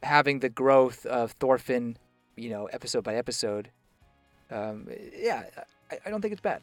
having 0.03 0.39
the 0.39 0.49
growth 0.49 1.05
of 1.05 1.31
Thorfinn, 1.33 1.97
you 2.35 2.49
know, 2.49 2.65
episode 2.67 3.03
by 3.03 3.15
episode, 3.15 3.69
um, 4.51 4.87
yeah, 5.17 5.43
I, 5.91 5.97
I 6.05 6.09
don't 6.09 6.21
think 6.21 6.31
it's 6.33 6.41
bad. 6.41 6.61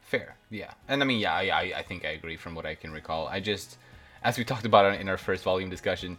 fair. 0.00 0.36
Yeah, 0.50 0.72
and 0.88 1.02
I 1.02 1.06
mean, 1.06 1.20
yeah, 1.20 1.34
I 1.34 1.72
I 1.76 1.82
think 1.82 2.04
I 2.04 2.10
agree 2.10 2.36
from 2.36 2.54
what 2.54 2.66
I 2.66 2.74
can 2.74 2.92
recall. 2.92 3.28
I 3.28 3.40
just, 3.40 3.78
as 4.26 4.36
we 4.38 4.44
talked 4.44 4.66
about 4.66 5.00
in 5.00 5.08
our 5.08 5.16
first 5.28 5.42
volume 5.44 5.70
discussion, 5.70 6.18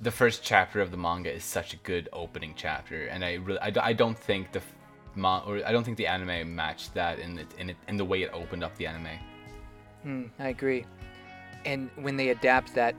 the 0.00 0.10
first 0.10 0.42
chapter 0.42 0.80
of 0.80 0.90
the 0.90 0.96
manga 0.96 1.32
is 1.32 1.44
such 1.44 1.72
a 1.72 1.78
good 1.90 2.08
opening 2.12 2.52
chapter, 2.56 3.06
and 3.12 3.24
I 3.24 3.34
really—I 3.34 3.92
don't 4.02 4.18
think 4.18 4.52
the 4.52 4.60
ma- 5.14 5.42
or 5.46 5.54
I 5.68 5.70
don't 5.72 5.84
think 5.84 5.96
the 5.96 6.08
anime 6.16 6.54
matched 6.54 6.94
that 6.94 7.18
in 7.24 7.38
it 7.38 7.50
in 7.60 7.70
it 7.70 7.76
in 7.90 7.96
the 7.96 8.04
way 8.04 8.18
it 8.26 8.30
opened 8.32 8.62
up 8.66 8.76
the 8.76 8.86
anime. 8.92 9.14
Hmm, 10.02 10.24
I 10.38 10.48
agree. 10.48 10.84
And 11.64 11.90
when 11.96 12.16
they 12.16 12.28
adapt 12.30 12.74
that 12.74 12.94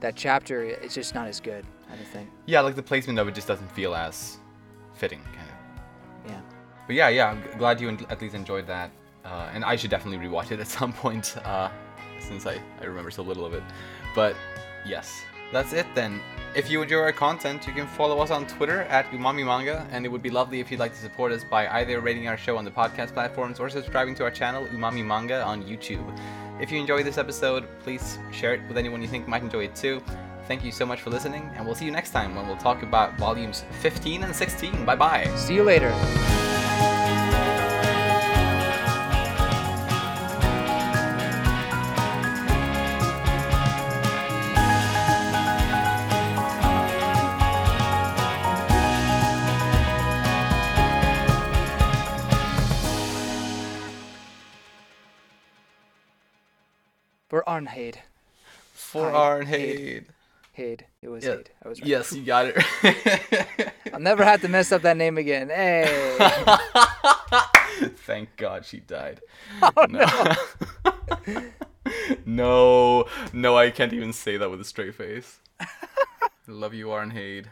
that 0.00 0.14
chapter, 0.16 0.64
it's 0.64 0.94
just 0.94 1.14
not 1.14 1.26
as 1.28 1.40
good. 1.40 1.64
I 1.92 1.94
don't 1.96 2.08
think. 2.16 2.28
Yeah, 2.46 2.60
like 2.66 2.74
the 2.74 2.82
placement 2.90 3.18
of 3.20 3.28
it 3.28 3.34
just 3.34 3.48
doesn't 3.48 3.70
feel 3.72 3.94
as 3.94 4.38
fitting, 4.94 5.22
kind 5.36 5.48
of. 5.52 6.30
Yeah. 6.32 6.40
But 6.86 6.94
yeah, 6.96 7.08
yeah, 7.08 7.30
I'm 7.30 7.58
glad 7.58 7.80
you 7.80 7.88
at 8.10 8.20
least 8.20 8.34
enjoyed 8.34 8.66
that. 8.66 8.90
uh, 9.24 9.50
and 9.54 9.64
I 9.64 9.74
should 9.76 9.90
definitely 9.90 10.20
rewatch 10.26 10.50
it 10.52 10.60
at 10.60 10.68
some 10.68 10.92
point 11.04 11.36
uh, 11.44 11.68
since 12.20 12.46
I, 12.46 12.60
I 12.80 12.84
remember 12.84 13.10
so 13.10 13.22
little 13.22 13.44
of 13.44 13.54
it. 13.54 13.62
But 14.14 14.36
yes, 14.86 15.22
that's 15.52 15.72
it 15.72 15.86
then. 15.94 16.20
If 16.54 16.70
you 16.70 16.82
enjoy 16.82 16.98
our 16.98 17.12
content, 17.12 17.66
you 17.66 17.72
can 17.72 17.86
follow 17.86 18.18
us 18.20 18.30
on 18.30 18.46
Twitter 18.46 18.82
at 18.82 19.10
Umami 19.10 19.44
Manga, 19.44 19.86
and 19.90 20.04
it 20.04 20.08
would 20.08 20.22
be 20.22 20.30
lovely 20.30 20.60
if 20.60 20.70
you'd 20.70 20.80
like 20.80 20.92
to 20.92 21.00
support 21.00 21.32
us 21.32 21.44
by 21.44 21.68
either 21.68 22.00
rating 22.00 22.28
our 22.28 22.36
show 22.36 22.56
on 22.56 22.64
the 22.64 22.70
podcast 22.70 23.12
platforms 23.12 23.60
or 23.60 23.68
subscribing 23.68 24.14
to 24.16 24.24
our 24.24 24.30
channel 24.30 24.66
Umami 24.68 25.04
Manga 25.04 25.42
on 25.42 25.62
YouTube. 25.62 26.18
If 26.60 26.72
you 26.72 26.80
enjoyed 26.80 27.04
this 27.04 27.18
episode, 27.18 27.68
please 27.80 28.18
share 28.32 28.54
it 28.54 28.60
with 28.68 28.78
anyone 28.78 29.02
you 29.02 29.08
think 29.08 29.28
might 29.28 29.42
enjoy 29.42 29.64
it 29.64 29.76
too. 29.76 30.02
Thank 30.48 30.64
you 30.64 30.72
so 30.72 30.86
much 30.86 31.00
for 31.02 31.10
listening, 31.10 31.50
and 31.56 31.66
we'll 31.66 31.74
see 31.74 31.84
you 31.84 31.90
next 31.90 32.10
time 32.10 32.34
when 32.34 32.46
we'll 32.46 32.56
talk 32.56 32.82
about 32.82 33.18
volumes 33.18 33.64
15 33.80 34.22
and 34.22 34.34
16. 34.34 34.84
Bye 34.84 34.96
bye. 34.96 35.26
See 35.36 35.54
you 35.54 35.64
later. 35.64 35.92
For 57.36 57.44
Arnheid. 57.46 57.96
For 58.72 59.10
Arnheid. 59.10 60.06
Hade. 60.54 60.86
It 61.02 61.08
was 61.10 61.22
Yeah. 61.22 61.36
Hade. 61.36 61.50
I 61.62 61.68
was 61.68 61.80
right. 61.82 61.86
Yes, 61.86 62.12
you 62.14 62.24
got 62.24 62.46
it. 62.46 63.72
I'll 63.92 64.00
never 64.00 64.24
have 64.24 64.40
to 64.40 64.48
mess 64.48 64.72
up 64.72 64.80
that 64.82 64.96
name 64.96 65.18
again. 65.18 65.50
Hey. 65.50 66.16
Thank 68.06 68.38
God 68.38 68.64
she 68.64 68.80
died. 68.80 69.20
Oh, 69.60 69.86
no. 69.90 71.42
no, 72.24 73.04
no, 73.34 73.58
I 73.58 73.70
can't 73.70 73.92
even 73.92 74.14
say 74.14 74.38
that 74.38 74.50
with 74.50 74.62
a 74.62 74.64
straight 74.64 74.94
face. 74.94 75.38
Love 76.46 76.72
you, 76.72 76.86
Arnheid. 76.86 77.48